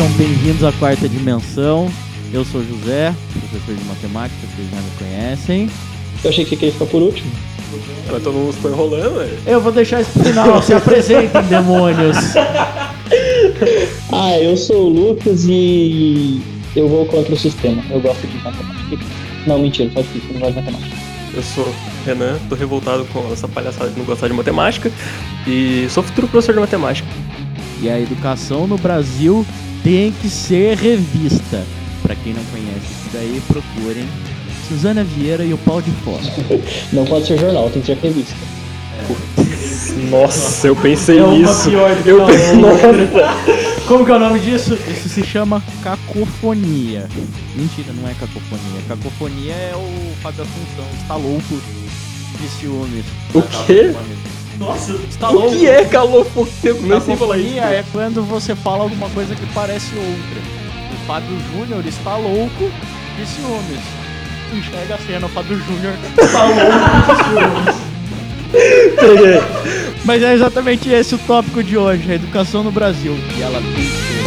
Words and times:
Sejam 0.00 0.16
bem-vindos 0.16 0.64
à 0.64 0.72
quarta 0.72 1.06
dimensão. 1.06 1.92
Eu 2.32 2.42
sou 2.42 2.64
José, 2.64 3.14
professor 3.38 3.74
de 3.74 3.84
matemática, 3.84 4.46
vocês 4.46 4.70
já 4.70 4.76
me 4.78 4.90
conhecem. 4.98 5.70
Eu 6.24 6.30
achei 6.30 6.42
que 6.42 6.48
você 6.48 6.56
queria 6.56 6.72
ficar 6.72 6.86
por 6.86 7.02
último. 7.02 7.30
Mas 8.10 8.22
todo 8.22 8.32
mundo 8.32 8.54
ficou 8.54 8.70
enrolando, 8.70 9.18
velho. 9.18 9.38
Eu 9.46 9.60
vou 9.60 9.70
deixar 9.70 10.00
isso 10.00 10.10
pro 10.12 10.24
final, 10.24 10.62
se 10.62 10.72
apresentem, 10.72 11.42
demônios. 11.50 12.16
Ah, 14.10 14.38
eu 14.38 14.56
sou 14.56 14.86
o 14.86 14.88
Lucas 14.88 15.44
e 15.46 16.40
eu 16.74 16.88
vou 16.88 17.04
contra 17.04 17.34
o 17.34 17.36
sistema. 17.36 17.84
Eu 17.90 18.00
gosto 18.00 18.26
de 18.26 18.38
matemática. 18.38 19.04
Não, 19.46 19.58
mentira, 19.58 19.90
só 19.92 20.00
difícil, 20.00 20.30
eu 20.30 20.34
não 20.34 20.40
gosto 20.40 20.54
de 20.54 20.60
matemática. 20.62 20.96
Eu 21.34 21.42
sou 21.42 21.74
Renan, 22.06 22.38
tô 22.48 22.54
revoltado 22.54 23.04
com 23.12 23.30
essa 23.30 23.46
palhaçada 23.46 23.90
de 23.90 23.98
não 23.98 24.06
gostar 24.06 24.28
de 24.28 24.32
matemática 24.32 24.90
e 25.46 25.86
sou 25.90 26.02
futuro 26.02 26.26
professor 26.26 26.54
de 26.54 26.60
matemática. 26.60 27.08
E 27.82 27.90
a 27.90 28.00
educação 28.00 28.66
no 28.66 28.78
Brasil 28.78 29.44
tem 29.82 30.12
que 30.12 30.28
ser 30.28 30.76
revista. 30.76 31.62
Pra 32.02 32.14
quem 32.14 32.32
não 32.32 32.42
conhece 32.44 32.78
isso 32.78 33.10
daí, 33.12 33.42
procurem 33.46 34.04
Suzana 34.68 35.04
Vieira 35.04 35.44
e 35.44 35.52
o 35.52 35.58
pau 35.58 35.80
de 35.82 35.90
fora. 36.02 36.22
Não 36.92 37.04
pode 37.04 37.26
ser 37.26 37.38
jornal, 37.38 37.68
tem 37.70 37.82
que 37.82 37.86
ser 37.86 37.98
revista. 37.98 38.34
Nossa, 40.10 40.66
eu 40.68 40.76
pensei 40.76 41.18
É 41.18 41.22
uma 41.24 41.36
nisso. 41.36 41.68
pior 41.70 41.94
do 41.94 42.02
que 42.02 42.08
Eu 42.08 42.26
pensei, 42.26 42.56
nossa. 42.56 43.80
Como 43.86 44.04
que 44.04 44.10
é 44.12 44.14
o 44.14 44.18
nome 44.20 44.38
disso? 44.38 44.78
Isso 44.88 45.08
se 45.08 45.24
chama 45.24 45.62
cacofonia. 45.82 47.08
Mentira, 47.56 47.92
não 47.92 48.08
é 48.08 48.14
cacofonia. 48.14 48.80
Cacofonia 48.88 49.52
é 49.52 49.72
o 49.74 50.12
Fábio 50.22 50.42
Assunção, 50.42 50.84
está 51.02 51.16
louco 51.16 51.60
de 52.40 52.48
ciúmes. 52.60 53.04
O 53.34 53.42
quê? 53.42 53.92
Nossa, 54.60 54.92
está 55.08 55.30
O 55.30 55.32
louco. 55.32 55.56
que 55.56 55.66
é 55.66 55.84
tempo? 56.60 56.82
Nem 56.82 57.00
sei 57.00 57.16
falar 57.16 57.38
isso. 57.38 57.58
É 57.58 57.82
quando 57.90 58.22
você 58.22 58.54
fala 58.54 58.82
alguma 58.82 59.08
coisa 59.08 59.34
que 59.34 59.46
parece 59.54 59.90
outra. 59.96 60.42
O 60.92 61.06
Fábio 61.06 61.38
Júnior 61.50 61.84
está 61.86 62.14
louco 62.18 62.70
de 63.16 63.26
ciúmes. 63.26 63.80
Enxerga 64.54 64.96
a 64.96 64.98
cena, 64.98 65.26
o 65.26 65.30
Fábio 65.30 65.56
Júnior 65.64 65.94
está 66.18 66.44
louco 66.44 67.06
de 67.08 67.24
ciúmes. 67.24 68.96
Peguei. 69.00 69.40
Mas 70.04 70.22
é 70.22 70.34
exatamente 70.34 70.90
esse 70.90 71.14
o 71.14 71.18
tópico 71.18 71.62
de 71.64 71.78
hoje, 71.78 72.12
a 72.12 72.14
educação 72.16 72.62
no 72.62 72.70
Brasil. 72.70 73.16
E 73.38 73.42
ela 73.42 73.62
tem 73.62 73.72
que 73.74 73.82
ser. 73.82 74.20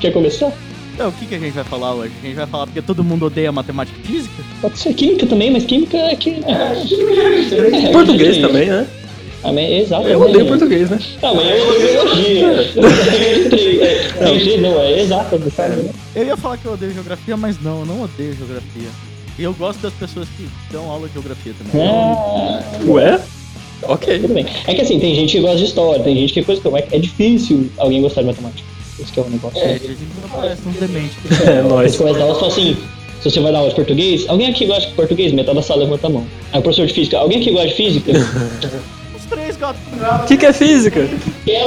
Quer 0.00 0.12
começar? 0.12 0.52
Então, 0.98 1.10
o 1.10 1.12
que, 1.12 1.26
que 1.26 1.34
a 1.36 1.38
gente 1.38 1.52
vai 1.52 1.62
falar 1.62 1.94
hoje? 1.94 2.12
A 2.20 2.26
gente 2.26 2.34
vai 2.34 2.46
falar 2.48 2.66
porque 2.66 2.82
todo 2.82 3.04
mundo 3.04 3.26
odeia 3.26 3.52
matemática 3.52 3.96
e 4.02 4.02
física? 4.04 4.42
Pode 4.60 4.80
ser 4.80 4.92
química 4.94 5.28
também, 5.28 5.48
mas 5.48 5.64
química 5.64 5.96
é 5.96 6.16
que. 6.16 6.30
É, 6.44 7.92
Português 7.92 8.36
é, 8.36 8.40
também, 8.40 8.66
né? 8.66 8.84
Ah, 9.44 9.52
mas 9.52 9.58
é 9.58 9.78
exato. 9.78 10.08
Eu 10.08 10.20
odeio 10.20 10.46
português, 10.46 10.90
né? 10.90 10.98
Ah, 11.22 11.32
mas 11.32 11.46
eu 11.46 11.68
odeio 11.68 11.92
biologia. 11.92 12.46
É, 14.18 14.54
é, 14.54 14.56
não, 14.60 14.80
é 14.80 15.00
exato, 15.00 15.40
sabe? 15.54 15.88
Eu 16.16 16.24
ia 16.24 16.36
falar 16.36 16.56
que 16.56 16.66
eu 16.66 16.72
odeio 16.72 16.92
geografia, 16.92 17.36
mas 17.36 17.62
não, 17.62 17.78
eu 17.78 17.86
não 17.86 18.02
odeio 18.02 18.34
geografia. 18.34 18.88
E 19.38 19.44
eu 19.44 19.54
gosto 19.54 19.80
das 19.80 19.92
pessoas 19.92 20.26
que 20.36 20.48
dão 20.72 20.90
aula 20.90 21.06
de 21.06 21.12
geografia 21.12 21.54
também. 21.56 21.88
Ah, 21.88 22.60
Ué? 22.88 23.20
Ok. 23.84 24.18
tudo 24.18 24.34
bem. 24.34 24.44
É 24.66 24.74
que 24.74 24.80
assim, 24.80 24.98
tem 24.98 25.14
gente 25.14 25.30
que 25.30 25.40
gosta 25.40 25.58
de 25.58 25.64
história, 25.66 26.02
tem 26.02 26.16
gente 26.16 26.32
que 26.32 26.42
coisa 26.42 26.60
que 26.60 26.96
é 26.96 26.98
difícil 26.98 27.70
alguém 27.78 28.02
gostar 28.02 28.22
de 28.22 28.26
matemática. 28.26 28.77
Esse 29.00 29.12
que 29.12 29.20
é 29.20 29.22
o 29.22 29.30
negócio. 29.30 29.58
É, 29.60 29.64
a 29.74 29.78
gente 29.78 29.98
não 30.22 30.28
parece 30.28 30.62
uns 30.68 30.76
dementes. 30.76 31.16
É, 31.42 31.62
Você 31.62 31.68
nóis. 31.68 31.96
começa 31.96 32.16
a 32.16 32.18
dar 32.18 32.24
aula 32.24 32.36
e 32.36 32.40
fala 32.40 32.52
assim: 32.52 32.76
se 33.22 33.30
você 33.30 33.40
vai 33.40 33.52
dar 33.52 33.58
aula 33.58 33.70
de 33.70 33.76
português, 33.76 34.24
alguém 34.28 34.48
aqui 34.50 34.66
gosta 34.66 34.88
de 34.88 34.94
português? 34.94 35.32
Metade 35.32 35.56
da 35.56 35.62
sala 35.62 35.82
levanta 35.84 36.06
a 36.06 36.10
mão. 36.10 36.26
Aí 36.52 36.58
o 36.60 36.62
professor 36.62 36.86
de 36.86 36.92
física, 36.94 37.18
alguém 37.18 37.40
aqui 37.40 37.50
gosta 37.52 37.68
de 37.68 37.74
física? 37.74 38.12
Os 39.16 39.24
três 39.30 39.56
gatos 39.56 39.80
pingados. 39.90 40.24
O 40.24 40.26
que, 40.28 40.36
que 40.36 40.46
é 40.46 40.52
física? 40.52 41.00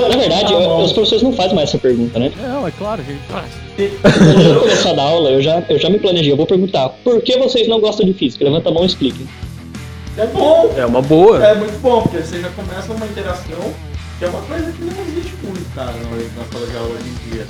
Na 0.01 0.17
verdade, 0.17 0.51
eu- 0.53 0.77
os 0.79 0.91
professores 0.93 1.21
não 1.23 1.31
fazem 1.33 1.53
mais 1.55 1.69
essa 1.69 1.77
pergunta, 1.77 2.17
né? 2.17 2.31
Não, 2.41 2.67
é 2.67 2.71
claro, 2.71 3.01
a 3.01 3.03
gente 3.05 3.21
faz. 3.29 3.45
Quando 4.01 4.49
eu 4.55 4.59
começar 4.61 4.89
a 4.91 4.93
dar 4.93 5.03
aula, 5.03 5.29
eu 5.29 5.41
já, 5.41 5.63
eu 5.69 5.77
já 5.79 5.89
me 5.89 5.99
planejei. 5.99 6.31
Eu 6.31 6.37
vou 6.37 6.45
perguntar: 6.47 6.89
por 7.03 7.21
que 7.21 7.37
vocês 7.37 7.67
não 7.67 7.79
gostam 7.79 8.05
de 8.05 8.13
física? 8.13 8.43
Levanta 8.45 8.69
a 8.69 8.71
mão 8.71 8.83
e 8.83 8.87
explique. 8.87 9.25
É 10.17 10.25
bom, 10.27 10.73
É 10.77 10.85
uma 10.85 11.01
boa. 11.01 11.43
é 11.45 11.53
muito 11.55 11.79
bom, 11.81 12.01
porque 12.01 12.17
você 12.17 12.41
já 12.41 12.49
começa 12.49 12.91
uma 12.91 13.05
interação 13.05 13.57
que 14.21 14.25
é 14.25 14.29
uma 14.29 14.41
coisa 14.41 14.71
que 14.71 14.83
não 14.83 15.03
existe 15.07 15.33
muito, 15.43 15.75
na 15.75 15.85
na 15.85 16.45
sala 16.51 16.67
de 16.67 16.77
aula 16.77 16.93
hoje 16.93 17.09
em 17.09 17.31
dia. 17.31 17.47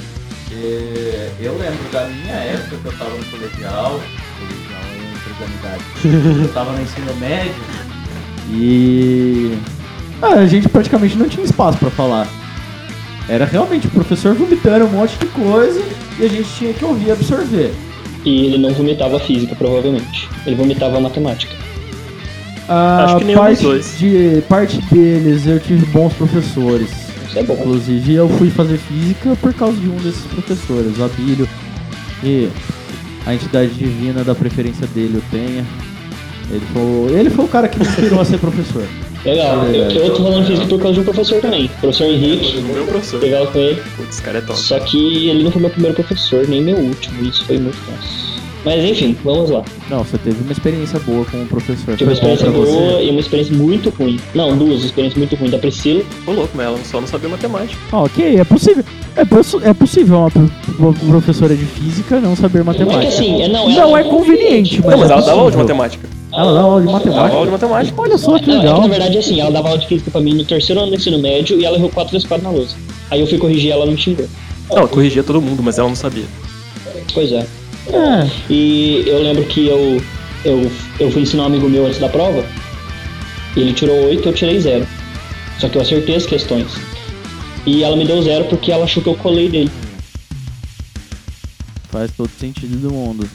É, 0.54 1.32
eu 1.42 1.58
lembro 1.58 1.92
da 1.92 2.06
minha 2.06 2.34
época 2.34 2.78
que 2.78 2.86
eu 2.86 2.98
tava 2.98 3.10
no 3.10 3.26
colegial, 3.26 4.00
colegial 4.40 4.82
é 4.96 5.12
entreganidade. 5.18 6.44
eu 6.44 6.54
tava 6.54 6.72
no 6.72 6.82
ensino 6.82 7.14
médio 7.16 7.62
e 8.50 9.58
ah, 10.22 10.36
a 10.36 10.48
gente 10.48 10.70
praticamente 10.70 11.18
não 11.18 11.28
tinha 11.28 11.44
espaço 11.44 11.78
pra 11.78 11.90
falar. 11.90 12.26
Era 13.28 13.44
realmente 13.44 13.88
o 13.88 13.92
professor 13.92 14.34
vomitando 14.34 14.86
um 14.86 14.92
monte 14.92 15.18
de 15.18 15.26
coisa 15.26 15.84
e 16.18 16.24
a 16.24 16.30
gente 16.30 16.50
tinha 16.56 16.74
que 16.74 16.86
ouvir 16.86 17.08
e 17.08 17.12
absorver. 17.12 17.74
E 18.24 18.46
ele 18.46 18.58
não 18.58 18.74
vomitava 18.74 19.20
física, 19.20 19.56
provavelmente. 19.56 20.30
Ele 20.46 20.56
vomitava 20.56 21.02
matemática. 21.02 21.61
A 22.68 23.06
Acho 23.06 23.18
que 23.18 23.24
nenhum 23.26 23.38
dos 23.40 23.48
parte 23.48 23.64
dois. 23.64 23.98
De 23.98 24.44
parte 24.48 24.82
deles 24.92 25.46
eu 25.48 25.60
tive 25.60 25.86
bons 25.88 26.14
professores. 26.14 26.90
Isso 27.28 27.40
é 27.40 27.44
bom. 27.44 27.54
Inclusive 27.54 28.14
eu 28.14 28.30
fui 28.30 28.50
fazer 28.50 28.78
física 28.78 29.36
por 29.42 29.54
causa 29.54 29.78
de 29.78 29.88
um 29.90 29.96
desses 29.98 30.24
professores, 30.26 30.98
o 30.98 31.04
Abílio, 31.04 31.48
e 32.24 32.50
a 33.26 33.34
entidade 33.34 33.74
divina 33.74 34.24
da 34.24 34.36
preferência 34.36 34.88
dele, 34.88 35.18
o 35.18 35.22
Penha. 35.32 35.66
Ele 36.50 36.64
foi, 36.74 37.14
ele 37.20 37.30
foi 37.30 37.46
o 37.46 37.48
cara 37.48 37.68
que 37.68 37.80
me 37.80 37.86
inspirou 37.86 38.20
a 38.20 38.26
ser 38.26 38.38
professor. 38.38 38.84
Legal. 39.24 39.64
É 39.66 39.68
Eu, 39.68 39.72
verdade. 39.72 39.98
eu 39.98 40.14
tô 40.16 40.24
falando 40.24 40.48
física 40.48 40.68
por 40.68 40.80
causa 40.80 40.94
de 40.96 41.00
um 41.00 41.04
professor 41.04 41.40
também. 41.42 41.68
Professor 41.80 42.06
Henrique. 42.06 42.60
Meu 42.62 42.86
professor. 42.86 43.22
Legal 43.22 43.48
com 43.48 43.60
ele. 43.60 43.82
Putz, 43.96 44.10
esse 44.10 44.22
cara 44.22 44.40
é 44.40 44.42
top. 44.42 44.60
Só 44.60 44.80
que 44.80 45.30
ele 45.30 45.44
não 45.44 45.52
foi 45.52 45.62
meu 45.62 45.70
primeiro 45.70 45.96
professor, 45.96 46.48
nem 46.48 46.62
meu 46.62 46.78
último. 46.78 47.24
Isso 47.24 47.46
foi 47.46 47.58
muito 47.60 47.78
tenso. 47.86 48.31
Mas 48.64 48.84
enfim, 48.86 49.18
vamos 49.24 49.50
lá. 49.50 49.64
Não, 49.90 50.04
você 50.04 50.18
teve 50.20 50.40
uma 50.44 50.52
experiência 50.52 51.00
boa 51.00 51.26
com 51.26 51.42
o 51.42 51.46
professor. 51.48 51.96
Tive 51.98 52.04
uma 52.10 52.14
experiência 52.14 52.50
pra 52.52 52.60
você? 52.60 52.72
boa 52.72 53.02
e 53.02 53.10
uma 53.10 53.20
experiência 53.20 53.56
muito 53.56 53.90
ruim. 53.90 54.20
Não, 54.36 54.56
duas 54.56 54.84
experiências 54.84 55.18
muito 55.18 55.36
ruins. 55.36 55.52
Da 55.52 55.58
Priscila. 55.58 56.04
Ô 56.28 56.32
louco, 56.32 56.50
mas 56.54 56.68
ela 56.68 56.78
só 56.86 57.02
não 57.02 57.08
sabia 57.08 57.28
matemática. 57.30 57.82
Ah, 57.92 58.04
ok, 58.04 58.38
é 58.40 58.44
possível. 58.44 58.84
É, 59.16 59.26
possu- 59.26 59.62
é 59.64 59.74
possível 59.74 60.20
uma, 60.20 60.30
pro- 60.32 60.50
uma 60.78 60.94
professora 60.94 61.56
de 61.56 61.66
física 61.66 62.20
não 62.20 62.36
saber 62.36 62.60
É 62.60 62.62
que 62.62 62.68
matemática. 62.68 63.08
assim, 63.08 63.42
é, 63.42 63.48
não, 63.48 63.68
Não 63.68 63.82
ela- 63.82 64.00
é 64.00 64.04
conveniente, 64.04 64.80
mas 64.84 64.92
Não, 64.92 64.98
mas 65.00 65.10
é 65.10 65.14
ela 65.14 65.22
dava 65.22 65.40
aula 65.40 65.52
de 65.52 65.58
matemática. 65.58 66.10
Ela 66.34 66.54
dá 66.54 66.62
aula 66.62 66.80
de 66.82 66.86
Dava 66.86 66.98
matemática. 67.00 67.34
aula 67.36 67.46
de 67.48 67.52
matemática. 67.52 68.02
Olha 68.02 68.18
só 68.18 68.38
que 68.40 68.48
Não, 68.48 68.56
é 68.56 68.60
que 68.60 68.66
legal. 68.68 68.82
na 68.82 68.88
verdade 68.88 69.18
assim, 69.18 69.42
ela 69.42 69.52
dava 69.52 69.68
aula 69.70 69.80
de 69.80 69.88
física 69.88 70.12
pra 70.12 70.22
mim 70.22 70.36
no 70.36 70.46
terceiro 70.46 70.80
ano 70.82 70.92
do 70.92 70.96
ensino 70.96 71.18
médio 71.20 71.60
e 71.60 71.66
ela 71.66 71.76
errou 71.78 71.90
4 71.90 72.12
vezes 72.12 72.28
4 72.28 72.44
na 72.44 72.52
lousa. 72.54 72.76
Aí 73.10 73.20
eu 73.20 73.28
fui 73.28 73.38
corrigir 73.40 73.72
ela, 73.72 73.84
ela 73.84 73.92
me 73.92 73.98
xingou. 73.98 74.26
Não, 74.70 74.78
ela 74.78 74.88
corrigia 74.88 75.24
todo 75.24 75.42
mundo, 75.42 75.62
mas 75.64 75.78
ela 75.78 75.90
não 75.90 75.96
sabia. 75.96 76.24
Pois 77.14 77.32
é. 77.34 77.46
É. 77.88 78.30
E 78.50 79.04
eu 79.08 79.22
lembro 79.22 79.44
que 79.46 79.68
eu, 79.68 80.02
eu, 80.46 80.72
eu 81.00 81.12
fui 81.12 81.24
ensinar 81.24 81.44
um 81.44 81.48
amigo 81.48 81.70
meu 81.70 81.86
antes 81.86 82.00
da 82.00 82.10
prova, 82.10 82.46
ele 83.56 83.74
tirou 83.74 84.08
8 84.08 84.28
eu 84.28 84.34
tirei 84.34 84.60
0. 84.60 84.88
Só 85.60 85.70
que 85.70 85.78
eu 85.78 85.82
acertei 85.82 86.16
as 86.16 86.26
questões. 86.26 86.68
E 87.66 87.84
ela 87.84 87.96
me 87.96 88.06
deu 88.06 88.22
zero 88.22 88.46
porque 88.46 88.72
ela 88.72 88.86
achou 88.86 89.04
que 89.04 89.10
eu 89.10 89.16
colei 89.16 89.50
dele. 89.50 89.72
Faz 91.90 92.12
todo 92.16 92.30
sentido 92.40 92.78
do 92.78 92.92
mundo. 92.92 93.30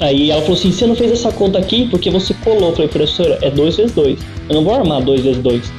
Aí 0.00 0.30
ela 0.30 0.40
falou 0.42 0.56
assim: 0.56 0.72
você 0.72 0.86
não 0.86 0.96
fez 0.96 1.12
essa 1.12 1.30
conta 1.32 1.58
aqui 1.58 1.88
porque 1.90 2.10
você 2.10 2.32
colou. 2.42 2.70
Eu 2.70 2.72
falei, 2.72 2.88
professora, 2.88 3.38
é 3.42 3.50
2 3.50 3.76
vezes 3.76 3.92
2. 3.92 4.18
Eu 4.48 4.54
não 4.54 4.64
vou 4.64 4.74
armar 4.74 5.02
2 5.02 5.22
vezes 5.22 5.42
2. 5.42 5.72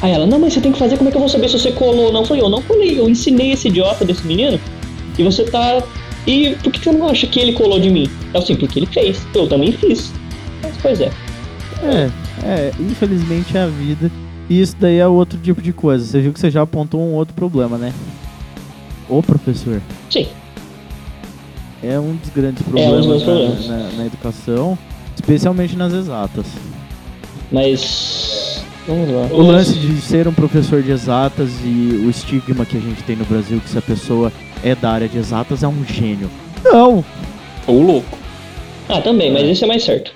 Aí 0.00 0.12
ela, 0.12 0.26
não, 0.26 0.38
mas 0.38 0.52
você 0.52 0.60
tem 0.60 0.72
que 0.72 0.78
fazer, 0.78 0.96
como 0.96 1.08
é 1.08 1.10
que 1.10 1.16
eu 1.16 1.20
vou 1.20 1.28
saber 1.28 1.48
se 1.48 1.58
você 1.58 1.72
colou 1.72 2.06
ou 2.06 2.12
não? 2.12 2.20
Eu 2.20 2.26
falei, 2.26 2.42
eu 2.42 2.48
não 2.48 2.60
colei, 2.62 2.98
eu 2.98 3.08
ensinei 3.08 3.52
esse 3.52 3.68
idiota 3.68 4.04
desse 4.04 4.26
menino 4.26 4.60
e 5.18 5.22
você 5.22 5.44
tá. 5.44 5.82
E 6.26 6.56
por 6.62 6.72
que 6.72 6.80
você 6.80 6.92
não 6.92 7.08
acha 7.08 7.26
que 7.26 7.38
ele 7.38 7.52
colou 7.52 7.78
de 7.78 7.90
mim? 7.90 8.08
Eu 8.32 8.40
assim, 8.40 8.56
porque 8.56 8.78
ele 8.78 8.86
fez. 8.86 9.26
Eu 9.34 9.46
também 9.48 9.72
fiz. 9.72 10.12
Mas 10.62 10.74
pois 10.80 11.00
é. 11.00 11.10
É, 11.82 12.10
é, 12.46 12.72
infelizmente 12.80 13.56
é 13.56 13.62
a 13.62 13.66
vida. 13.66 14.10
E 14.48 14.60
isso 14.60 14.76
daí 14.78 14.98
é 14.98 15.06
outro 15.06 15.38
tipo 15.38 15.60
de 15.60 15.72
coisa. 15.72 16.04
Você 16.04 16.20
viu 16.20 16.32
que 16.32 16.40
você 16.40 16.50
já 16.50 16.62
apontou 16.62 17.00
um 17.00 17.12
outro 17.14 17.34
problema, 17.34 17.76
né? 17.76 17.92
O 19.08 19.22
professor 19.22 19.80
Sim. 20.10 20.26
é 21.82 21.98
um 21.98 22.14
dos 22.16 22.30
grandes 22.30 22.62
É 22.62 22.68
um 22.68 22.70
problemas, 22.70 23.06
dos 23.06 23.22
grandes 23.22 23.26
na- 23.26 23.74
problemas. 23.74 23.92
Na, 23.92 23.98
na 23.98 24.06
educação, 24.06 24.78
especialmente 25.14 25.76
nas 25.76 25.92
exatas. 25.92 26.46
Mas. 27.52 28.62
Vamos 28.86 29.08
lá. 29.10 29.28
O 29.30 29.40
lance 29.42 29.74
de 29.78 29.98
ser 30.02 30.28
um 30.28 30.32
professor 30.34 30.82
de 30.82 30.90
exatas 30.90 31.50
e 31.64 32.02
o 32.06 32.10
estigma 32.10 32.66
que 32.66 32.76
a 32.76 32.80
gente 32.80 33.02
tem 33.04 33.16
no 33.16 33.24
Brasil 33.24 33.58
que 33.60 33.70
se 33.70 33.78
a 33.78 33.82
pessoa 33.82 34.30
é 34.64 34.74
da 34.74 34.90
área 34.90 35.08
de 35.08 35.18
exatas 35.18 35.62
é 35.62 35.68
um 35.68 35.84
gênio. 35.84 36.28
Não, 36.64 37.04
Ou 37.66 37.82
louco. 37.82 38.18
Ah, 38.88 39.00
também, 39.00 39.32
mas 39.32 39.42
esse 39.48 39.64
é 39.64 39.66
mais 39.66 39.84
certo. 39.84 40.12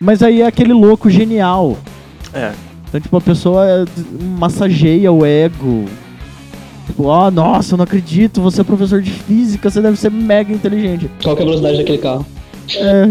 mas 0.00 0.22
aí 0.22 0.42
é 0.42 0.46
aquele 0.46 0.72
louco 0.72 1.08
genial. 1.08 1.76
É. 2.32 2.52
Então, 2.88 3.00
tipo, 3.00 3.16
a 3.16 3.20
pessoa 3.20 3.64
é, 3.66 3.84
massageia 4.38 5.10
o 5.10 5.24
ego. 5.24 5.84
Tipo, 6.86 7.10
ah, 7.10 7.30
nossa, 7.30 7.74
eu 7.74 7.76
não 7.78 7.84
acredito, 7.84 8.40
você 8.40 8.60
é 8.60 8.64
professor 8.64 9.00
de 9.00 9.10
física, 9.10 9.70
você 9.70 9.80
deve 9.80 9.96
ser 9.96 10.10
mega 10.10 10.52
inteligente. 10.52 11.10
Qual 11.22 11.34
que 11.34 11.42
é 11.42 11.44
a 11.44 11.46
velocidade 11.48 11.78
daquele 11.78 11.98
carro? 11.98 12.26
É. 12.76 13.06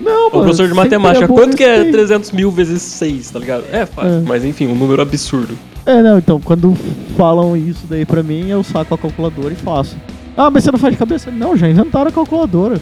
Não, 0.00 0.26
O 0.26 0.30
professor 0.30 0.68
de 0.68 0.74
matemática, 0.74 1.24
é 1.24 1.28
quanto 1.28 1.56
que 1.56 1.64
é 1.64 1.76
respeito. 1.76 1.92
300 1.94 2.32
mil 2.32 2.50
vezes 2.50 2.82
6, 2.82 3.30
tá 3.30 3.38
ligado? 3.38 3.64
É 3.72 3.86
fácil, 3.86 4.18
É. 4.18 4.20
mas 4.20 4.44
enfim, 4.44 4.66
um 4.66 4.74
número 4.74 5.00
absurdo. 5.00 5.56
É, 5.86 6.02
não, 6.02 6.18
então, 6.18 6.40
quando 6.40 6.74
falam 7.16 7.56
isso 7.56 7.86
daí 7.88 8.04
pra 8.04 8.20
mim, 8.20 8.48
eu 8.48 8.64
saco 8.64 8.92
a 8.92 8.98
calculadora 8.98 9.54
e 9.54 9.56
faço. 9.56 9.96
Ah, 10.36 10.50
mas 10.50 10.64
você 10.64 10.72
não 10.72 10.78
faz 10.80 10.92
de 10.92 10.98
cabeça? 10.98 11.30
Não, 11.30 11.56
já 11.56 11.68
inventaram 11.68 12.08
a 12.08 12.12
calculadora. 12.12 12.80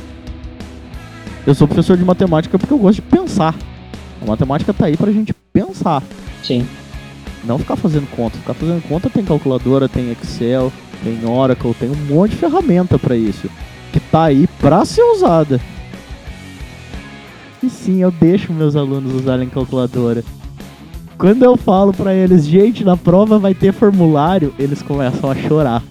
Eu 1.47 1.55
sou 1.55 1.69
professor 1.69 1.99
de 1.99 2.05
matemática 2.05 2.59
porque 2.59 2.73
eu 2.73 2.79
gosto 2.79 2.97
de 2.97 3.03
pensar. 3.03 3.55
A 4.23 4.25
matemática 4.25 4.73
tá 4.73 4.87
aí 4.87 4.97
pra 4.97 5.13
gente 5.13 5.35
pensar. 5.53 6.03
Sim. 6.43 6.67
Não 7.45 7.59
ficar 7.59 7.77
fazendo 7.77 8.09
conta. 8.11 8.39
Ficar 8.39 8.55
fazendo 8.55 8.83
conta 8.89 9.11
tem 9.11 9.23
calculadora, 9.23 9.87
tem 9.87 10.11
Excel, 10.11 10.73
tem 11.03 11.29
Oracle, 11.29 11.75
tem 11.75 11.91
um 11.91 12.15
monte 12.15 12.31
de 12.31 12.37
ferramenta 12.37 12.99
pra 12.99 13.15
isso. 13.15 13.51
Que 13.93 14.01
tá 14.01 14.25
aí 14.25 14.47
pra 14.59 14.83
ser 14.87 15.03
usada. 15.03 15.61
E 17.63 17.69
sim, 17.69 18.01
eu 18.01 18.11
deixo 18.11 18.51
meus 18.51 18.75
alunos 18.75 19.15
usarem 19.15 19.49
calculadora. 19.49 20.25
Quando 21.19 21.45
eu 21.45 21.57
falo 21.57 21.93
pra 21.93 22.13
eles, 22.15 22.45
gente, 22.47 22.85
na 22.85 22.97
prova 22.97 23.39
vai 23.39 23.55
ter 23.55 23.73
formulário, 23.73 24.53
eles 24.59 24.83
começam 24.83 25.31
a 25.31 25.35
chorar. 25.35 25.83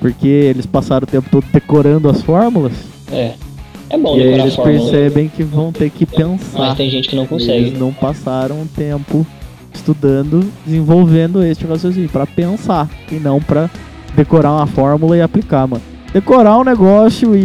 Porque 0.00 0.26
eles 0.26 0.66
passaram 0.66 1.04
o 1.04 1.10
tempo 1.10 1.28
todo 1.30 1.44
decorando 1.52 2.08
as 2.08 2.20
fórmulas. 2.22 2.72
É. 3.10 3.34
É 3.88 3.98
bom 3.98 4.16
e 4.16 4.20
eles 4.22 4.54
fórmula. 4.56 4.80
percebem 4.80 5.28
que 5.28 5.42
vão 5.42 5.70
ter 5.70 5.90
que 5.90 6.06
Mas 6.10 6.16
pensar. 6.40 6.74
tem 6.76 6.90
gente 6.90 7.08
que 7.08 7.14
não 7.16 7.26
consegue. 7.26 7.66
Eles 7.66 7.78
não 7.78 7.92
passaram 7.92 8.66
tempo 8.74 9.24
estudando, 9.72 10.44
desenvolvendo 10.66 11.42
este 11.44 11.64
raciocínio 11.66 12.08
para 12.08 12.26
pensar 12.26 12.88
e 13.10 13.16
não 13.16 13.40
para 13.40 13.70
decorar 14.16 14.52
uma 14.52 14.66
fórmula 14.66 15.16
e 15.16 15.20
aplicar, 15.22 15.66
mano. 15.68 15.82
Decorar 16.12 16.58
um 16.58 16.64
negócio 16.64 17.34
e, 17.36 17.38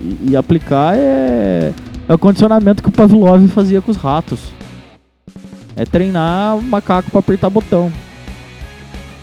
e- 0.00 0.18
e 0.30 0.36
aplicar 0.36 0.96
é, 0.96 1.72
é 2.08 2.14
o 2.14 2.18
condicionamento 2.18 2.82
que 2.82 2.88
o 2.88 2.92
Pavlov 2.92 3.46
fazia 3.48 3.80
com 3.80 3.90
os 3.90 3.96
ratos. 3.96 4.38
É 5.78 5.84
treinar 5.84 6.56
o 6.56 6.62
macaco 6.62 7.10
para 7.10 7.20
apertar 7.20 7.48
botão. 7.48 7.92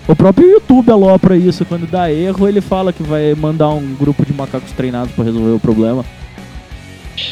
O 0.07 0.15
próprio 0.15 0.49
YouTube 0.49 0.89
alopra 0.89 1.35
isso. 1.35 1.65
Quando 1.65 1.85
dá 1.85 2.11
erro, 2.11 2.47
ele 2.47 2.61
fala 2.61 2.93
que 2.93 3.03
vai 3.03 3.35
mandar 3.35 3.69
um 3.69 3.93
grupo 3.95 4.25
de 4.25 4.33
macacos 4.33 4.71
treinados 4.71 5.11
para 5.13 5.25
resolver 5.25 5.51
o 5.51 5.59
problema. 5.59 6.05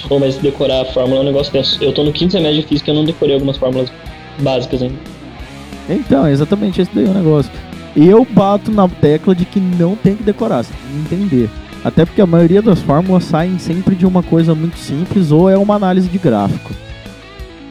Ou 0.09 0.19
mas 0.19 0.35
decorar 0.37 0.81
a 0.81 0.85
fórmula 0.85 1.19
é 1.19 1.21
um 1.21 1.25
negócio 1.25 1.53
tenso. 1.53 1.81
Eu 1.81 1.93
tô 1.93 2.03
no 2.03 2.11
quinto 2.11 2.33
semestre 2.33 2.61
de 2.61 2.67
física 2.67 2.91
e 2.91 2.93
eu 2.93 2.95
não 2.95 3.05
decorei 3.05 3.35
algumas 3.35 3.57
fórmulas 3.57 3.91
básicas 4.39 4.81
ainda. 4.81 4.95
Então, 5.89 6.25
é 6.25 6.31
exatamente 6.31 6.81
esse 6.81 6.91
daí 6.93 7.05
é 7.05 7.09
o 7.09 7.13
negócio. 7.13 7.51
Eu 7.95 8.25
bato 8.29 8.71
na 8.71 8.87
tecla 8.89 9.35
de 9.35 9.45
que 9.45 9.59
não 9.59 9.95
tem 9.95 10.15
que 10.15 10.23
decorar, 10.23 10.63
você 10.63 10.73
tem 10.73 11.03
que 11.03 11.15
entender. 11.15 11.49
Até 11.83 12.05
porque 12.05 12.21
a 12.21 12.25
maioria 12.25 12.61
das 12.61 12.79
fórmulas 12.79 13.25
saem 13.25 13.59
sempre 13.59 13.93
de 13.93 14.05
uma 14.05 14.23
coisa 14.23 14.55
muito 14.55 14.77
simples 14.77 15.31
ou 15.31 15.49
é 15.49 15.57
uma 15.57 15.75
análise 15.75 16.07
de 16.07 16.17
gráfico. 16.17 16.73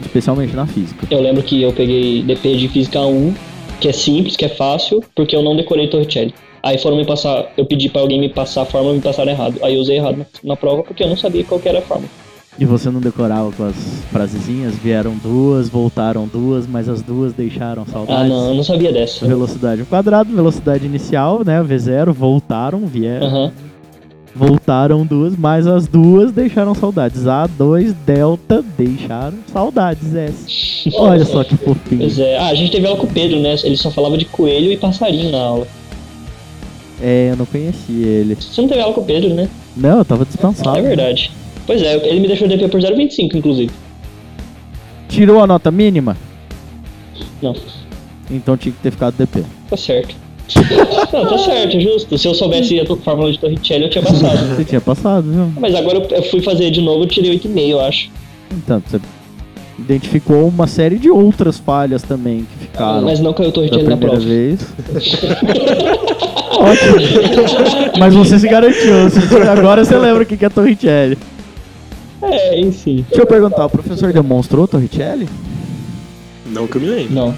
Especialmente 0.05 0.55
na 0.55 0.65
física. 0.67 1.07
Eu 1.09 1.21
lembro 1.21 1.41
que 1.43 1.61
eu 1.61 1.71
peguei 1.73 2.21
DP 2.23 2.55
de 2.57 2.67
Física 2.67 3.01
1, 3.01 3.33
que 3.79 3.87
é 3.89 3.93
simples, 3.93 4.35
que 4.35 4.45
é 4.45 4.49
fácil, 4.49 5.03
porque 5.15 5.35
eu 5.35 5.41
não 5.43 5.55
decorei 5.55 5.87
Torricelli. 5.87 6.33
Aí 6.61 6.77
foram 6.77 6.95
me 6.95 7.05
passar, 7.05 7.51
eu 7.57 7.65
pedi 7.65 7.89
pra 7.89 8.01
alguém 8.01 8.19
me 8.19 8.29
passar 8.29 8.61
a 8.61 8.65
fórmula 8.65 8.93
e 8.93 8.97
me 8.97 9.03
passaram 9.03 9.31
errado. 9.31 9.59
Aí 9.61 9.75
eu 9.75 9.81
usei 9.81 9.97
errado 9.97 10.17
na, 10.17 10.25
na 10.43 10.55
prova 10.55 10.81
porque 10.83 11.03
eu 11.03 11.09
não 11.09 11.17
sabia 11.17 11.43
qual 11.43 11.59
que 11.59 11.67
era 11.67 11.79
a 11.79 11.81
fórmula. 11.81 12.09
E 12.57 12.65
você 12.65 12.89
não 12.91 13.01
decorava 13.01 13.51
com 13.51 13.65
as 13.65 13.75
frasezinhas? 14.11 14.75
Vieram 14.75 15.15
duas, 15.21 15.67
voltaram 15.69 16.27
duas, 16.27 16.67
mas 16.67 16.87
as 16.87 17.01
duas 17.01 17.33
deixaram 17.33 17.81
Ah, 17.81 17.91
saudades. 17.91 18.29
não, 18.29 18.49
eu 18.49 18.53
não 18.53 18.63
sabia 18.63 18.93
dessa. 18.93 19.25
Velocidade 19.27 19.81
ao 19.81 19.87
quadrado, 19.87 20.33
velocidade 20.33 20.85
inicial, 20.85 21.43
né? 21.43 21.61
V0, 21.63 22.11
voltaram, 22.13 22.85
vieram. 22.85 23.25
Aham. 23.27 23.51
Voltaram 24.35 25.05
duas, 25.05 25.35
mas 25.37 25.67
as 25.67 25.87
duas 25.87 26.31
deixaram 26.31 26.73
saudades. 26.73 27.23
A2, 27.23 27.93
Delta, 28.05 28.63
deixaram 28.77 29.37
saudades. 29.51 30.15
S. 30.15 30.89
Olha 30.95 31.23
só 31.23 31.43
que 31.43 31.55
fofinho. 31.55 32.01
Pois 32.01 32.17
é. 32.17 32.37
Ah, 32.39 32.47
a 32.47 32.55
gente 32.55 32.71
teve 32.71 32.87
aula 32.87 32.99
com 32.99 33.05
o 33.05 33.09
Pedro, 33.11 33.39
né? 33.39 33.55
Ele 33.63 33.77
só 33.77 33.91
falava 33.91 34.17
de 34.17 34.25
coelho 34.25 34.71
e 34.71 34.77
passarinho 34.77 35.31
na 35.31 35.37
aula. 35.37 35.67
É, 37.01 37.29
eu 37.31 37.35
não 37.37 37.45
conhecia 37.45 38.07
ele. 38.07 38.35
Você 38.35 38.59
não 38.61 38.67
teve 38.67 38.81
aula 38.81 38.93
com 38.93 39.01
o 39.01 39.05
Pedro, 39.05 39.33
né? 39.35 39.47
Não, 39.77 39.99
eu 39.99 40.05
tava 40.05 40.25
dispensado. 40.25 40.77
É 40.77 40.81
verdade. 40.81 41.31
Pois 41.67 41.81
é, 41.81 41.95
ele 42.07 42.19
me 42.21 42.27
deixou 42.27 42.47
DP 42.47 42.67
por 42.69 42.81
0,25, 42.81 43.35
inclusive. 43.35 43.71
Tirou 45.09 45.41
a 45.43 45.47
nota 45.47 45.69
mínima? 45.69 46.17
Não, 47.41 47.55
Então 48.31 48.57
tinha 48.57 48.73
que 48.73 48.79
ter 48.81 48.91
ficado 48.91 49.15
DP. 49.15 49.43
tá 49.69 49.77
certo. 49.77 50.15
Não, 51.13 51.25
tá 51.29 51.37
certo, 51.37 51.79
justo. 51.79 52.17
Se 52.17 52.27
eu 52.27 52.33
soubesse 52.33 52.79
a 52.79 52.85
fórmula 52.97 53.31
de 53.31 53.39
Torricelli, 53.39 53.83
eu 53.85 53.89
tinha 53.89 54.03
passado. 54.03 54.37
Você 54.55 54.65
tinha 54.65 54.81
passado, 54.81 55.31
viu? 55.31 55.53
Mas 55.59 55.73
agora 55.75 56.05
eu- 56.09 56.23
fui 56.23 56.41
fazer 56.41 56.69
de 56.71 56.81
novo, 56.81 57.03
eu 57.03 57.07
tirei 57.07 57.31
8,5, 57.31 57.69
eu 57.69 57.79
acho. 57.81 58.09
Então, 58.51 58.81
você 58.85 58.99
identificou 59.79 60.47
uma 60.47 60.67
série 60.67 60.97
de 60.99 61.09
outras 61.09 61.57
falhas 61.57 62.03
também 62.03 62.45
que 62.45 62.65
ficaram 62.67 63.01
Mas 63.01 63.19
não 63.19 63.33
caiu 63.33 63.51
Torricelli 63.51 63.83
na 63.83 63.97
primeira 63.97 64.19
prova. 64.21 64.29
vez. 64.29 64.59
Ótimo. 66.53 66.95
Mas 67.99 68.13
você 68.13 68.37
se 68.39 68.47
garantiu. 68.47 68.93
Agora 69.51 69.83
você 69.83 69.97
lembra 69.97 70.23
o 70.23 70.25
que 70.25 70.43
é 70.45 70.49
Torricelli. 70.49 71.17
É, 72.21 72.59
enfim. 72.59 73.05
Deixa 73.09 73.21
eu 73.23 73.27
perguntar, 73.27 73.65
o 73.65 73.69
professor 73.69 74.13
demonstrou 74.13 74.67
Torricelli? 74.67 75.27
Não 76.45 76.67
que 76.67 76.75
eu 76.77 76.81
me 76.81 76.87
lembro. 76.87 77.13
Não. 77.13 77.33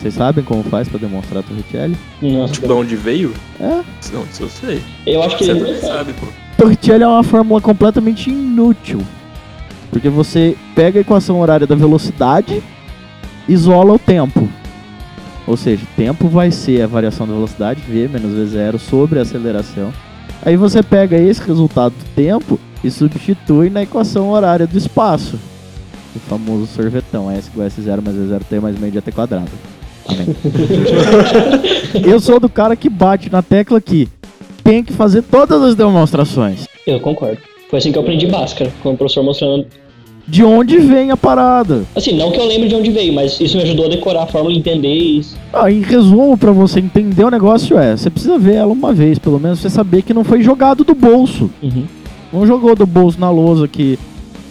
Vocês 0.00 0.14
sabem 0.14 0.44
como 0.44 0.62
faz 0.62 0.88
pra 0.88 0.98
demonstrar 0.98 1.42
Torricelli? 1.42 1.96
Não. 2.22 2.46
Tipo, 2.46 2.66
de 2.68 2.72
onde 2.72 2.96
veio? 2.96 3.34
É. 3.58 3.82
Não, 4.12 4.24
isso 4.30 4.42
eu 4.44 4.48
sei. 4.48 4.82
Eu 5.06 5.22
acho 5.22 5.36
que 5.36 5.44
Você 5.44 5.50
ele. 5.50 5.78
sabe, 5.80 6.12
pô. 6.12 6.26
Torricelli 6.56 7.02
é 7.02 7.08
uma 7.08 7.24
fórmula 7.24 7.60
completamente 7.60 8.30
inútil. 8.30 9.00
Porque 9.90 10.08
você 10.08 10.56
pega 10.74 10.98
a 10.98 11.02
equação 11.02 11.40
horária 11.40 11.66
da 11.66 11.74
velocidade, 11.74 12.62
isola 13.48 13.94
o 13.94 13.98
tempo. 13.98 14.48
Ou 15.46 15.56
seja, 15.56 15.82
tempo 15.96 16.28
vai 16.28 16.50
ser 16.50 16.82
a 16.82 16.86
variação 16.86 17.26
da 17.26 17.32
velocidade, 17.32 17.80
V 17.80 18.08
menos 18.08 18.32
V0, 18.52 18.78
sobre 18.78 19.18
a 19.18 19.22
aceleração. 19.22 19.92
Aí 20.44 20.56
você 20.56 20.82
pega 20.82 21.16
esse 21.16 21.40
resultado 21.42 21.92
do 21.92 22.04
tempo 22.14 22.60
e 22.84 22.90
substitui 22.90 23.70
na 23.70 23.82
equação 23.82 24.30
horária 24.30 24.66
do 24.66 24.76
espaço. 24.78 25.38
O 26.14 26.18
famoso 26.20 26.66
sorvetão, 26.66 27.30
S 27.30 27.48
igual 27.52 27.66
a 27.66 27.70
S0 27.70 28.02
mais 28.04 28.16
V0T 28.16 28.60
mais 28.60 28.78
meio 28.78 28.92
de 28.92 28.98
AT 28.98 29.10
quadrado. 29.10 29.50
Amém. 30.08 30.26
Eu 32.04 32.20
sou 32.20 32.40
do 32.40 32.48
cara 32.48 32.74
que 32.76 32.88
bate 32.88 33.30
na 33.30 33.42
tecla 33.42 33.80
que 33.80 34.08
tem 34.64 34.82
que 34.82 34.92
fazer 34.92 35.22
todas 35.22 35.62
as 35.62 35.74
demonstrações. 35.74 36.66
Eu 36.86 37.00
concordo. 37.00 37.38
Foi 37.70 37.78
assim 37.78 37.92
que 37.92 37.98
eu 37.98 38.02
aprendi 38.02 38.26
Bhaskara, 38.26 38.72
com 38.82 38.92
o 38.92 38.96
professor 38.96 39.22
mostrando. 39.22 39.66
De 40.26 40.44
onde 40.44 40.78
vem 40.78 41.10
a 41.10 41.16
parada? 41.16 41.84
Assim, 41.96 42.16
não 42.16 42.30
que 42.30 42.38
eu 42.38 42.44
lembre 42.44 42.68
de 42.68 42.74
onde 42.74 42.90
veio, 42.90 43.14
mas 43.14 43.40
isso 43.40 43.56
me 43.56 43.62
ajudou 43.62 43.86
a 43.86 43.88
decorar 43.88 44.24
a 44.24 44.26
fórmula 44.26 44.54
e 44.54 44.58
entender 44.58 44.92
isso. 44.92 45.36
Ah, 45.52 45.70
em 45.70 45.80
resumo, 45.80 46.36
pra 46.36 46.52
você 46.52 46.80
entender 46.80 47.24
o 47.24 47.30
negócio 47.30 47.78
é, 47.78 47.96
você 47.96 48.10
precisa 48.10 48.38
ver 48.38 48.56
ela 48.56 48.72
uma 48.72 48.92
vez, 48.92 49.18
pelo 49.18 49.40
menos 49.40 49.58
você 49.58 49.70
saber 49.70 50.02
que 50.02 50.12
não 50.12 50.24
foi 50.24 50.42
jogado 50.42 50.84
do 50.84 50.94
bolso. 50.94 51.50
Uhum. 51.62 51.84
Não 52.30 52.46
jogou 52.46 52.76
do 52.76 52.84
bolso 52.84 53.18
na 53.18 53.30
lousa 53.30 53.66
que 53.66 53.98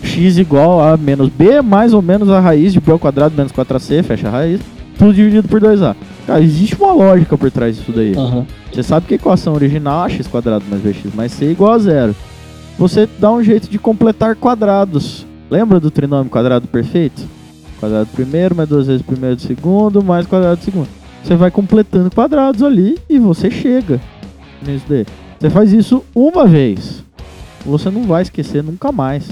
x 0.01 0.39
igual 0.39 0.81
a 0.81 0.97
menos 0.97 1.29
b 1.29 1.61
mais 1.61 1.93
ou 1.93 2.01
menos 2.01 2.29
a 2.29 2.39
raiz 2.39 2.73
de 2.73 2.79
b 2.79 2.91
ao 2.91 2.99
quadrado 2.99 3.35
menos 3.35 3.51
4ac, 3.51 4.03
fecha 4.03 4.27
a 4.27 4.31
raiz, 4.31 4.61
tudo 4.97 5.13
dividido 5.13 5.47
por 5.47 5.61
2a. 5.61 5.95
Cara, 6.25 6.41
existe 6.41 6.75
uma 6.75 6.93
lógica 6.93 7.37
por 7.37 7.49
trás 7.51 7.77
disso 7.77 7.91
daí. 7.91 8.13
Aham. 8.15 8.45
Você 8.71 8.83
sabe 8.83 9.07
que 9.07 9.13
a 9.13 9.17
equação 9.17 9.53
original 9.53 10.05
é 10.05 10.09
x 10.09 10.27
quadrado 10.27 10.65
mais 10.69 10.81
bx 10.81 11.15
mais 11.15 11.31
c 11.31 11.45
é 11.45 11.51
igual 11.51 11.71
a 11.73 11.79
zero. 11.79 12.15
Você 12.77 13.07
dá 13.17 13.31
um 13.31 13.43
jeito 13.43 13.69
de 13.69 13.79
completar 13.79 14.35
quadrados. 14.35 15.25
Lembra 15.49 15.79
do 15.79 15.89
trinômio 15.89 16.29
quadrado 16.29 16.67
perfeito? 16.67 17.23
Quadrado 17.79 18.07
primeiro 18.13 18.55
mais 18.55 18.67
duas 18.67 18.87
vezes 18.87 19.01
primeiro 19.01 19.35
do 19.35 19.41
segundo 19.41 20.03
mais 20.03 20.25
quadrado 20.25 20.57
do 20.57 20.63
segundo. 20.63 20.89
Você 21.23 21.35
vai 21.35 21.51
completando 21.51 22.09
quadrados 22.11 22.61
ali 22.63 22.97
e 23.09 23.17
você 23.17 23.49
chega 23.49 23.99
nisso 24.61 24.85
daí. 24.87 25.05
Você 25.39 25.49
faz 25.49 25.71
isso 25.71 26.03
uma 26.15 26.45
vez. 26.45 27.03
Você 27.65 27.89
não 27.89 28.03
vai 28.03 28.21
esquecer 28.21 28.63
nunca 28.63 28.91
mais. 28.91 29.29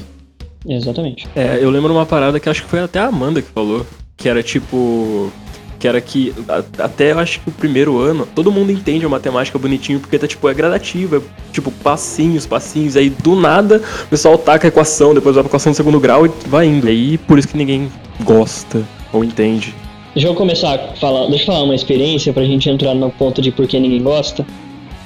Exatamente. 0.68 1.28
É, 1.36 1.60
eu 1.62 1.70
lembro 1.70 1.94
uma 1.94 2.06
parada 2.06 2.40
que 2.40 2.50
acho 2.50 2.64
que 2.64 2.70
foi 2.70 2.80
até 2.80 3.00
a 3.00 3.08
Amanda 3.08 3.42
que 3.42 3.50
falou, 3.50 3.86
que 4.18 4.28
era 4.28 4.42
tipo. 4.42 5.32
Que 5.80 5.88
era 5.88 6.00
que 6.00 6.34
até 6.80 7.12
eu 7.12 7.20
acho 7.20 7.42
que 7.42 7.50
o 7.50 7.52
primeiro 7.52 8.00
ano, 8.00 8.28
todo 8.34 8.52
mundo 8.52 8.72
entende 8.72 9.06
a 9.06 9.10
matemática 9.10 9.60
bonitinho, 9.60 10.00
porque 10.00 10.18
tá 10.18 10.26
tipo, 10.28 10.48
é 10.48 10.54
gradativa, 10.54 11.18
é, 11.18 11.22
tipo, 11.52 11.70
passinhos, 11.70 12.46
passinhos, 12.46 12.96
aí 12.96 13.10
do 13.10 13.36
nada 13.36 13.82
o 14.04 14.08
pessoal 14.08 14.38
taca 14.38 14.68
a 14.68 14.70
equação, 14.70 15.14
depois 15.14 15.36
vai 15.36 15.44
pra 15.44 15.50
equação 15.50 15.72
do 15.74 15.76
segundo 15.76 16.00
grau 16.00 16.26
e 16.26 16.32
vai 16.48 16.66
indo. 16.68 16.88
Aí 16.88 17.18
por 17.18 17.38
isso 17.38 17.48
que 17.48 17.58
ninguém 17.58 17.92
gosta 18.24 18.84
ou 19.12 19.24
entende. 19.24 19.76
Deixa 20.14 20.30
eu 20.30 20.34
começar 20.34 20.78
falar, 21.00 21.28
deixa 21.28 21.44
eu 21.44 21.48
falar 21.48 21.64
uma 21.64 21.76
experiência 21.76 22.32
pra 22.32 22.46
gente 22.46 22.70
entrar 22.70 22.94
no 22.96 23.10
ponto 23.12 23.42
de 23.42 23.52
por 23.52 23.68
que 23.68 23.78
ninguém 23.78 24.02
gosta. 24.02 24.46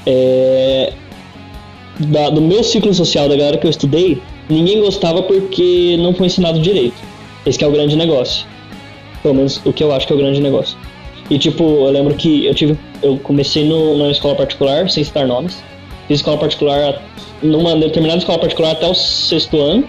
É, 0.06 0.94
da- 2.00 2.30
do 2.30 2.42
meu 2.42 2.64
ciclo 2.64 2.94
social, 2.94 3.28
da 3.28 3.36
galera 3.36 3.58
que 3.58 3.66
eu 3.66 3.72
estudei, 3.72 4.22
ninguém 4.48 4.80
gostava 4.82 5.24
porque 5.24 5.98
não 6.00 6.14
foi 6.14 6.28
ensinado 6.28 6.60
direito. 6.60 6.96
Esse 7.46 7.64
é 7.64 7.68
o 7.68 7.72
grande 7.72 7.96
negócio. 7.96 8.46
Pelo 9.22 9.36
menos 9.36 9.62
o 9.66 9.74
que 9.74 9.84
eu 9.84 9.92
acho 9.92 10.08
que 10.08 10.14
é 10.14 10.16
o 10.16 10.20
grande 10.20 10.40
negócio. 10.42 10.78
E 11.30 11.38
tipo, 11.38 11.64
eu 11.64 11.92
lembro 11.92 12.14
que 12.16 12.46
eu 12.46 12.56
tive. 12.56 12.78
Eu 13.04 13.18
comecei 13.20 13.64
no, 13.66 13.98
numa 13.98 14.12
escola 14.12 14.36
particular, 14.36 14.90
sem 14.90 15.04
citar 15.04 15.28
nomes. 15.28 15.62
Fiz 16.08 16.20
escola 16.20 16.38
particular 16.38 17.02
numa 17.44 17.76
determinada 17.76 18.20
escola 18.20 18.40
particular 18.40 18.72
até 18.72 18.88
o 18.88 18.94
sexto 18.96 19.60
ano. 19.60 19.84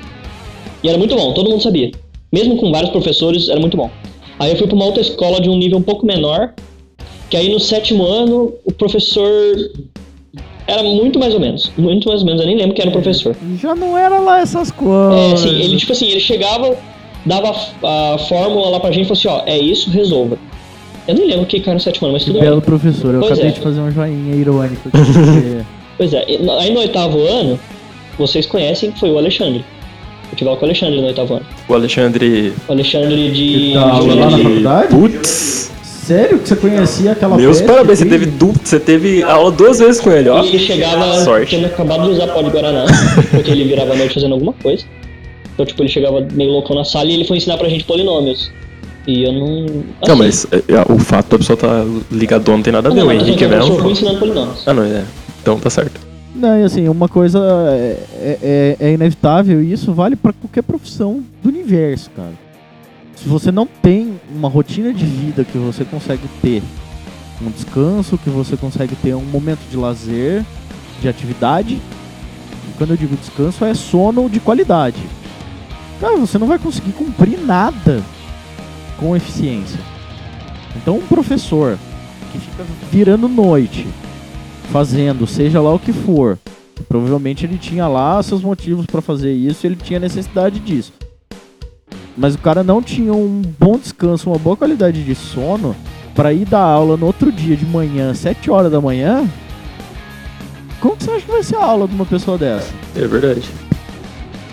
E 0.83 0.89
era 0.89 0.99
muito 0.99 1.15
bom, 1.17 1.33
todo 1.33 1.49
mundo 1.51 1.63
sabia. 1.63 1.91
Mesmo 2.33 2.57
com 2.57 2.71
vários 2.71 2.91
professores, 2.91 3.49
era 3.49 3.59
muito 3.61 3.77
bom. 3.77 3.91
Aí 4.39 4.51
eu 4.53 4.57
fui 4.57 4.67
para 4.67 4.77
uma 4.77 4.85
outra 4.85 5.01
escola 5.03 5.41
de 5.41 5.49
um 5.51 5.57
nível 5.57 5.79
um 5.79 5.83
pouco 5.83 6.07
menor, 6.07 6.55
que 7.29 7.37
aí 7.37 7.51
no 7.53 7.61
sétimo 7.61 8.05
ano 8.07 8.53
o 8.65 8.73
professor 8.73 9.31
era 10.67 10.83
muito 10.83 11.19
mais 11.19 11.35
ou 11.35 11.41
menos. 11.41 11.71
Muito 11.77 12.09
mais 12.09 12.21
ou 12.21 12.27
menos, 12.27 12.41
eu 12.41 12.47
nem 12.47 12.57
lembro 12.57 12.75
quem 12.75 12.83
era 12.83 12.91
o 12.91 12.93
professor. 12.93 13.35
Já 13.61 13.75
não 13.75 13.97
era 13.99 14.19
lá 14.19 14.41
essas 14.41 14.71
É, 14.71 14.73
coisas. 14.73 15.33
assim, 15.45 15.49
ele 15.61 15.77
tipo 15.77 15.93
assim, 15.93 16.09
ele 16.09 16.21
chegava, 16.21 16.77
dava 17.25 17.55
a, 17.83 18.15
a 18.15 18.19
fórmula 18.19 18.71
lá 18.71 18.81
pra 18.81 18.91
gente 18.93 19.11
e 19.11 19.17
falou 19.17 19.37
assim, 19.39 19.49
ó, 19.49 19.51
é 19.51 19.59
isso, 19.59 19.91
resolva. 19.91 20.37
Eu 21.09 21.15
nem 21.15 21.27
lembro 21.27 21.43
o 21.43 21.47
que 21.47 21.61
caiu 21.61 21.75
no 21.75 21.81
sétimo 21.81 22.07
ano, 22.07 22.15
mas 22.15 22.25
tudo 22.25 22.39
belo 22.41 22.57
bem. 22.61 22.65
professor. 22.65 23.15
Eu 23.15 23.21
Pois 23.21 23.33
acabei 23.33 23.51
é. 23.51 23.55
de 23.55 23.61
fazer 23.61 23.81
um 23.81 23.91
joinha 23.91 24.35
irônico. 24.37 24.89
aqui, 24.89 24.99
porque- 25.13 25.65
Pois 25.99 26.13
é, 26.15 26.25
aí 26.61 26.73
no 26.73 26.81
oitavo 26.81 27.19
ano, 27.27 27.59
vocês 28.19 28.47
conhecem 28.47 28.91
que 28.91 28.99
foi 29.01 29.11
o 29.11 29.19
Alexandre. 29.19 29.65
Eu 30.31 30.37
tive 30.37 30.49
aula 30.49 30.59
com 30.61 30.65
o 30.67 30.69
Alexandre 30.69 31.01
no 31.01 31.07
oitavo 31.09 31.35
ano. 31.35 31.47
O 31.69 31.75
Alexandre. 31.75 32.53
O 32.69 32.73
Alexandre 32.73 33.31
de. 33.33 33.75
Dá 33.75 33.83
aula 33.83 34.15
lá 34.15 34.31
na 34.31 34.37
de- 34.37 34.43
faculdade? 34.45 34.89
Putz! 34.95 35.71
Sério 35.83 36.39
que 36.39 36.49
você 36.49 36.57
conhecia 36.57 37.13
aquela 37.13 37.37
Meus 37.37 37.59
peste 37.59 37.71
parabéns, 37.73 37.99
você 38.01 38.07
teve 38.07 38.27
du... 38.27 38.53
você 38.65 38.81
teve 38.81 39.23
aula 39.23 39.51
duas 39.53 39.79
vezes 39.79 40.01
com 40.01 40.11
ele, 40.11 40.29
ó. 40.29 40.43
E 40.43 40.49
ele 40.49 40.59
chegava 40.59 41.21
Sorte. 41.25 41.55
tendo 41.57 41.67
acabado 41.67 42.05
de 42.05 42.11
usar 42.11 42.27
pó 42.29 42.43
de 42.43 42.51
Guaraná, 42.51 42.85
porque 43.31 43.51
ele 43.51 43.65
virava 43.65 43.93
à 43.93 43.97
noite 43.97 44.15
fazendo 44.15 44.33
alguma 44.33 44.53
coisa. 44.55 44.85
Então, 45.55 45.67
tipo, 45.67 45.83
ele 45.83 45.89
chegava 45.89 46.21
meio 46.33 46.51
loucão 46.51 46.75
na 46.77 46.85
sala 46.85 47.07
e 47.11 47.15
ele 47.15 47.25
foi 47.25 47.37
ensinar 47.37 47.57
pra 47.59 47.69
gente 47.69 47.85
polinômios. 47.85 48.51
E 49.07 49.25
eu 49.25 49.33
não. 49.33 49.67
Não, 49.67 49.85
assim, 50.03 50.15
mas 50.19 50.47
é, 50.53 50.57
é, 50.57 50.93
o 50.93 50.99
fato 50.99 51.31
da 51.31 51.39
pessoa 51.39 51.57
tá 51.57 51.85
ligadona 52.11 52.57
não 52.59 52.63
tem 52.63 52.73
nada 52.73 52.89
a 52.89 52.93
ver. 52.93 53.01
Não, 53.01 53.07
O 53.07 53.13
não, 53.13 53.21
Henrique 53.21 53.45
é 53.45 53.49
falando 53.49 53.77
que 53.77 53.83
eu 53.87 53.91
ensinando 53.91 54.19
polinômios. 54.19 54.63
Ah, 54.67 54.75
não, 54.75 54.83
é. 54.85 55.05
Então 55.43 55.59
tá 55.59 55.71
certo. 55.71 56.01
Não, 56.35 56.59
e 56.59 56.63
assim, 56.63 56.89
uma 56.89 57.09
coisa 57.09 57.39
é, 57.71 57.99
é- 58.43 58.77
é 58.79 58.93
inevitável 58.93 59.63
e 59.63 59.73
isso 59.73 59.93
vale 59.93 60.17
pra 60.17 60.33
qualquer 60.33 60.63
profissão 60.63 61.23
do 61.43 61.49
universo, 61.49 62.11
cara. 62.11 62.33
Se 63.17 63.29
você 63.29 63.51
não 63.51 63.67
tem 63.67 64.19
uma 64.35 64.49
rotina 64.49 64.93
de 64.95 65.05
vida 65.05 65.45
que 65.45 65.59
você 65.59 65.85
consegue 65.85 66.23
ter 66.41 66.63
um 67.45 67.51
descanso, 67.51 68.17
que 68.19 68.31
você 68.31 68.57
consegue 68.57 68.95
ter 68.97 69.15
um 69.15 69.25
momento 69.25 69.61
de 69.71 69.77
lazer, 69.77 70.45
de 71.03 71.09
atividade, 71.09 71.75
e 71.75 72.73
quando 72.79 72.91
eu 72.91 72.97
digo 72.97 73.17
descanso 73.17 73.65
é 73.65 73.75
sono 73.75 74.29
de 74.29 74.41
qualidade. 74.41 74.99
Cara, 76.01 76.17
você 76.17 76.39
não 76.39 76.47
vai 76.47 76.59
conseguir 76.59 76.93
cumprir 76.93 77.39
nada 77.39 78.03
com 78.97 79.15
eficiência. 79.15 79.79
Então, 80.77 80.97
um 80.97 81.07
professor 81.07 81.79
que 82.33 82.39
fica 82.39 82.65
virando 82.91 83.29
noite, 83.29 83.87
fazendo 84.73 85.27
seja 85.27 85.61
lá 85.61 85.75
o 85.75 85.79
que 85.79 85.93
for, 85.93 86.39
provavelmente 86.89 87.45
ele 87.45 87.59
tinha 87.59 87.87
lá 87.87 88.23
seus 88.23 88.41
motivos 88.41 88.87
para 88.87 89.03
fazer 89.03 89.33
isso, 89.33 89.67
ele 89.67 89.77
tinha 89.77 90.01
necessidade 90.01 90.59
disso. 90.59 90.93
Mas 92.17 92.35
o 92.35 92.39
cara 92.39 92.65
não 92.65 92.83
tinha 92.83 93.13
um 93.13 93.43
bom 93.59 93.79
descanso, 93.79 94.31
uma 94.31 94.39
boa 94.39 94.57
qualidade 94.57 95.05
de 95.05 95.15
sono 95.15 95.77
para 96.15 96.33
ir 96.33 96.47
dar 96.47 96.63
aula 96.63 96.97
no 96.97 97.07
outro 97.07 97.31
dia 97.31 97.57
de 97.57 97.67
manhã, 97.67 98.15
7 98.15 98.51
horas 98.51 98.73
da 98.73 98.81
manhã. 98.81 99.29
Como 100.81 100.97
que 100.97 101.05
você 101.05 101.11
acha 101.11 101.27
que 101.27 101.33
vai 101.33 101.43
ser 101.43 101.57
a 101.57 101.65
aula 101.65 101.87
de 101.87 101.95
uma 101.95 102.07
pessoa 102.07 102.39
dessa? 102.39 102.73
É 102.97 103.07
verdade. 103.07 103.43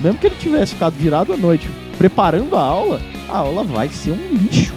Mesmo 0.01 0.19
que 0.19 0.27
ele 0.27 0.35
tivesse 0.35 0.73
ficado 0.73 0.93
virado 0.93 1.33
à 1.33 1.37
noite 1.37 1.67
preparando 1.97 2.55
a 2.55 2.61
aula, 2.61 3.01
a 3.27 3.37
aula 3.39 3.63
vai 3.63 3.89
ser 3.89 4.11
um 4.11 4.37
lixo. 4.37 4.73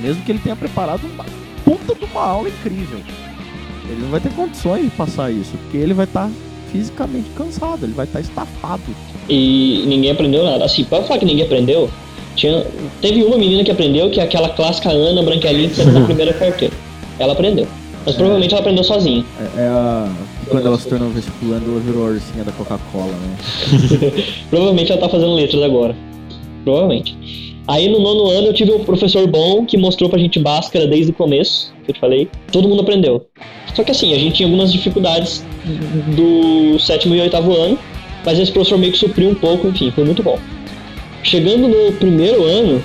Mesmo 0.00 0.22
que 0.22 0.32
ele 0.32 0.38
tenha 0.38 0.54
preparado 0.54 1.02
uma 1.04 1.24
puta 1.64 1.94
de 1.94 2.04
uma 2.04 2.22
aula 2.22 2.48
incrível. 2.48 3.00
Ele 3.88 4.02
não 4.02 4.10
vai 4.10 4.20
ter 4.20 4.30
condições 4.30 4.84
de 4.84 4.90
passar 4.90 5.30
isso, 5.30 5.56
porque 5.56 5.76
ele 5.76 5.94
vai 5.94 6.04
estar 6.04 6.30
fisicamente 6.72 7.28
cansado, 7.36 7.84
ele 7.84 7.92
vai 7.92 8.04
estar 8.06 8.20
estafado. 8.20 8.82
E 9.28 9.84
ninguém 9.86 10.10
aprendeu 10.10 10.44
nada. 10.44 10.64
Assim, 10.64 10.84
pra 10.84 11.02
falar 11.02 11.18
que 11.18 11.24
ninguém 11.24 11.44
aprendeu, 11.44 11.90
tinha, 12.34 12.64
teve 13.00 13.22
uma 13.22 13.38
menina 13.38 13.64
que 13.64 13.70
aprendeu, 13.70 14.10
que 14.10 14.20
é 14.20 14.24
aquela 14.24 14.48
clássica 14.50 14.90
Ana 14.90 15.22
Branquelinha 15.22 15.68
que 15.68 15.76
saiu 15.76 15.92
na 15.92 16.04
primeira 16.06 16.32
carteira. 16.32 16.74
Ela 17.18 17.32
aprendeu. 17.32 17.66
Mas 18.04 18.14
provavelmente 18.14 18.52
ela 18.52 18.60
aprendeu 18.60 18.84
sozinha. 18.84 19.24
É, 19.40 19.62
é 19.62 19.66
a. 19.66 20.08
Quando 20.48 20.66
ela 20.66 20.78
se 20.78 20.88
tornou 20.88 21.10
vestibulando, 21.10 21.70
ela 21.72 21.80
virou 21.80 22.06
a 22.06 22.10
ursinha 22.10 22.44
da 22.44 22.52
Coca-Cola, 22.52 23.12
né? 23.12 23.36
Provavelmente 24.48 24.92
ela 24.92 25.00
tá 25.00 25.08
fazendo 25.08 25.34
letras 25.34 25.62
agora. 25.62 25.96
Provavelmente. 26.64 27.56
Aí 27.68 27.88
no 27.88 27.98
nono 27.98 28.30
ano 28.30 28.48
eu 28.48 28.54
tive 28.54 28.70
um 28.72 28.84
professor 28.84 29.26
bom 29.26 29.64
que 29.66 29.76
mostrou 29.76 30.08
pra 30.08 30.18
gente 30.18 30.38
Bhaskara 30.38 30.86
desde 30.86 31.10
o 31.10 31.14
começo, 31.14 31.74
que 31.84 31.90
eu 31.90 31.94
te 31.94 32.00
falei. 32.00 32.28
Todo 32.52 32.68
mundo 32.68 32.82
aprendeu. 32.82 33.26
Só 33.74 33.82
que 33.82 33.90
assim, 33.90 34.14
a 34.14 34.18
gente 34.18 34.36
tinha 34.36 34.46
algumas 34.46 34.72
dificuldades 34.72 35.44
do 36.14 36.78
sétimo 36.78 37.14
e 37.14 37.20
oitavo 37.20 37.52
ano, 37.52 37.76
mas 38.24 38.38
esse 38.38 38.52
professor 38.52 38.78
meio 38.78 38.92
que 38.92 38.98
supriu 38.98 39.30
um 39.30 39.34
pouco, 39.34 39.66
enfim, 39.66 39.90
foi 39.90 40.04
muito 40.04 40.22
bom. 40.22 40.38
Chegando 41.24 41.66
no 41.66 41.92
primeiro 41.92 42.44
ano, 42.44 42.82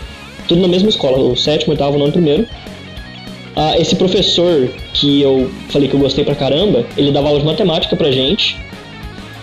tudo 0.48 0.62
na 0.62 0.68
mesma 0.68 0.90
escola, 0.90 1.18
o 1.18 1.36
sétimo, 1.36 1.74
oitavo, 1.74 1.98
nono, 1.98 2.12
primeiro. 2.12 2.48
Ah, 3.56 3.78
esse 3.78 3.96
professor 3.96 4.70
que 4.94 5.22
eu 5.22 5.52
falei 5.70 5.88
que 5.88 5.94
eu 5.94 6.00
gostei 6.00 6.24
pra 6.24 6.36
caramba, 6.36 6.86
ele 6.96 7.12
dava 7.12 7.28
aula 7.28 7.40
de 7.40 7.46
matemática 7.46 7.96
pra 7.96 8.12
gente. 8.12 8.58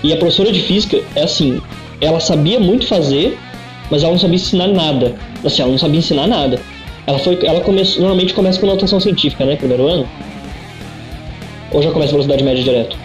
E 0.03 0.13
a 0.13 0.17
professora 0.17 0.51
de 0.53 0.61
física 0.61 1.01
é 1.15 1.23
assim, 1.23 1.61
ela 2.01 2.21
sabia 2.21 2.59
muito 2.59 2.87
fazer, 2.87 3.37
mas 3.91 4.03
ela 4.03 4.13
não 4.13 4.19
sabia 4.19 4.37
ensinar 4.37 4.69
nada. 4.69 5.15
Assim, 5.45 5.63
ela 5.63 5.71
não 5.71 5.79
sabia 5.79 5.99
ensinar 5.99 6.27
nada. 6.27 6.61
Ela 7.07 7.19
foi, 7.19 7.39
ela 7.43 7.61
começou, 7.61 8.01
normalmente 8.01 8.33
começa 8.33 8.61
com 8.61 8.67
notação 8.67 9.01
científica, 9.01 9.45
né, 9.45 9.57
primeiro 9.57 9.87
ano. 9.87 10.09
Ou 11.73 11.83
já 11.83 11.91
começa 11.91 12.13
velocidade 12.13 12.43
média 12.43 12.63
direto? 12.63 12.97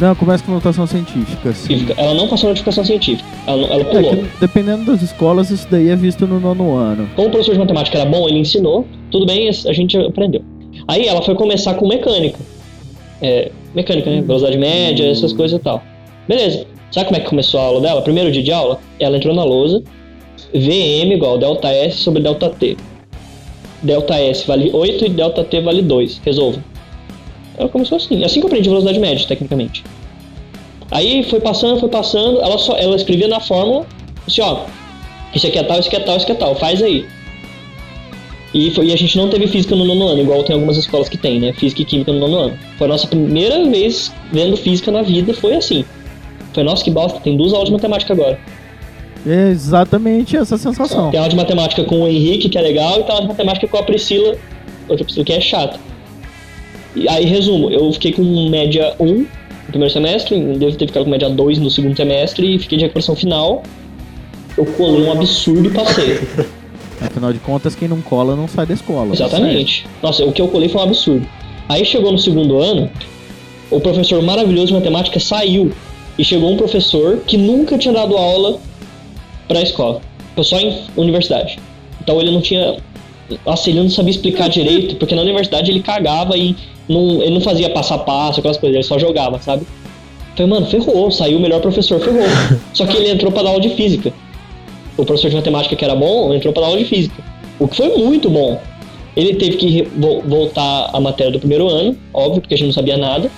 Não, 0.00 0.14
começa 0.14 0.42
com 0.42 0.52
notação 0.52 0.86
científica, 0.86 1.52
sim. 1.52 1.66
Científica. 1.68 1.94
Ela 2.00 2.14
não 2.14 2.26
passou 2.28 2.48
notificação 2.48 2.84
científica. 2.84 3.28
Ela, 3.46 3.66
ela 3.68 3.82
É 3.82 3.84
pulou. 3.84 4.16
que 4.16 4.26
dependendo 4.40 4.84
das 4.84 5.02
escolas, 5.02 5.50
isso 5.50 5.68
daí 5.70 5.88
é 5.88 5.96
visto 5.96 6.26
no 6.26 6.40
nono 6.40 6.74
ano. 6.76 7.08
Como 7.14 7.28
o 7.28 7.30
professor 7.30 7.52
de 7.52 7.58
matemática 7.60 7.98
era 7.98 8.08
bom, 8.08 8.28
ele 8.28 8.38
ensinou, 8.38 8.86
tudo 9.10 9.24
bem, 9.26 9.48
a 9.48 9.72
gente 9.72 9.96
aprendeu. 9.96 10.42
Aí 10.88 11.06
ela 11.06 11.22
foi 11.22 11.34
começar 11.36 11.74
com 11.74 11.86
mecânica. 11.86 12.38
É, 13.22 13.50
mecânica, 13.74 14.10
né? 14.10 14.20
Velocidade 14.20 14.58
média, 14.58 15.08
essas 15.08 15.32
coisas 15.32 15.58
e 15.60 15.62
tal. 15.62 15.82
Beleza. 16.26 16.66
Sabe 16.90 17.06
como 17.06 17.16
é 17.16 17.20
que 17.20 17.28
começou 17.28 17.60
a 17.60 17.64
aula 17.64 17.80
dela? 17.80 18.02
Primeiro 18.02 18.30
dia 18.32 18.42
de 18.42 18.52
aula, 18.52 18.78
ela 18.98 19.16
entrou 19.16 19.34
na 19.34 19.44
lousa. 19.44 19.82
VM 20.52 21.12
igual 21.12 21.38
delta 21.38 21.68
S 21.68 21.98
sobre 21.98 22.20
delta 22.22 22.50
T. 22.50 22.76
Delta 23.82 24.14
S 24.16 24.46
vale 24.46 24.70
8 24.72 25.06
e 25.06 25.08
delta 25.08 25.44
T 25.44 25.60
vale 25.60 25.82
2. 25.82 26.20
Resolva. 26.24 26.62
Ela 27.56 27.68
começou 27.68 27.96
assim. 27.96 28.22
Assim 28.24 28.40
que 28.40 28.46
eu 28.46 28.48
aprendi 28.48 28.68
velocidade 28.68 28.98
média, 28.98 29.26
tecnicamente. 29.26 29.84
Aí 30.90 31.22
foi 31.24 31.40
passando, 31.40 31.80
foi 31.80 31.88
passando. 31.88 32.40
Ela, 32.40 32.58
só, 32.58 32.76
ela 32.76 32.96
escrevia 32.96 33.28
na 33.28 33.40
fórmula, 33.40 33.86
assim, 34.26 34.40
ó. 34.42 34.64
Isso 35.34 35.46
aqui 35.46 35.58
é 35.58 35.62
tal, 35.64 35.78
isso 35.78 35.88
aqui 35.88 35.96
é 35.96 36.00
tal, 36.00 36.16
isso 36.16 36.24
aqui 36.24 36.32
é 36.32 36.36
tal. 36.36 36.54
Faz 36.56 36.82
aí. 36.82 37.06
E, 38.52 38.70
foi- 38.70 38.86
e 38.86 38.92
a 38.92 38.96
gente 38.96 39.16
não 39.18 39.28
teve 39.28 39.48
física 39.48 39.74
no 39.74 39.84
nono 39.84 40.06
ano, 40.06 40.20
igual 40.20 40.44
tem 40.44 40.54
algumas 40.54 40.76
escolas 40.76 41.08
que 41.08 41.16
tem, 41.16 41.40
né? 41.40 41.52
Física 41.54 41.82
e 41.82 41.84
química 41.84 42.12
no 42.12 42.20
nono 42.20 42.36
ano. 42.38 42.58
Foi 42.78 42.86
a 42.86 42.90
nossa 42.90 43.06
primeira 43.06 43.64
vez 43.68 44.12
vendo 44.32 44.56
física 44.56 44.92
na 44.92 45.02
vida, 45.02 45.34
foi 45.34 45.54
assim. 45.56 45.84
Foi, 46.52 46.62
nossa, 46.62 46.84
que 46.84 46.90
bosta, 46.90 47.18
tem 47.18 47.36
duas 47.36 47.52
aulas 47.52 47.68
de 47.68 47.72
matemática 47.72 48.12
agora. 48.12 48.38
É 49.26 49.48
exatamente 49.48 50.36
essa 50.36 50.56
sensação. 50.56 51.10
Tem 51.10 51.18
aula 51.18 51.30
de 51.30 51.34
matemática 51.36 51.82
com 51.82 52.02
o 52.02 52.06
Henrique, 52.06 52.48
que 52.48 52.56
é 52.56 52.60
legal, 52.60 53.00
e 53.00 53.02
tem 53.02 53.10
aula 53.10 53.22
de 53.22 53.28
matemática 53.28 53.66
com 53.66 53.76
a 53.78 53.82
Priscila, 53.82 54.36
outra 54.88 55.04
Priscila 55.04 55.24
que 55.24 55.32
é 55.32 55.40
chata. 55.40 55.80
E 56.94 57.08
aí, 57.08 57.24
resumo, 57.24 57.70
eu 57.70 57.92
fiquei 57.92 58.12
com 58.12 58.48
média 58.48 58.94
1 59.00 59.06
no 59.06 59.26
primeiro 59.68 59.92
semestre, 59.92 60.38
devo 60.56 60.76
ter 60.76 60.86
ficado 60.86 61.04
com 61.04 61.10
média 61.10 61.28
2 61.28 61.58
no 61.58 61.70
segundo 61.70 61.96
semestre, 61.96 62.54
e 62.54 62.58
fiquei 62.58 62.78
de 62.78 62.84
recuperação 62.84 63.16
final. 63.16 63.62
Eu 64.56 64.64
colei 64.64 65.02
um 65.02 65.12
absurdo 65.12 65.68
e 65.68 65.72
passei. 65.72 66.20
Afinal 67.00 67.32
de 67.32 67.40
contas, 67.40 67.74
quem 67.74 67.88
não 67.88 68.00
cola 68.00 68.36
não 68.36 68.46
sai 68.46 68.66
da 68.66 68.74
escola. 68.74 69.12
Exatamente. 69.12 69.86
Nossa, 70.02 70.24
o 70.24 70.32
que 70.32 70.40
eu 70.40 70.48
colei 70.48 70.68
foi 70.68 70.80
um 70.80 70.84
absurdo. 70.84 71.26
Aí 71.68 71.84
chegou 71.84 72.12
no 72.12 72.18
segundo 72.18 72.58
ano, 72.58 72.90
o 73.70 73.80
professor 73.80 74.22
maravilhoso 74.22 74.68
de 74.68 74.74
matemática 74.74 75.18
saiu 75.18 75.72
e 76.18 76.24
chegou 76.24 76.52
um 76.52 76.56
professor 76.56 77.18
que 77.26 77.36
nunca 77.36 77.76
tinha 77.76 77.92
dado 77.92 78.16
aula 78.16 78.58
pra 79.48 79.60
escola, 79.62 80.00
foi 80.34 80.44
só 80.44 80.58
em 80.58 80.82
universidade. 80.96 81.58
Então 82.00 82.20
ele 82.20 82.30
não 82.30 82.40
tinha. 82.40 82.76
Nossa, 83.44 83.70
ele 83.70 83.80
não 83.80 83.90
sabia 83.90 84.10
explicar 84.10 84.48
direito, 84.48 84.96
porque 84.96 85.14
na 85.14 85.22
universidade 85.22 85.70
ele 85.70 85.80
cagava 85.80 86.36
e 86.36 86.54
não, 86.88 87.22
ele 87.22 87.30
não 87.34 87.40
fazia 87.40 87.70
passo 87.70 87.94
a 87.94 87.98
passo, 87.98 88.40
aquelas 88.40 88.56
coisas, 88.56 88.74
ele 88.74 88.84
só 88.84 88.98
jogava, 88.98 89.38
sabe? 89.38 89.66
Falei, 90.36 90.50
mano, 90.50 90.66
ferrou, 90.66 91.10
saiu 91.10 91.38
o 91.38 91.40
melhor 91.40 91.60
professor, 91.60 92.00
ferrou. 92.00 92.24
Só 92.74 92.84
que 92.86 92.96
ele 92.96 93.08
entrou 93.08 93.30
pra 93.30 93.42
dar 93.44 93.50
aula 93.50 93.60
de 93.60 93.68
física. 93.70 94.12
O 94.96 95.04
professor 95.04 95.28
de 95.30 95.36
matemática 95.36 95.76
que 95.76 95.84
era 95.84 95.94
bom 95.94 96.34
entrou 96.34 96.52
pra 96.52 96.62
dar 96.62 96.68
aula 96.68 96.78
de 96.80 96.84
física. 96.86 97.22
O 97.60 97.68
que 97.68 97.76
foi 97.76 97.96
muito 97.96 98.28
bom. 98.28 98.60
Ele 99.16 99.36
teve 99.36 99.56
que 99.56 99.82
voltar 100.26 100.90
a 100.92 100.98
matéria 101.00 101.30
do 101.30 101.38
primeiro 101.38 101.68
ano, 101.68 101.96
óbvio, 102.12 102.40
porque 102.40 102.54
a 102.54 102.56
gente 102.58 102.66
não 102.66 102.72
sabia 102.72 102.96
nada. 102.96 103.30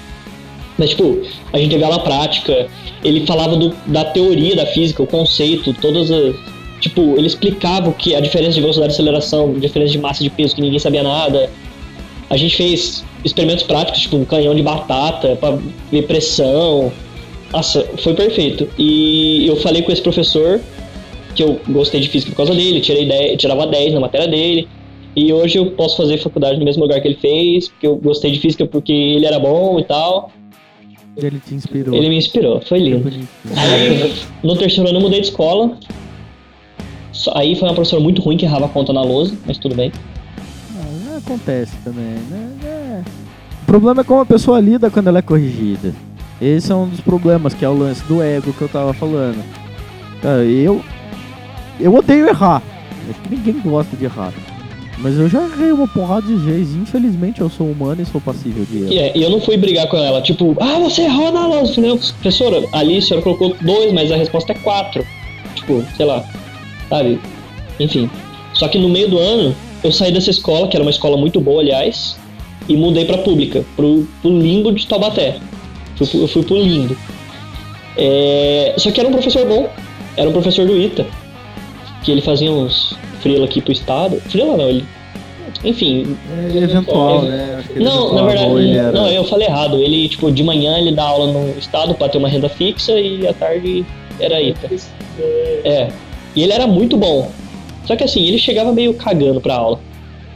Mas, 0.79 0.91
tipo, 0.91 1.21
a 1.53 1.59
gente 1.59 1.71
teve 1.71 1.85
aula 1.85 1.99
prática, 1.99 2.67
ele 3.05 3.26
falava 3.26 3.57
do- 3.57 3.75
da 3.87 4.05
teoria 4.05 4.57
da 4.57 4.65
física, 4.65 5.03
o 5.03 5.07
conceito, 5.07 5.75
todas 5.75 6.11
as. 6.11 6.35
Tipo, 6.81 7.15
ele 7.19 7.26
explicava 7.26 7.91
o 7.91 7.93
que 7.93 8.15
a 8.15 8.21
diferença 8.21 8.53
de 8.55 8.61
velocidade 8.62 8.93
e 8.93 8.95
aceleração, 8.95 9.55
a 9.55 9.59
diferença 9.59 9.93
de 9.93 9.99
massa 9.99 10.23
de 10.23 10.31
peso, 10.31 10.55
que 10.55 10.62
ninguém 10.62 10.79
sabia 10.79 11.03
nada. 11.03 11.50
A 12.28 12.37
gente 12.37 12.56
fez 12.56 13.04
experimentos 13.25 13.64
práticos, 13.64 14.00
tipo 14.00 14.16
um 14.16 14.25
canhão 14.25 14.54
de 14.54 14.62
batata 14.62 15.37
pra 15.37 15.59
ver 15.90 16.06
pressão. 16.06 16.92
Nossa, 17.52 17.85
foi 17.99 18.14
perfeito. 18.14 18.68
E 18.78 19.47
eu 19.47 19.56
falei 19.56 19.83
com 19.83 19.92
esse 19.92 20.02
professor 20.02 20.61
que 21.35 21.42
eu 21.42 21.61
gostei 21.68 22.00
de 22.00 22.09
física 22.09 22.30
por 22.33 22.38
causa 22.38 22.54
dele, 22.54 22.80
tirei 22.80 23.06
10, 23.06 23.38
tirava 23.38 23.66
10 23.66 23.95
na 23.95 24.00
matéria 24.00 24.26
dele. 24.26 24.68
E 25.14 25.33
hoje 25.33 25.59
eu 25.59 25.71
posso 25.71 25.97
fazer 25.97 26.18
faculdade 26.18 26.59
no 26.59 26.64
mesmo 26.64 26.83
lugar 26.83 27.00
que 27.00 27.09
ele 27.09 27.16
fez, 27.16 27.68
porque 27.68 27.87
eu 27.87 27.97
gostei 27.97 28.33
de 28.33 28.40
física 28.40 28.66
porque 28.66 28.92
ele 28.92 29.25
era 29.25 29.38
bom 29.38 29.78
e 29.78 29.85
tal. 29.85 30.30
Ele 31.16 31.40
te 31.40 31.54
inspirou. 31.54 31.95
Ele 31.95 32.09
me 32.11 32.16
inspirou, 32.16 32.61
foi 32.61 32.78
lindo. 32.78 33.09
Aí, 33.56 34.12
no 34.42 34.56
terceiro 34.56 34.88
ano 34.88 34.99
eu 34.99 35.02
mudei 35.02 35.21
de 35.21 35.28
escola. 35.28 35.78
Aí 37.35 37.54
foi 37.54 37.68
uma 37.68 37.75
professora 37.75 38.02
muito 38.02 38.21
ruim 38.21 38.37
que 38.37 38.45
errava 38.45 38.66
a 38.66 38.68
conta 38.68 38.92
na 38.92 39.02
lousa, 39.02 39.35
mas 39.47 39.56
tudo 39.56 39.75
bem. 39.75 39.90
Acontece 41.26 41.73
também, 41.83 42.14
né? 42.30 42.50
É. 42.64 43.02
O 43.62 43.66
problema 43.66 44.02
é 44.02 44.04
como 44.04 44.21
a 44.21 44.26
pessoa 44.26 44.61
lida 44.61 44.88
quando 44.88 45.09
ela 45.09 45.18
é 45.18 45.23
corrigida. 45.23 45.92
Esse 46.40 46.71
é 46.71 46.75
um 46.75 46.88
dos 46.88 47.00
problemas, 47.00 47.52
que 47.52 47.64
é 47.64 47.68
o 47.68 47.76
lance 47.76 48.04
do 48.04 48.23
ego 48.23 48.52
que 48.52 48.62
eu 48.62 48.68
tava 48.68 48.95
falando. 48.95 49.42
Cara, 50.23 50.45
eu. 50.45 50.80
Eu 51.80 51.92
odeio 51.95 52.28
errar. 52.28 52.62
Acho 53.11 53.21
que 53.23 53.35
ninguém 53.35 53.61
gosta 53.61 53.97
de 53.97 54.04
errar. 54.04 54.33
Mas 54.99 55.18
eu 55.18 55.28
já 55.28 55.42
errei 55.42 55.73
uma 55.73 55.88
porrada 55.88 56.26
de 56.26 56.37
vezes. 56.37 56.76
Infelizmente 56.76 57.40
eu 57.40 57.50
sou 57.50 57.71
humano 57.71 58.00
e 58.00 58.06
sou 58.06 58.21
passível 58.21 58.64
de 58.64 58.83
erro. 58.83 58.92
E, 58.92 58.99
é, 58.99 59.12
eu 59.16 59.28
não 59.28 59.40
fui 59.40 59.56
brigar 59.56 59.88
com 59.88 59.97
ela, 59.97 60.23
tipo, 60.23 60.56
ah, 60.61 60.78
você 60.78 61.02
errou 61.02 61.33
na 61.33 61.42
falei, 61.42 61.90
Não, 61.90 61.99
professora, 61.99 62.64
ali 62.73 62.99
a 62.99 63.02
senhora 63.02 63.23
colocou 63.23 63.54
dois, 63.61 63.92
mas 63.92 64.12
a 64.12 64.16
resposta 64.16 64.52
é 64.52 64.54
quatro. 64.54 65.04
Tipo, 65.56 65.85
sei 65.97 66.06
lá, 66.06 66.25
sabe? 66.88 67.21
Enfim. 67.80 68.09
Só 68.54 68.68
que 68.68 68.78
no 68.78 68.88
meio 68.88 69.11
do 69.11 69.18
ano, 69.18 69.54
eu 69.87 69.93
saí 69.93 70.12
dessa 70.12 70.31
escola, 70.31 70.69
que 70.69 70.76
era 70.76 70.83
uma 70.85 70.90
escola 70.90 71.16
muito 71.16 71.40
boa, 71.40 71.61
aliás, 71.62 72.16
e 72.69 72.76
mudei 72.76 73.05
pra 73.05 73.19
pública, 73.19 73.64
pro, 73.76 74.07
pro 74.21 74.31
limbo 74.38 74.73
de 74.73 74.87
Taubaté. 74.87 75.37
Fui, 75.97 76.07
pro- 76.07 76.21
eu 76.21 76.28
fui 76.28 76.43
pro 76.43 76.57
limbo. 76.57 76.97
É, 77.97 78.75
só 78.76 78.90
que 78.90 79.00
era 79.00 79.09
um 79.09 79.12
professor 79.12 79.47
bom, 79.47 79.69
era 80.16 80.28
um 80.28 80.33
professor 80.33 80.66
do 80.66 80.76
ITA, 80.76 81.07
que 82.02 82.11
ele 82.12 82.21
fazia 82.21 82.50
uns 82.52 82.95
frila 83.21 83.45
aqui 83.47 83.61
pro 83.61 83.73
estado. 83.73 84.21
Frila 84.28 84.57
não, 84.57 84.69
ele. 84.69 84.85
Enfim, 85.64 86.16
É 86.55 86.57
eventual, 86.59 87.23
né? 87.23 87.57
Acho 87.61 87.69
que 87.71 87.81
não, 87.81 88.12
na 88.14 88.23
verdade, 88.26 88.71
era- 88.76 88.93
não, 88.93 89.09
eu 89.11 89.25
falei 89.25 89.47
errado. 89.49 89.78
Ele, 89.78 90.09
tipo, 90.09 90.31
de 90.31 90.43
manhã 90.43 90.76
ele 90.78 90.93
dá 90.93 91.05
aula 91.05 91.33
no 91.33 91.59
estado 91.59 91.95
pra 91.95 92.09
ter 92.09 92.19
uma 92.19 92.28
renda 92.28 92.49
fixa 92.49 92.93
e 93.00 93.26
à 93.26 93.33
tarde 93.33 93.85
era 94.21 94.40
ITA. 94.43 94.69
É. 95.64 95.88
E 96.35 96.43
ele 96.43 96.52
era 96.52 96.66
muito 96.66 96.97
bom. 96.99 97.31
Só 97.87 97.95
que 97.97 98.05
assim, 98.05 98.26
ele 98.26 98.38
chegava 98.38 98.73
meio 98.73 98.95
cagando 98.95 99.40
pra 99.40 99.55
aula. 99.55 99.81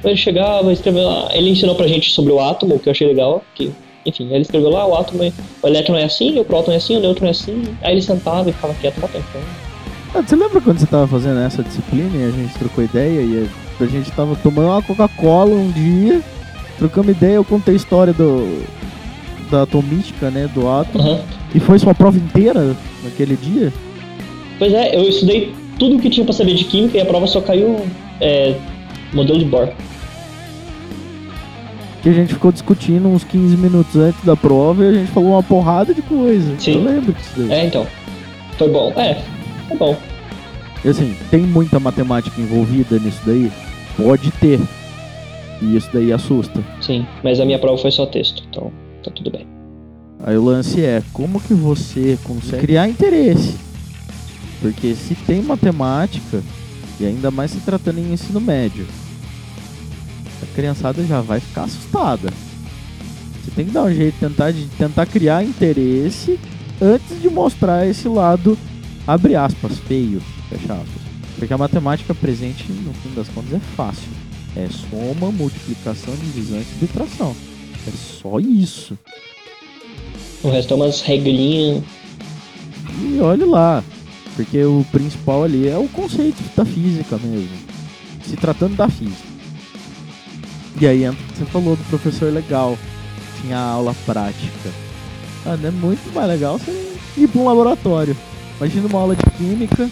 Ele 0.04 0.16
chegava, 0.16 0.73
escreveu 0.73 1.02
lá, 1.04 1.28
ele 1.35 1.50
ensinou 1.50 1.75
pra 1.75 1.87
gente 1.87 2.11
sobre 2.12 2.33
o 2.33 2.40
átomo, 2.40 2.78
que 2.78 2.88
eu 2.88 2.92
achei 2.92 3.07
legal, 3.07 3.45
que, 3.54 3.71
enfim, 4.07 4.28
ele 4.30 4.40
escreveu 4.42 4.71
lá, 4.71 4.87
o 4.87 4.95
átomo, 4.97 5.23
é- 5.23 5.33
o 5.62 5.66
elétron 5.66 5.97
é 5.97 6.04
assim, 6.04 6.38
o 6.38 6.45
próton 6.45 6.73
é 6.73 6.76
assim, 6.76 6.97
o 6.97 7.00
nêutron 7.00 7.26
é 7.26 7.30
assim. 7.30 7.62
Aí 7.83 7.92
ele 7.95 8.00
sentava 8.02 8.49
e 8.49 8.52
ficava 8.52 8.73
quieto 8.80 8.99
batendo. 9.00 9.25
Então, 9.28 9.42
Ah, 10.14 10.23
Você 10.26 10.35
lembra 10.35 10.61
quando 10.61 10.78
você 10.78 10.87
tava 10.87 11.07
fazendo 11.07 11.38
essa 11.40 11.62
disciplina 11.62 12.11
e 12.16 12.25
a 12.25 12.30
gente 12.30 12.54
trocou 12.59 12.83
ideia 12.83 13.21
e 13.21 13.49
a 13.80 13.87
gente 13.87 14.11
tava 14.12 14.35
tomando 14.42 14.69
uma 14.69 14.83
Coca-Cola 14.83 15.52
um 15.54 15.71
dia, 15.71 16.21
trocamos 16.78 17.11
ideia, 17.16 17.35
eu 17.35 17.45
contei 17.45 17.75
a 17.75 17.76
história 17.76 18.12
do 18.12 18.62
da 19.50 19.62
atomística, 19.62 20.30
né, 20.30 20.49
do 20.54 20.69
átomo, 20.69 21.02
aham. 21.04 21.21
e 21.54 21.59
foi 21.61 21.76
sua 21.78 21.92
prova 21.95 22.16
inteira 22.16 22.75
naquele 23.04 23.37
dia? 23.37 23.73
Pois 24.59 24.73
é, 24.73 24.97
eu 24.97 25.02
estudei 25.09 25.52
tudo 25.80 25.99
que 25.99 26.10
tinha 26.10 26.25
pra 26.25 26.34
saber 26.34 26.54
de 26.54 26.64
química 26.64 26.99
e 26.99 27.00
a 27.00 27.06
prova 27.06 27.26
só 27.26 27.40
caiu 27.40 27.80
é, 28.20 28.54
modelo 29.14 29.38
de 29.38 29.46
Bohr. 29.46 29.70
Que 32.02 32.10
a 32.10 32.12
gente 32.12 32.34
ficou 32.34 32.52
discutindo 32.52 33.08
uns 33.08 33.25
15 33.25 33.56
minutos 33.56 33.96
antes 33.96 34.22
da 34.22 34.37
prova 34.37 34.84
e 34.84 34.88
a 34.88 34.92
gente 34.92 35.10
falou 35.10 35.30
uma 35.30 35.42
porrada 35.42 35.94
de 35.94 36.02
coisa. 36.02 36.54
Sim. 36.58 36.75
Eu 36.75 36.84
lembro 36.84 37.12
disso 37.14 37.30
daí. 37.34 37.50
É, 37.50 37.64
então. 37.64 37.87
Foi 38.59 38.68
bom. 38.68 38.92
É, 38.94 39.22
foi 39.68 39.76
bom. 39.78 39.96
E 40.85 40.88
assim, 40.88 41.16
tem 41.31 41.40
muita 41.40 41.81
matemática 41.81 42.38
envolvida 42.38 42.98
nisso 42.98 43.20
daí? 43.24 43.50
Pode 43.96 44.31
ter. 44.33 44.61
E 45.62 45.76
isso 45.76 45.88
daí 45.92 46.12
assusta. 46.12 46.62
Sim, 46.81 47.07
mas 47.22 47.40
a 47.40 47.44
minha 47.44 47.59
prova 47.59 47.78
foi 47.78 47.90
só 47.90 48.05
texto, 48.05 48.42
então 48.50 48.70
tá 49.02 49.11
tudo 49.11 49.31
bem. 49.31 49.46
Aí 50.24 50.37
o 50.37 50.44
lance 50.44 50.85
é, 50.85 51.02
como 51.12 51.40
que 51.40 51.55
você 51.55 52.18
consegue 52.22 52.62
criar 52.62 52.88
interesse? 52.88 53.69
Porque 54.61 54.94
se 54.94 55.14
tem 55.14 55.42
matemática, 55.42 56.42
e 56.99 57.07
ainda 57.07 57.31
mais 57.31 57.51
se 57.51 57.61
tratando 57.61 57.99
em 57.99 58.12
ensino 58.12 58.40
médio, 58.40 58.87
a 60.42 60.55
criançada 60.55 61.05
já 61.05 61.20
vai 61.20 61.40
ficar 61.40 61.64
assustada. 61.64 62.31
Você 63.42 63.51
tem 63.57 63.66
que 63.66 63.73
dar 63.73 63.85
um 63.85 63.94
jeito 63.94 64.14
de 64.14 64.20
tentar, 64.20 64.51
de 64.51 64.66
tentar 64.66 65.07
criar 65.07 65.42
interesse 65.42 66.38
antes 66.81 67.20
de 67.20 67.29
mostrar 67.31 67.87
esse 67.87 68.07
lado, 68.09 68.57
abre 69.07 69.35
aspas, 69.35 69.79
feio, 69.79 70.20
fecha 70.49 70.75
aspas. 70.75 71.03
Porque 71.37 71.55
a 71.55 71.59
matemática 71.59 72.14
presente, 72.14 72.70
no 72.70 72.92
fim 72.92 73.14
das 73.14 73.29
contas, 73.29 73.55
é 73.55 73.61
fácil. 73.77 74.09
É 74.55 74.68
soma, 74.68 75.31
multiplicação, 75.31 76.14
divisão 76.16 76.61
e 76.61 76.64
subtração. 76.64 77.37
É 77.87 77.90
só 77.90 78.38
isso. 78.38 78.99
O 80.42 80.51
resto 80.51 80.75
é 80.75 80.77
umas 80.77 81.01
regrinhas. 81.01 81.83
E 83.01 83.20
olhe 83.20 83.44
lá, 83.44 83.83
porque 84.37 84.62
o 84.64 84.85
principal 84.90 85.45
ali 85.45 85.69
é 85.69 85.77
o 85.77 85.88
conceito 85.88 86.43
da 86.57 86.64
física 86.64 87.19
mesmo. 87.19 87.57
Se 88.25 88.37
tratando 88.37 88.77
da 88.77 88.88
física. 88.88 89.29
E 90.81 90.87
aí 90.87 91.05
você 91.07 91.45
falou 91.47 91.77
do 91.77 91.85
professor 91.85 92.33
legal. 92.33 92.79
Tinha 93.40 93.59
aula 93.59 93.95
prática. 94.07 94.71
Ah, 95.45 95.57
não 95.57 95.69
é 95.69 95.73
muito 95.73 96.14
mais 96.14 96.29
legal 96.29 96.59
você 96.59 96.71
ir 97.16 97.29
para 97.29 97.40
um 97.40 97.47
laboratório. 97.47 98.16
Imagina 98.59 98.87
uma 98.88 99.01
aula 99.01 99.16
de 99.16 99.25
química 99.37 99.90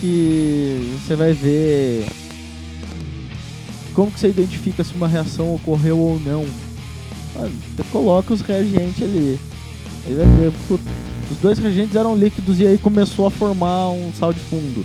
que 0.00 0.96
você 0.98 1.16
vai 1.16 1.32
ver 1.32 2.06
como 3.94 4.10
que 4.10 4.18
você 4.18 4.28
identifica 4.28 4.82
se 4.82 4.94
uma 4.94 5.08
reação 5.08 5.54
ocorreu 5.54 5.98
ou 5.98 6.20
não. 6.20 6.44
Ah, 7.36 7.48
você 7.76 7.84
coloca 7.90 8.34
os 8.34 8.40
reagentes 8.40 9.02
ali. 9.02 9.38
Aí 10.06 10.14
vai 10.14 10.26
ver, 10.26 10.52
os 11.30 11.38
dois 11.38 11.58
reagentes 11.58 11.96
eram 11.96 12.16
líquidos 12.16 12.60
e 12.60 12.66
aí 12.66 12.78
começou 12.78 13.26
a 13.26 13.30
formar 13.30 13.90
um 13.90 14.12
sal 14.18 14.32
de 14.32 14.40
fundo, 14.40 14.84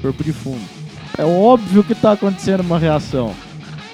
corpo 0.00 0.22
de 0.22 0.32
fundo. 0.32 0.62
É 1.16 1.24
óbvio 1.24 1.84
que 1.84 1.94
tá 1.94 2.12
acontecendo 2.12 2.60
uma 2.60 2.78
reação. 2.78 3.32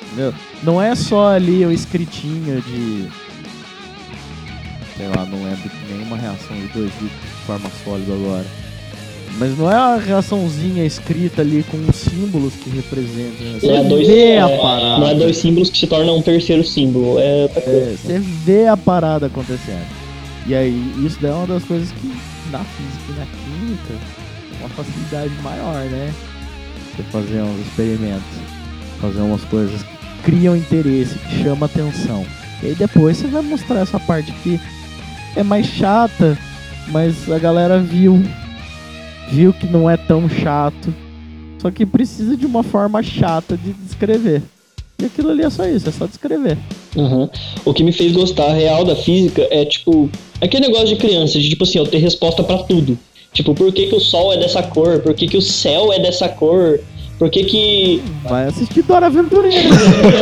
Entendeu? 0.06 0.34
Não 0.62 0.80
é 0.80 0.94
só 0.94 1.28
ali 1.28 1.64
o 1.64 1.72
escritinho 1.72 2.62
de. 2.62 3.08
Sei 4.96 5.06
lá, 5.08 5.24
não 5.24 5.44
lembro 5.44 5.70
nenhuma 5.88 6.16
reação 6.16 6.56
de 6.56 6.66
dois 6.68 6.90
líquidos 7.00 7.10
de 7.10 7.46
forma 7.46 7.70
sólida 7.84 8.12
agora. 8.12 8.46
Mas 9.38 9.56
não 9.56 9.70
é 9.70 9.74
a 9.74 9.96
reaçãozinha 9.96 10.84
escrita 10.84 11.40
ali 11.42 11.64
com 11.70 11.76
os 11.88 11.96
símbolos 11.96 12.52
que 12.54 12.68
representam. 12.68 13.46
né? 13.46 13.58
Você 13.60 13.68
é 13.68 13.84
dois, 13.84 14.06
vê 14.06 14.36
a 14.36 14.48
é, 14.48 14.58
parada. 14.58 14.98
não 14.98 15.08
é 15.08 15.14
dois 15.14 15.36
símbolos 15.36 15.70
que 15.70 15.78
se 15.78 15.86
tornam 15.86 16.18
um 16.18 16.22
terceiro 16.22 16.64
símbolo. 16.64 17.18
É. 17.18 17.44
É, 17.44 17.96
você 17.96 18.18
vê 18.18 18.66
a 18.66 18.76
parada 18.76 19.26
acontecendo. 19.26 19.99
E 20.46 20.54
aí, 20.54 20.94
isso 21.04 21.24
é 21.26 21.32
uma 21.32 21.46
das 21.46 21.64
coisas 21.64 21.90
que 21.92 22.08
na 22.50 22.60
física 22.64 23.04
e 23.08 23.18
na 23.18 23.26
química 23.26 23.94
tem 24.50 24.60
uma 24.60 24.68
facilidade 24.70 25.32
maior, 25.42 25.84
né? 25.84 26.12
Você 26.96 27.02
fazer 27.04 27.42
uns 27.42 27.66
experimentos, 27.66 28.38
fazer 29.00 29.20
umas 29.20 29.44
coisas 29.44 29.82
que 29.82 30.22
criam 30.24 30.56
interesse, 30.56 31.18
que 31.18 31.42
chama 31.42 31.66
atenção. 31.66 32.26
E 32.62 32.66
aí 32.66 32.74
depois 32.74 33.16
você 33.16 33.26
vai 33.26 33.42
mostrar 33.42 33.80
essa 33.80 34.00
parte 34.00 34.32
que 34.42 34.60
é 35.36 35.42
mais 35.42 35.66
chata, 35.66 36.36
mas 36.88 37.30
a 37.30 37.38
galera 37.38 37.80
viu. 37.80 38.22
Viu 39.30 39.52
que 39.52 39.66
não 39.66 39.88
é 39.88 39.96
tão 39.96 40.28
chato. 40.28 40.92
Só 41.58 41.70
que 41.70 41.84
precisa 41.86 42.36
de 42.36 42.46
uma 42.46 42.62
forma 42.62 43.02
chata 43.02 43.56
de 43.56 43.72
descrever. 43.74 44.42
E 44.98 45.04
aquilo 45.04 45.30
ali 45.30 45.42
é 45.42 45.50
só 45.50 45.66
isso, 45.66 45.88
é 45.88 45.92
só 45.92 46.06
descrever. 46.06 46.58
Uhum. 46.96 47.28
O 47.64 47.72
que 47.72 47.84
me 47.84 47.92
fez 47.92 48.12
gostar 48.12 48.52
real 48.52 48.84
da 48.84 48.96
física 48.96 49.46
é, 49.50 49.64
tipo, 49.64 50.10
aquele 50.40 50.66
negócio 50.66 50.88
de 50.88 50.96
criança, 50.96 51.38
de 51.38 51.48
tipo 51.48 51.64
assim, 51.64 51.78
eu 51.78 51.86
ter 51.86 51.98
resposta 51.98 52.42
pra 52.42 52.58
tudo. 52.58 52.98
Tipo, 53.32 53.54
por 53.54 53.72
que, 53.72 53.86
que 53.86 53.94
o 53.94 54.00
sol 54.00 54.32
é 54.32 54.36
dessa 54.36 54.62
cor? 54.62 55.00
Por 55.00 55.14
que, 55.14 55.28
que 55.28 55.36
o 55.36 55.42
céu 55.42 55.92
é 55.92 55.98
dessa 56.00 56.28
cor? 56.28 56.80
Por 57.16 57.30
que 57.30 57.44
que. 57.44 58.02
Vai 58.24 58.46
assistir 58.46 58.82
Dora 58.82 59.06
Aventureira. 59.06 59.68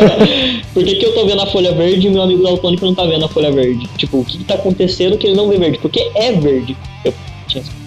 por 0.74 0.84
que, 0.84 0.96
que 0.96 1.06
eu 1.06 1.14
tô 1.14 1.24
vendo 1.24 1.40
a 1.40 1.46
folha 1.46 1.72
verde 1.72 2.06
e 2.06 2.10
meu 2.10 2.22
amigo 2.22 2.42
daltônico 2.42 2.84
não 2.84 2.94
tá 2.94 3.06
vendo 3.06 3.24
a 3.24 3.28
folha 3.28 3.50
verde? 3.50 3.88
Tipo, 3.96 4.18
o 4.18 4.24
que, 4.24 4.38
que 4.38 4.44
tá 4.44 4.54
acontecendo 4.54 5.16
que 5.16 5.26
ele 5.26 5.36
não 5.36 5.48
vê 5.48 5.56
verde? 5.56 5.78
Porque 5.78 6.10
é 6.14 6.32
verde. 6.32 6.76
Eu 7.04 7.14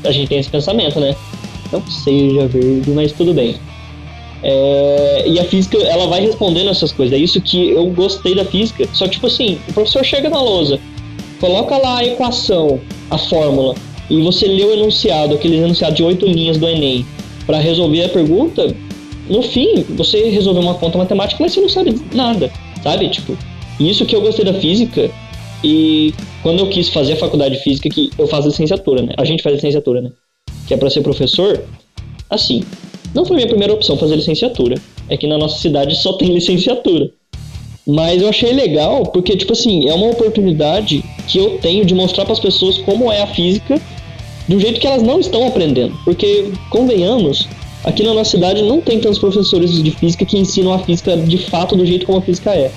a 0.04 0.12
gente 0.12 0.28
tem 0.28 0.40
esse 0.40 0.50
pensamento, 0.50 1.00
né? 1.00 1.16
Não 1.72 1.86
seja 1.88 2.48
verde, 2.48 2.90
mas 2.92 3.12
tudo 3.12 3.34
bem. 3.34 3.56
É, 4.44 5.24
e 5.28 5.40
a 5.40 5.44
física, 5.46 5.78
ela 5.78 6.08
vai 6.08 6.22
respondendo 6.22 6.70
essas 6.70 6.92
coisas. 6.92 7.18
É 7.18 7.22
isso 7.22 7.40
que 7.42 7.70
eu 7.70 7.86
gostei 7.88 8.36
da 8.36 8.46
física. 8.46 8.88
Só 8.94 9.08
tipo 9.08 9.28
assim, 9.28 9.60
o 9.70 9.74
professor 9.74 10.04
chega 10.04 10.30
na 10.30 10.42
lousa, 10.42 10.80
coloca 11.40 11.78
lá 11.78 11.98
a 11.98 12.06
equação, 12.06 12.80
a 13.10 13.18
fórmula, 13.18 13.76
e 14.10 14.22
você 14.22 14.48
lê 14.48 14.64
o 14.64 14.74
enunciado, 14.74 15.36
aquele 15.36 15.58
enunciado 15.58 15.96
de 15.96 16.04
oito 16.04 16.26
linhas 16.26 16.58
do 16.58 16.68
Enem, 16.68 17.06
para 17.46 17.60
resolver 17.60 18.04
a 18.04 18.10
pergunta. 18.10 18.76
No 19.30 19.42
fim, 19.42 19.86
você 19.90 20.30
resolveu 20.30 20.62
uma 20.62 20.74
conta 20.76 20.98
matemática, 20.98 21.42
mas 21.42 21.54
você 21.54 21.62
não 21.62 21.70
sabe 21.70 21.96
nada, 22.14 22.52
sabe? 22.84 23.10
Tipo, 23.10 23.38
Isso 23.80 24.06
que 24.06 24.16
eu 24.16 24.22
gostei 24.22 24.46
da 24.46 24.54
física 24.54 25.10
e 25.64 26.14
quando 26.44 26.60
eu 26.60 26.70
quis 26.70 26.90
fazer 26.90 27.14
a 27.14 27.18
faculdade 27.18 27.56
de 27.56 27.64
física, 27.64 27.90
que 27.90 28.12
eu 28.18 28.28
faço 28.28 28.48
licenciatura, 28.48 29.02
né? 29.02 29.14
A 29.18 29.26
gente 29.26 29.42
faz 29.42 29.56
licenciatura, 29.56 30.02
né? 30.02 30.12
Que 30.68 30.74
é 30.74 30.78
pra 30.78 30.90
ser 30.90 31.02
professor. 31.02 31.64
Assim, 32.30 32.64
não 33.14 33.26
foi 33.26 33.36
minha 33.36 33.48
primeira 33.48 33.74
opção 33.74 33.98
fazer 33.98 34.16
licenciatura. 34.16 34.76
É 35.10 35.18
que 35.18 35.28
na 35.28 35.38
nossa 35.38 35.60
cidade 35.60 35.96
só 35.98 36.14
tem 36.14 36.30
licenciatura. 36.34 37.12
Mas 37.86 38.22
eu 38.22 38.30
achei 38.30 38.54
legal 38.54 39.04
porque, 39.08 39.36
tipo 39.36 39.54
assim, 39.54 39.90
é 39.90 39.94
uma 39.94 40.08
oportunidade 40.08 41.04
que 41.28 41.38
eu 41.38 41.58
tenho 41.60 41.84
de 41.84 41.96
mostrar 41.96 42.26
para 42.26 42.34
as 42.34 42.40
pessoas 42.40 42.78
como 42.78 43.12
é 43.12 43.22
a 43.22 43.28
física 43.28 43.82
do 44.48 44.60
jeito 44.60 44.80
que 44.80 44.88
elas 44.88 45.02
não 45.02 45.20
estão 45.20 45.48
aprendendo. 45.48 45.98
Porque, 46.06 46.52
convenhamos, 46.70 47.48
aqui 47.84 48.04
na 48.04 48.14
nossa 48.14 48.32
cidade 48.32 48.62
não 48.62 48.82
tem 48.82 49.00
tantos 49.00 49.20
professores 49.20 49.82
de 49.82 49.92
física 49.92 50.26
que 50.26 50.38
ensinam 50.38 50.74
a 50.74 50.80
física 50.80 51.18
de 51.18 51.38
fato 51.38 51.76
do 51.76 51.86
jeito 51.86 52.06
como 52.06 52.20
a 52.20 52.22
física 52.22 52.52
é. 52.52 52.72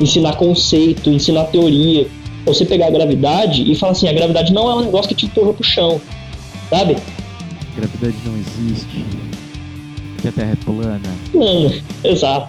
Ensinar 0.00 0.36
conceito, 0.36 1.10
ensinar 1.10 1.44
teoria. 1.44 2.06
Você 2.44 2.64
pegar 2.64 2.88
a 2.88 2.90
gravidade 2.90 3.70
e 3.70 3.74
falar 3.74 3.92
assim: 3.92 4.08
a 4.08 4.12
gravidade 4.12 4.52
não 4.52 4.70
é 4.70 4.74
um 4.74 4.80
negócio 4.82 5.08
que 5.08 5.14
te 5.14 5.26
empurra 5.26 5.54
pro 5.54 5.62
chão, 5.62 6.00
sabe? 6.68 6.96
Gravidade 7.76 8.16
não 8.24 8.34
existe. 8.36 9.31
Que 10.22 10.28
a 10.28 10.32
Terra 10.32 10.52
é 10.52 10.64
plana. 10.64 11.00
Plano, 11.32 11.74
exato. 12.04 12.48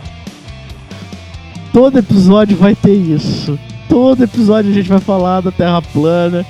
Todo 1.73 1.97
episódio 1.97 2.55
vai 2.55 2.75
ter 2.75 2.93
isso. 2.93 3.57
Todo 3.89 4.23
episódio 4.23 4.71
a 4.71 4.73
gente 4.73 4.88
vai 4.88 4.99
falar 4.99 5.41
da 5.41 5.51
Terra 5.51 5.81
plana. 5.81 6.45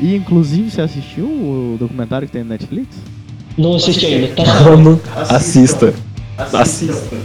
E 0.00 0.14
inclusive 0.14 0.70
você 0.70 0.80
assistiu 0.80 1.24
o 1.24 1.76
documentário 1.78 2.28
que 2.28 2.32
tem 2.32 2.44
no 2.44 2.50
Netflix? 2.50 2.96
Não 3.56 3.74
assisti 3.74 4.06
ainda, 4.06 4.28
tá 4.28 4.44
Mano, 4.62 5.00
assista. 5.28 5.92
Assista. 6.38 7.16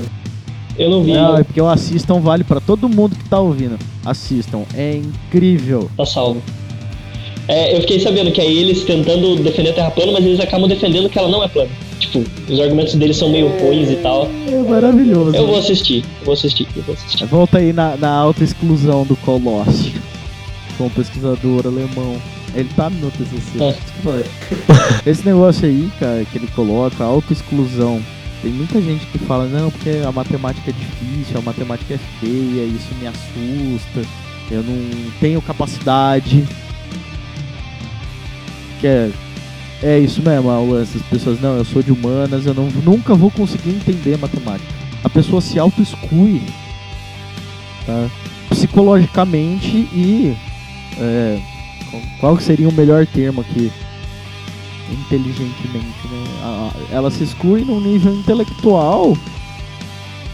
Eu 0.76 0.90
não 0.90 1.04
vi, 1.04 1.14
Não, 1.14 1.38
é 1.38 1.44
porque 1.44 1.62
o 1.62 1.70
assistam 1.70 2.20
vale 2.20 2.44
pra 2.44 2.60
todo 2.60 2.90
mundo 2.90 3.16
que 3.16 3.30
tá 3.30 3.40
ouvindo. 3.40 3.78
Assistam, 4.04 4.64
é 4.74 4.96
incrível. 4.96 5.92
tá 5.96 6.04
salvo. 6.08 6.42
É, 7.48 7.76
eu 7.76 7.82
fiquei 7.82 8.00
sabendo 8.00 8.32
que 8.32 8.42
aí 8.42 8.58
eles 8.58 8.84
tentando 8.84 9.36
defender 9.44 9.70
a 9.70 9.74
Terra 9.74 9.92
plana, 9.92 10.14
mas 10.14 10.26
eles 10.26 10.40
acabam 10.40 10.68
defendendo 10.68 11.08
que 11.08 11.20
ela 11.20 11.30
não 11.30 11.44
é 11.44 11.48
plana. 11.48 11.70
Tipo, 12.04 12.22
os 12.50 12.60
argumentos 12.60 12.96
deles 12.96 13.16
são 13.16 13.30
meio 13.30 13.48
ruins 13.48 13.90
e 13.90 13.96
tal. 13.96 14.30
É 14.48 14.70
maravilhoso. 14.70 15.36
Eu 15.36 15.48
vou 15.48 15.58
assistir, 15.58 16.04
eu 16.20 16.26
vou 16.26 16.34
assistir, 16.34 16.68
eu 16.76 16.84
vou 16.84 16.96
assistir. 16.96 17.26
Volta 17.26 17.60
aí 17.60 17.72
na, 17.72 17.96
na 17.96 18.10
auto-exclusão 18.10 19.06
do 19.06 19.16
Colossi. 19.16 19.94
Com 20.78 20.88
um 20.88 20.90
pesquisador 20.90 21.66
alemão. 21.66 22.18
Ele 22.54 22.70
tá 22.76 22.90
no 22.90 23.10
TCC. 23.10 23.76
Foi. 24.04 24.26
Esse 25.10 25.26
negócio 25.26 25.66
aí, 25.66 25.90
cara, 25.98 26.26
que 26.26 26.38
ele 26.38 26.48
coloca, 26.48 27.04
auto-exclusão. 27.04 28.02
Tem 28.42 28.52
muita 28.52 28.82
gente 28.82 29.06
que 29.06 29.18
fala, 29.20 29.46
não, 29.46 29.72
porque 29.72 30.02
a 30.06 30.12
matemática 30.12 30.70
é 30.70 30.74
difícil, 30.74 31.40
a 31.40 31.42
matemática 31.42 31.94
é 31.94 32.00
feia, 32.20 32.66
isso 32.66 32.94
me 33.00 33.08
assusta, 33.08 34.02
eu 34.52 34.62
não 34.62 35.12
tenho 35.22 35.42
capacidade. 35.42 36.46
Que 38.82 38.88
é, 38.88 39.10
é 39.84 40.00
isso 40.00 40.22
mesmo, 40.22 40.50
o 40.50 40.72
lance 40.72 40.98
das 40.98 41.08
pessoas, 41.08 41.42
não, 41.42 41.58
eu 41.58 41.66
sou 41.66 41.84
de 41.84 41.92
humanas, 41.92 42.46
eu 42.46 42.54
não, 42.54 42.66
nunca 42.84 43.14
vou 43.14 43.30
conseguir 43.30 43.72
entender 43.72 44.18
matemática. 44.18 44.74
A 45.04 45.10
pessoa 45.10 45.42
se 45.42 45.60
auto-exclui, 45.60 46.42
tá? 47.86 48.10
Psicologicamente 48.50 49.68
e. 49.94 50.36
é, 50.98 51.40
qual 52.20 52.40
seria 52.40 52.70
o 52.70 52.74
melhor 52.74 53.06
termo 53.06 53.42
aqui? 53.42 53.72
inteligentemente, 54.92 56.08
né? 56.10 56.72
Ela 56.92 57.10
se 57.10 57.24
exclui 57.24 57.64
num 57.64 57.80
nível 57.80 58.14
intelectual 58.14 59.18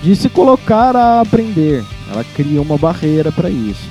de 0.02 0.16
se 0.16 0.30
colocar 0.30 0.96
a 0.96 1.22
aprender. 1.22 1.84
Ela 2.12 2.24
cria 2.24 2.62
uma 2.62 2.78
barreira 2.78 3.32
para 3.32 3.50
isso. 3.50 3.88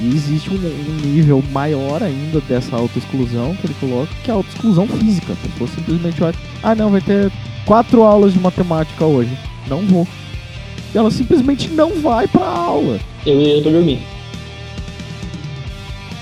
E 0.00 0.08
existe 0.08 0.48
um, 0.50 0.54
um 0.54 1.06
nível 1.06 1.44
maior 1.52 2.02
ainda 2.02 2.40
dessa 2.40 2.74
autoexclusão 2.74 3.54
que 3.56 3.66
ele 3.66 3.76
coloca, 3.78 4.08
que 4.24 4.30
é 4.30 4.32
a 4.32 4.36
autoexclusão 4.36 4.86
física. 4.86 5.34
A 5.34 5.48
pessoa 5.48 5.68
simplesmente 5.68 6.18
vai, 6.18 6.32
ah 6.62 6.74
não, 6.74 6.90
vai 6.90 7.02
ter 7.02 7.30
quatro 7.66 8.02
aulas 8.02 8.32
de 8.32 8.40
matemática 8.40 9.04
hoje. 9.04 9.36
Não 9.68 9.82
vou. 9.82 10.08
E 10.94 10.98
ela 10.98 11.10
simplesmente 11.10 11.68
não 11.68 12.00
vai 12.00 12.26
pra 12.26 12.46
aula. 12.46 12.98
Eu 13.26 13.40
ia 13.40 13.62
pra 13.62 13.70
dormir. 13.72 14.00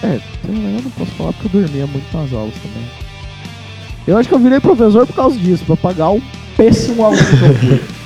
É, 0.02 0.20
eu 0.48 0.82
não 0.82 0.90
posso 0.90 1.10
falar 1.12 1.32
porque 1.32 1.56
eu 1.56 1.62
dormia 1.62 1.86
muito 1.86 2.16
nas 2.16 2.32
aulas 2.32 2.54
também. 2.54 2.88
Eu 4.06 4.16
acho 4.16 4.28
que 4.28 4.34
eu 4.34 4.38
virei 4.38 4.58
professor 4.58 5.06
por 5.06 5.14
causa 5.14 5.38
disso, 5.38 5.64
pra 5.64 5.76
pagar 5.76 6.10
o 6.10 6.22
péssimo 6.56 7.04
aluno 7.04 7.22
que 7.24 7.44
eu 7.44 7.54
fui. 7.54 7.80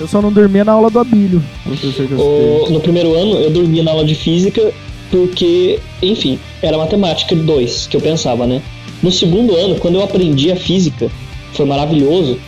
Eu 0.00 0.08
só 0.08 0.20
não 0.22 0.32
dormia 0.32 0.64
na 0.64 0.72
aula 0.72 0.90
do 0.90 0.98
Abílio, 0.98 1.42
professor 1.62 2.06
que 2.06 2.12
eu 2.12 2.18
O- 2.20 2.70
no 2.70 2.80
primeiro 2.80 3.14
ano 3.14 3.34
eu 3.36 3.50
dormia 3.50 3.82
na 3.82 3.90
aula 3.90 4.04
de 4.04 4.14
física 4.14 4.72
porque, 5.10 5.78
enfim, 6.02 6.38
era 6.62 6.78
matemática 6.78 7.34
2 7.36 7.86
que 7.86 7.96
eu 7.96 8.00
pensava, 8.00 8.46
né? 8.46 8.62
No 9.02 9.10
segundo 9.10 9.54
ano, 9.56 9.76
quando 9.76 9.96
eu 9.96 10.02
aprendi 10.02 10.50
a 10.52 10.56
física, 10.56 11.10
foi 11.52 11.66
maravilhoso. 11.66 12.38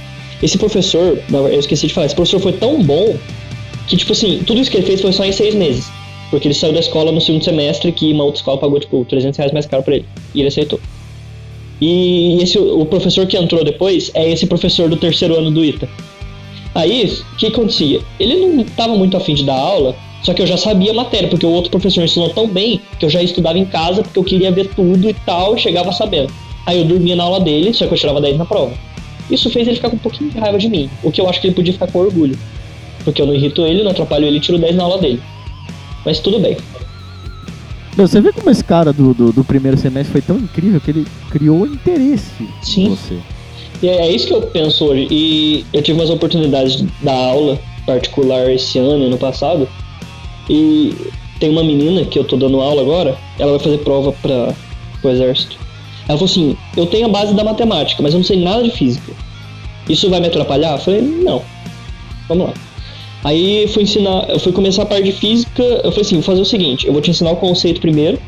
Esse 0.42 0.56
professor, 0.58 1.18
eu 1.30 1.58
esqueci 1.60 1.86
de 1.88 1.92
falar, 1.94 2.06
esse 2.06 2.14
professor 2.14 2.40
foi 2.40 2.52
tão 2.52 2.82
bom 2.82 3.16
que, 3.86 3.96
tipo 3.96 4.12
assim, 4.12 4.40
tudo 4.46 4.60
isso 4.60 4.70
que 4.70 4.76
ele 4.76 4.86
fez 4.86 5.00
foi 5.00 5.12
só 5.12 5.24
em 5.24 5.32
seis 5.32 5.54
meses. 5.54 5.90
Porque 6.30 6.46
ele 6.48 6.54
saiu 6.54 6.72
da 6.72 6.80
escola 6.80 7.12
no 7.12 7.20
segundo 7.20 7.44
semestre 7.44 7.92
que 7.92 8.12
uma 8.12 8.24
outra 8.24 8.38
escola 8.40 8.58
pagou, 8.58 8.78
tipo, 8.80 9.04
300 9.04 9.36
reais 9.36 9.52
mais 9.52 9.66
caro 9.66 9.82
pra 9.82 9.96
ele. 9.96 10.04
E 10.34 10.40
ele 10.40 10.48
aceitou. 10.48 10.80
E 11.80 12.38
esse, 12.40 12.56
o 12.58 12.84
professor 12.86 13.26
que 13.26 13.36
entrou 13.36 13.64
depois 13.64 14.10
é 14.14 14.30
esse 14.30 14.46
professor 14.46 14.88
do 14.88 14.96
terceiro 14.96 15.36
ano 15.36 15.50
do 15.50 15.64
ITA. 15.64 15.88
Aí, 16.74 17.04
o 17.32 17.36
que 17.36 17.46
acontecia? 17.46 18.00
Ele 18.18 18.36
não 18.36 18.62
estava 18.62 18.94
muito 18.94 19.16
afim 19.16 19.34
de 19.34 19.44
dar 19.44 19.54
aula, 19.54 19.94
só 20.22 20.32
que 20.32 20.40
eu 20.40 20.46
já 20.46 20.56
sabia 20.56 20.92
a 20.92 20.94
matéria, 20.94 21.28
porque 21.28 21.44
o 21.44 21.50
outro 21.50 21.70
professor 21.70 22.02
ensinou 22.02 22.30
tão 22.30 22.48
bem 22.48 22.80
que 22.98 23.04
eu 23.04 23.10
já 23.10 23.22
estudava 23.22 23.58
em 23.58 23.64
casa, 23.64 24.02
porque 24.02 24.18
eu 24.18 24.24
queria 24.24 24.50
ver 24.50 24.68
tudo 24.74 25.10
e 25.10 25.14
tal, 25.14 25.56
e 25.56 25.58
chegava 25.58 25.92
sabendo. 25.92 26.32
Aí 26.66 26.78
eu 26.78 26.84
dormia 26.84 27.16
na 27.16 27.24
aula 27.24 27.40
dele, 27.40 27.74
só 27.74 27.86
que 27.86 27.94
eu 27.94 27.98
tirava 27.98 28.20
10 28.20 28.38
na 28.38 28.44
prova. 28.44 28.72
Isso 29.30 29.50
fez 29.50 29.66
ele 29.66 29.76
ficar 29.76 29.90
com 29.90 29.96
um 29.96 30.00
pouquinho 30.00 30.30
de 30.30 30.38
raiva 30.38 30.58
de 30.58 30.68
mim, 30.68 30.88
o 31.02 31.10
que 31.10 31.20
eu 31.20 31.28
acho 31.28 31.40
que 31.40 31.48
ele 31.48 31.54
podia 31.54 31.72
ficar 31.72 31.90
com 31.90 31.98
orgulho. 31.98 32.38
Porque 33.04 33.20
eu 33.20 33.26
não 33.26 33.34
irrito 33.34 33.62
ele, 33.62 33.82
não 33.82 33.90
atrapalho 33.90 34.26
ele 34.26 34.36
e 34.36 34.40
tiro 34.40 34.58
10 34.58 34.76
na 34.76 34.84
aula 34.84 34.98
dele. 34.98 35.20
Mas 36.04 36.20
tudo 36.20 36.38
bem. 36.38 36.56
Meu, 37.96 38.06
você 38.06 38.20
vê 38.20 38.32
como 38.32 38.48
esse 38.48 38.64
cara 38.64 38.92
do, 38.92 39.12
do, 39.12 39.32
do 39.32 39.44
primeiro 39.44 39.76
semestre 39.76 40.12
foi 40.12 40.22
tão 40.22 40.36
incrível 40.36 40.80
que 40.80 40.90
ele 40.90 41.06
criou 41.30 41.66
interesse 41.66 42.48
Sim. 42.62 42.84
em 42.84 42.88
você. 42.90 43.18
E 43.82 43.88
é 43.88 44.10
isso 44.10 44.28
que 44.28 44.34
eu 44.34 44.42
penso 44.42 44.84
hoje. 44.84 45.08
E 45.10 45.66
eu 45.72 45.82
tive 45.82 45.98
umas 45.98 46.10
oportunidades 46.10 46.84
da 47.02 47.12
aula 47.12 47.58
particular 47.84 48.50
esse 48.50 48.78
ano 48.78 49.06
e 49.06 49.10
no 49.10 49.18
passado. 49.18 49.68
E 50.48 50.94
tem 51.40 51.50
uma 51.50 51.64
menina 51.64 52.04
que 52.04 52.18
eu 52.18 52.24
tô 52.24 52.36
dando 52.36 52.60
aula 52.60 52.82
agora, 52.82 53.18
ela 53.38 53.52
vai 53.52 53.60
fazer 53.60 53.78
prova 53.78 54.12
para 54.12 54.54
o 55.02 55.08
exército. 55.08 55.58
Ela 56.08 56.18
falou 56.18 56.30
assim: 56.30 56.56
"Eu 56.76 56.86
tenho 56.86 57.06
a 57.06 57.08
base 57.08 57.34
da 57.34 57.42
matemática, 57.42 58.02
mas 58.02 58.12
eu 58.12 58.18
não 58.18 58.24
sei 58.24 58.42
nada 58.42 58.62
de 58.62 58.70
física. 58.70 59.12
Isso 59.88 60.08
vai 60.08 60.20
me 60.20 60.28
atrapalhar?" 60.28 60.72
Eu 60.72 60.78
falei: 60.78 61.00
"Não. 61.00 61.42
Vamos 62.28 62.46
lá." 62.46 62.54
Aí 63.24 63.68
fui 63.68 63.84
ensinar, 63.84 64.28
eu 64.28 64.38
fui 64.40 64.52
começar 64.52 64.82
a 64.82 64.86
parte 64.86 65.04
de 65.04 65.12
física, 65.12 65.62
eu 65.62 65.92
falei 65.92 66.00
assim, 66.00 66.16
vou 66.16 66.24
fazer 66.24 66.40
o 66.40 66.44
seguinte, 66.44 66.86
eu 66.86 66.92
vou 66.92 67.00
te 67.00 67.10
ensinar 67.10 67.30
o 67.30 67.36
conceito 67.36 67.80
primeiro, 67.80 68.18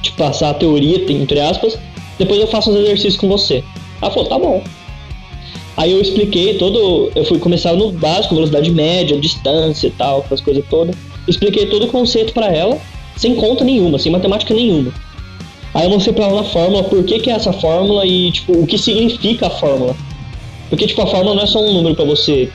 te 0.00 0.10
passar 0.12 0.50
a 0.50 0.54
teoria, 0.54 1.04
entre 1.12 1.38
aspas, 1.38 1.78
depois 2.18 2.40
eu 2.40 2.46
faço 2.46 2.70
os 2.70 2.76
exercícios 2.76 3.18
com 3.18 3.28
você. 3.28 3.62
Ela 4.00 4.10
falou, 4.10 4.28
tá 4.28 4.38
bom. 4.38 4.62
Aí 5.76 5.92
eu 5.92 6.00
expliquei 6.00 6.54
todo. 6.54 7.10
Eu 7.14 7.24
fui 7.24 7.38
começar 7.38 7.72
no 7.74 7.92
básico, 7.92 8.34
velocidade 8.34 8.70
média, 8.70 9.18
distância 9.18 9.86
e 9.86 9.90
tal, 9.90 10.20
aquelas 10.20 10.40
coisas 10.40 10.64
todas. 10.68 10.96
Expliquei 11.26 11.66
todo 11.66 11.84
o 11.84 11.88
conceito 11.88 12.32
pra 12.32 12.46
ela, 12.46 12.78
sem 13.16 13.34
conta 13.36 13.62
nenhuma, 13.62 13.98
sem 13.98 14.10
matemática 14.10 14.52
nenhuma. 14.54 14.92
Aí 15.74 15.84
eu 15.84 15.90
mostrei 15.90 16.14
pra 16.14 16.24
ela 16.24 16.42
na 16.42 16.48
fórmula 16.48 16.82
por 16.84 17.04
que, 17.04 17.20
que 17.20 17.30
é 17.30 17.34
essa 17.34 17.52
fórmula 17.52 18.04
e, 18.04 18.32
tipo, 18.32 18.52
o 18.52 18.66
que 18.66 18.78
significa 18.78 19.46
a 19.46 19.50
fórmula. 19.50 19.94
Porque, 20.68 20.86
tipo, 20.86 21.00
a 21.02 21.06
fórmula 21.06 21.36
não 21.36 21.42
é 21.42 21.46
só 21.46 21.60
um 21.60 21.72
número 21.72 21.94
pra 21.94 22.04
você 22.04 22.50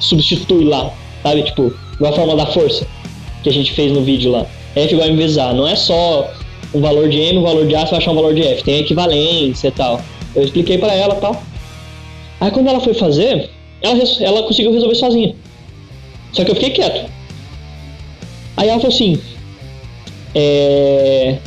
substituir 0.00 0.64
lá, 0.64 0.92
sabe? 1.22 1.42
Tipo, 1.42 1.72
igual 1.94 2.12
a 2.12 2.16
fórmula 2.16 2.44
da 2.44 2.52
força 2.52 2.86
que 3.42 3.48
a 3.48 3.52
gente 3.52 3.72
fez 3.72 3.92
no 3.92 4.02
vídeo 4.02 4.30
lá. 4.30 4.46
F 4.74 4.92
igual 4.92 5.08
a 5.08 5.12
MVZ. 5.12 5.36
Não 5.54 5.66
é 5.66 5.76
só 5.76 6.30
um 6.74 6.80
valor 6.80 7.08
de 7.08 7.18
M, 7.18 7.38
um 7.38 7.42
valor 7.42 7.66
de 7.66 7.74
A, 7.74 7.80
você 7.80 7.90
vai 7.92 8.00
achar 8.00 8.10
um 8.10 8.16
valor 8.16 8.34
de 8.34 8.42
F. 8.42 8.62
Tem 8.62 8.80
equivalência 8.80 9.68
e 9.68 9.70
tal. 9.70 10.02
Eu 10.38 10.44
expliquei 10.44 10.78
pra 10.78 10.94
ela 10.94 11.16
tal. 11.16 11.42
Aí 12.40 12.50
quando 12.50 12.68
ela 12.68 12.80
foi 12.80 12.94
fazer, 12.94 13.50
ela, 13.82 13.98
ela 14.20 14.42
conseguiu 14.44 14.72
resolver 14.72 14.94
sozinha. 14.94 15.34
Só 16.32 16.44
que 16.44 16.50
eu 16.50 16.54
fiquei 16.54 16.70
quieto. 16.70 17.10
Aí 18.56 18.68
ela 18.68 18.80
falou 18.80 18.94
assim: 18.94 19.20
É. 20.34 21.38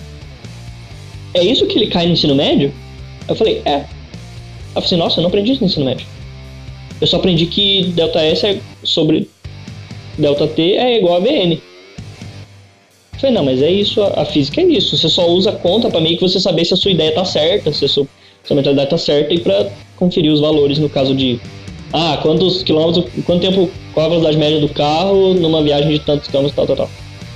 É 1.33 1.43
isso 1.43 1.65
que 1.67 1.77
ele 1.77 1.87
cai 1.87 2.05
no 2.05 2.13
ensino 2.13 2.35
médio? 2.35 2.73
Eu 3.27 3.35
falei: 3.35 3.61
É. 3.65 3.73
Ela 3.73 3.85
falou 4.73 4.85
assim: 4.85 4.97
Nossa, 4.97 5.19
eu 5.19 5.21
não 5.23 5.29
aprendi 5.29 5.53
isso 5.53 5.61
no 5.61 5.67
ensino 5.67 5.85
médio. 5.85 6.05
Eu 6.99 7.07
só 7.07 7.17
aprendi 7.17 7.47
que 7.47 7.85
delta 7.95 8.19
S 8.19 8.45
é 8.45 8.59
sobre 8.83 9.27
delta 10.17 10.47
T 10.47 10.75
é 10.75 10.97
igual 10.97 11.15
a 11.15 11.19
VN. 11.19 11.53
Eu 11.53 13.19
falei, 13.19 13.35
não, 13.35 13.45
mas 13.45 13.61
é 13.61 13.71
isso, 13.71 14.01
a 14.03 14.25
física 14.25 14.61
é 14.61 14.65
isso. 14.65 14.95
Você 14.95 15.09
só 15.09 15.27
usa 15.27 15.51
conta 15.51 15.89
pra 15.89 15.99
meio 15.99 16.17
que 16.17 16.27
você 16.27 16.39
saber 16.39 16.65
se 16.65 16.73
a 16.73 16.77
sua 16.77 16.91
ideia 16.91 17.11
tá 17.11 17.25
certa, 17.25 17.71
se 17.71 17.85
a 17.85 17.87
sua, 17.87 18.07
sua 18.43 18.55
mentalidade 18.55 18.89
tá 18.89 18.97
certa 18.97 19.33
e 19.33 19.39
pra 19.39 19.67
conferir 19.95 20.31
os 20.31 20.39
valores 20.39 20.79
no 20.79 20.89
caso 20.89 21.13
de 21.15 21.39
ah, 21.93 22.19
quantos 22.21 22.63
quilômetros, 22.63 23.05
quanto 23.25 23.41
tempo 23.41 23.69
qual 23.93 24.05
a 24.05 24.09
velocidade 24.09 24.37
média 24.37 24.59
do 24.59 24.69
carro 24.69 25.33
numa 25.33 25.61
viagem 25.61 25.91
de 25.91 25.99
tantos 25.99 26.27
quilômetros, 26.27 26.55
tal, 26.55 26.65
tal, 26.65 26.75
tal. 26.75 26.89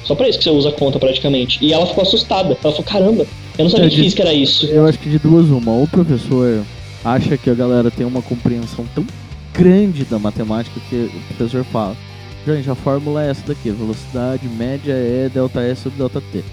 Só 0.06 0.14
pra 0.14 0.30
isso 0.30 0.38
que 0.38 0.44
você 0.44 0.52
usa 0.52 0.70
a 0.70 0.72
conta 0.72 1.00
praticamente. 1.00 1.58
E 1.62 1.74
ela 1.74 1.86
ficou 1.86 2.04
assustada. 2.04 2.58
Ela 2.64 2.74
falou, 2.74 2.84
caramba, 2.84 3.26
eu 3.58 3.64
não 3.64 3.70
sabia 3.70 3.88
Eu 3.88 3.90
que 3.90 3.96
física 3.96 4.22
era 4.22 4.34
isso. 4.34 4.68
Eu 4.68 4.86
acho 4.86 5.00
que 5.00 5.10
de 5.10 5.18
duas 5.18 5.48
uma. 5.48 5.72
Ou 5.72 5.84
o 5.84 5.88
professor 5.88 6.64
acha 7.04 7.36
que 7.38 7.50
a 7.50 7.56
galera 7.56 7.90
tem 7.90 8.06
uma 8.06 8.22
compreensão 8.22 8.86
tão 8.94 9.06
grande 9.52 10.06
da 10.06 10.20
matemática 10.20 10.80
que 10.90 10.96
o 10.96 11.36
professor 11.36 11.64
fala. 11.66 11.98
Gente, 12.46 12.70
a 12.70 12.76
fórmula 12.76 13.26
é 13.26 13.32
essa 13.32 13.42
daqui. 13.48 13.70
a 13.70 13.74
Velocidade 13.74 14.48
média 14.48 14.94
é 14.94 15.28
delta 15.34 15.62
S 15.62 15.82
sobre 15.82 15.98
delta 15.98 16.22
T. 16.32 16.44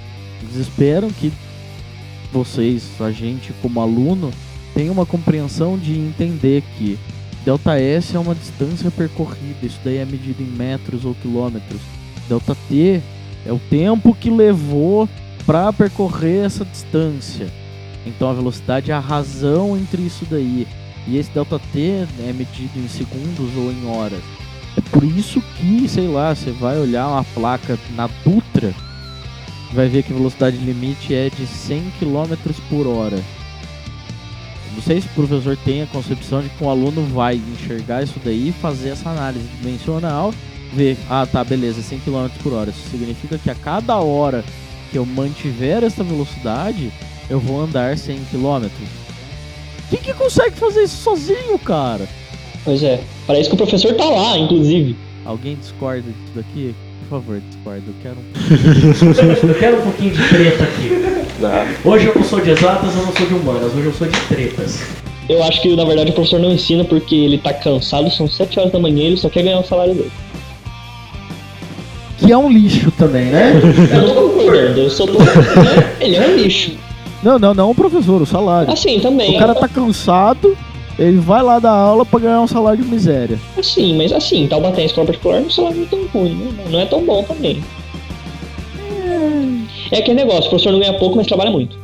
Eles 0.43 0.57
esperam 0.57 1.11
que 1.11 1.31
vocês, 2.33 2.85
a 3.01 3.11
gente 3.11 3.53
como 3.61 3.81
aluno, 3.81 4.31
tenha 4.75 4.90
uma 4.90 5.07
compreensão 5.07 5.79
de 5.79 5.99
entender 5.99 6.62
que 6.77 6.99
delta 7.45 7.79
S 7.79 8.16
é 8.16 8.18
uma 8.18 8.35
distância 8.35 8.90
percorrida. 8.90 9.64
Isso 9.64 9.79
daí 9.85 9.99
é 9.99 10.05
medido 10.05 10.42
em 10.42 10.47
metros 10.47 11.05
ou 11.05 11.14
quilômetros. 11.14 11.81
Delta 12.29 12.57
T 12.68 13.03
é 13.45 13.53
o 13.53 13.61
tempo 13.71 14.14
que 14.14 14.31
levou 14.31 15.09
para 15.45 15.73
percorrer 15.73 16.47
essa 16.47 16.64
distância. 16.64 17.49
Então 18.07 18.31
a 18.31 18.33
velocidade 18.33 18.90
é 18.90 18.95
a 18.95 19.01
razão 19.01 19.77
entre 19.77 20.03
isso 20.03 20.27
daí. 20.29 20.66
E 21.07 21.18
esse 21.18 21.31
delta 21.31 21.61
T 21.73 22.07
é 22.21 22.33
medido 22.33 22.79
em 22.79 22.88
segundos 22.88 23.57
ou 23.57 23.73
em 23.73 23.87
horas. 23.87 24.23
É 24.77 24.81
por 24.81 25.05
isso 25.05 25.42
que, 25.57 25.88
sei 25.88 26.09
lá, 26.09 26.35
você 26.35 26.51
vai 26.51 26.79
olhar 26.79 27.09
uma 27.09 27.25
placa 27.25 27.79
na 27.95 28.09
Dutra, 28.25 28.73
vai 29.73 29.89
ver 29.89 30.03
que 30.03 30.13
a 30.13 30.17
velocidade 30.17 30.57
limite 30.57 31.15
é 31.15 31.31
de 31.31 31.47
100 31.47 31.93
km 31.99 32.53
por 32.69 32.87
hora. 32.87 33.19
Não 34.75 34.83
sei 34.83 35.01
se 35.01 35.07
o 35.07 35.11
professor 35.11 35.57
tem 35.65 35.83
a 35.83 35.87
concepção 35.87 36.43
de 36.43 36.49
que 36.49 36.65
o 36.65 36.69
aluno 36.69 37.03
vai 37.07 37.37
enxergar 37.37 38.03
isso 38.03 38.19
daí 38.25 38.49
e 38.49 38.53
fazer 38.53 38.91
essa 38.91 39.11
análise 39.11 39.47
dimensional, 39.61 40.33
ver, 40.73 40.97
ah 41.11 41.27
tá, 41.27 41.45
beleza, 41.45 41.83
100 41.83 42.01
km 42.01 42.29
por 42.43 42.53
hora. 42.55 42.71
Isso 42.71 42.91
significa 42.91 43.37
que 43.39 43.51
a 43.51 43.55
cada 43.55 43.97
hora 43.97 44.45
que 44.91 44.99
eu 44.99 45.05
mantiver 45.05 45.85
essa 45.85 46.03
velocidade, 46.03 46.91
eu 47.29 47.39
vou 47.39 47.61
andar 47.61 47.99
100 47.99 48.19
km. 48.31 48.69
Quem 49.91 50.01
que 50.01 50.15
consegue 50.15 50.57
fazer 50.57 50.85
isso 50.85 50.97
sozinho, 51.03 51.59
cara? 51.59 52.09
Pois 52.65 52.83
é. 52.83 53.03
Isso 53.39 53.51
que 53.51 53.55
o 53.55 53.59
professor 53.59 53.95
tá 53.95 54.05
lá, 54.05 54.39
inclusive. 54.39 54.97
Alguém 55.25 55.57
discorda 55.57 56.03
disso 56.03 56.33
daqui? 56.35 56.75
Por 57.12 57.20
favor, 57.20 57.42
discorda. 57.46 57.83
Eu 57.87 57.94
quero 58.03 58.16
um. 58.16 59.46
Eu 59.48 59.55
quero 59.55 59.79
um 59.81 59.83
pouquinho 59.83 60.12
de 60.12 60.29
treta 60.31 60.64
aqui. 60.64 61.87
Hoje 61.87 62.07
eu 62.07 62.14
não 62.14 62.25
sou 62.25 62.40
de 62.40 62.51
exatas, 62.51 62.96
eu 62.96 63.03
não 63.03 63.12
sou 63.12 63.27
de 63.27 63.35
humanas, 63.35 63.75
hoje 63.75 63.85
eu 63.85 63.92
sou 63.92 64.07
de 64.07 64.18
tretas. 64.29 64.81
Eu 65.29 65.42
acho 65.42 65.61
que 65.61 65.77
na 65.77 65.85
verdade 65.85 66.11
o 66.11 66.14
professor 66.14 66.40
não 66.40 66.51
ensina 66.51 66.85
porque 66.85 67.14
ele 67.14 67.37
tá 67.37 67.53
cansado, 67.53 68.11
são 68.11 68.27
7 68.27 68.59
horas 68.59 68.72
da 68.72 68.79
manhã 68.79 69.03
e 69.03 69.07
ele 69.09 69.16
só 69.18 69.29
quer 69.29 69.42
ganhar 69.42 69.59
o 69.59 69.64
salário 69.64 69.94
dele. 69.94 70.12
Que 72.16 72.33
é 72.33 72.38
um 72.38 72.51
lixo 72.51 72.90
também, 72.92 73.27
né? 73.27 73.61
Eu 73.92 74.14
tô 74.14 74.14
concordando, 74.14 74.81
eu 74.81 74.88
só 74.88 75.07
tô. 75.07 75.18
ele 76.01 76.16
é 76.16 76.29
um 76.29 76.37
lixo. 76.37 76.72
não, 77.22 77.38
não, 77.38 77.53
não 77.53 77.70
o 77.72 77.75
professor, 77.75 78.22
o 78.22 78.27
salário. 78.27 78.72
Assim, 78.72 79.01
também. 79.01 79.37
O 79.37 79.38
cara 79.38 79.55
tá 79.55 79.68
cansado, 79.68 80.57
ele 80.99 81.19
vai 81.19 81.43
lá 81.43 81.59
dar 81.59 81.71
aula 81.73 82.05
pra 82.05 82.21
ganhar 82.21 82.41
um 82.41 82.47
salário 82.47 82.83
de 82.83 82.89
miséria. 82.89 83.39
Assim, 83.57 83.97
mas 83.97 84.13
assim, 84.13 84.47
Taubaté 84.47 84.83
em 84.83 84.87
escola 84.87 85.07
particular 85.07 85.41
não 85.41 85.51
salário 85.51 85.79
não 85.79 85.85
é 85.85 85.89
tão 85.89 86.07
ruim, 86.07 86.35
né? 86.35 86.65
Não 86.71 86.81
é 86.81 86.87
tão 86.87 87.05
bom 87.05 87.23
também. 87.25 87.63
É 89.91 89.99
aquele 89.99 90.17
negócio, 90.17 90.47
o 90.47 90.51
professor 90.51 90.73
não 90.73 90.81
ganha 90.81 90.99
pouco, 90.99 91.17
mas 91.17 91.27
trabalha 91.27 91.51
muito. 91.51 91.77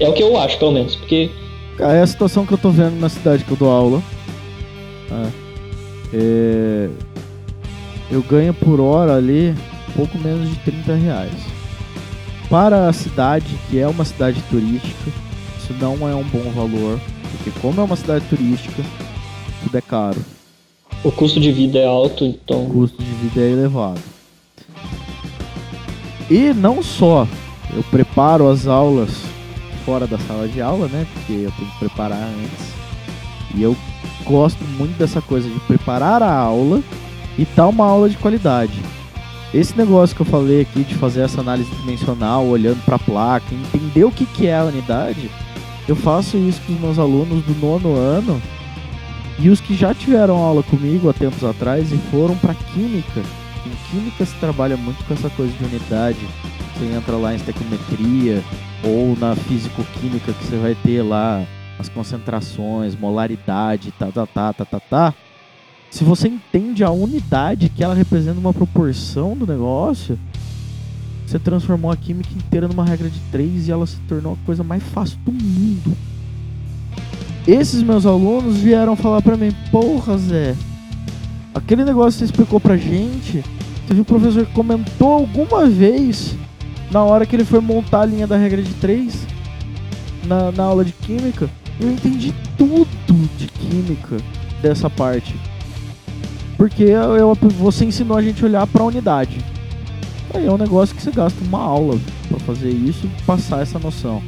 É 0.00 0.08
o 0.08 0.12
que 0.12 0.22
eu 0.22 0.36
acho, 0.36 0.58
pelo 0.58 0.72
menos. 0.72 0.96
Porque 0.96 1.30
é 1.78 2.00
a 2.00 2.06
situação 2.06 2.44
que 2.44 2.52
eu 2.52 2.58
tô 2.58 2.70
vendo 2.70 2.98
na 2.98 3.08
cidade 3.08 3.44
que 3.44 3.50
eu 3.50 3.56
dou 3.56 3.70
aula. 3.70 4.02
Ah, 5.10 5.30
é, 6.12 6.88
Eu 8.10 8.22
ganho 8.22 8.52
por 8.52 8.80
hora 8.80 9.16
ali 9.16 9.54
pouco 9.94 10.18
menos 10.18 10.48
de 10.48 10.56
30 10.56 10.94
reais. 10.94 11.32
Para 12.48 12.88
a 12.88 12.92
cidade, 12.92 13.46
que 13.68 13.78
é 13.78 13.86
uma 13.86 14.04
cidade 14.04 14.42
turística, 14.50 15.10
isso 15.58 15.74
não 15.80 16.08
é 16.08 16.14
um 16.14 16.24
bom 16.24 16.50
valor. 16.54 16.98
Porque 17.32 17.50
como 17.60 17.80
é 17.80 17.84
uma 17.84 17.96
cidade 17.96 18.24
turística, 18.26 18.82
tudo 19.62 19.76
é 19.76 19.80
caro. 19.80 20.24
o 21.04 21.12
custo 21.12 21.38
de 21.40 21.52
vida 21.52 21.78
é 21.78 21.86
alto, 21.86 22.24
O 22.24 22.26
então. 22.26 22.64
custo 22.66 23.02
de 23.02 23.10
vida 23.10 23.40
é 23.40 23.50
elevado. 23.50 24.00
E 26.30 26.52
não 26.52 26.82
só 26.82 27.26
eu 27.74 27.82
preparo 27.84 28.48
as 28.48 28.66
aulas 28.66 29.10
fora 29.84 30.06
da 30.06 30.18
sala 30.18 30.46
de 30.48 30.60
aula, 30.60 30.88
né? 30.88 31.06
Porque 31.14 31.32
eu 31.32 31.52
tenho 31.52 31.70
que 31.70 31.78
preparar 31.78 32.22
antes. 32.22 32.72
E 33.54 33.62
eu 33.62 33.74
gosto 34.24 34.62
muito 34.76 34.96
dessa 34.98 35.22
coisa 35.22 35.48
de 35.48 35.58
preparar 35.60 36.22
a 36.22 36.32
aula 36.34 36.82
e 37.38 37.46
tá 37.46 37.66
uma 37.66 37.86
aula 37.86 38.10
de 38.10 38.16
qualidade. 38.18 38.78
Esse 39.54 39.74
negócio 39.78 40.14
que 40.14 40.20
eu 40.20 40.26
falei 40.26 40.60
aqui 40.60 40.84
de 40.84 40.94
fazer 40.94 41.22
essa 41.22 41.40
análise 41.40 41.70
dimensional, 41.76 42.44
olhando 42.46 42.84
para 42.84 42.96
a 42.96 42.98
placa, 42.98 43.46
entender 43.54 44.04
o 44.04 44.10
que, 44.10 44.26
que 44.26 44.46
é 44.46 44.58
a 44.58 44.64
unidade, 44.64 45.30
eu 45.88 45.96
faço 45.96 46.36
isso 46.36 46.60
com 46.66 46.74
os 46.74 46.80
meus 46.80 46.98
alunos 46.98 47.42
do 47.44 47.54
nono 47.54 47.96
ano 47.96 48.40
e 49.38 49.48
os 49.48 49.60
que 49.60 49.74
já 49.74 49.94
tiveram 49.94 50.36
aula 50.36 50.62
comigo 50.62 51.08
há 51.08 51.14
tempos 51.14 51.42
atrás 51.42 51.90
e 51.90 51.96
foram 52.10 52.36
para 52.36 52.54
química. 52.54 53.22
Em 53.64 53.90
química 53.90 54.24
se 54.26 54.34
trabalha 54.36 54.76
muito 54.76 55.02
com 55.04 55.14
essa 55.14 55.30
coisa 55.30 55.52
de 55.52 55.64
unidade. 55.64 56.18
Você 56.74 56.84
entra 56.86 57.16
lá 57.16 57.32
em 57.32 57.36
estequiometria 57.36 58.44
ou 58.84 59.16
na 59.16 59.34
físico-química 59.34 60.32
que 60.32 60.44
você 60.44 60.56
vai 60.56 60.74
ter 60.74 61.02
lá 61.02 61.44
as 61.78 61.88
concentrações, 61.88 62.94
molaridade, 62.94 63.92
tá, 63.92 64.10
tá, 64.12 64.26
tá, 64.26 64.52
tá, 64.52 64.64
tá, 64.64 64.80
tá. 64.80 65.14
Se 65.90 66.04
você 66.04 66.28
entende 66.28 66.84
a 66.84 66.90
unidade 66.90 67.70
que 67.70 67.82
ela 67.82 67.94
representa 67.94 68.38
uma 68.38 68.52
proporção 68.52 69.36
do 69.36 69.46
negócio, 69.46 70.18
você 71.28 71.38
transformou 71.38 71.90
a 71.90 71.96
química 71.96 72.30
inteira 72.34 72.66
numa 72.66 72.86
regra 72.86 73.10
de 73.10 73.20
três 73.30 73.68
e 73.68 73.72
ela 73.72 73.86
se 73.86 73.96
tornou 74.08 74.32
a 74.32 74.46
coisa 74.46 74.64
mais 74.64 74.82
fácil 74.82 75.18
do 75.26 75.30
mundo. 75.30 75.94
Esses 77.46 77.82
meus 77.82 78.06
alunos 78.06 78.56
vieram 78.56 78.96
falar 78.96 79.20
pra 79.20 79.36
mim, 79.36 79.52
porra 79.70 80.16
Zé, 80.16 80.54
aquele 81.54 81.84
negócio 81.84 82.12
que 82.12 82.18
você 82.18 82.24
explicou 82.24 82.58
pra 82.58 82.78
gente, 82.78 83.44
teve 83.86 84.00
um 84.00 84.04
professor 84.04 84.46
que 84.46 84.52
comentou 84.52 85.08
alguma 85.08 85.66
vez 85.66 86.34
na 86.90 87.02
hora 87.04 87.26
que 87.26 87.36
ele 87.36 87.44
foi 87.44 87.60
montar 87.60 88.02
a 88.02 88.06
linha 88.06 88.26
da 88.26 88.36
regra 88.38 88.62
de 88.62 88.72
três 88.74 89.26
na, 90.24 90.50
na 90.50 90.64
aula 90.64 90.82
de 90.82 90.92
química, 90.92 91.48
eu 91.78 91.90
entendi 91.90 92.34
tudo 92.56 92.86
de 93.36 93.48
química 93.48 94.16
dessa 94.62 94.88
parte. 94.88 95.34
Porque 96.56 96.84
eu, 96.84 97.34
você 97.34 97.84
ensinou 97.84 98.16
a 98.16 98.22
gente 98.22 98.42
a 98.42 98.46
olhar 98.46 98.66
pra 98.66 98.82
unidade. 98.82 99.38
Aí 100.34 100.46
é 100.46 100.52
um 100.52 100.58
negócio 100.58 100.94
que 100.94 101.02
você 101.02 101.10
gasta 101.10 101.42
uma 101.44 101.60
aula 101.60 101.98
pra 102.28 102.38
fazer 102.40 102.70
isso 102.70 103.06
e 103.06 103.22
passar 103.22 103.62
essa 103.62 103.78
noção. 103.78 104.22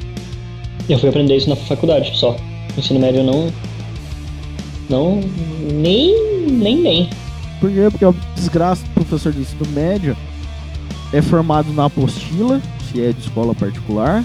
Eu 0.89 0.99
fui 0.99 1.09
aprender 1.09 1.37
isso 1.37 1.49
na 1.49 1.57
faculdade 1.57 2.17
só. 2.17 2.33
No 2.33 2.79
ensino 2.79 3.01
médio 3.01 3.23
não. 3.23 3.53
Não. 4.89 5.21
Nem. 5.73 6.49
Nem 6.51 6.81
nem. 6.81 7.11
Por 7.61 7.71
quê? 7.71 7.89
Porque 7.91 8.05
o 8.05 8.15
desgraça 8.35 8.83
do 8.85 8.91
professor 8.91 9.33
de 9.33 9.41
ensino 9.41 9.67
médio 9.73 10.17
é 11.13 11.21
formado 11.21 11.73
na 11.73 11.87
apostila, 11.87 12.61
se 12.91 13.03
é 13.03 13.13
de 13.13 13.21
escola 13.21 13.55
particular, 13.55 14.25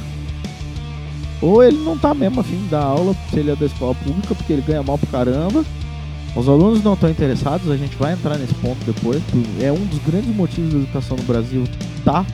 ou 1.42 1.64
ele 1.64 1.78
não 1.78 1.98
tá 1.98 2.14
mesmo 2.14 2.40
afim 2.40 2.58
de 2.58 2.70
dar 2.70 2.84
aula 2.84 3.16
se 3.30 3.40
ele 3.40 3.52
é 3.52 3.56
da 3.56 3.66
escola 3.66 3.94
pública, 3.96 4.34
porque 4.34 4.54
ele 4.54 4.62
ganha 4.62 4.82
mal 4.82 4.98
pra 4.98 5.10
caramba. 5.10 5.66
Os 6.36 6.50
alunos 6.50 6.84
não 6.84 6.94
estão 6.96 7.10
interessados, 7.10 7.72
a 7.72 7.78
gente 7.78 7.96
vai 7.96 8.14
entrar 8.14 8.38
nesse 8.38 8.54
ponto 8.56 8.78
depois. 8.86 9.22
É 9.62 9.72
um 9.72 9.86
dos 9.86 10.00
grandes 10.00 10.36
motivos 10.36 10.74
da 10.74 10.80
educação 10.80 11.16
no 11.16 11.24
Brasil 11.24 11.64
tá 12.04 12.26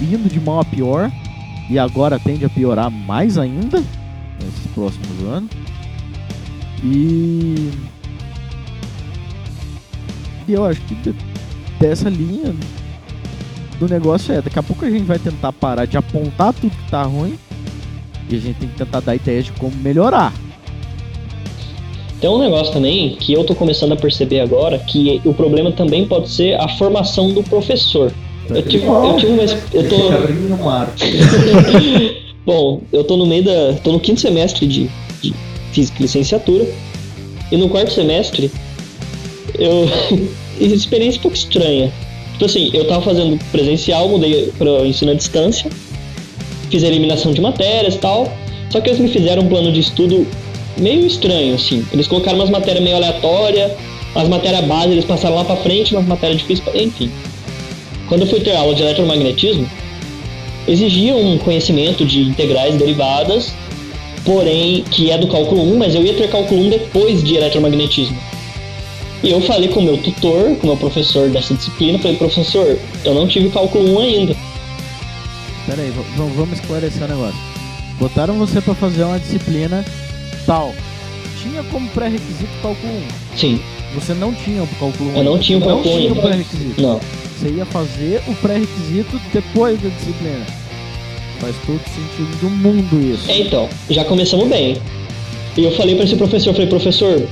indo 0.00 0.28
de 0.32 0.38
mal 0.40 0.60
a 0.60 0.64
pior 0.64 1.10
e 1.68 1.78
agora 1.78 2.18
tende 2.20 2.44
a 2.44 2.48
piorar 2.48 2.90
mais 2.90 3.36
ainda 3.36 3.78
nesses 4.40 4.66
próximos 4.74 5.22
anos. 5.28 5.50
E 6.84 7.70
e 10.48 10.52
eu 10.52 10.64
acho 10.64 10.80
que 10.82 10.94
de- 10.94 11.14
dessa 11.80 12.08
linha 12.08 12.54
do 13.80 13.88
negócio 13.88 14.32
é, 14.32 14.40
daqui 14.40 14.58
a 14.58 14.62
pouco 14.62 14.84
a 14.84 14.90
gente 14.90 15.02
vai 15.04 15.18
tentar 15.18 15.52
parar 15.52 15.84
de 15.86 15.96
apontar 15.96 16.52
tudo 16.54 16.70
que 16.70 16.90
tá 16.90 17.02
ruim 17.02 17.36
e 18.30 18.36
a 18.36 18.38
gente 18.38 18.56
tem 18.60 18.68
que 18.68 18.76
tentar 18.76 19.00
dar 19.00 19.16
ideias 19.16 19.46
de 19.46 19.52
como 19.52 19.74
melhorar. 19.78 20.32
Tem 22.26 22.34
um 22.34 22.38
negócio 22.38 22.72
também 22.72 23.10
que 23.14 23.32
eu 23.32 23.44
tô 23.44 23.54
começando 23.54 23.92
a 23.92 23.96
perceber 23.96 24.40
agora 24.40 24.80
que 24.80 25.20
o 25.24 25.32
problema 25.32 25.70
também 25.70 26.08
pode 26.08 26.28
ser 26.28 26.60
a 26.60 26.66
formação 26.70 27.32
do 27.32 27.40
professor. 27.40 28.12
Eu 28.50 28.62
tive, 28.62 28.84
eu 28.84 29.16
tive 29.16 29.30
uma. 29.30 29.44
Eu 29.72 29.88
tô. 29.88 29.96
Bom, 32.44 32.82
eu 32.92 33.04
tô 33.04 33.16
no 33.16 33.26
meio 33.26 33.44
da. 33.44 33.74
tô 33.74 33.92
no 33.92 34.00
quinto 34.00 34.20
semestre 34.20 34.66
de, 34.66 34.90
de 35.22 35.32
física 35.70 36.00
e 36.00 36.02
licenciatura. 36.02 36.66
E 37.52 37.56
no 37.56 37.68
quarto 37.68 37.92
semestre, 37.92 38.50
eu. 39.56 39.88
experiência 40.58 41.20
um 41.20 41.22
pouco 41.22 41.36
estranha. 41.36 41.92
Tipo 42.32 42.46
assim, 42.46 42.70
eu 42.74 42.88
tava 42.88 43.02
fazendo 43.02 43.38
presencial, 43.52 44.08
mudei 44.08 44.52
para 44.58 44.84
ensino 44.84 45.12
à 45.12 45.14
distância, 45.14 45.70
fiz 46.70 46.82
a 46.82 46.88
eliminação 46.88 47.32
de 47.32 47.40
matérias 47.40 47.94
e 47.94 47.98
tal. 47.98 48.36
Só 48.70 48.80
que 48.80 48.90
eles 48.90 48.98
me 48.98 49.06
fizeram 49.06 49.44
um 49.44 49.48
plano 49.48 49.70
de 49.70 49.78
estudo 49.78 50.26
meio 50.76 51.06
estranho, 51.06 51.54
assim. 51.54 51.84
Eles 51.92 52.06
colocaram 52.06 52.38
umas 52.38 52.50
matérias 52.50 52.82
meio 52.84 52.96
aleatórias, 52.96 53.72
As 54.14 54.28
matérias 54.28 54.64
base 54.64 54.92
eles 54.92 55.04
passaram 55.04 55.34
lá 55.36 55.44
pra 55.44 55.56
frente, 55.56 55.92
mas 55.92 56.06
matéria 56.06 56.34
difícil, 56.34 56.64
pra- 56.64 56.80
enfim. 56.82 57.10
Quando 58.08 58.22
eu 58.22 58.26
fui 58.26 58.40
ter 58.40 58.56
aula 58.56 58.74
de 58.74 58.82
eletromagnetismo, 58.82 59.68
exigia 60.66 61.14
um 61.14 61.36
conhecimento 61.36 62.02
de 62.02 62.22
integrais 62.22 62.74
e 62.74 62.78
derivadas, 62.78 63.52
porém, 64.24 64.82
que 64.90 65.10
é 65.10 65.18
do 65.18 65.26
cálculo 65.26 65.62
1, 65.74 65.76
mas 65.76 65.94
eu 65.94 66.02
ia 66.02 66.14
ter 66.14 66.30
cálculo 66.30 66.62
1 66.62 66.70
depois 66.70 67.22
de 67.22 67.36
eletromagnetismo. 67.36 68.16
E 69.22 69.30
eu 69.30 69.40
falei 69.42 69.68
com 69.68 69.80
o 69.80 69.82
meu 69.82 69.98
tutor, 69.98 70.56
com 70.56 70.62
o 70.62 70.66
meu 70.70 70.76
professor 70.78 71.28
dessa 71.28 71.52
disciplina, 71.52 71.98
falei, 71.98 72.16
professor, 72.16 72.78
eu 73.04 73.12
não 73.14 73.26
tive 73.28 73.50
cálculo 73.50 73.96
1 73.96 73.98
ainda. 74.00 74.36
Pera 75.66 75.82
aí, 75.82 75.90
v- 75.90 76.00
v- 76.22 76.32
vamos 76.36 76.58
esclarecer 76.58 77.02
o 77.02 77.08
negócio. 77.08 77.38
Botaram 78.00 78.34
você 78.38 78.62
pra 78.62 78.74
fazer 78.74 79.04
uma 79.04 79.18
disciplina 79.18 79.84
tal. 80.46 80.74
Tinha 81.42 81.62
como 81.64 81.88
pré-requisito 81.90 82.50
cálculo 82.62 82.92
1. 82.92 83.36
Sim, 83.36 83.60
Você 83.94 84.14
não 84.14 84.32
tinha 84.34 84.62
o 84.62 84.66
cálculo 84.78 85.10
1. 85.12 85.16
Eu 85.18 85.24
não 85.24 85.38
tinha 85.38 85.58
o 85.58 85.60
cálculo 85.62 85.84
Não 85.94 86.00
tinha 86.00 86.12
o 86.12 86.16
pré-requisito. 86.16 86.82
não. 86.82 87.00
Você 87.38 87.48
ia 87.50 87.66
fazer 87.66 88.22
o 88.26 88.34
pré-requisito 88.36 89.20
depois 89.32 89.80
da 89.80 89.88
disciplina. 89.90 90.46
Faz 91.38 91.54
todo 91.66 91.80
sentido 91.84 92.40
do 92.40 92.50
mundo 92.50 93.14
isso. 93.14 93.30
É, 93.30 93.40
então, 93.40 93.68
já 93.90 94.04
começamos 94.04 94.48
bem. 94.48 94.78
E 95.56 95.62
eu 95.64 95.70
falei 95.72 95.94
pra 95.94 96.04
esse 96.04 96.16
professor, 96.16 96.52
falei, 96.54 96.66
professor, 96.68 97.28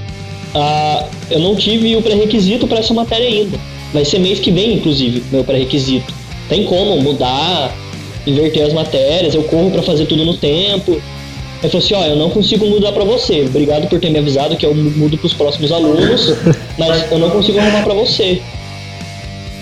ah, 0.55 1.07
eu 1.31 1.39
não 1.41 1.57
tive 1.57 1.97
o 1.97 2.03
pré-requisito 2.03 2.67
pra 2.67 2.79
essa 2.81 2.93
matéria 2.93 3.27
ainda. 3.27 3.59
Vai 3.95 4.05
ser 4.05 4.19
mês 4.19 4.39
que 4.41 4.51
vem, 4.51 4.75
inclusive, 4.75 5.25
meu 5.33 5.43
pré-requisito. 5.43 6.13
Tem 6.49 6.65
como 6.65 7.01
mudar, 7.01 7.75
inverter 8.27 8.67
as 8.67 8.73
matérias, 8.75 9.35
eu 9.35 9.43
corro 9.45 9.71
pra 9.71 9.83
fazer 9.83 10.05
tudo 10.07 10.25
no 10.25 10.35
tempo. 10.37 11.01
Ele 11.65 11.71
falou 11.71 11.83
assim, 11.83 11.95
ó, 11.95 12.05
eu 12.05 12.17
não 12.17 12.29
consigo 12.29 12.67
mudar 12.67 12.93
pra 12.93 13.05
você. 13.05 13.41
Obrigado 13.41 13.89
por 13.89 13.99
ter 13.99 14.11
me 14.11 14.19
avisado 14.19 14.55
que 14.55 14.67
eu 14.67 14.75
mudo 14.75 15.17
pros 15.17 15.33
próximos 15.33 15.73
alunos, 15.73 16.35
mas 16.77 17.11
eu 17.11 17.19
não 17.19 17.31
consigo 17.31 17.59
arrumar 17.59 17.83
pra 17.85 17.95
você. 17.95 18.43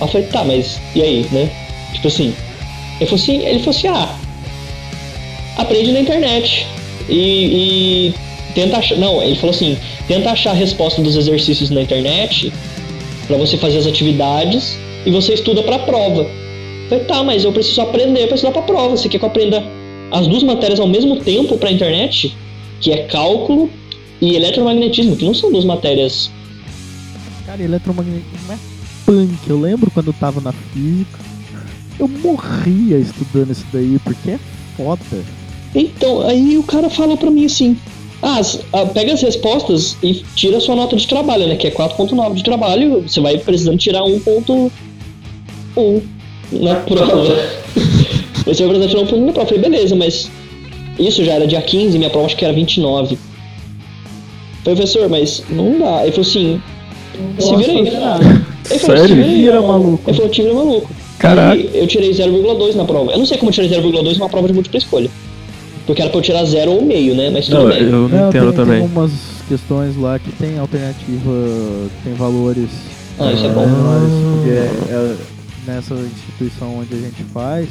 Eu 0.00 0.08
falei, 0.08 0.26
tá, 0.26 0.42
mas 0.42 0.80
e 0.96 1.00
aí, 1.02 1.28
né? 1.30 1.48
Tipo 1.92 2.08
assim. 2.08 2.34
Ele 3.00 3.08
falou 3.08 3.22
assim, 3.22 3.46
ele 3.46 3.58
falou 3.60 3.70
assim, 3.70 3.86
ah, 3.86 4.18
aprende 5.58 5.92
na 5.92 6.00
internet. 6.00 6.66
E, 7.08 7.14
e 8.10 8.14
tenta 8.52 8.78
achar. 8.78 8.98
Não, 8.98 9.22
ele 9.22 9.36
falou 9.36 9.54
assim: 9.54 9.78
tenta 10.08 10.30
achar 10.30 10.50
a 10.50 10.54
resposta 10.54 11.00
dos 11.00 11.16
exercícios 11.16 11.70
na 11.70 11.82
internet 11.82 12.52
pra 13.28 13.36
você 13.36 13.56
fazer 13.56 13.78
as 13.78 13.86
atividades 13.86 14.76
e 15.06 15.10
você 15.12 15.34
estuda 15.34 15.62
pra 15.62 15.78
prova. 15.78 16.22
Eu 16.22 16.88
falei, 16.88 17.04
tá, 17.04 17.22
mas 17.22 17.44
eu 17.44 17.52
preciso 17.52 17.80
aprender 17.80 18.26
pra 18.26 18.34
estudar 18.34 18.52
pra 18.52 18.62
prova. 18.62 18.96
Você 18.96 19.08
quer 19.08 19.18
que 19.18 19.24
eu 19.24 19.28
aprenda 19.28 19.62
as 20.12 20.26
duas 20.28 20.42
matérias 20.42 20.78
ao 20.78 20.86
mesmo 20.86 21.16
tempo 21.20 21.56
pra 21.58 21.70
internet? 21.72 22.36
Que 22.80 22.92
é 22.92 23.04
cálculo 23.04 23.68
e 24.20 24.34
eletromagnetismo, 24.36 25.16
que 25.16 25.24
não 25.24 25.34
são 25.34 25.50
duas 25.50 25.64
matérias. 25.64 26.30
Cara, 27.46 27.62
eletromagnetismo 27.62 28.52
é 28.52 28.58
punk. 29.04 29.32
Eu 29.48 29.60
lembro 29.60 29.90
quando 29.90 30.08
eu 30.08 30.12
tava 30.14 30.40
na 30.40 30.52
física. 30.52 31.18
Eu 31.98 32.08
morria 32.08 32.98
estudando 32.98 33.50
isso 33.52 33.66
daí, 33.72 33.98
porque 34.04 34.30
é 34.32 34.38
foda. 34.76 35.00
Então, 35.74 36.20
aí 36.26 36.56
o 36.58 36.62
cara 36.62 36.88
fala 36.90 37.16
pra 37.16 37.30
mim 37.30 37.44
assim: 37.44 37.76
ah, 38.22 38.38
as- 38.38 38.60
ah, 38.72 38.86
pega 38.86 39.12
as 39.12 39.22
respostas 39.22 39.96
e 40.02 40.14
tira 40.34 40.56
a 40.56 40.60
sua 40.60 40.74
nota 40.74 40.96
de 40.96 41.06
trabalho, 41.06 41.46
né? 41.46 41.56
Que 41.56 41.66
é 41.68 41.70
4.9 41.70 42.34
de 42.34 42.42
trabalho, 42.44 43.02
você 43.02 43.20
vai 43.20 43.38
precisando 43.38 43.78
tirar 43.78 44.02
1.1 44.02 44.70
na 46.52 46.74
prova. 46.76 47.36
Você 48.44 48.66
vai 48.66 48.76
precisar 48.76 48.88
tirar 48.88 49.02
1.1 49.18 49.26
na 49.26 49.32
prova. 49.32 49.40
Eu 49.50 49.54
falei, 49.54 49.70
beleza, 49.70 49.96
mas 49.96 50.30
isso 50.98 51.24
já 51.24 51.32
era 51.34 51.46
dia 51.46 51.62
15, 51.62 51.98
minha 51.98 52.10
prova 52.10 52.26
acho 52.26 52.36
que 52.36 52.44
era 52.44 52.52
29. 52.54 53.14
Eu 53.14 53.18
falei, 54.64 54.76
professor, 54.76 55.08
mas 55.08 55.42
não 55.50 55.78
dá. 55.78 56.02
Ele 56.02 56.12
falou 56.12 56.26
assim: 56.28 56.62
se 57.38 57.56
vira 57.56 57.72
aí. 57.72 57.78
Ele 57.78 57.90
falou, 57.90 58.18
se 58.64 58.78
Sério? 58.78 59.16
vira 59.16 59.26
aí. 59.26 59.42
Vira, 59.42 59.62
maluco. 59.62 60.02
Ele 60.06 60.16
falou, 60.16 60.30
te 60.30 60.42
vira 60.42 60.54
maluco. 60.54 60.90
Caraca. 61.18 61.52
Aí 61.52 61.70
eu 61.74 61.86
tirei 61.86 62.10
0,2 62.10 62.74
na 62.74 62.84
prova. 62.84 63.12
Eu 63.12 63.18
não 63.18 63.26
sei 63.26 63.38
como 63.38 63.50
eu 63.50 63.54
tirei 63.54 63.70
0,2 63.70 64.16
numa 64.18 64.28
prova 64.28 64.46
de 64.48 64.54
múltipla 64.54 64.78
escolha. 64.78 65.10
Porque 65.86 66.00
era 66.00 66.10
pra 66.10 66.18
eu 66.18 66.22
tirar 66.22 66.44
0 66.44 66.70
ou 66.70 66.82
meio, 66.84 67.14
né? 67.14 67.28
Mas 67.30 67.46
tudo 67.46 67.58
Não, 67.58 67.68
bem. 67.68 67.78
eu 67.82 67.90
não 68.08 68.28
entendo 68.28 68.46
tem, 68.46 68.52
também. 68.52 68.80
Tem 68.82 68.88
umas 68.88 69.10
questões 69.48 69.96
lá 69.96 70.18
que 70.18 70.30
tem 70.32 70.56
alternativa, 70.58 71.32
tem 72.04 72.14
valores 72.14 72.68
Ah, 73.18 73.32
isso 73.32 73.44
é 73.46 73.48
bom. 73.48 73.66
menores, 73.66 74.12
porque 74.36 74.50
é- 74.50 74.94
é 74.94 75.16
nessa 75.66 75.94
instituição 75.94 76.78
onde 76.78 76.94
a 76.94 76.98
gente 76.98 77.24
faz, 77.34 77.68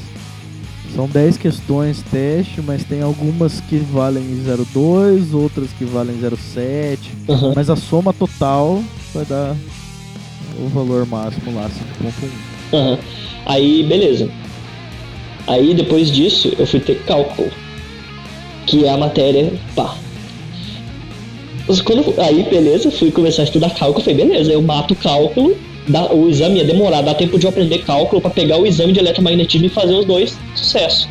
são 0.96 1.08
10 1.08 1.38
questões 1.38 2.04
teste, 2.12 2.62
mas 2.62 2.84
tem 2.84 3.02
algumas 3.02 3.62
que 3.62 3.78
valem 3.78 4.24
0,2, 4.46 5.34
outras 5.34 5.70
que 5.78 5.86
valem 5.86 6.18
0,7, 6.18 6.98
Aham. 7.30 7.54
mas 7.56 7.70
a 7.70 7.76
soma 7.76 8.14
total 8.14 8.84
vai 9.14 9.26
dar 9.26 9.56
o 10.60 10.68
valor 10.68 11.06
máximo 11.06 11.56
lá, 11.56 11.70
5.1. 12.02 12.30
Aham. 12.74 13.00
Aí, 13.46 13.84
beleza. 13.84 14.30
Aí, 15.48 15.74
depois 15.74 16.12
disso, 16.12 16.54
eu 16.58 16.68
fui 16.68 16.80
ter 16.80 17.02
cálculo. 17.04 17.50
Que 18.68 18.86
é 18.86 18.90
a 18.90 18.98
matéria, 18.98 19.52
pá. 19.76 19.96
Quando, 21.84 22.20
aí, 22.20 22.44
beleza, 22.44 22.92
fui 22.92 23.12
começar 23.12 23.44
a 23.44 23.46
estudar 23.46 23.72
cálculo. 23.72 24.04
Falei, 24.04 24.26
beleza, 24.26 24.52
eu 24.52 24.62
mato 24.62 24.94
cálculo. 24.96 25.56
Dá- 25.88 26.12
o 26.14 26.30
exame 26.30 26.60
ia 26.60 26.66
demorar, 26.66 27.02
dá 27.02 27.14
tempo 27.14 27.38
de 27.40 27.46
eu 27.46 27.50
aprender 27.50 27.80
cálculo 27.80 28.22
pra 28.22 28.30
pegar 28.32 28.58
o 28.58 28.66
exame 28.66 28.94
de 28.94 29.00
eletromagnetismo 29.00 29.66
e 29.68 29.70
fazer 29.70 29.94
os 29.94 30.06
dois. 30.06 30.38
Sucesso. 30.56 31.08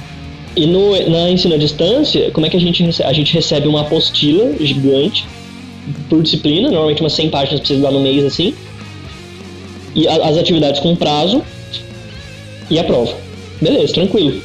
E 0.56 0.66
no, 0.66 0.90
na 1.08 1.30
ensino 1.30 1.54
à 1.54 1.58
distância, 1.58 2.30
como 2.32 2.44
é 2.46 2.50
que 2.50 2.56
a 2.56 2.60
gente 2.60 2.82
recebe? 2.82 3.08
A 3.08 3.12
gente 3.12 3.32
recebe 3.32 3.68
uma 3.68 3.82
apostila 3.82 4.52
gigante 4.60 5.24
por 6.08 6.22
disciplina, 6.22 6.68
normalmente 6.70 7.00
umas 7.00 7.12
100 7.12 7.30
páginas 7.30 7.60
pra 7.60 7.66
você 7.68 7.74
estudar 7.74 7.90
no 7.92 8.00
mês 8.00 8.24
assim. 8.24 8.54
E 9.94 10.06
a- 10.08 10.28
as 10.28 10.36
atividades 10.36 10.80
com 10.80 10.94
prazo 10.96 11.42
e 12.68 12.78
a 12.78 12.84
prova. 12.84 13.14
Beleza, 13.60 13.92
tranquilo. 13.92 14.40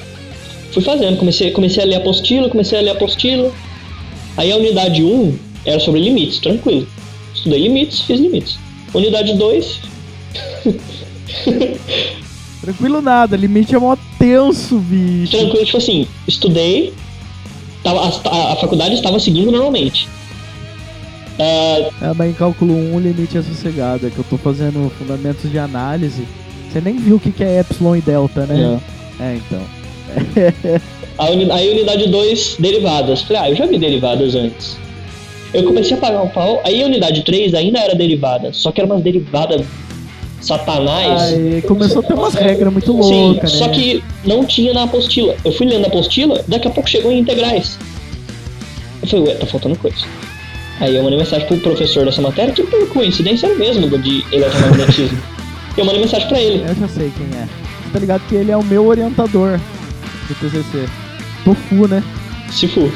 Fui 0.71 0.83
fazendo, 0.83 1.17
comecei, 1.17 1.51
comecei 1.51 1.83
a 1.83 1.85
ler 1.85 1.95
a 1.95 1.97
apostila, 1.99 2.49
comecei 2.49 2.77
a 2.77 2.81
ler 2.81 2.89
a 2.89 2.93
apostila. 2.93 3.51
Aí 4.37 4.51
a 4.51 4.57
unidade 4.57 5.03
1 5.03 5.37
era 5.65 5.79
sobre 5.79 6.01
limites, 6.01 6.39
tranquilo. 6.39 6.87
Estudei 7.33 7.61
limites, 7.61 8.01
fiz 8.01 8.19
limites. 8.19 8.57
Unidade 8.93 9.33
2, 9.35 9.79
Tranquilo 12.61 13.01
nada, 13.01 13.35
limite 13.37 13.75
é 13.75 13.79
mó 13.79 13.95
tenso, 14.17 14.79
bicho. 14.79 15.37
tranquilo, 15.37 15.65
tipo 15.65 15.77
assim, 15.77 16.07
estudei, 16.27 16.93
tava, 17.83 17.99
a, 18.01 18.53
a- 18.53 18.55
faculdade 18.55 18.95
estava 18.95 19.19
seguindo 19.19 19.51
normalmente. 19.51 20.07
Ah, 21.37 21.89
É, 22.01 22.13
mas 22.15 22.29
em 22.31 22.33
cálculo 22.33 22.73
1 22.73 22.95
o 22.95 22.99
limite 22.99 23.37
é 23.37 23.41
sossegado, 23.43 24.07
é 24.07 24.09
que 24.09 24.17
eu 24.17 24.25
tô 24.29 24.37
fazendo 24.37 24.91
fundamentos 24.97 25.51
de 25.51 25.59
análise. 25.59 26.25
Você 26.71 26.81
nem 26.81 26.95
viu 26.97 27.17
o 27.17 27.19
que 27.19 27.31
que 27.31 27.43
é 27.43 27.59
epsilon 27.59 27.95
e 27.97 28.01
delta, 28.01 28.45
né? 28.45 28.55
não. 28.55 28.81
É, 29.25 29.35
então. 29.35 29.61
A 31.17 31.29
uni- 31.29 31.49
aí 31.49 31.69
unidade 31.71 32.07
2, 32.09 32.57
derivadas. 32.59 33.21
Falei, 33.21 33.41
ah, 33.41 33.49
eu 33.49 33.55
já 33.55 33.65
vi 33.65 33.77
derivadas 33.77 34.35
antes. 34.35 34.75
Eu 35.53 35.63
comecei 35.63 35.95
a 35.95 35.99
pagar 35.99 36.21
um 36.21 36.27
pau. 36.27 36.61
Aí 36.65 36.83
a 36.83 36.85
unidade 36.85 37.23
3 37.23 37.53
ainda 37.53 37.79
era 37.79 37.95
derivada, 37.95 38.51
só 38.51 38.69
que 38.71 38.81
era 38.81 38.85
umas 38.91 39.01
derivadas 39.01 39.65
satanás. 40.45 41.33
Aí 41.33 41.61
começou 41.63 41.99
a 41.99 42.03
ter 42.03 42.13
umas 42.13 42.33
regras 42.33 42.71
muito 42.71 42.91
Sim, 42.91 42.97
loucas, 42.99 43.53
né? 43.53 43.59
só 43.59 43.67
que 43.69 44.03
não 44.23 44.45
tinha 44.45 44.73
na 44.73 44.83
apostila. 44.83 45.35
Eu 45.43 45.51
fui 45.51 45.65
lendo 45.65 45.85
a 45.85 45.87
apostila, 45.87 46.43
daqui 46.47 46.67
a 46.67 46.71
pouco 46.71 46.89
chegou 46.89 47.11
em 47.11 47.19
integrais. 47.19 47.77
Eu 49.01 49.07
falei, 49.07 49.25
ué, 49.25 49.35
tá 49.35 49.45
faltando 49.45 49.75
coisa. 49.77 49.97
Aí 50.79 50.95
eu 50.95 51.03
mandei 51.03 51.17
mensagem 51.17 51.47
pro 51.47 51.57
professor 51.57 52.05
dessa 52.05 52.21
matéria, 52.21 52.53
que 52.53 52.63
por 52.63 52.87
coincidência 52.89 53.47
era 53.47 53.55
o 53.55 53.59
mesmo 53.59 53.97
de 53.97 54.25
eletromagnetismo. 54.31 55.17
eu 55.77 55.85
mandei 55.85 56.01
mensagem 56.01 56.27
pra 56.27 56.39
ele. 56.39 56.63
Eu 56.67 56.75
já 56.75 56.87
sei 56.87 57.11
quem 57.17 57.27
é. 57.39 57.45
Você 57.45 57.89
tá 57.93 57.99
ligado 57.99 58.21
que 58.27 58.35
ele 58.35 58.51
é 58.51 58.57
o 58.57 58.63
meu 58.63 58.85
orientador 58.85 59.59
do 60.27 60.35
TCC. 60.35 60.85
Tofu, 61.43 61.87
né? 61.87 62.03
Se 62.51 62.67
for, 62.67 62.91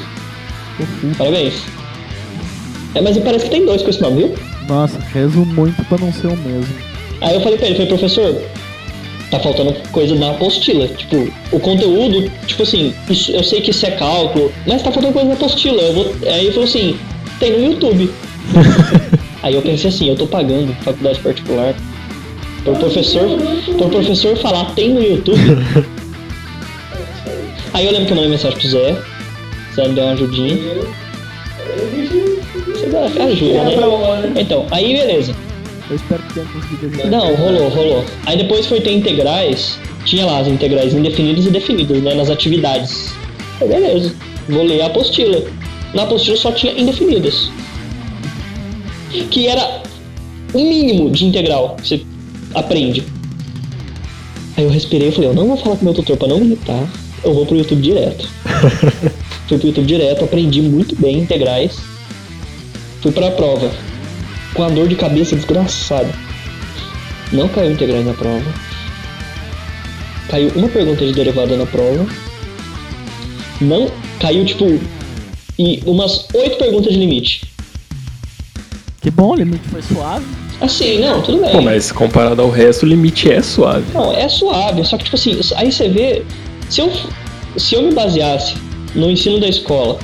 Tofu. 0.77 1.15
parabéns. 1.17 1.53
É, 2.95 3.01
mas 3.01 3.17
parece 3.19 3.45
que 3.45 3.51
tem 3.51 3.65
dois 3.65 3.81
com 3.81 3.89
esse 3.89 4.01
nome, 4.01 4.23
viu? 4.23 4.35
Nossa, 4.67 4.99
rezo 5.13 5.45
muito 5.45 5.83
pra 5.85 5.97
não 5.99 6.11
ser 6.11 6.27
o 6.27 6.37
mesmo. 6.37 6.88
Aí 7.21 7.35
eu 7.35 7.41
falei 7.41 7.57
pra 7.57 7.67
ele, 7.67 7.75
falei, 7.75 7.87
professor, 7.89 8.41
tá 9.31 9.39
faltando 9.39 9.73
coisa 9.91 10.15
na 10.15 10.31
apostila. 10.31 10.87
Tipo, 10.87 11.31
o 11.51 11.59
conteúdo, 11.59 12.31
tipo 12.47 12.63
assim, 12.63 12.93
isso- 13.09 13.31
eu 13.31 13.43
sei 13.43 13.61
que 13.61 13.71
isso 13.71 13.85
é 13.85 13.91
cálculo, 13.91 14.51
mas 14.65 14.81
tá 14.81 14.91
faltando 14.91 15.13
coisa 15.13 15.27
na 15.27 15.33
apostila. 15.35 15.81
Eu 15.81 15.93
vou... 15.93 16.15
Aí 16.25 16.41
ele 16.45 16.51
falou 16.51 16.63
assim, 16.67 16.97
tem 17.39 17.51
no 17.51 17.65
YouTube. 17.73 18.09
Aí 19.43 19.55
eu 19.55 19.61
pensei 19.61 19.89
assim, 19.89 20.09
eu 20.09 20.15
tô 20.15 20.27
pagando 20.27 20.73
faculdade 20.83 21.19
particular. 21.19 21.73
Pro 22.63 22.75
professor, 22.75 23.25
pro 23.77 23.89
professor 23.89 24.35
falar 24.37 24.65
tem 24.75 24.89
no 24.89 25.01
YouTube. 25.01 25.39
Aí 27.73 27.85
eu 27.85 27.91
lembro 27.91 28.07
que 28.07 28.11
eu 28.11 28.15
mandei 28.15 28.31
mensagem 28.31 28.57
pro 28.57 28.67
Zé. 28.67 28.97
Zé 29.75 29.87
me 29.87 29.93
deu 29.93 30.03
uma 30.03 30.13
ajudinha. 30.13 30.57
Você 32.67 32.87
dá 32.87 33.05
ajuda, 33.23 33.63
né? 33.63 33.75
Então, 34.41 34.65
aí 34.71 34.93
beleza. 34.97 35.33
Eu 35.89 35.95
espero 35.95 36.21
que 36.23 36.33
tenha 36.33 36.45
conseguido 36.47 36.85
ajudar. 36.87 37.09
Não, 37.09 37.35
rolou, 37.35 37.69
rolou. 37.69 38.05
Aí 38.25 38.37
depois 38.37 38.65
foi 38.67 38.79
ter 38.81 38.91
integrais. 38.91 39.79
Tinha 40.05 40.25
lá 40.25 40.39
as 40.39 40.47
integrais 40.47 40.93
indefinidas 40.93 41.45
e 41.45 41.49
definidas, 41.49 42.01
né? 42.01 42.13
Nas 42.13 42.29
atividades. 42.29 43.13
Aí 43.59 43.67
beleza, 43.67 44.13
vou 44.47 44.63
ler 44.63 44.81
a 44.81 44.87
apostila. 44.87 45.43
Na 45.93 46.03
apostila 46.03 46.37
só 46.37 46.51
tinha 46.51 46.73
indefinidas. 46.73 47.49
Que 49.31 49.47
era 49.47 49.81
um 50.53 50.69
mínimo 50.69 51.09
de 51.09 51.25
integral 51.25 51.75
você 51.81 52.01
aprende. 52.53 53.03
Aí 54.55 54.63
eu 54.63 54.69
respirei 54.69 55.09
e 55.09 55.11
falei, 55.11 55.29
eu 55.29 55.33
não 55.33 55.47
vou 55.47 55.57
falar 55.57 55.77
com 55.77 55.85
meu 55.85 55.93
tutor 55.93 56.17
pra 56.17 56.27
não 56.27 56.39
me 56.39 56.47
irritar, 56.47 56.87
eu 57.23 57.33
vou 57.33 57.45
pro 57.45 57.55
YouTube 57.55 57.81
direto. 57.81 58.27
Fui 59.47 59.57
pro 59.57 59.67
YouTube 59.67 59.87
direto, 59.87 60.25
aprendi 60.25 60.61
muito 60.61 60.95
bem 60.95 61.19
integrais. 61.19 61.77
Fui 63.01 63.11
pra 63.11 63.31
prova. 63.31 63.71
Com 64.53 64.63
a 64.63 64.69
dor 64.69 64.87
de 64.87 64.95
cabeça 64.95 65.35
desgraçada. 65.35 66.13
Não 67.31 67.47
caiu 67.47 67.71
integrais 67.71 68.05
na 68.05 68.13
prova. 68.13 68.53
Caiu 70.29 70.51
uma 70.55 70.67
pergunta 70.67 71.05
de 71.05 71.13
derivada 71.13 71.55
na 71.55 71.65
prova. 71.65 72.05
Não 73.61 73.91
caiu, 74.19 74.45
tipo, 74.45 74.65
e 75.59 75.83
umas 75.85 76.25
oito 76.33 76.57
perguntas 76.57 76.93
de 76.93 76.99
limite. 76.99 77.41
Que 79.01 79.11
bom, 79.11 79.31
o 79.31 79.35
limite 79.35 79.67
foi 79.69 79.81
suave. 79.81 80.25
Assim, 80.61 80.99
não, 80.99 81.21
tudo 81.21 81.41
bem. 81.41 81.51
Pô, 81.51 81.61
mas 81.61 81.91
comparado 81.91 82.41
ao 82.41 82.49
resto, 82.49 82.83
o 82.83 82.89
limite 82.89 83.31
é 83.31 83.41
suave. 83.41 83.85
Não, 83.93 84.13
é 84.13 84.27
suave, 84.27 84.83
só 84.85 84.97
que 84.97 85.05
tipo 85.05 85.15
assim, 85.15 85.39
aí 85.55 85.71
você 85.71 85.89
vê, 85.89 86.23
se 86.69 86.81
eu, 86.81 86.91
se 87.57 87.75
eu 87.75 87.83
me 87.83 87.93
baseasse 87.93 88.55
no 88.95 89.09
ensino 89.09 89.39
da 89.39 89.47
escola 89.47 89.99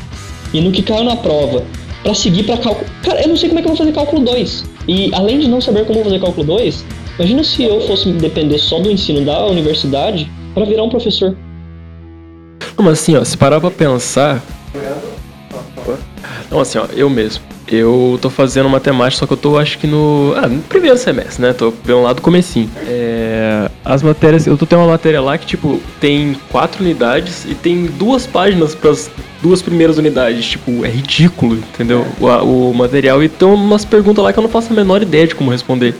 e 0.53 0.61
no 0.61 0.71
que 0.71 0.81
caiu 0.81 1.03
na 1.03 1.15
prova 1.15 1.63
pra 2.06 2.14
seguir 2.14 2.43
pra 2.43 2.56
cálculo. 2.58 2.86
Cara, 3.03 3.24
eu 3.24 3.30
não 3.30 3.36
sei 3.36 3.49
como 3.49 3.60
é 3.60 3.64
que 3.64 3.68
eu 3.68 3.76
vou 3.76 3.78
fazer 3.78 3.91
cálculo 3.91 4.24
2. 4.24 4.64
E 4.88 5.12
além 5.16 5.39
de 5.39 5.47
não 5.47 5.60
saber 5.60 5.86
como 5.86 6.03
fazer 6.03 6.20
cálculo 6.20 6.45
2, 6.45 6.86
imagina 7.18 7.43
se 7.43 7.64
eu 7.64 7.82
fosse 7.82 8.12
depender 8.12 8.60
só 8.60 8.80
do 8.80 8.91
ensino 8.91 9.26
da 9.26 9.43
universidade 9.47 10.32
pra 10.53 10.66
virar 10.66 10.84
um 10.84 10.89
professor. 10.89 11.36
Não, 12.78 12.86
mas 12.86 12.99
assim, 12.99 13.16
ó, 13.16 13.24
se 13.24 13.36
parar 13.36 13.60
pra 13.60 13.72
pensar. 13.72 14.43
Não, 16.51 16.60
assim, 16.60 16.78
ó, 16.78 16.86
eu 16.95 17.10
mesmo. 17.10 17.43
Eu 17.68 18.20
tô 18.22 18.30
fazendo 18.30 18.70
matemática, 18.70 19.20
só 19.20 19.26
que 19.26 19.34
eu 19.34 19.38
tô, 19.38 19.57
acho 19.57 19.80
que 19.80 19.88
no. 19.88 20.34
Ah, 20.36 20.47
no 20.47 20.61
primeiro 20.61 20.97
semestre, 20.97 21.41
né? 21.41 21.51
Tô 21.51 21.72
pelo 21.72 22.03
lado 22.03 22.18
do 22.18 22.22
comecinho. 22.22 22.70
É, 22.88 23.70
as 23.84 24.03
matérias. 24.03 24.45
Eu 24.45 24.55
tô 24.55 24.66
tendo 24.68 24.80
uma 24.80 24.89
matéria 24.89 25.20
lá 25.20 25.36
que, 25.38 25.47
tipo, 25.47 25.82
tem 25.99 26.36
quatro 26.51 26.84
unidades 26.84 27.43
e 27.45 27.55
tem 27.55 27.86
duas 27.86 28.28
páginas 28.28 28.76
pras 28.76 29.09
duas 29.41 29.61
primeiras 29.63 29.97
unidades. 29.97 30.45
Tipo, 30.45 30.86
é 30.86 30.89
ridículo, 30.89 31.55
entendeu? 31.55 32.05
O, 32.20 32.28
a- 32.28 32.43
o 32.43 32.72
material. 32.74 33.24
E 33.24 33.30
tem 33.30 33.47
umas 33.47 33.84
perguntas 33.84 34.24
lá 34.24 34.32
que 34.32 34.38
eu 34.38 34.43
não 34.43 34.49
faço 34.49 34.72
a 34.72 34.76
menor 34.76 35.01
ideia 35.01 35.26
de 35.26 35.34
como 35.34 35.49
responder. 35.49 35.95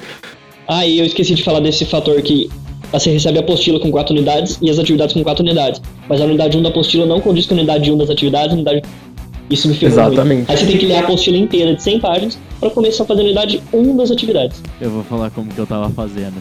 Ah, 0.68 0.86
e 0.86 1.00
eu 1.00 1.06
esqueci 1.06 1.34
de 1.34 1.44
falar 1.44 1.62
desse 1.62 1.84
fator 1.86 2.22
que 2.22 2.48
você 2.92 3.10
recebe 3.12 3.40
a 3.40 3.42
apostila 3.42 3.80
com 3.80 3.90
quatro 3.92 4.14
unidades 4.14 4.58
e 4.62 4.70
as 4.70 4.78
atividades 4.78 5.14
com 5.14 5.24
quatro 5.24 5.44
unidades. 5.44 5.82
Mas 6.08 6.22
a 6.22 6.26
unidade 6.26 6.56
1 6.58 6.62
da 6.62 6.70
apostila 6.70 7.06
não 7.08 7.20
condiz 7.20 7.48
com 7.48 7.56
a 7.56 7.58
unidade 7.58 7.92
1 7.92 7.98
das 7.98 8.10
atividades, 8.12 8.52
a 8.52 8.54
unidade. 8.54 8.82
Isso 9.50 9.68
me 9.68 9.76
ferrou 9.76 9.96
muito. 9.98 10.12
Exatamente. 10.14 10.52
Aí 10.52 10.58
você 10.58 10.66
tem 10.66 10.78
que 10.78 10.86
ler 10.86 10.96
a 10.96 11.00
apostila 11.02 11.38
inteira 11.38 11.76
de 11.76 11.84
100 11.84 12.00
páginas 12.00 12.38
pra 12.60 12.70
começar 12.70 13.04
a 13.04 13.06
fazer 13.06 13.22
a 13.22 13.24
unidade 13.26 13.62
1 13.72 13.96
das 13.98 14.12
atividades. 14.12 14.62
Eu 14.82 14.90
vou 14.90 15.04
falar 15.04 15.30
como 15.30 15.50
que 15.52 15.60
eu 15.60 15.68
tava 15.68 15.90
fazendo. 15.92 16.34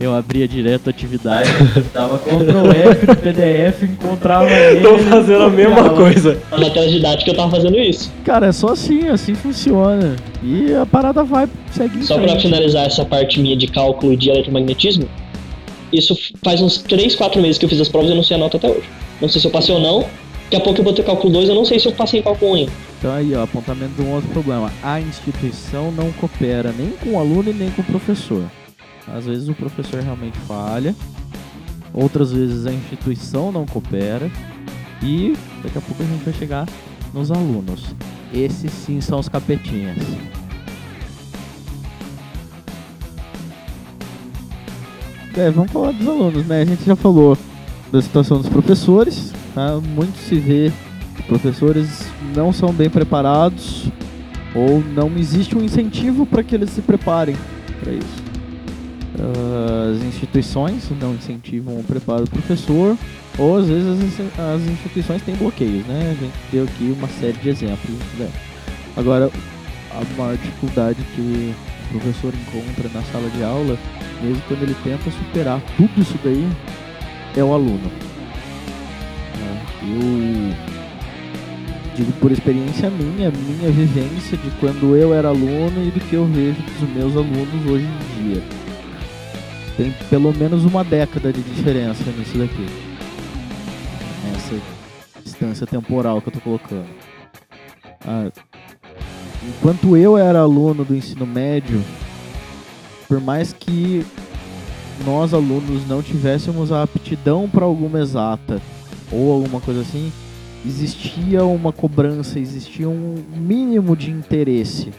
Eu 0.00 0.14
abria 0.16 0.48
direto 0.48 0.88
a 0.88 0.90
atividade, 0.90 1.48
dava 1.94 2.18
Ctrl 2.18 2.70
F 2.90 3.06
no 3.06 3.16
PDF, 3.16 3.82
encontrava 3.84 4.50
ele. 4.50 4.80
Tô 4.80 4.98
fazendo 4.98 5.42
a 5.44 5.50
mesma 5.50 5.90
coisa. 5.90 6.38
Na 6.50 6.58
matéria 6.58 6.88
didática 6.88 7.30
eu 7.30 7.36
tava 7.36 7.50
fazendo 7.52 7.78
isso. 7.78 8.10
Cara, 8.24 8.46
é 8.46 8.52
só 8.52 8.68
assim, 8.68 9.06
assim 9.08 9.34
funciona. 9.34 10.16
E 10.42 10.74
a 10.74 10.84
parada 10.84 11.22
vai, 11.22 11.48
segue 11.70 12.04
Só 12.04 12.14
pra 12.16 12.24
frente. 12.28 12.42
finalizar 12.42 12.86
essa 12.86 13.04
parte 13.04 13.38
minha 13.38 13.56
de 13.56 13.68
cálculo 13.68 14.12
e 14.12 14.16
de 14.16 14.28
eletromagnetismo, 14.30 15.08
isso 15.92 16.16
faz 16.42 16.60
uns 16.60 16.78
3, 16.78 17.14
4 17.14 17.40
meses 17.40 17.58
que 17.58 17.64
eu 17.64 17.68
fiz 17.68 17.80
as 17.80 17.88
provas 17.88 18.08
e 18.08 18.12
eu 18.12 18.16
não 18.16 18.24
sei 18.24 18.36
a 18.36 18.40
nota 18.40 18.56
até 18.56 18.68
hoje. 18.68 18.88
Não 19.20 19.28
sei 19.28 19.40
se 19.40 19.46
eu 19.46 19.52
passei 19.52 19.72
ou 19.74 19.80
não. 19.80 20.04
Daqui 20.52 20.60
a 20.60 20.64
pouco 20.64 20.80
eu 20.80 20.84
vou 20.84 20.92
ter 20.92 21.02
cálculo 21.02 21.32
2, 21.32 21.48
eu 21.48 21.54
não 21.54 21.64
sei 21.64 21.80
se 21.80 21.88
eu 21.88 21.92
passei 21.92 22.20
em 22.20 22.22
cálculo 22.22 22.50
1 22.50 22.54
ainda. 22.56 22.72
Então 22.98 23.10
aí, 23.10 23.34
ó, 23.34 23.42
apontamento 23.42 23.94
de 23.94 24.02
um 24.02 24.12
outro 24.12 24.28
problema. 24.28 24.70
A 24.82 25.00
instituição 25.00 25.90
não 25.90 26.12
coopera 26.12 26.74
nem 26.76 26.90
com 26.90 27.12
o 27.12 27.18
aluno 27.18 27.48
e 27.48 27.54
nem 27.54 27.70
com 27.70 27.80
o 27.80 27.84
professor. 27.86 28.44
Às 29.08 29.24
vezes 29.24 29.48
o 29.48 29.54
professor 29.54 30.02
realmente 30.02 30.36
falha, 30.40 30.94
outras 31.94 32.32
vezes 32.32 32.66
a 32.66 32.70
instituição 32.70 33.50
não 33.50 33.64
coopera 33.64 34.30
e 35.02 35.34
daqui 35.62 35.78
a 35.78 35.80
pouco 35.80 36.02
a 36.02 36.06
gente 36.06 36.22
vai 36.22 36.34
chegar 36.34 36.68
nos 37.14 37.30
alunos. 37.30 37.86
Esses 38.30 38.70
sim 38.72 39.00
são 39.00 39.20
os 39.20 39.30
capetinhas. 39.30 39.96
É, 45.34 45.50
vamos 45.50 45.72
falar 45.72 45.92
dos 45.92 46.06
alunos, 46.06 46.46
né? 46.46 46.60
A 46.60 46.64
gente 46.66 46.84
já 46.84 46.94
falou 46.94 47.38
da 47.90 48.02
situação 48.02 48.36
dos 48.36 48.50
professores, 48.50 49.32
tá? 49.54 49.78
Muito 49.80 50.16
se 50.18 50.36
vê 50.36 50.72
que 51.16 51.22
professores 51.24 52.06
não 52.34 52.52
são 52.52 52.72
bem 52.72 52.88
preparados 52.88 53.90
ou 54.54 54.82
não 54.94 55.10
existe 55.16 55.56
um 55.56 55.62
incentivo 55.62 56.26
para 56.26 56.42
que 56.42 56.54
eles 56.54 56.70
se 56.70 56.82
preparem 56.82 57.36
para 57.80 57.92
isso. 57.92 58.22
Ah, 59.18 59.92
As 59.92 60.02
instituições 60.02 60.90
não 61.00 61.14
incentivam 61.14 61.78
o 61.78 61.84
preparo 61.84 62.24
do 62.24 62.30
professor, 62.30 62.96
ou 63.38 63.56
às 63.56 63.66
vezes 63.66 64.20
as 64.38 64.62
instituições 64.62 65.22
têm 65.22 65.34
bloqueios, 65.34 65.86
né? 65.86 66.10
A 66.10 66.22
gente 66.22 66.34
deu 66.50 66.64
aqui 66.64 66.94
uma 66.96 67.08
série 67.08 67.38
de 67.38 67.48
exemplos. 67.48 67.96
Né? 68.18 68.30
Agora, 68.96 69.30
a 69.90 70.18
maior 70.18 70.36
dificuldade 70.36 70.98
que 71.14 71.54
o 71.90 71.98
professor 71.98 72.32
encontra 72.34 72.90
na 72.94 73.02
sala 73.04 73.28
de 73.30 73.42
aula, 73.42 73.78
mesmo 74.22 74.42
quando 74.48 74.62
ele 74.62 74.76
tenta 74.82 75.10
superar 75.10 75.60
tudo 75.76 76.00
isso 76.00 76.18
daí, 76.22 76.46
é 77.36 77.42
o 77.42 77.52
aluno. 77.52 77.90
Eu 79.84 80.72
digo 81.96 82.12
por 82.12 82.30
experiência 82.30 82.88
minha, 82.88 83.30
minha 83.30 83.70
vivência 83.70 84.38
de 84.38 84.50
quando 84.60 84.96
eu 84.96 85.12
era 85.12 85.28
aluno 85.28 85.84
e 85.84 85.90
do 85.90 86.00
que 86.00 86.14
eu 86.14 86.24
vejo 86.26 86.62
dos 86.62 86.88
meus 86.90 87.16
alunos 87.16 87.66
hoje 87.66 87.84
em 87.84 88.22
dia. 88.22 88.42
Tem 89.76 89.94
pelo 90.08 90.32
menos 90.32 90.64
uma 90.64 90.84
década 90.84 91.32
de 91.32 91.42
diferença 91.42 92.04
nisso 92.16 92.38
daqui. 92.38 92.66
Nessa 94.24 94.54
distância 95.24 95.66
temporal 95.66 96.20
que 96.20 96.28
eu 96.28 96.32
tô 96.32 96.40
colocando. 96.40 96.86
Ah, 98.06 98.30
enquanto 99.48 99.96
eu 99.96 100.16
era 100.16 100.40
aluno 100.40 100.84
do 100.84 100.94
ensino 100.94 101.26
médio, 101.26 101.82
por 103.08 103.20
mais 103.20 103.52
que 103.52 104.06
nós 105.04 105.34
alunos 105.34 105.86
não 105.88 106.02
tivéssemos 106.02 106.70
a 106.70 106.82
aptidão 106.82 107.48
para 107.48 107.64
alguma 107.64 108.00
exata 108.00 108.60
ou 109.12 109.32
alguma 109.32 109.60
coisa 109.60 109.80
assim, 109.80 110.12
existia 110.64 111.44
uma 111.44 111.72
cobrança, 111.72 112.38
existia 112.38 112.88
um 112.88 113.16
mínimo 113.36 113.96
de 113.96 114.10
interesse. 114.10 114.90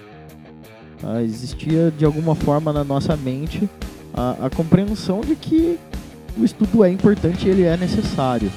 Ah, 1.04 1.22
existia 1.22 1.92
de 1.92 2.06
alguma 2.06 2.36
forma 2.36 2.72
na 2.72 2.84
nossa 2.84 3.18
mente 3.18 3.70
a, 4.14 4.46
a 4.46 4.50
compreensão 4.50 5.22
de 5.22 5.36
que 5.36 5.78
o 6.38 6.46
estudo 6.46 6.84
é 6.84 6.92
importante 6.92 7.48
e 7.48 7.50
ele 7.50 7.64
é 7.64 7.76
necessário. 7.76 8.52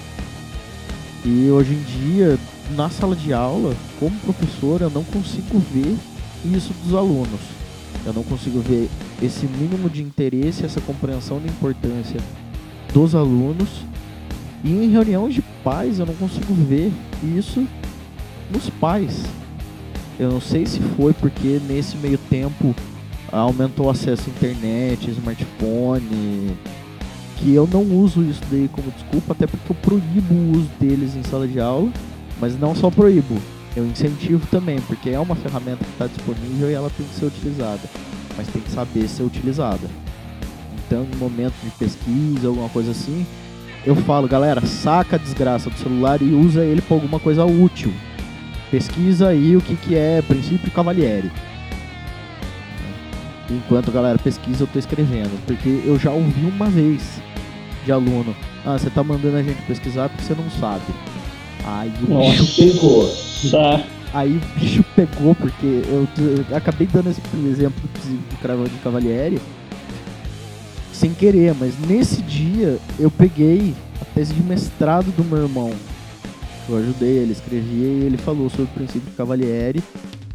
E 1.24 1.50
hoje 1.50 1.74
em 1.74 1.82
dia, 1.82 2.38
na 2.76 2.88
sala 2.88 3.16
de 3.16 3.32
aula, 3.32 3.74
como 3.98 4.16
professor, 4.20 4.80
eu 4.80 4.90
não 4.90 5.02
consigo 5.04 5.58
ver 5.58 5.96
isso 6.44 6.72
dos 6.84 6.94
alunos. 6.94 7.40
Eu 8.04 8.12
não 8.12 8.22
consigo 8.22 8.60
ver 8.60 8.88
esse 9.20 9.46
mínimo 9.46 9.90
de 9.90 10.02
interesse, 10.02 10.64
essa 10.64 10.80
compreensão 10.80 11.40
da 11.40 11.48
importância 11.48 12.20
dos 12.92 13.14
alunos. 13.14 13.68
E 14.64 14.70
em 14.70 14.90
reuniões 14.90 15.34
de 15.34 15.42
pais, 15.62 15.98
eu 15.98 16.06
não 16.06 16.14
consigo 16.14 16.54
ver 16.54 16.92
isso 17.36 17.66
nos 18.50 18.70
pais. 18.70 19.24
Eu 20.18 20.30
não 20.30 20.40
sei 20.40 20.64
se 20.66 20.80
foi 20.96 21.12
porque 21.12 21.60
nesse 21.68 21.96
meio 21.96 22.18
tempo 22.30 22.74
aumentou 23.30 23.86
o 23.86 23.90
acesso 23.90 24.24
à 24.28 24.30
internet, 24.30 25.10
smartphone, 25.10 26.56
que 27.36 27.54
eu 27.54 27.68
não 27.70 27.82
uso 27.82 28.22
isso 28.22 28.40
daí 28.50 28.68
como 28.72 28.90
desculpa, 28.92 29.32
até 29.32 29.46
porque 29.46 29.70
eu 29.70 29.76
proíbo 29.76 30.34
o 30.34 30.52
uso 30.52 30.70
deles 30.80 31.14
em 31.14 31.22
sala 31.22 31.46
de 31.46 31.60
aula, 31.60 31.90
mas 32.40 32.58
não 32.58 32.74
só 32.74 32.90
proíbo, 32.90 33.36
eu 33.76 33.86
incentivo 33.86 34.46
também, 34.46 34.80
porque 34.80 35.10
é 35.10 35.20
uma 35.20 35.34
ferramenta 35.34 35.84
que 35.84 35.90
está 35.90 36.06
disponível 36.06 36.70
e 36.70 36.74
ela 36.74 36.90
tem 36.96 37.06
que 37.06 37.14
ser 37.14 37.26
utilizada, 37.26 37.82
mas 38.36 38.46
tem 38.48 38.62
que 38.62 38.70
saber 38.70 39.06
ser 39.06 39.22
utilizada. 39.22 39.86
Então, 40.86 41.06
em 41.12 41.16
momento 41.16 41.54
de 41.62 41.70
pesquisa, 41.70 42.48
alguma 42.48 42.68
coisa 42.70 42.92
assim, 42.92 43.26
eu 43.86 43.94
falo, 43.94 44.26
galera, 44.26 44.60
saca 44.66 45.14
a 45.14 45.18
desgraça 45.18 45.70
do 45.70 45.78
celular 45.78 46.20
e 46.20 46.32
usa 46.32 46.64
ele 46.64 46.82
para 46.82 46.96
alguma 46.96 47.20
coisa 47.20 47.44
útil. 47.44 47.94
Pesquisa 48.68 49.28
aí 49.28 49.56
o 49.56 49.60
que, 49.60 49.76
que 49.76 49.94
é 49.94 50.20
princípio 50.22 50.72
Cavalieri. 50.72 51.30
Enquanto 53.48 53.90
a 53.90 53.92
galera 53.92 54.18
pesquisa, 54.18 54.64
eu 54.64 54.66
tô 54.66 54.76
escrevendo. 54.76 55.40
Porque 55.46 55.82
eu 55.84 55.96
já 56.00 56.10
ouvi 56.10 56.44
uma 56.44 56.66
vez 56.66 57.22
de 57.84 57.92
aluno: 57.92 58.34
Ah, 58.64 58.76
você 58.76 58.90
tá 58.90 59.04
mandando 59.04 59.36
a 59.36 59.42
gente 59.42 59.62
pesquisar 59.62 60.08
porque 60.08 60.24
você 60.24 60.34
não 60.34 60.50
sabe. 60.50 60.82
Aí 61.64 61.92
o 62.08 62.12
Nossa. 62.12 62.42
bicho 62.42 62.56
pegou. 62.56 63.26
Tá. 63.50 63.84
Aí 64.14 64.38
o 64.38 64.58
bicho 64.58 64.84
pegou, 64.96 65.34
porque 65.34 65.66
eu, 65.66 66.08
eu 66.18 66.56
acabei 66.56 66.86
dando 66.86 67.10
esse 67.10 67.20
exemplo 67.46 67.82
do, 67.82 68.38
Cravo 68.40 68.64
de 68.64 68.76
Cavalieri 68.78 69.38
sem 70.96 71.12
querer, 71.12 71.54
mas 71.54 71.78
nesse 71.78 72.22
dia 72.22 72.78
eu 72.98 73.10
peguei 73.10 73.74
a 74.00 74.04
tese 74.06 74.32
de 74.32 74.42
mestrado 74.42 75.14
do 75.14 75.22
meu 75.22 75.42
irmão. 75.42 75.72
Eu 76.68 76.78
ajudei 76.78 77.18
ele, 77.18 77.32
escrevi 77.32 77.76
e 77.76 78.04
ele 78.06 78.16
falou 78.16 78.48
sobre 78.48 78.64
o 78.64 78.74
princípio 78.74 79.10
de 79.10 79.16
Cavalieri 79.16 79.82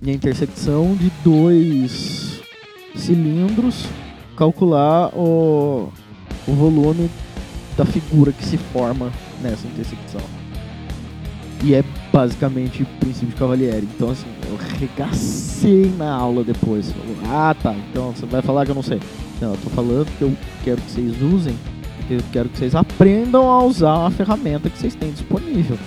e 0.02 0.10
a 0.10 0.14
intersecção 0.14 0.96
de 0.96 1.12
dois 1.24 2.42
cilindros, 2.96 3.86
calcular 4.38 5.10
o, 5.18 5.92
o 6.48 6.54
volume 6.54 7.10
da 7.76 7.84
figura 7.84 8.32
que 8.32 8.46
se 8.46 8.58
forma 8.58 9.12
nessa 9.42 9.68
intersecção. 9.68 10.22
E 11.64 11.74
é 11.74 11.84
basicamente 12.14 12.84
o 12.84 12.86
princípio 13.00 13.30
de 13.30 13.36
Cavalieri. 13.36 13.88
Então, 13.96 14.12
assim, 14.12 14.28
eu 14.48 14.58
arregacei 14.58 15.92
na 15.98 16.12
aula 16.12 16.44
depois. 16.44 16.94
Ah, 17.28 17.56
tá. 17.62 17.76
Então 17.90 18.12
você 18.12 18.26
vai 18.26 18.42
falar 18.42 18.66
que 18.66 18.72
eu 18.72 18.76
não 18.76 18.84
sei. 18.84 19.00
Não, 19.42 19.52
eu 19.52 19.58
tô 19.58 19.70
falando 19.72 20.06
que 20.18 20.22
eu 20.22 20.38
quero 20.64 20.80
que 20.80 20.92
vocês 20.92 21.20
usem, 21.20 21.58
eu 22.08 22.22
quero 22.32 22.48
que 22.48 22.60
vocês 22.60 22.76
aprendam 22.76 23.50
a 23.50 23.64
usar 23.64 24.06
a 24.06 24.12
ferramenta 24.12 24.70
que 24.70 24.78
vocês 24.78 24.94
têm 24.94 25.12
disponível. 25.12 25.78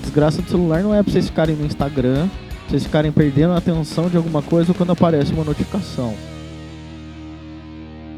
Desgraça 0.00 0.40
do 0.40 0.48
celular 0.48 0.84
não 0.84 0.94
é 0.94 1.02
pra 1.02 1.12
vocês 1.12 1.26
ficarem 1.26 1.56
no 1.56 1.66
Instagram, 1.66 2.28
vocês 2.68 2.84
ficarem 2.84 3.10
perdendo 3.10 3.54
a 3.54 3.56
atenção 3.56 4.08
de 4.08 4.16
alguma 4.16 4.40
coisa 4.40 4.72
quando 4.72 4.92
aparece 4.92 5.32
uma 5.32 5.42
notificação. 5.42 6.14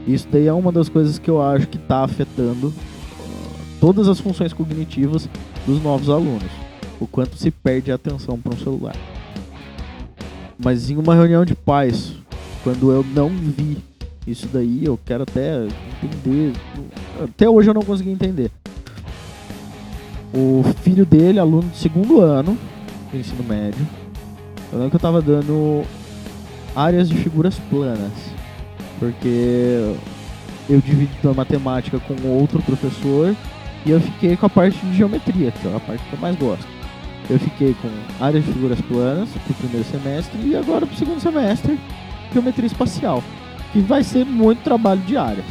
Isso 0.07 0.29
daí 0.31 0.47
é 0.47 0.53
uma 0.53 0.71
das 0.71 0.91
coisas 0.91 1.19
que 1.19 1.31
eu 1.31 1.41
acho 1.41 1.67
que 1.67 1.79
está 1.79 2.05
afetando 2.05 2.67
uh, 2.67 2.75
todas 3.81 4.07
as 4.07 4.21
funções 4.21 4.53
cognitivas 4.53 5.31
dos 5.67 5.83
novos 5.83 6.11
alunos. 6.11 6.51
O 7.01 7.07
quanto 7.07 7.39
se 7.39 7.51
perde 7.51 7.91
a 7.91 7.95
atenção 7.95 8.39
para 8.39 8.55
um 8.55 8.59
celular. 8.59 8.97
Mas 10.59 10.91
em 10.91 10.97
uma 10.97 11.15
reunião 11.15 11.45
de 11.45 11.55
pais, 11.55 12.13
quando 12.63 12.93
eu 12.93 13.03
não 13.03 13.31
vi 13.31 13.79
isso 14.27 14.49
daí, 14.53 14.85
eu 14.85 14.99
quero 15.05 15.25
até 15.25 15.67
entender. 16.03 16.53
Até 17.23 17.49
hoje 17.49 17.69
eu 17.69 17.75
não 17.75 17.83
consegui 17.83 18.11
entender. 18.11 18.51
O 20.33 20.65
filho 20.83 21.05
dele, 21.05 21.39
aluno 21.39 21.69
de 21.69 21.77
segundo 21.77 22.21
ano 22.21 22.59
do 23.13 23.19
ensino 23.19 23.45
médio, 23.45 23.87
eu 24.73 24.79
lembro 24.79 24.91
que 24.91 24.97
eu 24.97 25.01
tava 25.01 25.23
dando 25.23 25.85
áreas 26.75 27.09
de 27.09 27.17
figuras 27.17 27.59
planas. 27.71 28.13
Porque 28.99 29.95
eu 30.69 30.81
dividi 30.81 31.13
a 31.25 31.35
matemática 31.35 32.01
com 32.01 32.29
outro 32.29 32.63
professor 32.63 33.37
e 33.85 33.91
eu 33.91 34.01
fiquei 34.01 34.37
com 34.37 34.47
a 34.47 34.51
parte 34.51 34.79
de 34.79 34.97
geometria, 34.97 35.51
que 35.51 35.69
é 35.69 35.77
a 35.77 35.81
parte 35.81 36.03
que 36.03 36.13
eu 36.15 36.19
mais 36.19 36.37
gosto. 36.37 36.67
Eu 37.29 37.39
fiquei 37.39 37.75
com 37.75 37.89
áreas 38.25 38.45
de 38.45 38.53
figuras 38.53 38.81
planas 38.83 39.29
pro 39.47 39.55
primeiro 39.55 39.85
semestre 39.89 40.39
e 40.45 40.57
agora 40.57 40.87
pro 40.87 40.97
segundo 40.97 41.21
semestre, 41.21 41.79
geometria 42.33 42.67
espacial. 42.67 43.23
Que 43.75 43.81
vai 43.81 44.03
ser 44.03 44.25
muito 44.25 44.63
trabalho 44.63 45.03
de 45.03 45.19
áreas. 45.19 45.45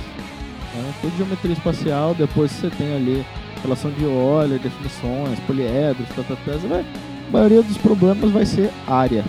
Né? 0.73 1.11
Geometria 1.17 1.53
espacial, 1.53 2.15
depois 2.15 2.49
você 2.49 2.71
tem 2.71 2.95
ali 2.95 3.23
relação 3.61 3.91
de 3.91 4.03
Euler, 4.03 4.59
definições, 4.59 5.39
poliedros, 5.41 6.07
tá, 6.09 6.23
tá, 6.23 6.35
tá, 6.35 6.57
vai, 6.67 6.81
a 6.81 7.31
maioria 7.31 7.61
dos 7.61 7.77
problemas 7.77 8.31
vai 8.31 8.45
ser 8.45 8.71
área. 8.87 9.23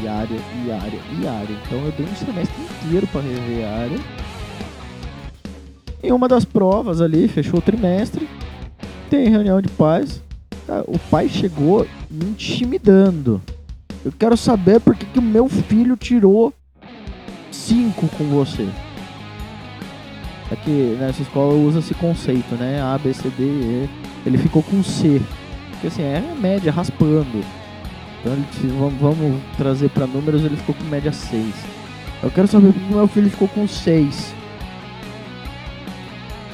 E 0.00 0.06
área, 0.06 0.38
e 0.64 0.70
área, 0.70 1.00
e 1.20 1.26
área. 1.26 1.56
Então 1.64 1.78
eu 1.84 1.92
dei 1.92 2.06
um 2.06 2.14
semestre 2.14 2.56
inteiro 2.84 3.06
para 3.08 3.22
rever 3.22 3.66
a 3.66 3.70
área. 3.70 3.98
Em 6.02 6.12
uma 6.12 6.28
das 6.28 6.44
provas 6.44 7.00
ali, 7.00 7.26
fechou 7.26 7.58
o 7.58 7.62
trimestre, 7.62 8.28
tem 9.10 9.28
reunião 9.28 9.60
de 9.60 9.68
pais. 9.70 10.22
O 10.86 10.98
pai 10.98 11.28
chegou 11.28 11.86
me 12.10 12.26
intimidando. 12.26 13.42
Eu 14.04 14.12
quero 14.12 14.36
saber 14.36 14.80
por 14.80 14.94
que, 14.94 15.06
que 15.06 15.18
o 15.18 15.22
meu 15.22 15.48
filho 15.48 15.96
tirou 15.96 16.52
5 17.50 18.08
com 18.08 18.24
você. 18.24 18.68
Aqui 20.50 20.96
nessa 20.98 21.22
escola 21.22 21.54
usa 21.54 21.80
esse 21.80 21.94
conceito, 21.94 22.54
né? 22.54 22.80
A, 22.80 22.96
B, 22.98 23.12
C, 23.12 23.28
D, 23.30 23.44
E. 23.44 23.88
Ele 24.26 24.38
ficou 24.38 24.62
com 24.62 24.82
C. 24.82 25.20
Porque 25.72 25.88
assim, 25.88 26.02
é 26.02 26.20
média, 26.38 26.72
raspando. 26.72 27.44
Então 28.20 28.32
ele, 28.32 28.44
vamos, 28.78 29.00
vamos 29.00 29.42
trazer 29.56 29.88
para 29.90 30.06
números, 30.06 30.42
ele 30.42 30.56
ficou 30.56 30.74
com 30.74 30.84
média 30.84 31.12
6. 31.12 31.54
Eu 32.22 32.30
quero 32.30 32.48
saber 32.48 32.72
por 32.72 32.80
que 32.80 32.94
meu 32.94 33.08
filho 33.08 33.30
ficou 33.30 33.48
com 33.48 33.68
6. 33.68 34.34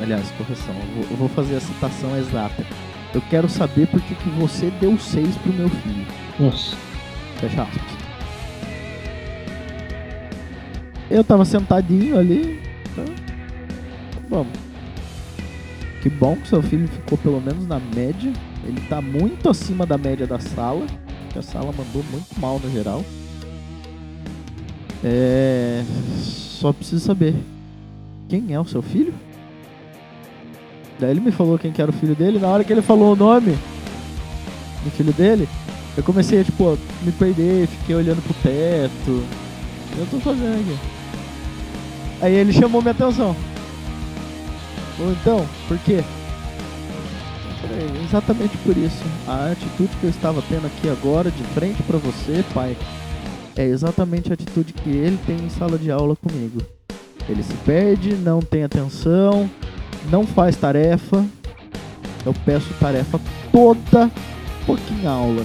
Aliás, 0.02 0.30
correção, 0.32 0.74
eu 0.74 0.94
vou, 0.94 1.06
eu 1.10 1.16
vou, 1.16 1.28
fazer 1.28 1.56
a 1.56 1.60
citação 1.60 2.16
exata. 2.18 2.66
Eu 3.14 3.22
quero 3.30 3.48
saber 3.48 3.86
por 3.86 4.00
que, 4.02 4.14
que 4.14 4.28
você 4.30 4.70
deu 4.80 4.98
6 4.98 5.36
pro 5.36 5.52
meu 5.52 5.68
filho. 5.68 6.06
Nossa. 6.38 6.76
Fecha 7.40 7.62
aspas. 7.62 7.93
Eu 11.14 11.22
tava 11.22 11.44
sentadinho 11.44 12.18
ali. 12.18 12.60
Então, 12.90 13.04
vamos. 14.28 14.52
Que 16.02 16.10
bom 16.10 16.34
que 16.34 16.48
seu 16.48 16.60
filho 16.60 16.88
ficou 16.88 17.16
pelo 17.16 17.40
menos 17.40 17.68
na 17.68 17.78
média. 17.78 18.32
Ele 18.64 18.80
tá 18.88 19.00
muito 19.00 19.48
acima 19.48 19.86
da 19.86 19.96
média 19.96 20.26
da 20.26 20.40
sala. 20.40 20.84
Que 21.30 21.38
a 21.38 21.42
sala 21.42 21.66
mandou 21.66 22.02
muito 22.10 22.40
mal 22.40 22.58
no 22.58 22.68
geral. 22.68 23.04
É. 25.04 25.84
Só 26.18 26.72
preciso 26.72 27.04
saber. 27.04 27.36
Quem 28.28 28.52
é 28.52 28.58
o 28.58 28.64
seu 28.64 28.82
filho? 28.82 29.14
Daí 30.98 31.12
ele 31.12 31.20
me 31.20 31.30
falou 31.30 31.56
quem 31.60 31.70
que 31.70 31.80
era 31.80 31.92
o 31.92 31.94
filho 31.94 32.16
dele. 32.16 32.40
Na 32.40 32.48
hora 32.48 32.64
que 32.64 32.72
ele 32.72 32.82
falou 32.82 33.12
o 33.12 33.16
nome 33.16 33.56
do 34.82 34.90
filho 34.90 35.12
dele, 35.12 35.48
eu 35.96 36.02
comecei 36.02 36.40
a, 36.40 36.44
tipo, 36.44 36.76
me 37.02 37.12
perder, 37.12 37.68
fiquei 37.68 37.94
olhando 37.94 38.20
pro 38.20 38.34
teto. 38.42 39.24
Eu 39.96 40.06
tô 40.10 40.18
fazendo 40.18 40.60
aqui. 40.60 40.93
Aí 42.24 42.32
ele 42.32 42.54
chamou 42.54 42.80
minha 42.80 42.92
atenção. 42.92 43.36
Ou 44.98 45.12
então, 45.12 45.46
por 45.68 45.76
quê? 45.80 46.02
Exatamente 48.02 48.56
por 48.64 48.74
isso. 48.78 49.04
A 49.28 49.52
atitude 49.52 49.90
que 50.00 50.04
eu 50.04 50.08
estava 50.08 50.42
tendo 50.48 50.66
aqui 50.66 50.88
agora, 50.88 51.30
de 51.30 51.42
frente 51.52 51.82
para 51.82 51.98
você, 51.98 52.42
pai, 52.54 52.78
é 53.54 53.64
exatamente 53.64 54.30
a 54.30 54.32
atitude 54.32 54.72
que 54.72 54.88
ele 54.88 55.18
tem 55.26 55.36
em 55.36 55.50
sala 55.50 55.76
de 55.76 55.90
aula 55.90 56.16
comigo. 56.16 56.62
Ele 57.28 57.42
se 57.42 57.52
perde, 57.56 58.14
não 58.14 58.40
tem 58.40 58.64
atenção, 58.64 59.50
não 60.10 60.26
faz 60.26 60.56
tarefa. 60.56 61.22
Eu 62.24 62.32
peço 62.46 62.72
tarefa 62.80 63.20
toda 63.52 64.10
pouquinho 64.64 65.10
aula. 65.10 65.44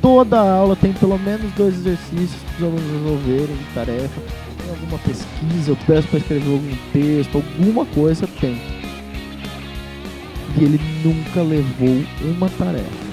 Toda 0.00 0.40
aula 0.40 0.74
tem 0.74 0.94
pelo 0.94 1.18
menos 1.18 1.52
dois 1.52 1.74
exercícios 1.74 2.40
para 2.56 2.68
os 2.68 2.72
alunos 2.72 2.90
resolverem 2.90 3.54
de 3.54 3.74
tarefa. 3.74 4.49
Alguma 4.70 4.98
pesquisa, 4.98 5.72
eu 5.72 5.76
peço 5.84 6.06
para 6.08 6.18
escrever 6.18 6.52
algum 6.52 6.76
texto, 6.92 7.36
alguma 7.36 7.84
coisa 7.86 8.26
tem. 8.40 8.56
E 10.56 10.64
ele 10.64 10.80
nunca 11.04 11.42
levou 11.42 12.04
uma 12.22 12.48
tarefa. 12.50 13.10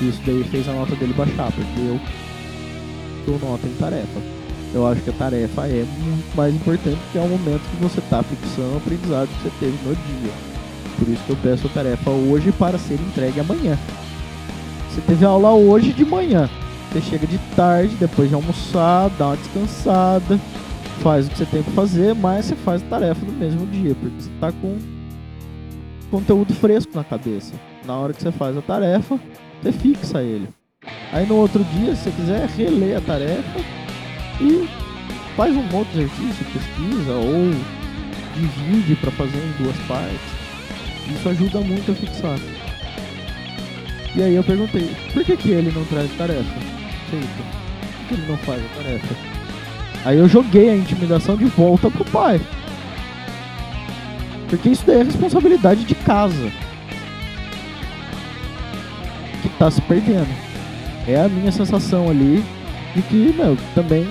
Isso 0.00 0.20
daí 0.24 0.42
fez 0.44 0.68
a 0.68 0.72
nota 0.72 0.94
dele 0.96 1.12
baixar, 1.12 1.52
porque 1.52 1.80
eu 1.80 2.00
dou 3.26 3.50
nota 3.50 3.66
em 3.66 3.74
tarefa. 3.74 4.20
Eu 4.74 4.86
acho 4.86 5.02
que 5.02 5.10
a 5.10 5.12
tarefa 5.12 5.66
é 5.66 5.84
muito 5.98 6.36
mais 6.36 6.54
importante 6.54 6.98
que 7.12 7.18
é 7.18 7.20
o 7.20 7.28
momento 7.28 7.62
que 7.70 7.82
você 7.82 8.00
está 8.00 8.22
fixando 8.22 8.74
o 8.74 8.76
aprendizado 8.78 9.28
que 9.28 9.42
você 9.42 9.52
teve 9.60 9.78
no 9.86 9.94
dia. 9.94 10.32
Por 10.98 11.08
isso 11.08 11.22
que 11.24 11.30
eu 11.30 11.36
peço 11.36 11.66
a 11.66 11.70
tarefa 11.70 12.10
hoje 12.10 12.52
para 12.52 12.78
ser 12.78 12.94
entregue 12.94 13.40
amanhã. 13.40 13.78
Você 14.90 15.00
teve 15.02 15.24
aula 15.24 15.52
hoje 15.52 15.92
de 15.92 16.04
manhã. 16.04 16.48
Você 16.90 17.02
chega 17.02 17.26
de 17.26 17.38
tarde, 17.54 17.94
depois 17.96 18.28
de 18.28 18.34
almoçar, 18.34 19.10
dá 19.18 19.28
uma 19.28 19.36
descansada, 19.36 20.40
faz 20.96 21.26
o 21.26 21.30
que 21.30 21.38
você 21.38 21.46
tem 21.46 21.62
que 21.62 21.70
fazer, 21.70 22.14
mas 22.14 22.46
você 22.46 22.56
faz 22.56 22.82
a 22.82 22.86
tarefa 22.86 23.24
no 23.24 23.32
mesmo 23.32 23.66
dia, 23.66 23.94
porque 23.94 24.22
você 24.22 24.30
está 24.30 24.52
com 24.52 24.76
conteúdo 26.10 26.54
fresco 26.54 26.92
na 26.94 27.04
cabeça. 27.04 27.54
Na 27.84 27.96
hora 27.96 28.12
que 28.12 28.22
você 28.22 28.32
faz 28.32 28.56
a 28.56 28.62
tarefa, 28.62 29.18
você 29.62 29.72
fixa 29.72 30.22
ele. 30.22 30.48
Aí 31.12 31.26
no 31.26 31.36
outro 31.36 31.64
dia, 31.64 31.94
se 31.94 32.04
você 32.04 32.10
quiser 32.10 32.48
reler 32.48 32.98
a 32.98 33.00
tarefa, 33.00 33.60
e 34.40 34.68
faz 35.36 35.54
um 35.54 35.76
outro 35.76 35.98
exercício, 35.98 36.44
pesquisa 36.52 37.12
ou 37.12 37.50
divide 38.34 38.94
para 38.96 39.10
fazer 39.12 39.38
em 39.38 39.62
duas 39.62 39.76
partes. 39.86 40.36
Isso 41.14 41.28
ajuda 41.28 41.60
muito 41.60 41.92
a 41.92 41.94
fixar. 41.94 42.38
E 44.14 44.22
aí 44.22 44.34
eu 44.34 44.42
perguntei, 44.42 44.90
por 45.12 45.24
que, 45.24 45.36
que 45.36 45.50
ele 45.50 45.70
não 45.72 45.84
traz 45.84 46.10
tarefa? 46.16 46.60
Feita. 47.10 47.26
Por 47.98 48.08
que 48.08 48.14
ele 48.14 48.26
não 48.26 48.36
faz 48.38 48.62
a 48.64 48.82
tarefa? 48.82 49.35
Aí 50.06 50.18
eu 50.18 50.28
joguei 50.28 50.70
a 50.70 50.76
intimidação 50.76 51.36
de 51.36 51.46
volta 51.46 51.90
pro 51.90 52.04
pai. 52.04 52.40
Porque 54.48 54.68
isso 54.68 54.86
daí 54.86 55.00
é 55.00 55.02
responsabilidade 55.02 55.82
de 55.82 55.96
casa. 55.96 56.48
Que 59.42 59.48
tá 59.58 59.68
se 59.68 59.82
perdendo. 59.82 60.28
É 61.08 61.20
a 61.20 61.28
minha 61.28 61.50
sensação 61.50 62.08
ali 62.08 62.44
de 62.94 63.02
que, 63.02 63.34
meu, 63.36 63.58
também 63.74 64.06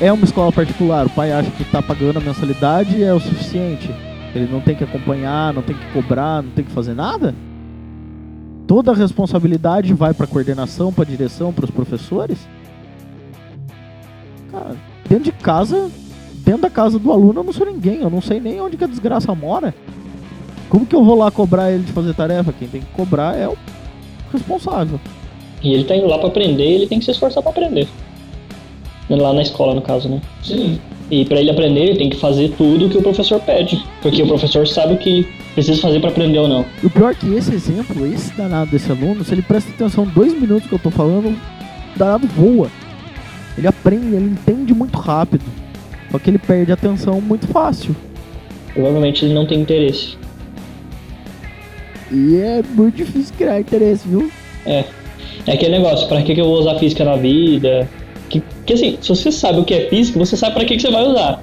é 0.00 0.12
uma 0.12 0.24
escola 0.24 0.50
particular, 0.50 1.06
o 1.06 1.10
pai 1.10 1.30
acha 1.30 1.52
que 1.52 1.62
está 1.62 1.80
pagando 1.80 2.18
a 2.18 2.20
mensalidade 2.20 3.00
é 3.00 3.14
o 3.14 3.20
suficiente. 3.20 3.88
Ele 4.34 4.50
não 4.50 4.60
tem 4.60 4.74
que 4.74 4.82
acompanhar, 4.82 5.54
não 5.54 5.62
tem 5.62 5.76
que 5.76 5.86
cobrar, 5.92 6.42
não 6.42 6.50
tem 6.50 6.64
que 6.64 6.72
fazer 6.72 6.94
nada? 6.94 7.32
Toda 8.66 8.90
a 8.90 8.94
responsabilidade 8.94 9.94
vai 9.94 10.12
para 10.12 10.26
coordenação, 10.26 10.92
para 10.92 11.04
direção, 11.04 11.52
para 11.52 11.64
os 11.64 11.70
professores? 11.70 12.44
Cara, 14.54 14.76
dentro 15.08 15.24
de 15.24 15.32
casa, 15.32 15.90
dentro 16.44 16.62
da 16.62 16.70
casa 16.70 16.96
do 16.96 17.10
aluno 17.10 17.40
eu 17.40 17.44
não 17.44 17.52
sou 17.52 17.66
ninguém, 17.66 18.00
eu 18.00 18.10
não 18.10 18.20
sei 18.20 18.38
nem 18.38 18.60
onde 18.60 18.76
que 18.76 18.84
a 18.84 18.86
desgraça 18.86 19.34
mora. 19.34 19.74
Como 20.68 20.86
que 20.86 20.94
eu 20.94 21.04
vou 21.04 21.18
lá 21.18 21.30
cobrar 21.30 21.72
ele 21.72 21.82
de 21.82 21.92
fazer 21.92 22.14
tarefa? 22.14 22.54
Quem 22.56 22.68
tem 22.68 22.80
que 22.80 22.92
cobrar 22.92 23.36
é 23.36 23.48
o 23.48 23.56
responsável. 24.32 25.00
E 25.60 25.72
ele 25.72 25.84
tá 25.84 25.96
indo 25.96 26.06
lá 26.06 26.18
para 26.18 26.28
aprender, 26.28 26.64
ele 26.64 26.86
tem 26.86 27.00
que 27.00 27.04
se 27.04 27.10
esforçar 27.10 27.42
para 27.42 27.50
aprender. 27.50 27.88
Lá 29.08 29.32
na 29.32 29.42
escola, 29.42 29.74
no 29.74 29.82
caso, 29.82 30.08
né? 30.08 30.20
Sim. 30.42 30.78
E 31.10 31.24
pra 31.24 31.38
ele 31.38 31.50
aprender, 31.50 31.80
ele 31.80 31.98
tem 31.98 32.10
que 32.10 32.16
fazer 32.16 32.54
tudo 32.56 32.86
o 32.86 32.90
que 32.90 32.96
o 32.96 33.02
professor 33.02 33.40
pede. 33.40 33.84
Porque 34.00 34.22
o 34.22 34.26
professor 34.26 34.66
sabe 34.66 34.94
o 34.94 34.98
que 34.98 35.28
precisa 35.54 35.80
fazer 35.80 36.00
pra 36.00 36.10
aprender 36.10 36.38
ou 36.38 36.48
não. 36.48 36.64
E 36.82 36.86
o 36.86 36.90
pior 36.90 37.10
é 37.10 37.14
que 37.14 37.32
esse 37.34 37.52
exemplo, 37.52 38.06
esse 38.06 38.32
danado 38.34 38.70
desse 38.70 38.90
aluno, 38.90 39.24
se 39.24 39.34
ele 39.34 39.42
presta 39.42 39.70
atenção 39.70 40.06
dois 40.06 40.32
minutos 40.32 40.68
que 40.68 40.74
eu 40.74 40.78
tô 40.78 40.90
falando, 40.90 41.28
o 41.28 41.98
danado 41.98 42.26
voa. 42.28 42.68
Ele 43.56 43.66
aprende, 43.66 44.14
ele 44.14 44.30
entende 44.30 44.74
muito 44.74 44.98
rápido. 44.98 45.44
Só 46.10 46.18
que 46.18 46.30
ele 46.30 46.38
perde 46.38 46.70
a 46.70 46.74
atenção 46.74 47.20
muito 47.20 47.46
fácil. 47.48 47.94
Provavelmente 48.72 49.24
ele 49.24 49.34
não 49.34 49.46
tem 49.46 49.60
interesse. 49.60 50.16
E 52.10 52.36
é 52.36 52.62
muito 52.74 52.96
difícil 52.96 53.34
criar 53.36 53.60
interesse, 53.60 54.06
viu? 54.06 54.30
É 55.46 55.52
aquele 55.52 55.78
negócio, 55.78 56.08
pra 56.08 56.22
que, 56.22 56.34
que 56.34 56.40
eu 56.40 56.44
vou 56.44 56.58
usar 56.58 56.78
física 56.78 57.04
na 57.04 57.16
vida? 57.16 57.88
Que, 58.28 58.42
que 58.64 58.72
assim, 58.72 58.98
se 59.00 59.08
você 59.08 59.30
sabe 59.30 59.60
o 59.60 59.64
que 59.64 59.74
é 59.74 59.88
física, 59.88 60.18
você 60.18 60.36
sabe 60.36 60.54
pra 60.54 60.64
que, 60.64 60.76
que 60.76 60.82
você 60.82 60.90
vai 60.90 61.04
usar. 61.04 61.42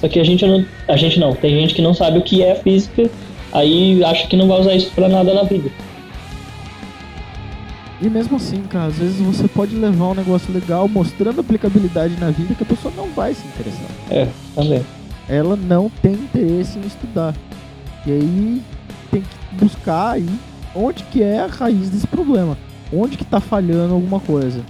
Só 0.00 0.08
que 0.08 0.18
a 0.18 0.24
gente 0.24 0.46
não. 0.46 0.64
A 0.88 0.96
gente 0.96 1.18
não. 1.18 1.34
Tem 1.34 1.54
gente 1.60 1.74
que 1.74 1.82
não 1.82 1.94
sabe 1.94 2.18
o 2.18 2.22
que 2.22 2.42
é 2.42 2.54
física, 2.54 3.10
aí 3.52 4.02
acha 4.04 4.26
que 4.26 4.36
não 4.36 4.48
vai 4.48 4.60
usar 4.60 4.74
isso 4.74 4.90
pra 4.94 5.08
nada 5.08 5.32
na 5.34 5.42
vida. 5.44 5.70
E 8.02 8.10
mesmo 8.10 8.36
assim, 8.36 8.60
cara, 8.64 8.86
às 8.86 8.96
vezes 8.96 9.20
você 9.20 9.46
pode 9.46 9.76
levar 9.76 10.06
um 10.06 10.14
negócio 10.14 10.52
legal 10.52 10.88
mostrando 10.88 11.40
aplicabilidade 11.40 12.18
na 12.18 12.32
vida 12.32 12.52
que 12.52 12.64
a 12.64 12.66
pessoa 12.66 12.92
não 12.96 13.08
vai 13.10 13.32
se 13.32 13.46
interessar. 13.46 13.86
É, 14.10 14.28
também. 14.56 14.84
Ela 15.28 15.54
não 15.54 15.88
tem 15.88 16.14
interesse 16.14 16.80
em 16.80 16.82
estudar. 16.82 17.32
E 18.04 18.10
aí 18.10 18.62
tem 19.08 19.22
que 19.22 19.54
buscar 19.54 20.14
aí 20.14 20.28
onde 20.74 21.04
que 21.04 21.22
é 21.22 21.42
a 21.42 21.46
raiz 21.46 21.90
desse 21.90 22.08
problema. 22.08 22.58
Onde 22.92 23.16
que 23.16 23.24
tá 23.24 23.38
falhando 23.38 23.94
alguma 23.94 24.18
coisa. 24.18 24.64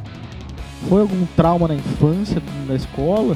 Foi 0.87 1.01
algum 1.01 1.25
trauma 1.35 1.69
na 1.69 1.75
infância, 1.75 2.43
na 2.69 2.75
escola? 2.75 3.35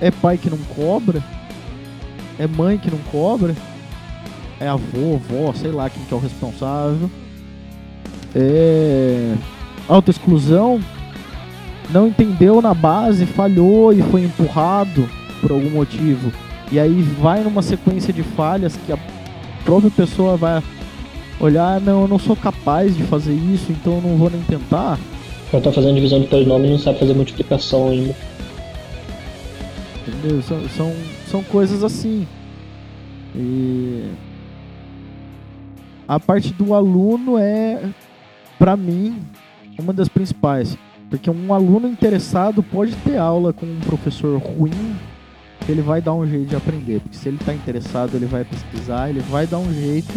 É 0.00 0.10
pai 0.10 0.38
que 0.38 0.48
não 0.48 0.58
cobra? 0.74 1.22
É 2.38 2.46
mãe 2.46 2.78
que 2.78 2.90
não 2.90 2.98
cobra? 3.10 3.54
É 4.58 4.68
avô, 4.68 5.16
avó, 5.16 5.52
sei 5.52 5.70
lá 5.70 5.90
quem 5.90 6.02
que 6.02 6.14
é 6.14 6.16
o 6.16 6.20
responsável. 6.20 7.10
É. 8.34 9.34
Autoexclusão? 9.88 10.80
Não 11.90 12.06
entendeu 12.06 12.62
na 12.62 12.72
base, 12.72 13.26
falhou 13.26 13.92
e 13.92 14.00
foi 14.02 14.24
empurrado 14.24 15.08
por 15.40 15.50
algum 15.50 15.70
motivo. 15.70 16.32
E 16.70 16.78
aí 16.78 17.02
vai 17.02 17.42
numa 17.42 17.60
sequência 17.60 18.12
de 18.12 18.22
falhas 18.22 18.78
que 18.86 18.92
a 18.92 18.98
própria 19.64 19.90
pessoa 19.90 20.36
vai 20.36 20.62
olhar, 21.38 21.80
não, 21.80 22.02
eu 22.02 22.08
não 22.08 22.18
sou 22.18 22.36
capaz 22.36 22.96
de 22.96 23.02
fazer 23.02 23.34
isso, 23.34 23.72
então 23.72 23.96
eu 23.96 24.00
não 24.00 24.16
vou 24.16 24.30
nem 24.30 24.40
tentar. 24.42 24.98
Já 25.52 25.60
tá 25.60 25.72
fazendo 25.72 25.96
divisão 25.96 26.20
de 26.20 26.28
polinômio 26.28 26.68
e 26.68 26.70
não 26.70 26.78
sabe 26.78 26.98
fazer 26.98 27.14
multiplicação 27.14 27.90
ainda. 27.90 28.16
Entendeu? 30.06 30.42
São, 30.42 30.68
são, 30.70 30.92
são 31.26 31.42
coisas 31.42 31.84
assim. 31.84 32.26
E 33.34 34.08
a 36.06 36.18
parte 36.18 36.52
do 36.52 36.74
aluno 36.74 37.38
é, 37.38 37.82
para 38.62 38.76
mim, 38.76 39.20
uma 39.76 39.92
das 39.92 40.08
principais. 40.08 40.78
Porque 41.10 41.28
um 41.28 41.52
aluno 41.52 41.88
interessado 41.88 42.62
pode 42.62 42.94
ter 42.94 43.16
aula 43.16 43.52
com 43.52 43.66
um 43.66 43.80
professor 43.80 44.40
ruim, 44.40 44.94
que 45.66 45.72
ele 45.72 45.82
vai 45.82 46.00
dar 46.00 46.14
um 46.14 46.24
jeito 46.24 46.50
de 46.50 46.54
aprender. 46.54 47.00
Porque 47.00 47.16
se 47.16 47.28
ele 47.28 47.38
está 47.38 47.52
interessado, 47.52 48.14
ele 48.14 48.26
vai 48.26 48.44
pesquisar, 48.44 49.10
ele 49.10 49.18
vai 49.18 49.48
dar 49.48 49.58
um 49.58 49.74
jeito 49.74 50.12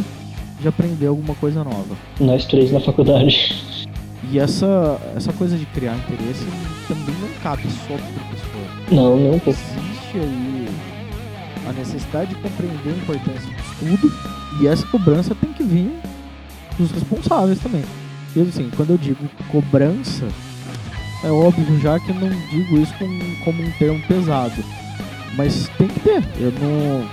de 0.62 0.68
aprender 0.68 1.08
alguma 1.08 1.34
coisa 1.34 1.64
nova. 1.64 1.96
Nós 2.20 2.46
três 2.46 2.72
na 2.72 2.80
faculdade. 2.80 3.88
E 4.32 4.38
essa, 4.38 5.02
essa 5.16 5.34
coisa 5.34 5.58
de 5.58 5.66
criar 5.66 5.96
interesse 5.96 6.46
também 6.88 7.16
não 7.20 7.30
cabe 7.42 7.64
só 7.64 7.96
pro 7.96 8.14
professor. 8.14 8.94
Não, 8.94 9.18
não. 9.18 9.42
Existe 9.48 10.20
aí 10.20 10.68
a 11.68 11.74
necessidade 11.74 12.36
de 12.36 12.42
compreender 12.42 12.94
a 12.94 12.98
importância 12.98 13.50
do 13.50 13.90
estudo 13.90 14.14
e 14.62 14.68
essa 14.68 14.86
cobrança 14.86 15.34
tem 15.34 15.52
que 15.52 15.64
vir 15.64 15.92
dos 16.78 16.92
responsáveis 16.92 17.58
também. 17.58 17.84
Assim, 18.42 18.70
quando 18.76 18.92
eu 18.92 18.98
digo 18.98 19.30
cobrança, 19.50 20.28
é 21.24 21.32
óbvio 21.32 21.80
já 21.80 22.00
que 22.00 22.10
eu 22.10 22.16
não 22.16 22.30
digo 22.50 22.78
isso 22.78 22.94
como, 23.00 23.38
como 23.44 23.64
um 23.64 23.72
termo 23.72 24.02
pesado. 24.08 24.64
Mas 25.36 25.70
tem 25.78 25.88
que 25.88 26.00
ter. 26.00 26.24
Eu 26.38 26.52
não. 26.52 27.08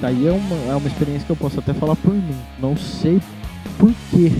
Daí 0.00 0.26
é 0.26 0.32
uma, 0.32 0.72
é 0.72 0.76
uma 0.76 0.88
experiência 0.88 1.24
que 1.24 1.32
eu 1.32 1.36
posso 1.36 1.58
até 1.60 1.72
falar 1.72 1.96
por 1.96 2.12
mim. 2.12 2.36
Não 2.58 2.76
sei 2.76 3.20
por 3.78 3.92
quê. 4.10 4.32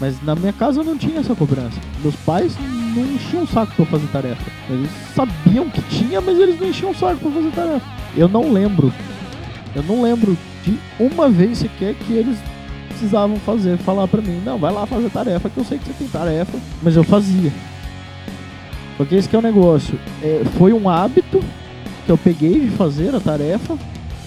Mas 0.00 0.22
na 0.22 0.34
minha 0.34 0.52
casa 0.52 0.80
eu 0.80 0.84
não 0.84 0.96
tinha 0.96 1.20
essa 1.20 1.34
cobrança. 1.34 1.78
Meus 2.02 2.16
pais 2.16 2.56
não 2.94 3.04
enchiam 3.04 3.42
o 3.42 3.46
saco 3.46 3.74
pra 3.74 3.86
fazer 3.86 4.06
tarefa. 4.08 4.50
Eles 4.70 4.90
sabiam 5.14 5.68
que 5.68 5.82
tinha, 5.82 6.20
mas 6.20 6.38
eles 6.38 6.60
não 6.60 6.68
enchiam 6.68 6.90
o 6.92 6.94
saco 6.94 7.18
pra 7.18 7.30
fazer 7.30 7.50
tarefa. 7.50 7.86
Eu 8.16 8.28
não 8.28 8.52
lembro. 8.52 8.92
Eu 9.74 9.82
não 9.82 10.02
lembro 10.02 10.36
de 10.64 10.78
uma 10.98 11.28
vez 11.28 11.58
sequer 11.58 11.94
que 11.94 12.12
eles 12.12 12.38
precisavam 12.96 13.36
fazer, 13.36 13.76
falar 13.78 14.08
pra 14.08 14.22
mim, 14.22 14.40
não, 14.44 14.58
vai 14.58 14.72
lá 14.72 14.86
fazer 14.86 15.10
tarefa, 15.10 15.50
que 15.50 15.58
eu 15.58 15.64
sei 15.64 15.78
que 15.78 15.84
você 15.84 15.92
tem 15.92 16.08
tarefa, 16.08 16.58
mas 16.82 16.96
eu 16.96 17.04
fazia. 17.04 17.52
Porque 18.96 19.14
esse 19.14 19.28
que 19.28 19.36
é 19.36 19.38
o 19.38 19.42
negócio. 19.42 19.98
É, 20.22 20.42
foi 20.56 20.72
um 20.72 20.88
hábito 20.88 21.42
que 22.06 22.10
eu 22.10 22.16
peguei 22.16 22.60
de 22.60 22.70
fazer 22.70 23.14
a 23.14 23.20
tarefa, 23.20 23.76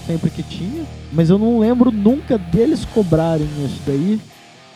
sempre 0.06 0.30
que 0.30 0.42
tinha, 0.42 0.84
mas 1.12 1.28
eu 1.28 1.38
não 1.38 1.58
lembro 1.58 1.90
nunca 1.90 2.38
deles 2.38 2.84
cobrarem 2.84 3.48
isso 3.64 3.80
daí, 3.84 4.20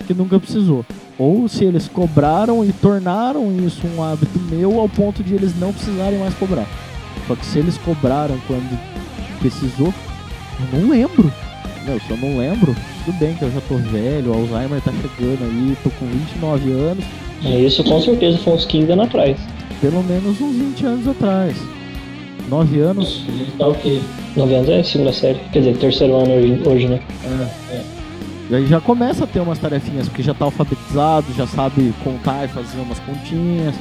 que 0.06 0.12
nunca 0.12 0.40
precisou. 0.40 0.84
Ou 1.16 1.48
se 1.48 1.64
eles 1.64 1.86
cobraram 1.86 2.64
e 2.64 2.72
tornaram 2.72 3.56
isso 3.64 3.86
um 3.86 4.02
hábito 4.02 4.38
meu 4.50 4.80
ao 4.80 4.88
ponto 4.88 5.22
de 5.22 5.34
eles 5.34 5.58
não 5.58 5.72
precisarem 5.72 6.18
mais 6.18 6.34
cobrar. 6.34 6.66
Só 7.28 7.36
que 7.36 7.46
se 7.46 7.58
eles 7.60 7.78
cobraram 7.78 8.36
quando 8.48 8.78
precisou, 9.38 9.94
eu 10.72 10.80
não 10.80 10.90
lembro. 10.90 11.32
Não, 11.86 12.00
se 12.00 12.10
eu 12.10 12.16
não 12.16 12.38
lembro, 12.38 12.74
tudo 13.04 13.18
bem 13.18 13.34
que 13.34 13.42
eu 13.42 13.50
já 13.50 13.60
tô 13.62 13.76
velho, 13.76 14.32
o 14.32 14.34
Alzheimer 14.34 14.80
tá 14.80 14.90
chegando 14.90 15.44
aí, 15.44 15.76
tô 15.82 15.90
com 15.90 16.06
29 16.06 16.72
anos. 16.72 17.04
É, 17.44 17.60
isso 17.60 17.84
com 17.84 18.00
certeza 18.00 18.38
foi 18.38 18.54
uns 18.54 18.64
15 18.64 18.92
anos 18.92 19.06
atrás. 19.06 19.38
Pelo 19.82 20.02
menos 20.02 20.40
uns 20.40 20.56
20 20.56 20.86
anos 20.86 21.08
atrás. 21.08 21.56
9 22.48 22.80
anos. 22.80 23.26
Tá 23.58 23.68
o 23.68 23.74
quê? 23.74 24.00
9 24.34 24.54
anos 24.54 24.68
é 24.70 24.82
segunda 24.82 25.12
série. 25.12 25.38
Quer 25.52 25.58
dizer, 25.58 25.76
terceiro 25.76 26.16
ano 26.16 26.32
hoje, 26.32 26.62
hoje 26.66 26.88
né? 26.88 27.00
É, 27.22 27.74
é. 27.74 27.84
E 28.50 28.54
aí 28.54 28.66
já 28.66 28.80
começa 28.80 29.24
a 29.24 29.26
ter 29.26 29.40
umas 29.40 29.58
tarefinhas, 29.58 30.08
porque 30.08 30.22
já 30.22 30.32
tá 30.32 30.46
alfabetizado, 30.46 31.26
já 31.36 31.46
sabe 31.46 31.92
contar 32.02 32.46
e 32.46 32.48
fazer 32.48 32.78
umas 32.78 32.98
continhas, 33.00 33.74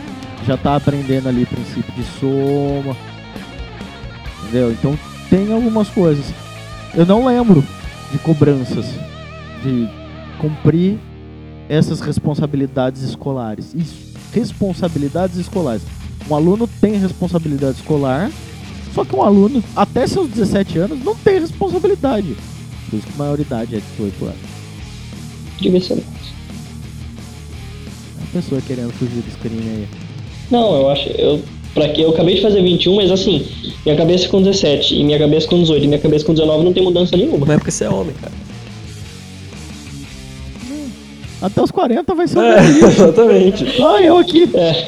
já 0.45 0.57
tá 0.57 0.75
aprendendo 0.75 1.29
ali 1.29 1.45
princípio 1.45 1.93
de 1.93 2.03
soma. 2.19 2.97
Entendeu? 4.41 4.71
Então 4.73 4.99
tem 5.29 5.53
algumas 5.53 5.89
coisas. 5.89 6.25
Eu 6.95 7.05
não 7.05 7.25
lembro 7.25 7.63
de 8.13 8.19
cobranças, 8.19 8.85
de 9.63 9.89
cumprir 10.39 10.99
essas 11.67 11.99
responsabilidades 11.99 13.01
escolares. 13.01 13.73
Isso, 13.73 14.13
responsabilidades 14.31 15.37
escolares. 15.37 15.81
Um 16.29 16.35
aluno 16.35 16.69
tem 16.79 16.93
responsabilidade 16.93 17.77
escolar, 17.77 18.31
só 18.93 19.03
que 19.03 19.15
um 19.15 19.23
aluno 19.23 19.63
até 19.75 20.05
seus 20.05 20.29
17 20.29 20.77
anos 20.77 21.03
não 21.03 21.15
tem 21.15 21.39
responsabilidade. 21.39 22.37
Por 22.89 22.97
isso 22.97 23.07
que 23.07 23.13
a 23.13 23.17
maioridade 23.17 23.75
é 23.75 23.81
18 23.97 24.25
anos. 24.25 24.37
Mais. 25.95 26.33
A 28.21 28.33
pessoa 28.33 28.61
querendo 28.61 28.91
fugir 28.93 29.21
desse 29.21 29.37
crime 29.37 29.61
aí. 29.61 29.87
Não, 30.51 30.75
eu 30.75 30.89
acho. 30.89 31.09
Eu, 31.09 31.41
pra 31.73 31.89
que 31.89 32.01
eu 32.01 32.09
acabei 32.09 32.35
de 32.35 32.41
fazer 32.41 32.61
21, 32.61 32.95
mas 32.95 33.11
assim, 33.11 33.45
minha 33.85 33.97
cabeça 33.97 34.27
com 34.27 34.41
17, 34.41 34.95
e 34.95 35.03
minha 35.03 35.19
cabeça 35.19 35.47
com 35.47 35.59
18, 35.59 35.83
e 35.83 35.87
minha 35.87 35.99
cabeça 35.99 36.25
com 36.25 36.33
19 36.33 36.63
não 36.63 36.73
tem 36.73 36.83
mudança 36.83 37.17
nenhuma. 37.17 37.45
Mas 37.45 37.49
é 37.49 37.57
porque 37.57 37.71
você 37.71 37.85
é 37.85 37.89
homem, 37.89 38.13
cara. 38.21 38.33
Até 41.41 41.61
os 41.61 41.71
40 41.71 42.15
vai 42.15 42.27
ser 42.27 42.39
um 42.39 42.41
É, 42.41 42.59
exatamente. 42.87 43.65
Ah, 43.81 44.01
eu 44.01 44.17
aqui. 44.17 44.49
É, 44.53 44.87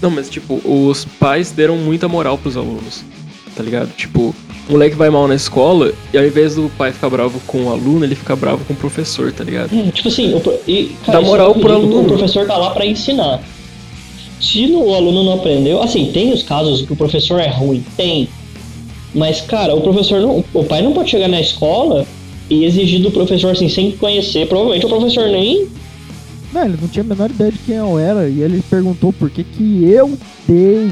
Não, 0.00 0.10
mas 0.10 0.28
tipo, 0.28 0.60
os 0.64 1.04
pais 1.04 1.50
deram 1.50 1.76
muita 1.76 2.06
moral 2.06 2.36
pros 2.36 2.56
alunos, 2.56 3.02
tá 3.56 3.62
ligado? 3.62 3.90
Tipo, 3.96 4.34
o 4.68 4.72
moleque 4.72 4.96
vai 4.96 5.10
mal 5.10 5.28
na 5.28 5.34
escola 5.34 5.92
e 6.12 6.18
ao 6.18 6.24
invés 6.24 6.54
do 6.56 6.70
pai 6.76 6.92
ficar 6.92 7.08
bravo 7.08 7.40
com 7.46 7.64
o 7.64 7.70
aluno, 7.70 8.04
ele 8.04 8.14
fica 8.14 8.34
bravo 8.34 8.64
com 8.64 8.72
o 8.72 8.76
professor, 8.76 9.32
tá 9.32 9.44
ligado? 9.44 9.70
é, 9.72 9.90
tipo 9.92 10.08
assim, 10.08 10.34
o, 10.34 10.42
e, 10.66 10.92
Dá 11.00 11.12
cara, 11.12 11.20
isso 11.20 11.30
moral 11.30 11.50
é 11.56 11.60
pro 11.60 11.72
aluno. 11.74 12.00
O 12.00 12.04
professor 12.04 12.46
tá 12.46 12.56
lá 12.56 12.70
pra 12.70 12.84
ensinar. 12.86 13.40
Se 14.40 14.66
no- 14.66 14.84
o 14.84 14.94
aluno 14.94 15.22
não 15.24 15.34
aprendeu, 15.34 15.82
assim, 15.82 16.10
tem 16.12 16.32
os 16.32 16.42
casos 16.42 16.82
que 16.82 16.92
o 16.92 16.96
professor 16.96 17.40
é 17.40 17.48
ruim, 17.48 17.84
tem. 17.96 18.28
Mas, 19.14 19.40
cara, 19.40 19.74
o 19.74 19.80
professor 19.80 20.20
não. 20.20 20.44
O 20.52 20.64
pai 20.64 20.82
não 20.82 20.92
pode 20.92 21.10
chegar 21.10 21.28
na 21.28 21.40
escola 21.40 22.04
e 22.50 22.64
exigir 22.64 23.00
do 23.00 23.10
professor 23.10 23.52
assim, 23.52 23.68
sem 23.68 23.92
conhecer. 23.92 24.46
Provavelmente 24.46 24.84
o 24.84 24.88
professor 24.90 25.28
nem. 25.28 25.66
Não, 26.52 26.64
ele 26.64 26.76
não 26.80 26.88
tinha 26.88 27.02
a 27.02 27.06
menor 27.06 27.30
ideia 27.30 27.50
de 27.50 27.58
quem 27.58 27.76
eu 27.76 27.98
era. 27.98 28.28
E 28.28 28.42
ele 28.42 28.62
perguntou 28.68 29.12
por 29.12 29.30
que, 29.30 29.42
que 29.42 29.84
eu 29.90 30.18
dei 30.46 30.90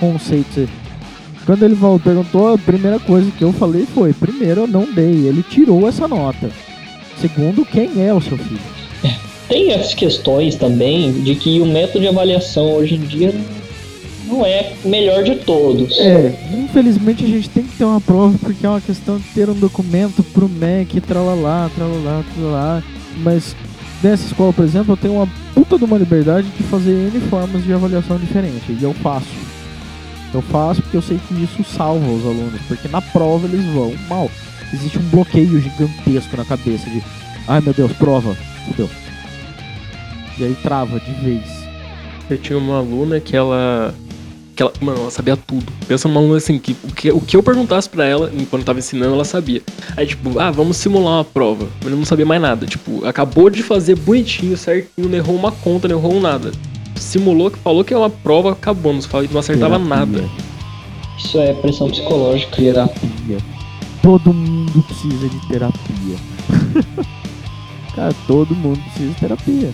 conceitos. 0.00 0.68
Quando 1.44 1.64
ele 1.64 1.74
falou- 1.76 1.98
perguntou, 1.98 2.54
a 2.54 2.58
primeira 2.58 2.98
coisa 2.98 3.30
que 3.36 3.42
eu 3.42 3.52
falei 3.52 3.86
foi: 3.94 4.12
primeiro, 4.12 4.62
eu 4.62 4.66
não 4.66 4.84
dei. 4.92 5.26
Ele 5.26 5.42
tirou 5.48 5.88
essa 5.88 6.06
nota. 6.06 6.50
Segundo, 7.20 7.64
quem 7.64 8.04
é 8.04 8.12
o 8.12 8.20
seu 8.20 8.36
filho? 8.38 8.60
tem 9.48 9.70
essas 9.72 9.92
questões 9.94 10.54
também 10.54 11.12
de 11.12 11.34
que 11.34 11.60
o 11.60 11.66
método 11.66 12.00
de 12.00 12.08
avaliação 12.08 12.72
hoje 12.74 12.94
em 12.94 13.00
dia 13.00 13.34
não 14.26 14.46
é 14.46 14.72
o 14.84 14.88
melhor 14.88 15.22
de 15.22 15.34
todos. 15.36 15.98
É, 15.98 16.34
infelizmente 16.54 17.22
a 17.24 17.28
gente 17.28 17.50
tem 17.50 17.62
que 17.64 17.76
ter 17.76 17.84
uma 17.84 18.00
prova 18.00 18.34
porque 18.40 18.64
é 18.64 18.68
uma 18.68 18.80
questão 18.80 19.18
de 19.18 19.24
ter 19.34 19.50
um 19.50 19.54
documento 19.54 20.22
pro 20.22 20.48
MEC, 20.48 21.00
tralalá, 21.02 21.70
tralalá, 21.74 22.24
tralalá. 22.34 22.82
Mas 23.18 23.54
nessa 24.02 24.24
escola, 24.26 24.52
por 24.54 24.64
exemplo, 24.64 24.92
eu 24.94 24.96
tenho 24.96 25.14
uma 25.14 25.28
puta 25.54 25.76
de 25.76 25.84
uma 25.84 25.98
liberdade 25.98 26.46
de 26.56 26.62
fazer 26.64 27.10
N 27.12 27.20
formas 27.28 27.62
de 27.62 27.72
avaliação 27.74 28.16
diferente. 28.16 28.72
E 28.72 28.82
eu 28.82 28.94
faço. 28.94 29.26
Eu 30.34 30.42
faço 30.42 30.82
porque 30.82 30.96
eu 30.96 31.02
sei 31.02 31.20
que 31.28 31.34
isso 31.42 31.62
salva 31.64 32.06
os 32.06 32.24
alunos. 32.24 32.60
Porque 32.66 32.88
na 32.88 33.00
prova 33.00 33.46
eles 33.46 33.64
vão 33.66 33.94
mal. 34.08 34.30
Existe 34.72 34.98
um 34.98 35.02
bloqueio 35.02 35.60
gigantesco 35.60 36.36
na 36.36 36.44
cabeça 36.44 36.88
de 36.88 37.02
ai 37.46 37.60
meu 37.60 37.74
Deus, 37.74 37.92
prova, 37.92 38.34
fudeu. 38.66 38.88
E 40.38 40.44
aí 40.44 40.56
trava 40.62 40.98
de 40.98 41.12
vez. 41.12 41.42
Eu 42.30 42.38
tinha 42.38 42.58
uma 42.58 42.78
aluna 42.78 43.20
que 43.20 43.36
ela. 43.36 43.94
Que 44.56 44.62
ela, 44.62 44.72
mano, 44.80 45.00
ela 45.02 45.10
sabia 45.10 45.36
tudo. 45.36 45.66
Pensa 45.86 46.08
numa 46.08 46.20
aluna 46.20 46.36
assim, 46.36 46.58
que 46.58 46.72
o, 46.72 46.92
que 46.92 47.10
o 47.10 47.20
que 47.20 47.36
eu 47.36 47.42
perguntasse 47.42 47.88
pra 47.88 48.04
ela, 48.04 48.30
enquanto 48.34 48.62
eu 48.62 48.66
tava 48.66 48.78
ensinando, 48.78 49.14
ela 49.14 49.24
sabia. 49.24 49.62
Aí, 49.96 50.06
tipo, 50.06 50.38
ah, 50.38 50.50
vamos 50.50 50.76
simular 50.78 51.14
uma 51.14 51.24
prova. 51.24 51.68
Mas 51.82 51.92
não 51.92 52.04
sabia 52.04 52.24
mais 52.24 52.40
nada. 52.40 52.66
Tipo, 52.66 53.04
acabou 53.04 53.50
de 53.50 53.62
fazer 53.62 53.96
bonitinho, 53.96 54.56
certinho, 54.56 55.08
não 55.08 55.16
errou 55.16 55.36
uma 55.36 55.52
conta, 55.52 55.88
não 55.88 55.96
errou 55.98 56.20
nada. 56.20 56.52
Simulou 57.12 57.50
que 57.50 57.58
falou 57.58 57.84
que 57.84 57.92
é 57.92 57.98
uma 57.98 58.08
prova, 58.08 58.52
acabou, 58.52 58.90
não, 58.90 58.98
acertava 58.98 59.78
Terapia. 59.78 59.78
nada. 59.78 60.24
Isso 61.18 61.38
é 61.38 61.52
pressão 61.52 61.90
psicológica. 61.90 62.56
Terapia. 62.56 63.36
Todo 64.00 64.32
mundo 64.32 64.82
precisa 64.82 65.28
de 65.28 65.46
terapia. 65.46 66.16
Cara, 67.94 68.14
todo 68.26 68.54
mundo 68.54 68.80
precisa 68.84 69.12
de 69.12 69.20
terapia. 69.20 69.70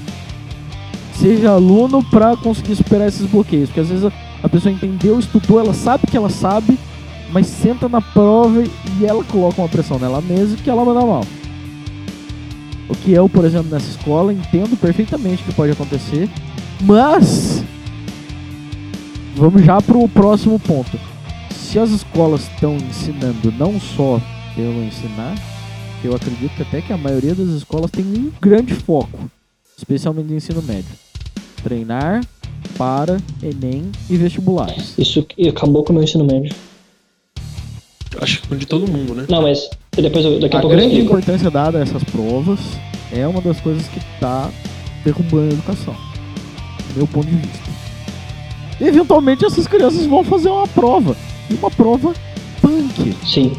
Seja 1.15 1.51
aluno 1.53 2.03
pra 2.11 2.37
conseguir 2.37 2.75
superar 2.75 3.07
esses 3.07 3.25
bloqueios. 3.31 3.69
Porque 3.69 3.83
às 3.83 3.89
vezes 3.89 4.05
a, 4.05 4.13
a 4.43 4.49
pessoa 4.49 4.75
entendeu, 4.75 5.17
estudou, 5.17 5.61
ela 5.61 5.75
sabe 5.75 6.09
que 6.11 6.17
ela 6.17 6.31
sabe, 6.31 6.77
mas 7.31 7.47
senta 7.47 7.89
na 7.89 8.01
prova 8.01 8.65
e 8.65 9.07
ela 9.07 9.23
coloca 9.23 9.63
uma 9.63 9.69
pressão 9.69 9.97
nela 9.97 10.21
mesma 10.21 10.57
que 10.57 10.69
ela 10.69 10.85
manda 10.85 11.07
mal. 11.07 11.25
O 12.89 12.97
que 12.97 13.13
eu, 13.13 13.29
por 13.29 13.45
exemplo, 13.45 13.71
nessa 13.71 13.91
escola, 13.91 14.33
entendo 14.33 14.77
perfeitamente 14.77 15.45
que 15.45 15.55
pode 15.55 15.71
acontecer. 15.71 16.29
Mas 16.83 17.63
vamos 19.37 19.65
já 19.65 19.81
pro 19.81 20.09
próximo 20.09 20.59
ponto 20.59 20.99
se 21.69 21.79
as 21.79 21.91
escolas 21.91 22.49
estão 22.55 22.77
ensinando 22.77 23.53
não 23.53 23.79
só 23.79 24.19
pelo 24.57 24.83
ensinar, 24.83 25.35
eu 26.03 26.15
acredito 26.17 26.63
até 26.63 26.81
que 26.81 26.95
a 26.95 26.97
maioria 26.97 27.35
das 27.35 27.49
escolas 27.49 27.91
tem 27.91 28.05
um 28.07 28.33
grande 28.41 28.73
foco, 28.73 29.31
especialmente 29.77 30.31
no 30.31 30.37
ensino 30.37 30.63
médio. 30.63 30.91
Treinar 31.63 32.25
para 32.79 33.19
Enem 33.43 33.93
e 34.09 34.17
vestibulares. 34.17 34.95
Isso 34.97 35.27
acabou 35.47 35.85
com 35.85 35.93
o 35.93 35.97
meu 35.97 36.05
ensino 36.05 36.25
médio. 36.25 36.55
Acho 38.19 38.41
que 38.41 38.57
de 38.57 38.67
todo 38.67 38.91
mundo, 38.91 39.15
né? 39.15 39.27
Não, 39.29 39.43
mas 39.43 39.69
depois 39.95 40.25
eu, 40.25 40.41
daqui 40.41 40.57
a, 40.57 40.61
A 40.61 40.63
pouco 40.63 40.75
eu 40.75 40.79
grande 40.79 40.95
explico. 40.95 41.13
importância 41.19 41.51
dada 41.51 41.79
a 41.79 41.83
essas 41.83 42.03
provas 42.05 42.61
é 43.13 43.27
uma 43.29 43.43
das 43.43 43.61
coisas 43.61 43.87
que 43.89 43.99
está 43.99 44.51
derrubando 45.05 45.51
a 45.51 45.53
educação, 45.53 45.95
meu 46.97 47.07
ponto 47.07 47.27
de 47.27 47.37
vista. 47.37 47.71
Eventualmente 48.81 49.45
essas 49.45 49.67
crianças 49.67 50.07
vão 50.07 50.23
fazer 50.23 50.49
uma 50.49 50.67
prova, 50.69 51.17
e 51.51 51.55
uma 51.55 51.71
prova 51.71 52.15
punk. 52.61 53.15
Sim. 53.27 53.53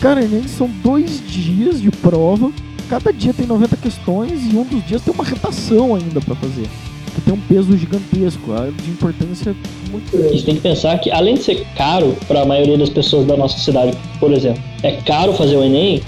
Cara, 0.00 0.22
Enem 0.22 0.46
são 0.46 0.68
dois 0.82 1.22
dias 1.26 1.80
de 1.80 1.90
prova. 1.90 2.52
Cada 2.88 3.12
dia 3.12 3.32
tem 3.32 3.46
90 3.46 3.76
questões 3.78 4.52
e 4.52 4.56
um 4.56 4.62
dos 4.62 4.84
dias 4.86 5.02
tem 5.02 5.12
uma 5.12 5.24
retação 5.24 5.94
ainda 5.94 6.20
pra 6.20 6.34
fazer. 6.36 6.68
Que 7.14 7.20
tem 7.22 7.34
um 7.34 7.40
peso 7.40 7.76
gigantesco, 7.76 8.52
de 8.82 8.90
importância 8.90 9.56
muito 9.90 10.16
grande. 10.16 10.38
você 10.38 10.44
tem 10.44 10.56
que 10.56 10.60
pensar 10.60 10.98
que, 10.98 11.10
além 11.10 11.34
de 11.34 11.42
ser 11.42 11.66
caro 11.74 12.16
para 12.28 12.42
a 12.42 12.44
maioria 12.44 12.76
das 12.76 12.90
pessoas 12.90 13.26
da 13.26 13.36
nossa 13.36 13.58
cidade, 13.58 13.96
por 14.20 14.32
exemplo, 14.32 14.62
é 14.82 14.92
caro 14.92 15.32
fazer 15.32 15.56
o 15.56 15.64
Enem, 15.64 16.02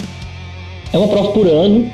é 0.93 0.97
uma 0.97 1.07
prova 1.07 1.31
por 1.31 1.47
ano. 1.47 1.91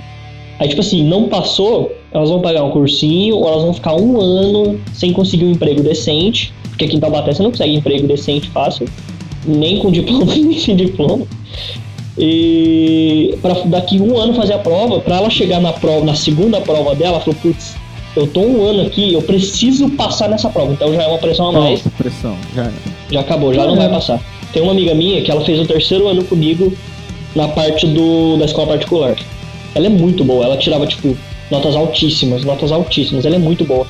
Aí, 0.60 0.68
tipo 0.68 0.82
assim, 0.82 1.08
não 1.08 1.28
passou, 1.30 1.92
elas 2.16 2.30
vão 2.30 2.40
pagar 2.40 2.64
um 2.64 2.72
cursinho 2.72 3.36
ou 3.36 3.48
elas 3.48 3.64
vão 3.64 3.74
ficar 3.74 3.94
um 3.96 4.20
ano 4.20 4.80
sem 4.94 5.12
conseguir 5.12 5.46
um 5.46 5.52
emprego 5.52 5.84
decente, 5.84 6.54
porque 6.70 6.86
aqui 6.86 6.96
em 6.96 7.00
Taubaté 7.00 7.34
você 7.34 7.44
não 7.44 7.52
consegue 7.52 7.76
emprego 7.76 8.08
decente 8.08 8.50
fácil, 8.50 8.88
nem 9.46 9.80
com 9.80 9.92
diploma, 9.92 10.34
nem 10.34 10.58
sem 10.58 10.76
diploma. 10.76 11.26
E 12.18 13.38
para 13.42 13.54
daqui 13.66 14.00
um 14.00 14.18
ano 14.18 14.34
fazer 14.34 14.54
a 14.54 14.60
prova, 14.60 15.02
para 15.02 15.18
ela 15.18 15.30
chegar 15.30 15.60
na 15.60 15.74
prova, 15.74 16.06
na 16.06 16.16
segunda 16.16 16.62
prova 16.62 16.96
dela, 16.96 17.16
ela 17.16 17.20
falou, 17.20 17.38
putz, 17.42 17.76
eu 18.16 18.26
tô 18.28 18.40
um 18.40 18.66
ano 18.66 18.84
aqui, 18.84 19.14
eu 19.14 19.22
preciso 19.22 19.90
passar 19.90 20.30
nessa 20.30 20.50
prova, 20.50 20.72
então 20.72 20.94
já 20.94 21.04
é 21.04 21.08
uma 21.08 21.18
pressão 21.18 21.50
a 21.50 21.52
mais. 21.52 21.86
Alta 21.86 21.98
pressão, 21.98 22.38
já 22.56 22.64
é. 22.64 22.72
Já 23.12 23.20
acabou, 23.20 23.54
já 23.54 23.66
não 23.66 23.76
vai 23.76 23.90
passar. 23.90 24.22
Tem 24.54 24.64
uma 24.64 24.72
amiga 24.72 24.96
minha 24.96 25.22
que 25.22 25.30
ela 25.30 25.42
fez 25.42 25.60
o 25.60 25.66
terceiro 25.66 26.08
ano 26.08 26.24
comigo 26.24 26.72
na 27.36 27.50
parte 27.50 27.86
do, 27.86 28.38
da 28.38 28.46
escola 28.46 28.68
particular. 28.68 29.18
Ela 29.76 29.88
é 29.88 29.90
muito 29.90 30.24
boa, 30.24 30.46
ela 30.46 30.56
tirava, 30.56 30.88
tipo, 30.88 31.18
notas 31.52 31.76
altíssimas, 31.76 32.44
notas 32.44 32.72
altíssimas, 32.72 33.26
ela 33.26 33.36
é 33.36 33.40
muito 33.40 33.66
boa. 33.66 33.88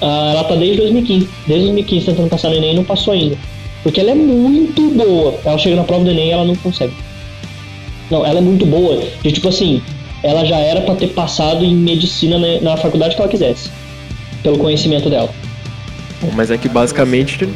Ah, 0.00 0.30
ela 0.32 0.44
tá 0.44 0.54
desde 0.54 0.76
2015, 0.78 1.28
desde 1.46 1.64
2015 1.66 2.06
tentando 2.06 2.28
passar 2.28 2.50
no 2.50 2.56
Enem 2.56 2.72
e 2.72 2.76
não 2.76 2.84
passou 2.84 3.12
ainda. 3.12 3.36
Porque 3.82 4.00
ela 4.00 4.10
é 4.10 4.14
muito 4.14 4.90
boa. 4.90 5.34
Ela 5.44 5.58
chega 5.58 5.76
na 5.76 5.84
prova 5.84 6.04
do 6.04 6.10
Enem 6.10 6.28
e 6.28 6.32
ela 6.32 6.44
não 6.44 6.56
consegue. 6.56 6.92
Não, 8.10 8.24
ela 8.24 8.38
é 8.38 8.42
muito 8.42 8.64
boa. 8.66 9.02
De 9.22 9.32
tipo 9.32 9.48
assim, 9.48 9.82
ela 10.22 10.44
já 10.44 10.56
era 10.56 10.80
pra 10.82 10.94
ter 10.94 11.08
passado 11.08 11.64
em 11.64 11.74
medicina 11.74 12.38
na, 12.38 12.60
na 12.60 12.76
faculdade 12.76 13.14
que 13.14 13.20
ela 13.20 13.30
quisesse. 13.30 13.70
Pelo 14.42 14.58
conhecimento 14.58 15.10
dela. 15.10 15.30
Bom, 16.20 16.30
mas 16.34 16.50
é 16.50 16.58
que 16.58 16.68
basicamente. 16.68 17.48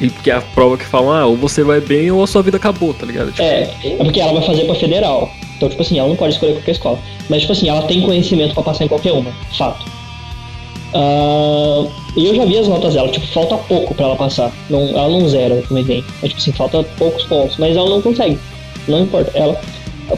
E 0.00 0.08
porque 0.10 0.30
é 0.30 0.34
a 0.34 0.40
prova 0.40 0.76
que 0.76 0.84
falam, 0.84 1.12
ah, 1.12 1.26
ou 1.26 1.36
você 1.36 1.64
vai 1.64 1.80
bem 1.80 2.10
ou 2.10 2.22
a 2.22 2.26
sua 2.26 2.42
vida 2.42 2.56
acabou, 2.56 2.94
tá 2.94 3.04
ligado? 3.04 3.32
Tipo, 3.32 3.42
É, 3.42 3.70
é 3.82 3.96
porque 3.96 4.20
ela 4.20 4.32
vai 4.32 4.42
fazer 4.42 4.64
pra 4.64 4.74
federal. 4.74 5.30
Então, 5.58 5.68
tipo 5.68 5.82
assim, 5.82 5.98
ela 5.98 6.08
não 6.08 6.16
pode 6.16 6.34
escolher 6.34 6.52
qualquer 6.52 6.70
escola. 6.70 6.98
Mas, 7.28 7.40
tipo 7.40 7.52
assim, 7.52 7.68
ela 7.68 7.82
tem 7.82 8.00
conhecimento 8.00 8.54
pra 8.54 8.62
passar 8.62 8.84
em 8.84 8.88
qualquer 8.88 9.12
uma. 9.12 9.30
Fato. 9.56 9.84
Ah, 10.94 11.84
e 12.16 12.26
eu 12.26 12.34
já 12.34 12.44
vi 12.44 12.56
as 12.58 12.68
notas 12.68 12.94
dela, 12.94 13.08
tipo, 13.08 13.26
falta 13.26 13.56
pouco 13.56 13.92
pra 13.94 14.06
ela 14.06 14.16
passar. 14.16 14.52
Não, 14.70 14.88
ela 14.88 15.08
não 15.08 15.28
zera 15.28 15.62
no 15.68 15.78
Enem. 15.78 16.04
É 16.22 16.28
tipo 16.28 16.40
assim, 16.40 16.52
falta 16.52 16.82
poucos 16.96 17.24
pontos. 17.24 17.56
Mas 17.58 17.76
ela 17.76 17.90
não 17.90 18.00
consegue. 18.00 18.38
Não 18.86 19.02
importa. 19.02 19.36
Ela, 19.36 19.60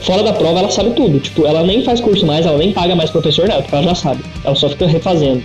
fora 0.01 0.22
da 0.22 0.34
prova, 0.34 0.59
ela 0.59 0.70
sabe 0.70 0.91
tudo. 0.91 1.18
Tipo, 1.18 1.47
ela 1.47 1.62
nem 1.62 1.82
faz 1.82 2.01
curso 2.01 2.26
mais, 2.26 2.45
ela 2.45 2.59
nem 2.59 2.72
paga 2.72 2.95
mais 2.95 3.09
professor 3.09 3.49
nada, 3.49 3.62
porque 3.62 3.74
ela 3.74 3.84
já 3.84 3.95
sabe. 3.95 4.22
Ela 4.45 4.55
só 4.55 4.68
fica 4.68 4.86
refazendo. 4.86 5.43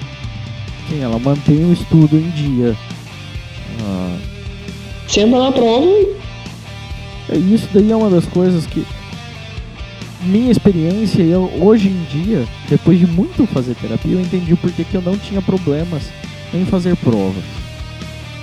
Sim, 0.89 1.02
ela 1.02 1.18
mantém 1.18 1.64
o 1.64 1.74
estudo 1.74 2.18
em 2.18 2.30
dia. 2.32 2.76
Ah, 3.82 4.18
Senta 5.08 5.38
na 5.38 5.52
prova 5.52 5.88
É, 7.30 7.38
Isso 7.38 7.68
daí 7.74 7.91
é 7.91 7.96
uma 7.96 8.10
das 8.10 8.26
coisas 8.26 8.66
que. 8.68 8.86
Minha 10.26 10.52
experiência, 10.52 11.22
eu, 11.22 11.44
hoje 11.62 11.88
em 11.88 12.04
dia, 12.06 12.48
depois 12.68 12.98
de 12.98 13.06
muito 13.06 13.46
fazer 13.46 13.76
terapia, 13.76 14.14
eu 14.14 14.22
entendi 14.22 14.56
porquê 14.56 14.84
que 14.84 14.96
eu 14.96 15.02
não 15.02 15.16
tinha 15.16 15.40
problemas 15.40 16.02
em 16.52 16.66
fazer 16.66 16.96
provas. 16.98 17.44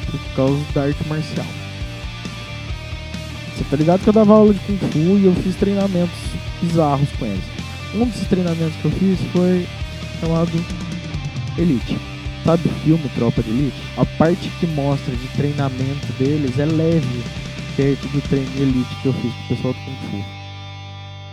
Por 0.09 0.21
causa 0.37 0.63
da 0.73 0.83
arte 0.83 1.09
marcial. 1.09 1.47
Você 3.57 3.65
tá 3.69 3.77
ligado 3.77 4.01
que 4.01 4.09
eu 4.09 4.13
dava 4.13 4.33
aula 4.33 4.55
de 4.55 4.61
Kung 4.61 4.79
Fu 4.79 5.19
e 5.19 5.25
eu 5.25 5.35
fiz 5.35 5.57
treinamentos 5.57 6.17
bizarros 6.63 7.09
com 7.19 7.27
eles. 7.27 7.45
Um 7.97 8.05
desses 8.05 8.29
treinamentos 8.29 8.77
que 8.77 8.85
eu 8.85 8.91
fiz 8.93 9.19
foi 9.33 9.67
chamado 10.21 10.53
Elite. 11.59 11.99
Sabe 12.45 12.63
o 12.69 12.73
filme 12.85 13.11
Tropa 13.17 13.43
de 13.43 13.51
Elite? 13.51 13.83
A 13.97 14.05
parte 14.05 14.49
que 14.61 14.67
mostra 14.69 15.17
de 15.17 15.27
treinamento 15.37 16.13
deles 16.17 16.57
é 16.61 16.65
leve 16.65 17.25
perto 17.77 18.07
do 18.07 18.21
treino 18.29 18.51
de 18.53 18.63
elite 18.63 18.95
que 19.03 19.07
eu 19.07 19.13
fiz 19.15 19.33
com 19.33 19.45
o 19.45 19.57
pessoal 19.57 19.75
do 19.75 19.81
Kung 19.81 19.97
Fu. 20.11 20.42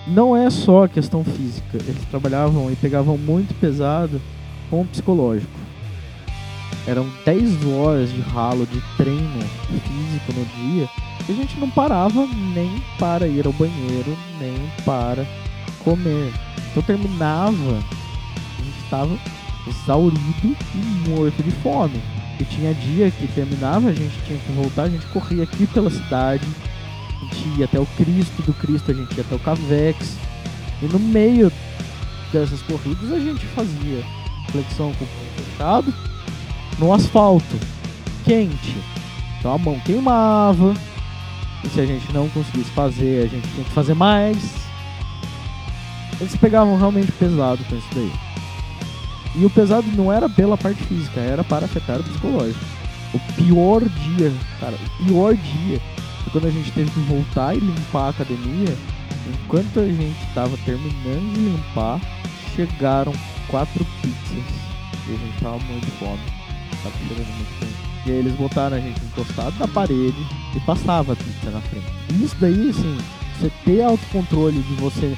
Não 0.07 0.35
é 0.35 0.49
só 0.49 0.85
a 0.85 0.89
questão 0.89 1.23
física, 1.23 1.77
eles 1.77 2.03
trabalhavam 2.09 2.71
e 2.71 2.75
pegavam 2.75 3.17
muito 3.17 3.53
pesado 3.55 4.19
com 4.69 4.81
o 4.81 4.85
psicológico. 4.85 5.51
Eram 6.87 7.07
10 7.25 7.65
horas 7.65 8.11
de 8.11 8.21
ralo 8.21 8.65
de 8.65 8.81
treino 8.97 9.41
físico 9.67 10.33
no 10.33 10.45
dia 10.45 10.89
e 11.27 11.31
a 11.31 11.35
gente 11.35 11.59
não 11.59 11.69
parava 11.69 12.25
nem 12.55 12.81
para 12.97 13.27
ir 13.27 13.45
ao 13.45 13.53
banheiro, 13.53 14.17
nem 14.39 14.55
para 14.83 15.25
comer. 15.83 16.33
Então 16.71 16.81
terminava, 16.81 17.51
a 17.51 18.63
gente 18.63 18.79
estava 18.83 19.19
exaurido 19.67 20.57
e 20.73 21.09
morto 21.09 21.43
de 21.43 21.51
fome. 21.51 22.01
E 22.39 22.45
tinha 22.45 22.73
dia 22.73 23.11
que 23.11 23.27
terminava, 23.27 23.89
a 23.89 23.93
gente 23.93 24.15
tinha 24.25 24.39
que 24.39 24.51
voltar, 24.53 24.83
a 24.83 24.89
gente 24.89 25.05
corria 25.07 25.43
aqui 25.43 25.67
pela 25.67 25.89
cidade, 25.89 26.47
a 27.21 27.25
gente 27.25 27.59
ia 27.59 27.65
até 27.65 27.79
o 27.79 27.85
Cristo, 27.97 28.41
do 28.43 28.53
Cristo 28.53 28.91
a 28.91 28.93
gente 28.93 29.15
ia 29.15 29.23
até 29.23 29.35
o 29.35 29.39
Cavex. 29.39 30.17
E 30.81 30.85
no 30.85 30.99
meio 30.99 31.51
dessas 32.31 32.61
corridas 32.61 33.11
a 33.11 33.19
gente 33.19 33.45
fazia 33.47 34.03
flexão 34.51 34.93
com 34.93 35.03
o 35.03 35.07
punho 35.07 35.45
fechado 35.45 35.93
no 36.79 36.93
asfalto, 36.93 37.59
quente. 38.23 38.77
Então 39.37 39.53
a 39.53 39.57
mão 39.57 39.79
queimava. 39.81 40.73
E 41.63 41.69
se 41.69 41.81
a 41.81 41.85
gente 41.85 42.11
não 42.13 42.29
conseguisse 42.29 42.71
fazer, 42.71 43.25
a 43.25 43.27
gente 43.27 43.47
tinha 43.49 43.65
que 43.65 43.71
fazer 43.71 43.93
mais. 43.93 44.37
Eles 46.19 46.35
pegavam 46.37 46.77
realmente 46.77 47.11
pesado 47.13 47.63
com 47.65 47.75
isso 47.75 47.87
daí. 47.93 48.11
E 49.35 49.45
o 49.45 49.49
pesado 49.49 49.85
não 49.95 50.11
era 50.11 50.27
pela 50.29 50.57
parte 50.57 50.81
física, 50.83 51.19
era 51.19 51.43
para 51.43 51.65
afetar 51.65 51.99
o 51.99 52.03
psicológico. 52.03 52.59
O 53.13 53.19
pior 53.33 53.81
dia, 53.81 54.31
cara, 54.59 54.75
o 54.75 55.05
pior 55.05 55.35
dia 55.35 55.81
foi 56.23 56.31
quando 56.31 56.47
a 56.47 56.51
gente 56.51 56.71
teve 56.71 56.91
que 56.91 56.99
voltar 57.01 57.55
e 57.55 57.59
limpar 57.59 58.07
a 58.07 58.09
academia. 58.09 58.75
Enquanto 59.27 59.79
a 59.79 59.85
gente 59.85 60.33
tava 60.33 60.57
terminando 60.65 61.33
de 61.33 61.39
limpar, 61.41 61.99
chegaram 62.55 63.13
quatro 63.47 63.85
pizzas. 64.01 64.43
E 65.07 65.13
a 65.13 65.17
gente 65.17 65.41
tava 65.41 65.59
muito 65.59 65.87
fome. 65.99 66.19
Tava 66.83 66.95
chegando 67.07 67.27
muito 67.35 67.59
tempo. 67.59 67.89
E 68.05 68.11
aí 68.11 68.17
eles 68.17 68.33
botaram 68.33 68.77
a 68.77 68.79
gente 68.79 68.99
encostado 69.03 69.59
na 69.59 69.67
parede 69.67 70.27
e 70.55 70.59
passava 70.61 71.13
a 71.13 71.15
pizza 71.15 71.51
na 71.51 71.61
frente. 71.61 71.85
E 72.13 72.23
isso 72.23 72.35
daí, 72.39 72.69
assim, 72.69 72.97
você 73.37 73.51
ter 73.65 73.83
autocontrole 73.83 74.61
de 74.61 74.73
você 74.75 75.15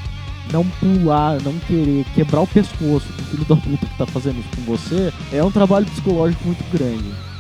não 0.52 0.66
pular, 0.68 1.42
não 1.42 1.58
querer 1.60 2.06
quebrar 2.16 2.42
o 2.42 2.48
pescoço 2.48 3.08
do 3.14 3.24
filho 3.24 3.46
da 3.46 3.56
puta 3.56 3.86
que 3.86 3.98
tá 3.98 4.06
fazendo 4.06 4.40
isso 4.40 4.50
com 4.56 4.62
você, 4.64 5.14
é 5.32 5.44
um 5.44 5.52
trabalho 5.52 5.86
psicológico 5.86 6.46
muito 6.46 6.64
grande. 6.72 7.31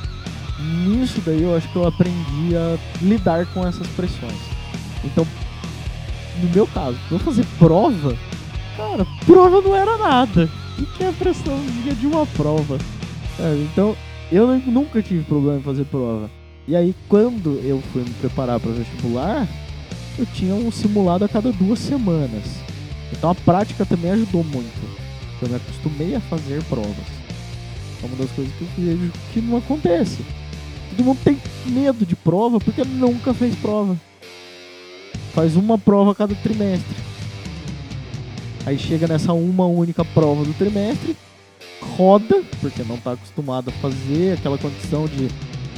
Nisso 0.85 1.21
daí 1.25 1.41
eu 1.41 1.55
acho 1.55 1.67
que 1.69 1.75
eu 1.75 1.87
aprendi 1.87 2.55
a 2.55 2.77
lidar 3.01 3.45
com 3.47 3.65
essas 3.67 3.87
pressões. 3.87 4.33
Então, 5.03 5.25
no 6.41 6.49
meu 6.49 6.67
caso, 6.67 6.97
eu 7.09 7.19
fazer 7.19 7.45
prova, 7.57 8.15
cara, 8.77 9.05
prova 9.25 9.61
não 9.61 9.75
era 9.75 9.97
nada. 9.97 10.49
O 10.79 10.85
que 10.85 11.03
é 11.03 11.09
a 11.09 11.13
pressãozinha 11.13 11.93
de 11.95 12.07
uma 12.07 12.25
prova? 12.25 12.77
É, 13.39 13.55
então, 13.71 13.95
eu 14.31 14.47
nu- 14.47 14.71
nunca 14.71 15.01
tive 15.01 15.23
problema 15.23 15.59
em 15.59 15.63
fazer 15.63 15.85
prova. 15.85 16.29
E 16.67 16.75
aí, 16.75 16.95
quando 17.09 17.59
eu 17.63 17.81
fui 17.91 18.03
me 18.03 18.09
preparar 18.21 18.59
para 18.59 18.71
vestibular, 18.71 19.47
eu 20.17 20.25
tinha 20.33 20.53
um 20.53 20.71
simulado 20.71 21.25
a 21.25 21.29
cada 21.29 21.51
duas 21.51 21.79
semanas. 21.79 22.43
Então 23.11 23.29
a 23.31 23.35
prática 23.35 23.85
também 23.85 24.11
ajudou 24.11 24.43
muito. 24.43 24.79
Eu 25.41 25.49
me 25.49 25.55
acostumei 25.55 26.15
a 26.15 26.21
fazer 26.21 26.63
provas. 26.65 26.95
É 28.01 28.05
uma 28.05 28.15
das 28.15 28.31
coisas 28.31 28.53
que 28.55 28.61
eu 28.63 28.67
vejo 28.77 29.11
que 29.33 29.41
não 29.41 29.57
acontece. 29.57 30.19
Todo 30.91 31.05
mundo 31.05 31.19
tem 31.23 31.37
medo 31.65 32.05
de 32.05 32.15
prova 32.15 32.59
porque 32.59 32.83
nunca 32.83 33.33
fez 33.33 33.55
prova. 33.55 33.97
Faz 35.33 35.55
uma 35.55 35.77
prova 35.77 36.11
a 36.11 36.15
cada 36.15 36.35
trimestre. 36.35 36.95
Aí 38.65 38.77
chega 38.77 39.07
nessa 39.07 39.33
uma 39.33 39.65
única 39.65 40.05
prova 40.05 40.43
do 40.43 40.53
trimestre, 40.53 41.15
roda, 41.97 42.43
porque 42.59 42.83
não 42.83 42.95
está 42.95 43.13
acostumado 43.13 43.69
a 43.69 43.73
fazer 43.73 44.37
aquela 44.37 44.57
condição 44.57 45.07
de 45.07 45.29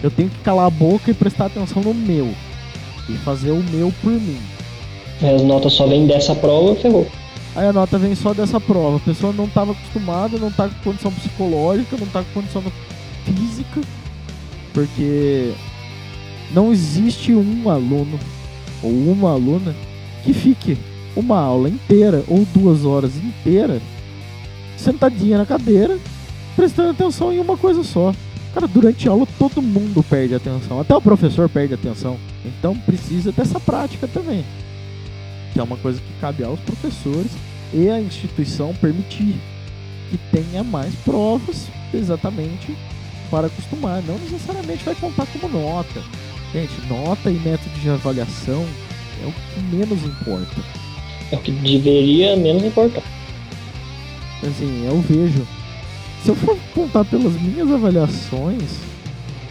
eu 0.03 0.11
tenho 0.11 0.30
que 0.30 0.39
calar 0.39 0.66
a 0.66 0.70
boca 0.70 1.09
e 1.09 1.14
prestar 1.14 1.45
atenção 1.45 1.82
no 1.82 1.93
meu. 1.93 2.34
E 3.07 3.14
fazer 3.20 3.51
o 3.51 3.64
meu 3.64 3.93
por 4.01 4.11
mim. 4.11 4.41
Aí 5.22 5.36
As 5.36 5.41
notas 5.41 5.74
só 5.74 5.88
vêm 5.88 6.07
dessa 6.07 6.36
prova, 6.36 6.76
ferrou. 6.76 7.07
Aí 7.55 7.68
a 7.68 7.74
nota 7.74 7.97
vem 7.99 8.16
só 8.16 8.34
dessa 8.34 8.59
prova. 8.59 8.97
A 8.97 8.99
pessoa 8.99 9.32
não 9.32 9.45
estava 9.45 9.72
acostumada, 9.72 10.38
não 10.38 10.51
tá 10.51 10.68
com 10.68 10.76
condição 10.84 11.11
psicológica, 11.14 11.95
não 11.97 12.07
tá 12.07 12.24
com 12.24 12.41
condição 12.41 12.64
física, 13.26 13.82
porque 14.74 15.53
não 16.51 16.71
existe 16.71 17.34
um 17.34 17.69
aluno 17.69 18.19
ou 18.82 18.91
uma 18.91 19.32
aluna 19.32 19.76
que 20.24 20.34
fique 20.34 20.78
uma 21.15 21.39
aula 21.39 21.69
inteira 21.69 22.24
ou 22.28 22.45
duas 22.53 22.86
horas 22.86 23.15
inteira 23.17 23.82
sentadinha 24.76 25.38
na 25.38 25.45
cadeira, 25.45 25.97
prestando 26.55 26.89
atenção 26.89 27.32
em 27.32 27.39
uma 27.39 27.55
coisa 27.55 27.84
só. 27.84 28.13
Cara, 28.53 28.67
durante 28.67 29.07
a 29.07 29.11
aula 29.11 29.28
todo 29.39 29.61
mundo 29.61 30.03
perde 30.03 30.36
atenção, 30.36 30.80
até 30.80 30.95
o 30.95 31.01
professor 31.01 31.47
perde 31.47 31.74
atenção. 31.74 32.17
Então 32.45 32.76
precisa 32.76 33.32
dessa 33.32 33.59
prática 33.59 34.07
também 34.07 34.43
que 35.53 35.59
é 35.59 35.63
uma 35.63 35.78
coisa 35.78 36.01
que 36.01 36.19
cabe 36.19 36.43
aos 36.43 36.59
professores 36.61 37.32
e 37.71 37.88
à 37.88 38.01
instituição 38.01 38.74
permitir 38.74 39.36
que 40.09 40.17
tenha 40.32 40.63
mais 40.63 40.93
provas 41.05 41.67
exatamente 41.93 42.76
para 43.34 43.47
acostumar. 43.47 44.03
Não 44.03 44.19
necessariamente 44.19 44.86
vai 44.86 44.93
contar 44.93 45.25
como 45.25 45.47
nota. 45.47 46.03
Gente, 46.53 46.73
nota 46.88 47.31
e 47.31 47.39
método 47.39 47.79
de 47.79 47.89
avaliação 47.89 48.63
é 49.23 49.25
o 49.25 49.31
que 49.31 49.75
menos 49.75 50.03
importa. 50.03 50.61
É 51.31 51.36
o 51.36 51.39
que 51.39 51.51
deveria 51.51 52.38
menos 52.38 52.63
importar. 52.63 53.01
Assim, 54.43 54.86
eu 54.86 55.01
vejo. 55.01 55.47
Se 56.23 56.29
eu 56.29 56.36
for 56.36 56.55
contar 56.75 57.03
pelas 57.05 57.34
minhas 57.41 57.71
avaliações 57.71 58.77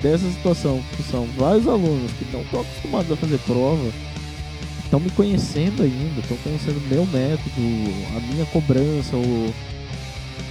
dessa 0.00 0.30
situação, 0.30 0.80
que 0.96 1.02
são 1.02 1.26
vários 1.36 1.66
alunos 1.66 2.12
que 2.12 2.24
não 2.32 2.42
estão 2.42 2.60
acostumados 2.60 3.10
a 3.10 3.16
fazer 3.16 3.38
prova, 3.40 3.90
estão 4.84 5.00
me 5.00 5.10
conhecendo 5.10 5.82
ainda, 5.82 6.20
estão 6.20 6.36
conhecendo 6.38 6.80
meu 6.88 7.04
método, 7.06 7.50
a 8.16 8.20
minha 8.32 8.46
cobrança, 8.46 9.16
o, 9.16 9.52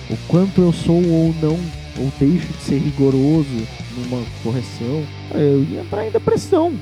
o 0.09 0.17
quanto 0.27 0.61
eu 0.61 0.73
sou 0.73 0.95
ou 0.95 1.33
não, 1.41 1.80
ou 1.97 2.11
deixo 2.19 2.47
de 2.47 2.61
ser 2.61 2.77
rigoroso 2.77 3.67
numa 3.97 4.23
correção, 4.43 5.03
eu 5.33 5.63
ia 5.63 5.81
entrar 5.81 6.07
em 6.07 6.11
depressão, 6.11 6.73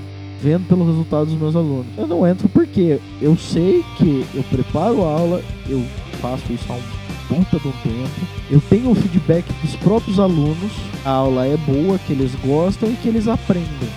vendo 0.41 0.67
pelo 0.67 0.85
resultado 0.85 1.25
dos 1.25 1.39
meus 1.39 1.55
alunos. 1.55 1.87
Eu 1.97 2.07
não 2.07 2.25
entro 2.27 2.47
porque 2.49 2.99
eu 3.21 3.35
sei 3.37 3.83
que 3.97 4.25
eu 4.33 4.43
preparo 4.43 5.03
a 5.03 5.11
aula, 5.11 5.43
eu 5.67 5.83
faço 6.21 6.51
isso 6.51 6.65
há 6.71 6.75
um 6.75 6.99
puta 7.29 7.57
um 7.57 7.71
tempo, 7.83 8.27
eu 8.49 8.59
tenho 8.59 8.89
o 8.89 8.95
feedback 8.95 9.45
dos 9.61 9.75
próprios 9.75 10.19
alunos, 10.19 10.71
a 11.05 11.11
aula 11.11 11.45
é 11.45 11.55
boa, 11.57 11.99
que 11.99 12.11
eles 12.11 12.33
gostam 12.43 12.91
e 12.91 12.95
que 12.95 13.07
eles 13.07 13.27
aprendem. 13.27 13.89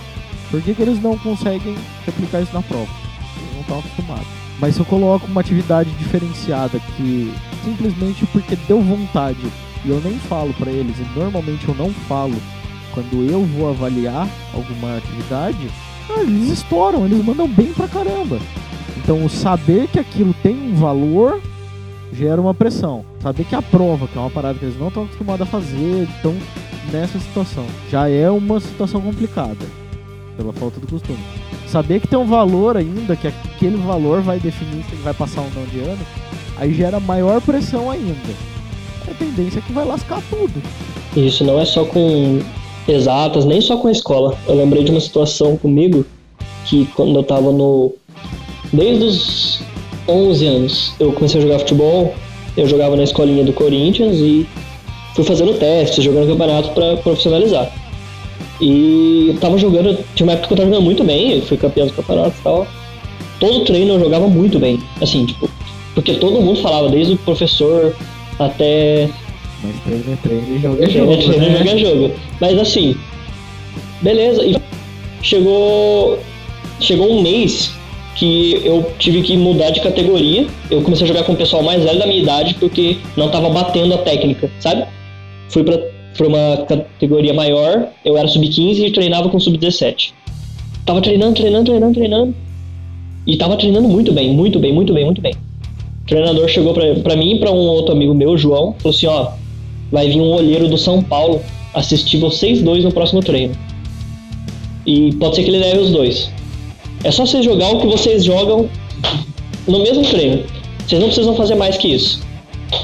Por 0.51 0.61
que, 0.61 0.75
que 0.75 0.83
eles 0.83 1.01
não 1.01 1.17
conseguem 1.17 1.75
replicar 2.05 2.43
isso 2.43 2.53
na 2.53 2.61
prova? 2.61 2.91
Eles 3.39 3.55
não 3.55 3.61
estão 3.63 3.79
acostumados. 3.79 4.27
Mas 4.61 4.75
se 4.75 4.81
eu 4.81 4.85
coloco 4.85 5.27
uma 5.27 5.41
atividade 5.41 5.91
diferenciada 5.93 6.79
que 6.95 7.33
simplesmente 7.65 8.27
porque 8.27 8.55
deu 8.69 8.83
vontade 8.83 9.41
e 9.85 9.91
eu 9.91 10.01
nem 10.01 10.19
falo 10.19 10.53
pra 10.55 10.71
eles, 10.71 10.97
e 10.99 11.19
normalmente 11.19 11.69
eu 11.69 11.75
não 11.75 11.91
falo 11.91 12.35
quando 12.93 13.29
eu 13.29 13.45
vou 13.45 13.71
avaliar 13.71 14.29
alguma 14.53 14.97
atividade, 14.97 15.71
ah, 16.11 16.21
eles 16.21 16.51
estouram, 16.51 17.05
eles 17.05 17.25
mandam 17.25 17.49
bem 17.49 17.73
pra 17.73 17.89
caramba. 17.89 18.39
Então 18.97 19.29
saber 19.29 19.89
que 19.89 19.99
aquilo 19.99 20.35
tem 20.43 20.55
um 20.55 20.75
valor 20.75 21.41
gera 22.13 22.41
uma 22.41 22.53
pressão. 22.53 23.05
Saber 23.21 23.45
que 23.45 23.55
a 23.55 23.63
prova, 23.63 24.07
que 24.07 24.17
é 24.17 24.21
uma 24.21 24.31
parada 24.31 24.59
que 24.59 24.65
eles 24.65 24.79
não 24.79 24.89
estão 24.89 25.05
acostumados 25.05 25.47
a 25.47 25.51
fazer, 25.51 26.09
estão 26.17 26.35
nessa 26.93 27.19
situação. 27.19 27.65
Já 27.91 28.09
é 28.09 28.31
uma 28.31 28.61
situação 28.61 29.01
complicada, 29.01 29.67
pela 30.37 30.53
falta 30.53 30.79
do 30.79 30.87
costume. 30.87 31.19
Saber 31.67 32.01
que 32.01 32.07
tem 32.07 32.19
um 32.19 32.27
valor 32.27 32.77
ainda, 32.77 33.17
que 33.17 33.27
aquele 33.27 33.79
valor 33.79 34.21
vai 34.21 34.39
definir 34.39 34.85
se 34.85 34.93
ele 34.93 35.03
vai 35.03 35.15
passar 35.15 35.41
ou 35.41 35.51
não 35.55 35.65
de 35.65 35.81
ano, 35.81 36.05
aí 36.59 36.75
gera 36.75 37.01
maior 37.01 37.41
pressão 37.41 37.91
ainda. 37.91 38.52
A 39.11 39.15
tendência 39.15 39.59
é 39.59 39.63
que 39.63 39.73
vai 39.73 39.85
lascar 39.85 40.23
tudo. 40.31 40.53
Isso 41.17 41.45
não 41.45 41.61
é 41.61 41.65
só 41.65 41.85
com 41.85 42.41
exatas, 42.89 43.45
nem 43.45 43.61
só 43.61 43.77
com 43.77 43.89
a 43.89 43.93
escola. 43.93 44.39
Eu 44.47 44.57
lembrei 44.57 44.85
de 44.85 44.91
uma 44.91 45.01
situação 45.01 45.57
comigo 45.57 46.05
que 46.67 46.87
quando 46.95 47.17
eu 47.17 47.23
tava 47.23 47.53
no. 47.53 47.93
Desde 48.73 49.05
os 49.05 49.63
11 50.09 50.47
anos, 50.47 50.95
eu 50.99 51.13
comecei 51.13 51.41
a 51.41 51.43
jogar 51.43 51.59
futebol. 51.61 52.15
Eu 52.57 52.67
jogava 52.67 52.97
na 52.97 53.03
escolinha 53.03 53.45
do 53.45 53.53
Corinthians 53.53 54.17
e 54.17 54.47
fui 55.15 55.25
fazendo 55.25 55.59
testes, 55.59 56.05
jogando 56.05 56.29
campeonato 56.29 56.71
pra 56.71 56.97
profissionalizar. 56.99 57.73
E 58.61 59.29
eu 59.29 59.41
tava 59.41 59.59
jogando, 59.59 59.99
tinha 60.15 60.27
uma 60.27 60.35
época 60.35 60.49
que 60.49 60.53
eu 60.53 60.57
tava 60.57 60.69
jogando 60.69 60.85
muito 60.85 61.03
bem, 61.03 61.33
eu 61.33 61.43
fui 61.43 61.57
campeão 61.57 61.87
do 61.87 61.93
campeonato 61.95 62.37
e 62.39 62.43
tal. 62.43 62.67
Todo 63.41 63.65
treino 63.65 63.95
eu 63.95 64.01
jogava 64.01 64.29
muito 64.29 64.59
bem, 64.59 64.79
assim, 65.01 65.27
tipo, 65.27 65.51
porque 65.95 66.15
todo 66.15 66.41
mundo 66.41 66.61
falava, 66.61 66.89
desde 66.89 67.15
o 67.15 67.19
professor 67.19 67.95
até 68.47 69.09
Mas 69.63 69.77
treino 69.83 70.13
é 70.13 70.17
treino 70.17 70.57
e 70.57 70.61
jogo 70.61 70.83
é 70.83 70.91
Jogo, 70.91 71.21
jogo, 71.21 71.39
né? 71.39 71.57
jogo 71.57 71.69
é 71.69 71.79
jogo. 71.79 72.11
Mas 72.41 72.59
assim, 72.59 72.97
beleza. 74.01 74.45
E 74.45 74.57
chegou, 75.23 76.19
chegou 76.81 77.11
um 77.11 77.23
mês 77.23 77.73
que 78.17 78.61
eu 78.65 78.85
tive 78.99 79.23
que 79.23 79.37
mudar 79.37 79.71
de 79.71 79.81
categoria. 79.81 80.47
Eu 80.71 80.83
comecei 80.83 81.05
a 81.05 81.09
jogar 81.09 81.25
com 81.25 81.33
o 81.33 81.37
pessoal 81.37 81.63
mais 81.63 81.83
velho 81.83 81.99
da 81.99 82.07
minha 82.07 82.23
idade 82.23 82.55
porque 82.55 82.99
não 83.17 83.31
tava 83.31 83.49
batendo 83.51 83.95
a 83.95 83.99
técnica, 83.99 84.51
sabe? 84.61 84.85
Fui 85.49 85.65
pra, 85.65 85.79
pra 86.17 86.27
uma 86.27 86.65
categoria 86.69 87.35
maior, 87.35 87.89
eu 88.05 88.17
era 88.17 88.29
sub-15 88.29 88.87
e 88.87 88.91
treinava 88.91 89.29
com 89.29 89.39
sub-17. 89.41 90.13
Tava 90.85 91.01
treinando, 91.01 91.35
treinando, 91.35 91.65
treinando, 91.67 91.95
treinando. 91.95 92.35
E 93.27 93.37
tava 93.37 93.57
treinando 93.57 93.89
muito 93.89 94.13
bem, 94.13 94.33
muito 94.35 94.59
bem, 94.59 94.73
muito 94.73 94.93
bem, 94.93 95.05
muito 95.05 95.21
bem. 95.21 95.33
O 96.03 96.07
treinador 96.07 96.49
chegou 96.49 96.75
pra 96.75 97.17
mim 97.17 97.37
e 97.37 97.39
pra 97.39 97.51
um 97.51 97.57
outro 97.57 97.93
amigo 97.93 98.13
meu, 98.15 98.37
João, 98.37 98.75
falou 98.79 98.97
assim, 98.97 99.07
ó, 99.07 99.29
vai 99.91 100.09
vir 100.09 100.21
um 100.21 100.33
olheiro 100.33 100.69
do 100.69 100.77
São 100.77 101.03
Paulo 101.03 101.41
assistir 101.75 102.19
vocês 102.19 102.61
dois 102.61 102.85
no 102.85 102.93
próximo 102.93 103.21
treino. 103.21 103.55
E 104.85 105.13
pode 105.15 105.37
ser 105.37 105.45
que 105.45 105.51
ele 105.51 105.59
leve 105.59 105.79
os 105.79 105.91
dois. 105.91 106.31
É 107.05 107.11
só 107.11 107.25
vocês 107.25 107.45
jogar 107.45 107.71
o 107.71 107.81
que 107.81 107.87
vocês 107.87 108.25
jogam 108.25 108.69
no 109.67 109.79
mesmo 109.81 110.03
treino. 110.03 110.45
Vocês 110.87 111.01
não 111.01 111.09
precisam 111.09 111.37
fazer 111.37 111.55
mais 111.55 111.77
que 111.77 111.89
isso. 111.89 112.21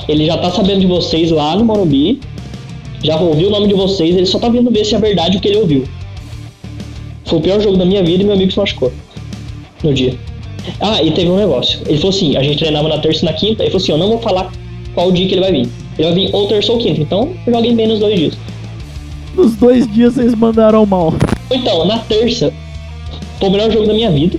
Ele 0.09 0.27
já 0.27 0.37
tá 0.39 0.51
sabendo 0.51 0.81
de 0.81 0.87
vocês 0.87 1.31
lá 1.31 1.57
no 1.57 1.65
Morumbi, 1.65 2.21
já 3.03 3.17
ouviu 3.17 3.49
o 3.49 3.51
nome 3.51 3.69
de 3.69 3.75
vocês, 3.75 4.15
ele 4.17 4.27
só 4.27 4.39
tá 4.39 4.49
vindo 4.49 4.71
ver 4.71 4.85
se 4.85 4.95
é 4.95 4.99
verdade 4.99 5.37
o 5.37 5.41
que 5.41 5.49
ele 5.49 5.59
ouviu. 5.59 5.89
Foi 7.25 7.39
o 7.39 7.43
pior 7.43 7.61
jogo 7.61 7.77
da 7.77 7.85
minha 7.85 8.03
vida 8.03 8.23
e 8.23 8.27
meu 8.27 8.35
amigo 8.35 8.51
se 8.51 8.59
machucou 8.59 8.93
no 9.83 9.93
dia. 9.93 10.19
Ah, 10.81 11.03
e 11.03 11.11
teve 11.11 11.31
um 11.31 11.37
negócio. 11.37 11.81
Ele 11.87 11.99
falou 11.99 12.11
assim: 12.11 12.37
a 12.37 12.43
gente 12.43 12.59
treinava 12.59 12.89
na 12.89 12.99
terça 12.99 13.25
e 13.25 13.25
na 13.27 13.33
quinta. 13.33 13.63
Ele 13.63 13.71
falou 13.71 13.83
assim: 13.83 13.93
eu 13.93 13.99
não 13.99 14.09
vou 14.09 14.19
falar 14.19 14.51
qual 14.95 15.11
dia 15.13 15.27
que 15.27 15.35
ele 15.35 15.41
vai 15.41 15.53
vir. 15.53 15.69
Ele 15.99 16.09
vai 16.09 16.15
vir 16.15 16.31
ou 16.33 16.47
terça 16.47 16.73
ou 16.73 16.79
quinta. 16.79 17.01
Então, 17.01 17.33
joguem 17.47 17.75
bem 17.75 17.87
nos 17.87 17.99
dois 18.01 18.19
dias. 18.19 18.35
Nos 19.35 19.55
dois 19.57 19.93
dias 19.93 20.15
vocês 20.15 20.35
mandaram 20.35 20.85
mal. 20.87 21.15
Então, 21.51 21.85
na 21.87 21.99
terça, 21.99 22.53
foi 23.39 23.49
o 23.49 23.53
melhor 23.53 23.71
jogo 23.71 23.87
da 23.87 23.95
minha 23.95 24.11
vida. 24.11 24.39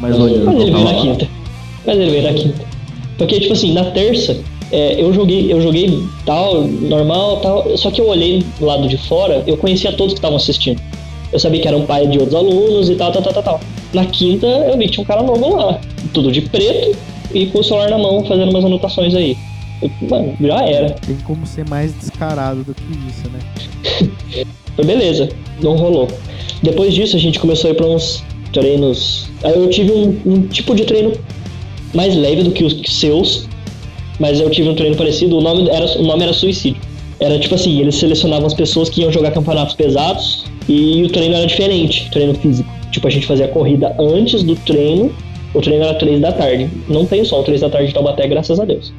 Mas 0.00 0.16
Mas 0.18 0.30
ele 0.30 0.40
eu 0.40 0.52
veio 0.52 0.70
na 0.70 0.78
tava 0.78 0.92
lá. 0.92 1.02
quinta. 1.02 1.28
Mas 1.86 1.98
ele 1.98 2.10
veio 2.10 2.22
na 2.22 2.32
quinta. 2.32 2.64
Porque, 3.18 3.40
tipo 3.40 3.52
assim, 3.54 3.72
na 3.72 3.84
terça, 3.86 4.36
é, 4.70 5.00
eu 5.00 5.12
joguei, 5.12 5.52
eu 5.52 5.60
joguei 5.60 6.02
tal, 6.24 6.62
normal, 6.62 7.38
tal. 7.38 7.76
Só 7.76 7.90
que 7.90 8.00
eu 8.00 8.08
olhei 8.08 8.44
do 8.58 8.66
lado 8.66 8.88
de 8.88 8.96
fora, 8.96 9.42
eu 9.46 9.56
conhecia 9.56 9.92
todos 9.92 10.12
que 10.12 10.18
estavam 10.18 10.36
assistindo. 10.36 10.80
Eu 11.32 11.38
sabia 11.38 11.60
que 11.60 11.68
era 11.68 11.76
um 11.76 11.86
pai 11.86 12.06
de 12.06 12.18
outros 12.18 12.34
alunos 12.34 12.88
e 12.88 12.94
tal, 12.94 13.10
tal, 13.12 13.22
tal, 13.22 13.32
tal, 13.32 13.42
tal. 13.42 13.60
Na 13.96 14.04
quinta, 14.04 14.46
eu 14.46 14.76
vi 14.76 14.84
que 14.84 14.90
tinha 14.90 15.04
um 15.04 15.06
cara 15.06 15.22
novo 15.22 15.56
lá. 15.56 15.80
Tudo 16.12 16.30
de 16.30 16.42
preto 16.42 16.94
e 17.32 17.46
com 17.46 17.60
o 17.60 17.64
celular 17.64 17.88
na 17.88 17.96
mão, 17.96 18.22
fazendo 18.26 18.50
umas 18.50 18.62
anotações 18.62 19.14
aí. 19.14 19.38
Eu, 19.80 19.90
mano, 20.02 20.36
já 20.38 20.62
era. 20.68 20.90
Tem 20.90 21.16
como 21.24 21.46
ser 21.46 21.66
mais 21.70 21.94
descarado 21.94 22.62
do 22.62 22.74
que 22.74 22.82
isso, 23.08 23.30
né? 23.30 24.44
Foi 24.76 24.84
beleza, 24.84 25.30
não 25.62 25.76
rolou. 25.76 26.08
Depois 26.62 26.92
disso, 26.92 27.16
a 27.16 27.18
gente 27.18 27.38
começou 27.38 27.70
a 27.70 27.72
ir 27.72 27.76
pra 27.76 27.86
uns 27.86 28.22
treinos. 28.52 29.30
Aí 29.42 29.54
eu 29.56 29.70
tive 29.70 29.90
um, 29.90 30.20
um 30.26 30.42
tipo 30.42 30.74
de 30.74 30.84
treino 30.84 31.12
mais 31.94 32.14
leve 32.14 32.42
do 32.42 32.50
que 32.50 32.64
os 32.64 32.78
seus, 33.00 33.48
mas 34.20 34.38
eu 34.38 34.50
tive 34.50 34.68
um 34.68 34.74
treino 34.74 34.94
parecido. 34.94 35.38
O 35.38 35.40
nome 35.40 35.70
era, 35.70 35.86
o 35.98 36.02
nome 36.02 36.22
era 36.22 36.34
Suicídio. 36.34 36.82
Era 37.18 37.38
tipo 37.38 37.54
assim: 37.54 37.80
eles 37.80 37.94
selecionavam 37.94 38.46
as 38.46 38.52
pessoas 38.52 38.90
que 38.90 39.00
iam 39.00 39.10
jogar 39.10 39.30
campeonatos 39.30 39.74
pesados 39.74 40.44
e 40.68 41.02
o 41.02 41.08
treino 41.08 41.34
era 41.34 41.46
diferente 41.46 42.10
treino 42.10 42.34
físico. 42.34 42.75
Tipo, 42.96 43.08
a 43.08 43.10
gente 43.10 43.26
fazia 43.26 43.44
a 43.44 43.48
corrida 43.48 43.94
antes 44.00 44.42
do 44.42 44.56
treino. 44.56 45.14
O 45.52 45.60
treino 45.60 45.84
era 45.84 45.92
3 45.92 46.18
da 46.18 46.32
tarde. 46.32 46.70
Não 46.88 47.04
tem 47.04 47.26
sol 47.26 47.42
3 47.42 47.60
da 47.60 47.68
tarde 47.68 47.88
de 47.88 47.92
Taubaté, 47.92 48.26
graças 48.26 48.58
a 48.58 48.64
Deus. 48.64 48.90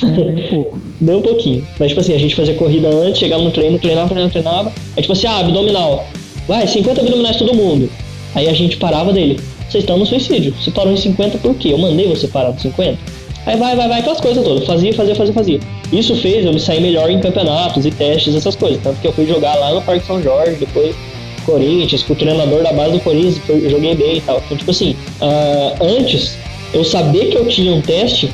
Pouco. 0.48 0.80
Deu 0.98 1.18
um 1.18 1.20
pouquinho. 1.20 1.62
Mas, 1.78 1.88
tipo 1.88 2.00
assim, 2.00 2.14
a 2.14 2.18
gente 2.18 2.34
fazia 2.34 2.54
corrida 2.54 2.88
antes, 2.88 3.18
chegava 3.18 3.42
no 3.42 3.50
treino, 3.50 3.78
treinava, 3.78 4.08
treinava, 4.08 4.32
treinava. 4.32 4.72
Aí, 4.96 5.02
tipo 5.02 5.12
assim, 5.12 5.26
ah, 5.26 5.40
abdominal. 5.40 6.06
Vai, 6.48 6.66
50 6.66 7.02
abdominais 7.02 7.36
todo 7.36 7.52
mundo. 7.52 7.90
Aí 8.34 8.48
a 8.48 8.54
gente 8.54 8.78
parava 8.78 9.12
dele. 9.12 9.38
Vocês 9.68 9.84
estão 9.84 9.98
no 9.98 10.06
suicídio. 10.06 10.54
Você 10.58 10.70
parou 10.70 10.94
em 10.94 10.96
50 10.96 11.36
por 11.36 11.54
quê? 11.56 11.74
Eu 11.74 11.78
mandei 11.78 12.08
você 12.08 12.26
parar 12.26 12.52
no 12.52 12.58
50? 12.58 12.98
Aí 13.44 13.58
vai, 13.58 13.76
vai, 13.76 13.86
vai, 13.86 14.00
aquelas 14.00 14.20
coisas 14.22 14.42
todas. 14.42 14.64
Fazia, 14.64 14.94
fazia, 14.94 15.14
fazia, 15.14 15.34
fazia. 15.34 15.60
Isso 15.92 16.16
fez 16.16 16.46
eu 16.46 16.54
me 16.54 16.60
sair 16.60 16.80
melhor 16.80 17.10
em 17.10 17.20
campeonatos 17.20 17.84
e 17.84 17.90
testes, 17.90 18.34
essas 18.34 18.56
coisas. 18.56 18.82
Tanto 18.82 18.98
que 18.98 19.06
eu 19.06 19.12
fui 19.12 19.26
jogar 19.26 19.54
lá 19.56 19.74
no 19.74 19.82
Parque 19.82 20.06
São 20.06 20.22
Jorge, 20.22 20.56
depois 20.56 20.96
Corinthians, 21.42 22.02
com 22.02 22.12
o 22.12 22.16
treinador 22.16 22.62
da 22.62 22.72
base 22.72 22.92
do 22.92 23.00
Corinthians, 23.00 23.40
eu 23.48 23.70
joguei 23.70 23.94
bem 23.94 24.18
e 24.18 24.20
tal. 24.20 24.42
Então, 24.44 24.56
tipo 24.56 24.70
assim, 24.70 24.96
ah, 25.20 25.74
antes, 25.80 26.36
eu 26.72 26.84
saber 26.84 27.26
que 27.26 27.36
eu 27.36 27.46
tinha 27.48 27.72
um 27.72 27.80
teste 27.80 28.30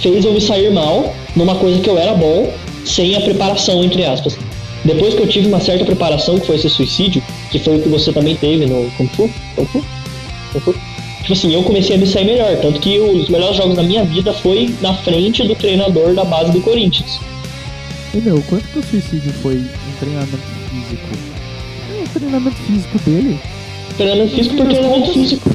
fez 0.00 0.24
eu 0.24 0.32
me 0.32 0.40
sair 0.40 0.70
mal 0.72 1.14
numa 1.34 1.54
coisa 1.56 1.80
que 1.80 1.88
eu 1.88 1.98
era 1.98 2.14
bom, 2.14 2.52
sem 2.84 3.16
a 3.16 3.20
preparação, 3.20 3.82
entre 3.84 4.04
aspas. 4.04 4.36
Depois 4.84 5.14
que 5.14 5.22
eu 5.22 5.26
tive 5.26 5.48
uma 5.48 5.60
certa 5.60 5.84
preparação, 5.84 6.38
que 6.38 6.46
foi 6.46 6.56
esse 6.56 6.68
suicídio, 6.68 7.22
que 7.50 7.58
foi 7.58 7.76
o 7.76 7.82
que 7.82 7.88
você 7.88 8.12
também 8.12 8.36
teve 8.36 8.66
no 8.66 8.90
Kung 8.92 9.08
Fu, 9.08 9.30
Kung 9.56 9.66
Fu? 9.66 9.84
Kung 10.52 10.60
Fu? 10.60 10.74
Tipo 11.20 11.32
assim, 11.32 11.52
eu 11.52 11.62
comecei 11.64 11.96
a 11.96 11.98
me 11.98 12.06
sair 12.06 12.24
melhor. 12.24 12.56
Tanto 12.58 12.78
que 12.78 13.00
os 13.00 13.28
melhores 13.28 13.56
jogos 13.56 13.74
da 13.74 13.82
minha 13.82 14.04
vida 14.04 14.32
foi 14.32 14.72
na 14.80 14.94
frente 14.94 15.42
do 15.42 15.56
treinador 15.56 16.14
da 16.14 16.24
base 16.24 16.52
do 16.52 16.60
Corinthians. 16.60 17.18
E 18.14 18.18
meu, 18.18 18.40
quanto 18.48 18.64
que 18.68 18.78
o 18.78 18.82
suicídio 18.82 19.32
foi 19.42 19.56
um 19.56 19.98
treinamento 19.98 20.38
físico? 20.70 21.35
É, 22.16 22.18
treinamento 22.18 22.56
físico 22.56 22.98
dele 23.00 23.40
Treinamento 23.96 24.34
físico 24.34 24.56
por 24.56 24.66
treinamento 24.66 25.12
físico. 25.12 25.50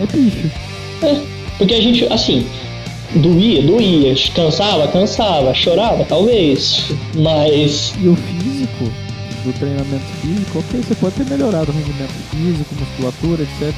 é 0.00 0.16
bicho. 0.16 0.50
Porque 1.56 1.74
a 1.74 1.80
gente, 1.80 2.04
assim, 2.12 2.46
doía, 3.14 3.62
doía, 3.62 4.14
cansava, 4.34 4.88
cansava, 4.88 5.54
chorava, 5.54 6.04
talvez. 6.04 6.86
Mas 7.14 7.94
E 8.00 8.08
o 8.08 8.16
físico, 8.16 8.84
do 9.44 9.52
treinamento 9.52 10.04
físico, 10.20 10.58
ok, 10.58 10.80
você 10.80 10.94
pode 10.96 11.14
ter 11.14 11.26
melhorado 11.26 11.70
o 11.70 11.74
rendimento 11.74 12.12
físico, 12.30 12.74
musculatura, 12.78 13.42
etc. 13.42 13.74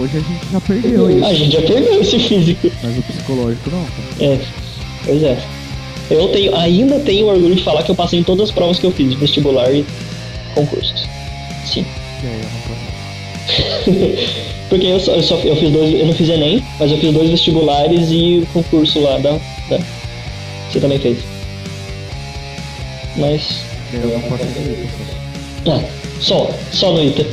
Hoje 0.00 0.16
a 0.16 0.20
gente 0.20 0.52
já 0.52 0.60
perdeu 0.60 1.06
a 1.06 1.12
isso. 1.12 1.34
gente 1.34 1.52
já 1.52 1.62
perdeu 1.62 2.00
esse 2.00 2.18
físico. 2.18 2.72
Mas 2.82 2.98
o 2.98 3.02
psicológico 3.02 3.70
não. 3.70 3.84
cara. 3.84 4.32
É, 4.32 4.40
pois 5.04 5.22
é. 5.22 5.38
Eu 6.10 6.28
tenho, 6.28 6.56
ainda 6.56 6.98
tenho 7.00 7.26
orgulho 7.26 7.54
de 7.54 7.62
falar 7.62 7.82
que 7.84 7.90
eu 7.90 7.94
passei 7.94 8.18
em 8.18 8.24
todas 8.24 8.48
as 8.48 8.54
provas 8.54 8.78
que 8.78 8.84
eu 8.86 8.90
fiz, 8.90 9.14
vestibular 9.14 9.72
e 9.72 9.84
concursos. 10.54 11.06
Sim. 11.64 11.84
E 12.22 12.26
aí, 12.26 12.40
eu 12.40 12.48
não 12.50 12.60
posso. 12.68 14.32
Porque 14.68 14.86
eu 14.86 14.98
só, 15.00 15.12
eu 15.14 15.22
só 15.22 15.34
eu 15.36 15.56
fiz 15.56 15.70
dois, 15.70 15.92
eu 15.92 16.06
não 16.06 16.14
fiz 16.14 16.28
Enem, 16.30 16.64
mas 16.78 16.90
eu 16.90 16.96
fiz 16.98 17.12
dois 17.12 17.28
vestibulares 17.28 18.08
e 18.10 18.38
o 18.42 18.46
concurso 18.54 19.00
lá 19.00 19.18
da, 19.18 19.32
da 19.68 19.78
você 20.70 20.80
também 20.80 20.98
fez. 20.98 21.18
Mas 23.16 23.62
eu 23.92 24.00
não 24.08 24.20
posso 24.22 24.44
fazer 24.44 24.88
ah, 25.68 25.80
só, 26.20 26.50
só 26.72 26.92
no 26.92 27.04
ITA. 27.04 27.24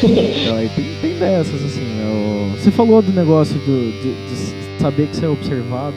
Tem, 0.00 0.84
tem 1.02 1.18
dessas, 1.18 1.62
assim. 1.62 1.82
eu- 2.00 2.56
Você 2.58 2.70
falou 2.70 3.02
do 3.02 3.12
negócio 3.12 3.54
do, 3.60 3.92
de, 4.02 4.12
de 4.34 4.80
saber 4.80 5.08
que 5.08 5.16
você 5.16 5.26
é 5.26 5.28
observado. 5.28 5.96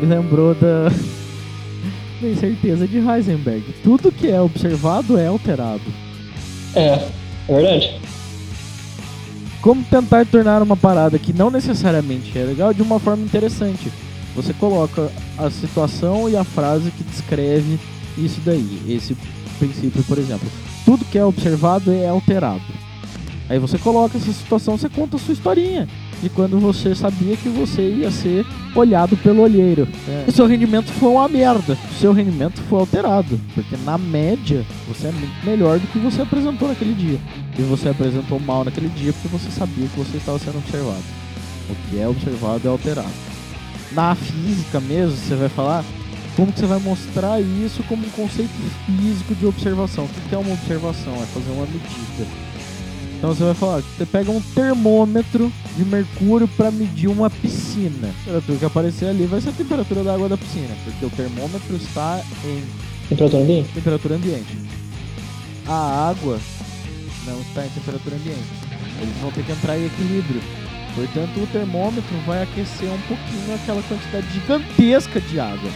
Me 0.00 0.06
lembrou 0.06 0.54
da. 0.54 0.90
da 2.20 2.28
incerteza 2.28 2.86
de 2.86 2.98
Heisenberg. 2.98 3.64
Tudo 3.82 4.12
que 4.12 4.28
é 4.30 4.40
observado 4.40 5.18
é 5.18 5.26
alterado. 5.26 5.80
É, 6.76 7.08
é 7.48 7.54
verdade. 7.54 8.00
Como 9.62 9.82
tentar 9.84 10.26
tornar 10.26 10.62
uma 10.62 10.76
parada 10.76 11.18
que 11.18 11.32
não 11.32 11.50
necessariamente 11.50 12.38
é 12.38 12.44
legal 12.44 12.72
de 12.72 12.82
uma 12.82 13.00
forma 13.00 13.24
interessante? 13.24 13.90
Você 14.36 14.52
coloca 14.52 15.10
a 15.38 15.50
situação 15.50 16.28
e 16.28 16.36
a 16.36 16.44
frase 16.44 16.90
que 16.90 17.02
descreve 17.02 17.80
isso 18.18 18.40
daí. 18.44 18.82
Esse 18.86 19.16
princípio, 19.58 20.04
por 20.04 20.18
exemplo. 20.18 20.48
Tudo 20.84 21.04
que 21.06 21.18
é 21.18 21.24
observado 21.24 21.90
é 21.90 22.06
alterado. 22.06 22.62
Aí 23.48 23.58
você 23.58 23.78
coloca 23.78 24.18
essa 24.18 24.32
situação, 24.32 24.76
você 24.76 24.88
conta 24.88 25.16
a 25.16 25.18
sua 25.18 25.32
historinha. 25.32 25.88
De 26.22 26.28
quando 26.30 26.58
você 26.58 26.94
sabia 26.94 27.36
que 27.36 27.48
você 27.48 27.82
ia 27.82 28.10
ser 28.10 28.46
olhado 28.74 29.16
pelo 29.18 29.42
olheiro. 29.42 29.86
O 30.26 30.32
seu 30.32 30.46
rendimento 30.46 30.90
foi 30.92 31.10
uma 31.10 31.28
merda. 31.28 31.76
O 31.90 31.94
seu 31.94 32.12
rendimento 32.12 32.60
foi 32.62 32.80
alterado. 32.80 33.40
Porque 33.54 33.76
na 33.84 33.98
média, 33.98 34.64
você 34.88 35.08
é 35.08 35.12
muito 35.12 35.44
melhor 35.44 35.78
do 35.78 35.86
que 35.88 35.98
você 35.98 36.22
apresentou 36.22 36.68
naquele 36.68 36.94
dia. 36.94 37.18
E 37.58 37.62
você 37.62 37.90
apresentou 37.90 38.40
mal 38.40 38.64
naquele 38.64 38.88
dia 38.88 39.12
porque 39.12 39.28
você 39.28 39.50
sabia 39.50 39.86
que 39.86 39.98
você 39.98 40.16
estava 40.16 40.38
sendo 40.38 40.58
observado. 40.58 41.04
O 41.68 41.74
que 41.90 41.98
é 41.98 42.08
observado 42.08 42.66
é 42.66 42.70
alterado. 42.70 43.08
Na 43.92 44.14
física 44.14 44.80
mesmo, 44.80 45.16
você 45.16 45.34
vai 45.34 45.48
falar 45.48 45.84
como 46.36 46.52
que 46.52 46.60
você 46.60 46.66
vai 46.66 46.78
mostrar 46.78 47.40
isso 47.40 47.82
como 47.84 48.06
um 48.06 48.10
conceito 48.10 48.50
físico 48.84 49.34
de 49.34 49.46
observação. 49.46 50.04
O 50.04 50.28
que 50.28 50.34
é 50.34 50.38
uma 50.38 50.52
observação? 50.52 51.14
É 51.14 51.26
fazer 51.26 51.50
uma 51.50 51.66
medida. 51.66 52.26
Então 53.16 53.34
você 53.34 53.44
vai 53.44 53.54
falar, 53.54 53.80
você 53.80 54.04
pega 54.04 54.30
um 54.30 54.40
termômetro 54.40 55.50
de 55.76 55.84
mercúrio 55.84 56.46
para 56.48 56.70
medir 56.70 57.08
uma 57.08 57.30
piscina. 57.30 58.08
A 58.08 58.24
temperatura 58.24 58.58
que 58.58 58.64
aparecer 58.64 59.08
ali 59.08 59.24
vai 59.24 59.40
ser 59.40 59.50
a 59.50 59.52
temperatura 59.52 60.04
da 60.04 60.14
água 60.14 60.28
da 60.28 60.36
piscina, 60.36 60.74
porque 60.84 61.04
o 61.04 61.10
termômetro 61.10 61.76
está 61.76 62.20
em 62.44 62.62
Temperatura 63.08 63.42
ambiente. 63.42 63.72
temperatura 63.72 64.14
ambiente. 64.16 64.58
A 65.66 66.08
água 66.10 66.38
não 67.26 67.40
está 67.40 67.64
em 67.64 67.68
temperatura 67.70 68.16
ambiente. 68.16 68.66
Eles 69.00 69.16
vão 69.20 69.30
ter 69.30 69.44
que 69.44 69.52
entrar 69.52 69.78
em 69.78 69.86
equilíbrio. 69.86 70.40
Portanto, 70.94 71.40
o 71.42 71.46
termômetro 71.48 72.16
vai 72.26 72.42
aquecer 72.42 72.88
um 72.88 73.00
pouquinho 73.02 73.54
aquela 73.54 73.82
quantidade 73.82 74.26
gigantesca 74.32 75.20
de 75.20 75.40
água. 75.40 75.70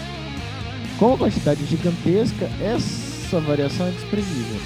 Com 0.98 1.14
a 1.14 1.18
quantidade 1.18 1.64
gigantesca, 1.66 2.50
essa 2.60 3.40
variação 3.40 3.86
é 3.86 3.90
desprezível. 3.90 4.60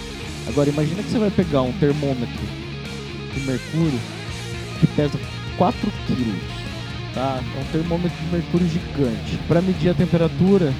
Agora, 0.48 0.68
imagina 0.70 1.02
que 1.02 1.10
você 1.10 1.18
vai 1.18 1.30
pegar 1.30 1.62
um 1.62 1.72
termômetro 1.72 2.63
de 3.34 3.40
mercúrio 3.46 4.00
que 4.80 4.86
pesa 4.88 5.18
4 5.56 5.92
quilos. 6.06 6.42
Tá? 7.14 7.40
É 7.56 7.60
um 7.60 7.64
termômetro 7.72 8.16
de 8.18 8.32
mercúrio 8.32 8.68
gigante. 8.68 9.38
Para 9.46 9.62
medir 9.62 9.90
a 9.90 9.94
temperatura 9.94 10.72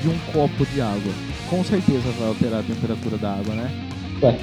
de 0.00 0.08
um 0.08 0.18
copo 0.32 0.66
de 0.66 0.80
água. 0.80 1.12
Com 1.48 1.64
certeza 1.64 2.10
vai 2.18 2.28
alterar 2.28 2.60
a 2.60 2.62
temperatura 2.62 3.18
da 3.18 3.32
água, 3.32 3.54
né? 3.54 3.88
Vai. 4.20 4.38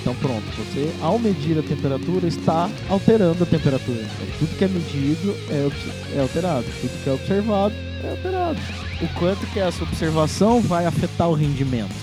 Então 0.00 0.14
pronto, 0.14 0.44
você 0.56 0.90
ao 1.02 1.18
medir 1.18 1.58
a 1.58 1.62
temperatura 1.62 2.26
está 2.26 2.70
alterando 2.88 3.42
a 3.42 3.46
temperatura. 3.46 4.00
Então, 4.00 4.26
tudo 4.38 4.56
que 4.56 4.64
é 4.64 4.68
medido 4.68 5.36
é, 5.50 6.16
é 6.16 6.20
alterado, 6.20 6.64
tudo 6.80 7.02
que 7.02 7.10
é 7.10 7.12
observado 7.12 7.74
é 8.02 8.10
alterado. 8.10 8.58
O 9.02 9.08
quanto 9.18 9.46
que 9.52 9.60
essa 9.60 9.82
observação 9.84 10.60
vai 10.60 10.86
afetar 10.86 11.28
o 11.28 11.34
rendimento. 11.34 11.94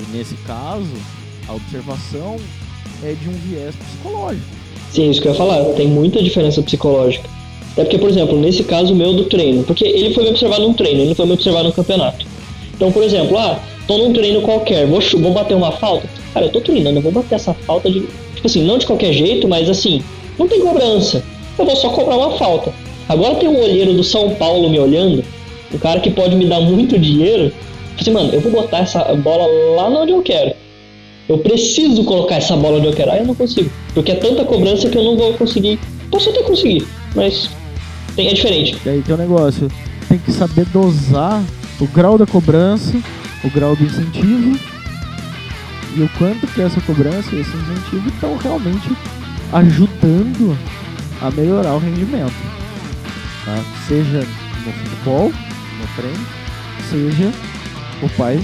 E 0.00 0.16
nesse 0.16 0.34
caso, 0.46 0.96
a 1.46 1.52
observação 1.52 2.38
é 3.04 3.12
de 3.12 3.28
um 3.28 3.32
viés 3.32 3.74
psicológico. 3.74 4.46
Sim, 4.90 5.10
isso 5.10 5.20
que 5.20 5.28
eu 5.28 5.32
ia 5.32 5.38
falar. 5.38 5.64
Tem 5.74 5.86
muita 5.86 6.22
diferença 6.22 6.62
psicológica. 6.62 7.28
Até 7.72 7.84
porque, 7.84 7.98
por 7.98 8.10
exemplo, 8.10 8.38
nesse 8.38 8.62
caso 8.64 8.94
meu 8.94 9.14
do 9.14 9.24
treino, 9.24 9.64
porque 9.64 9.84
ele 9.84 10.12
foi 10.12 10.24
me 10.24 10.30
observar 10.30 10.60
num 10.60 10.74
treino, 10.74 11.00
ele 11.00 11.08
não 11.08 11.14
foi 11.14 11.26
me 11.26 11.32
observar 11.32 11.62
num 11.62 11.70
campeonato. 11.70 12.26
Então, 12.74 12.92
por 12.92 13.02
exemplo, 13.02 13.38
ah, 13.38 13.58
tô 13.86 13.96
num 13.96 14.12
treino 14.12 14.42
qualquer, 14.42 14.86
vou, 14.86 15.00
vou 15.00 15.32
bater 15.32 15.54
uma 15.54 15.72
falta. 15.72 16.08
Cara, 16.34 16.46
eu 16.46 16.50
tô 16.50 16.60
treinando, 16.60 16.98
eu 16.98 17.02
vou 17.02 17.12
bater 17.12 17.36
essa 17.36 17.54
falta 17.54 17.90
de. 17.90 18.00
Tipo 18.34 18.46
assim, 18.46 18.62
não 18.64 18.76
de 18.76 18.86
qualquer 18.86 19.12
jeito, 19.12 19.48
mas 19.48 19.70
assim, 19.70 20.02
não 20.38 20.46
tem 20.46 20.60
cobrança. 20.60 21.22
Eu 21.58 21.64
vou 21.64 21.76
só 21.76 21.88
cobrar 21.90 22.16
uma 22.16 22.36
falta. 22.36 22.72
Agora 23.08 23.36
tem 23.36 23.48
um 23.48 23.60
olheiro 23.60 23.94
do 23.94 24.04
São 24.04 24.34
Paulo 24.34 24.68
me 24.68 24.78
olhando, 24.78 25.24
um 25.72 25.78
cara 25.78 26.00
que 26.00 26.10
pode 26.10 26.36
me 26.36 26.46
dar 26.46 26.60
muito 26.60 26.98
dinheiro. 26.98 27.50
Falei 27.50 28.00
assim, 28.00 28.10
mano, 28.10 28.34
eu 28.34 28.40
vou 28.40 28.52
botar 28.52 28.78
essa 28.78 29.02
bola 29.14 29.46
lá 29.76 29.88
onde 29.88 30.12
eu 30.12 30.22
quero. 30.22 30.54
Eu 31.28 31.38
preciso 31.38 32.04
colocar 32.04 32.36
essa 32.36 32.56
bola 32.56 32.92
quero. 32.92 33.10
Aí 33.10 33.20
eu 33.20 33.26
não 33.26 33.34
consigo. 33.34 33.70
Porque 33.94 34.12
é 34.12 34.16
tanta 34.16 34.44
cobrança 34.44 34.88
que 34.88 34.98
eu 34.98 35.04
não 35.04 35.16
vou 35.16 35.32
conseguir. 35.34 35.78
Posso 36.10 36.30
até 36.30 36.42
conseguir, 36.42 36.86
mas 37.14 37.48
tem, 38.14 38.28
é 38.28 38.34
diferente. 38.34 38.76
E 38.84 38.88
aí 38.88 39.02
tem 39.02 39.14
um 39.14 39.18
negócio, 39.18 39.70
tem 40.08 40.18
que 40.18 40.30
saber 40.30 40.66
dosar 40.66 41.42
o 41.80 41.86
grau 41.86 42.18
da 42.18 42.26
cobrança, 42.26 42.94
o 43.42 43.50
grau 43.50 43.74
do 43.74 43.84
incentivo 43.84 44.58
e 45.96 46.02
o 46.02 46.10
quanto 46.18 46.46
que 46.48 46.60
essa 46.60 46.80
cobrança 46.82 47.34
e 47.34 47.40
esse 47.40 47.50
incentivo 47.50 48.08
estão 48.08 48.36
realmente 48.36 48.90
ajudando 49.52 50.56
a 51.20 51.30
melhorar 51.30 51.74
o 51.74 51.78
rendimento. 51.78 52.34
tá? 53.44 53.64
Seja 53.86 54.26
no 54.66 54.72
futebol, 54.72 55.32
no 55.32 55.86
treino, 55.96 56.26
seja 56.90 57.32
o 58.02 58.08
pai, 58.16 58.40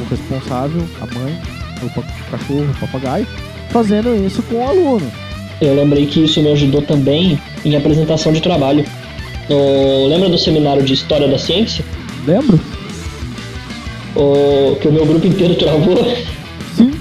o 0.00 0.04
responsável, 0.04 0.82
a 1.00 1.06
mãe, 1.18 1.40
o 1.82 1.86
o 2.00 2.30
cachorro, 2.30 2.70
o 2.70 2.80
papagaio, 2.80 3.26
fazendo 3.70 4.14
isso 4.26 4.42
com 4.44 4.56
o 4.56 4.68
aluno. 4.68 5.12
Eu 5.60 5.74
lembrei 5.74 6.06
que 6.06 6.24
isso 6.24 6.42
me 6.42 6.50
ajudou 6.52 6.82
também 6.82 7.38
em 7.64 7.76
apresentação 7.76 8.32
de 8.32 8.40
trabalho. 8.40 8.84
No- 9.48 10.08
lembra 10.08 10.28
do 10.28 10.38
seminário 10.38 10.82
de 10.82 10.92
História 10.94 11.28
da 11.28 11.38
Ciência? 11.38 11.84
Lembro? 12.26 12.58
O, 14.14 14.76
que 14.80 14.88
o 14.88 14.92
meu 14.92 15.06
grupo 15.06 15.26
inteiro 15.26 15.54
travou? 15.54 15.96
Sim. 16.76 16.92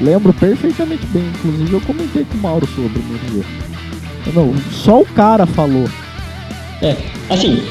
Lembro 0.00 0.32
perfeitamente 0.32 1.06
bem. 1.06 1.24
Inclusive 1.36 1.72
eu 1.72 1.80
comentei 1.80 2.24
com 2.24 2.36
o 2.36 2.40
Mauro 2.40 2.66
sobre 2.74 3.00
no 3.02 3.18
dia. 3.30 3.44
Não, 4.34 4.54
só 4.70 5.00
o 5.00 5.06
cara 5.06 5.46
falou. 5.46 5.88
É, 6.82 6.96
assim, 7.30 7.62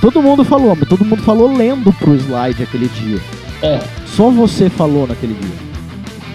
Todo 0.00 0.22
mundo 0.22 0.42
falou, 0.44 0.74
mas 0.74 0.88
todo 0.88 1.04
mundo 1.04 1.22
falou 1.22 1.54
lendo 1.54 1.92
pro 1.92 2.14
slide 2.16 2.62
aquele 2.62 2.88
dia. 2.88 3.18
é, 3.62 3.80
Só 4.06 4.30
você 4.30 4.68
falou 4.70 5.06
naquele 5.06 5.34
dia. 5.34 5.69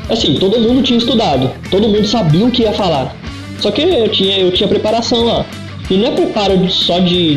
Assim, 0.10 0.36
todo 0.36 0.60
mundo 0.60 0.82
tinha 0.84 0.98
estudado, 0.98 1.52
todo 1.70 1.88
mundo 1.88 2.06
sabia 2.08 2.46
o 2.46 2.52
que 2.52 2.64
ia 2.64 2.74
falar. 2.74 3.16
Só 3.60 3.72
que 3.72 3.82
eu 3.82 4.10
tinha, 4.10 4.38
eu 4.40 4.52
tinha 4.52 4.68
preparação 4.68 5.24
lá. 5.24 5.46
E 5.90 5.98
não 5.98 6.08
é 6.08 6.12
preparo 6.12 6.70
só 6.70 7.00
de, 7.00 7.36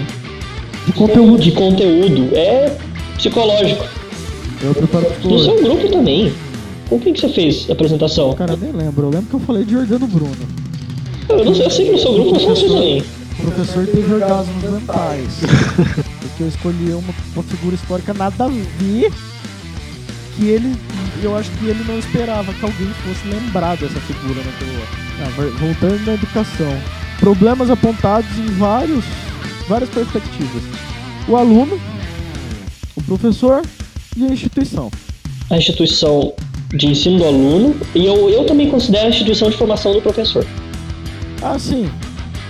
De 0.86 0.92
conteúdo. 0.94 1.42
de 1.42 1.52
conteúdo, 1.52 2.30
é 2.34 2.76
psicológico. 3.16 3.84
Eu 4.62 4.74
preparo 4.74 5.04
No 5.04 5.10
psicológico. 5.12 5.54
seu 5.58 5.64
grupo 5.64 5.88
também. 5.88 6.32
Com 6.88 6.98
quem 6.98 7.12
que 7.12 7.20
você 7.20 7.28
fez 7.28 7.66
a 7.68 7.72
apresentação? 7.74 8.32
Cara, 8.32 8.54
eu 8.54 8.56
nem 8.56 8.72
lembro. 8.72 9.06
Eu 9.06 9.10
lembro 9.10 9.26
que 9.28 9.34
eu 9.34 9.40
falei 9.40 9.64
de 9.64 9.72
Jordano 9.72 10.06
Bruno. 10.06 10.34
Eu 11.28 11.44
não 11.44 11.54
sei, 11.54 11.66
eu 11.66 11.70
sei 11.70 11.84
que 11.86 11.92
no 11.92 11.98
seu 11.98 12.12
grupo 12.14 12.30
você 12.40 12.46
fez 12.60 12.72
também. 12.72 13.02
O 13.38 13.42
professor 13.42 13.86
teve 13.86 14.12
orgasmos 14.14 14.62
mentais. 14.64 15.40
porque 16.20 16.42
eu 16.42 16.48
escolhi 16.48 16.90
uma, 16.92 17.14
uma 17.34 17.42
figura 17.44 17.74
histórica 17.74 18.14
nada 18.14 18.46
a 18.46 18.48
ver. 18.48 19.12
Que 20.36 20.46
ele. 20.46 20.74
Eu 21.22 21.36
acho 21.36 21.50
que 21.52 21.66
ele 21.66 21.82
não 21.84 21.98
esperava 21.98 22.52
que 22.54 22.64
alguém 22.64 22.88
fosse 23.04 23.26
lembrar 23.28 23.76
dessa 23.76 23.98
figura 24.00 24.40
naquele 24.44 24.70
ano. 24.70 24.86
Ah, 25.20 25.58
voltando 25.58 26.06
na 26.06 26.14
educação. 26.14 26.80
Problemas 27.18 27.70
apontados 27.70 28.30
em 28.38 28.46
vários, 28.56 29.04
várias 29.68 29.90
perspectivas. 29.90 30.62
O 31.26 31.36
aluno, 31.36 31.80
o 32.94 33.02
professor 33.02 33.62
e 34.16 34.24
a 34.24 34.28
instituição. 34.28 34.90
A 35.50 35.56
instituição 35.56 36.32
de 36.74 36.86
ensino 36.86 37.18
do 37.18 37.24
aluno 37.24 37.74
e 37.94 38.06
eu, 38.06 38.28
eu 38.28 38.44
também 38.44 38.70
considero 38.70 39.06
a 39.06 39.10
instituição 39.10 39.50
de 39.50 39.56
formação 39.56 39.92
do 39.92 40.02
professor. 40.02 40.46
Ah, 41.42 41.58
sim. 41.58 41.90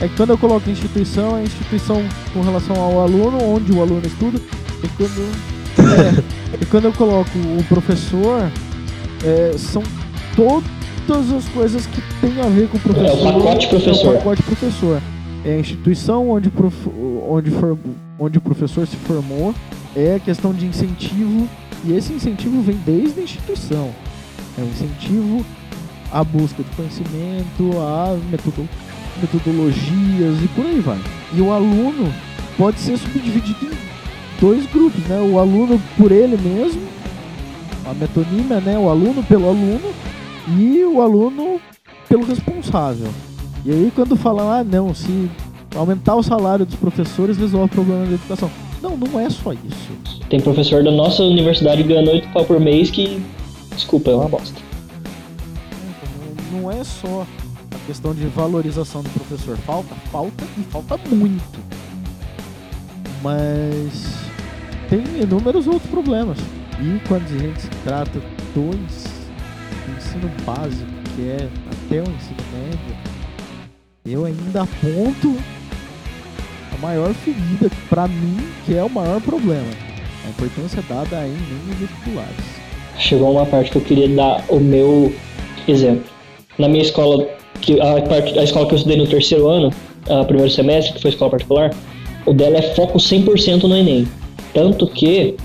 É 0.01 0.09
que 0.09 0.17
quando 0.17 0.31
eu 0.31 0.39
coloco 0.39 0.71
instituição, 0.71 1.39
é 1.39 1.43
instituição 1.43 2.03
com 2.33 2.41
relação 2.43 2.77
ao 2.77 3.01
aluno, 3.01 3.43
onde 3.43 3.73
o 3.73 3.81
aluno 3.81 4.07
estuda. 4.07 4.39
E 4.83 4.89
quando, 4.97 5.48
é, 5.81 6.59
e 6.61 6.67
quando 6.67 6.87
eu 6.87 6.93
coloco 6.93 7.31
o 7.39 7.65
professor, 7.69 8.51
é, 9.25 9.57
são 9.59 9.83
todas 10.37 11.33
as 11.33 11.49
coisas 11.49 11.87
que 11.87 12.01
tem 12.21 12.41
a 12.41 12.49
ver 12.49 12.69
com 12.69 12.77
o 12.77 12.81
professor. 12.81 13.09
É 13.27 13.31
o 13.31 13.35
pacote 13.35 13.69
professor. 13.69 14.07
É 14.07 14.11
o 14.11 14.19
pacote 14.19 14.43
professor. 14.43 15.03
É 15.45 15.55
a 15.55 15.59
instituição 15.61 16.31
onde, 16.31 16.49
o 16.49 16.51
prof- 16.51 16.91
onde, 17.29 17.51
for- 17.51 17.79
onde 18.19 18.39
o 18.39 18.41
professor 18.41 18.87
se 18.87 18.97
formou. 18.97 19.55
É 19.97 20.17
a 20.17 20.21
questão 20.21 20.53
de 20.53 20.67
incentivo. 20.67 21.49
E 21.85 21.93
esse 21.93 22.13
incentivo 22.13 22.61
vem 22.61 22.77
desde 22.85 23.21
a 23.21 23.23
instituição. 23.23 23.91
É 24.59 24.63
um 24.63 24.67
incentivo 24.67 25.45
à 26.13 26.25
busca 26.25 26.63
de 26.63 26.71
conhecimento, 26.71 27.71
a 27.81 28.17
metodo- 28.31 28.69
metodologias 29.21 30.43
e 30.43 30.49
por 30.55 30.67
aí 30.67 30.81
vai. 30.81 30.99
E 31.33 31.41
o 31.41 31.53
aluno 31.53 32.13
pode 32.57 32.81
ser 32.81 32.97
subdividido 32.99 33.67
em 33.67 33.88
dois 34.41 34.67
grupos, 34.67 35.01
né? 35.05 35.21
O 35.21 35.39
aluno 35.39 35.81
por 35.97 36.11
ele 36.13 36.37
mesmo, 36.37 36.83
a 37.89 37.95
metonímia, 37.95 38.61
né? 38.61 38.79
O 38.79 38.89
aluno 38.89 39.23
pelo 39.23 39.49
aluno 39.49 39.93
e 40.57 40.83
o 40.85 41.01
aluno 41.03 41.61
pelo 42.09 42.25
responsável. 42.25 43.09
E 43.65 43.71
aí 43.71 43.93
quando 43.95 44.17
falam, 44.17 44.51
ah 44.51 44.65
não, 44.65 44.95
se 44.95 45.31
aumentar 45.77 46.15
o 46.17 46.23
salário 46.23 46.65
dos 46.65 46.77
professores 46.77 47.37
resolve 47.37 47.67
o 47.67 47.69
problema 47.69 48.07
da 48.07 48.13
educação. 48.15 48.51
Não, 48.81 48.97
não 48.97 49.19
é 49.19 49.29
só 49.29 49.53
isso. 49.53 50.23
Tem 50.31 50.41
professor 50.41 50.83
da 50.85 50.91
nossa 50.91 51.23
universidade 51.23 51.83
ganhando 51.83 52.11
8 52.11 52.29
pau 52.29 52.45
por 52.45 52.61
mês 52.61 52.91
que, 52.91 53.21
desculpa, 53.75 54.11
é 54.11 54.15
uma 54.15 54.29
bosta. 54.29 54.61
Não- 56.53 56.63
Não 56.63 56.71
é 56.71 56.85
só 56.85 57.27
a 57.75 57.87
questão 57.87 58.15
de 58.15 58.27
valorização 58.29 59.03
do 59.03 59.11
professor. 59.11 59.57
Falta, 59.59 59.95
falta 60.13 60.45
e 60.57 60.63
falta 60.63 60.97
muito. 61.11 61.59
Mas 63.23 64.28
tem 64.89 65.03
inúmeros 65.23 65.67
outros 65.67 65.91
problemas. 65.91 66.39
E 66.81 67.01
quando 67.09 67.25
a 67.25 67.39
gente 67.39 67.69
trata 67.85 68.21
do 68.55 68.61
ens- 68.77 69.29
do 69.87 69.97
ensino 69.97 70.31
básico, 70.47 70.91
que 71.17 71.29
é 71.29 71.49
até 71.71 71.97
o 71.99 72.03
ensino 72.03 72.45
médio, 72.55 72.97
eu 74.07 74.25
ainda 74.25 74.63
aponto 74.63 75.37
a 76.73 76.79
maior 76.81 77.13
ferida 77.15 77.71
pra 77.91 78.07
mim, 78.07 78.39
que 78.65 78.75
é 78.77 78.83
o 78.83 78.89
maior 78.91 79.21
problema. 79.21 79.67
A 80.25 80.31
importância 80.31 80.83
dada 80.89 81.19
a 81.19 81.27
Enem 81.27 81.39
vestibulares. 81.79 82.59
Chegou 82.99 83.33
uma 83.33 83.47
parte 83.47 83.71
que 83.71 83.77
eu 83.79 83.83
queria 83.83 84.09
dar 84.09 84.45
o 84.49 84.59
meu 84.61 85.15
exemplo. 85.67 86.05
Na 86.59 86.69
minha 86.69 86.83
escola, 86.83 87.27
que 87.61 87.81
a, 87.81 88.01
parte, 88.03 88.39
a 88.39 88.43
escola 88.45 88.67
que 88.67 88.75
eu 88.75 88.77
estudei 88.77 88.97
no 88.99 89.07
terceiro 89.07 89.49
ano, 89.49 89.73
a 90.09 90.25
primeiro 90.25 90.51
semestre, 90.51 90.95
que 90.95 91.03
foi 91.03 91.11
escola 91.11 91.31
particular, 91.31 91.75
o 92.27 92.33
dela 92.33 92.59
é 92.59 92.75
foco 92.75 92.99
100% 92.99 93.65
no 93.65 93.77
Enem. 93.77 94.09
Tanto 94.53 94.87
que 94.87 95.37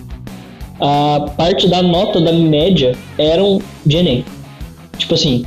a 0.80 1.32
parte 1.38 1.68
da 1.68 1.82
nota 1.82 2.20
da 2.20 2.32
média 2.32 2.96
eram 3.18 3.62
de 3.86 3.98
Enem. 3.98 4.26
Tipo 4.98 5.14
assim, 5.14 5.46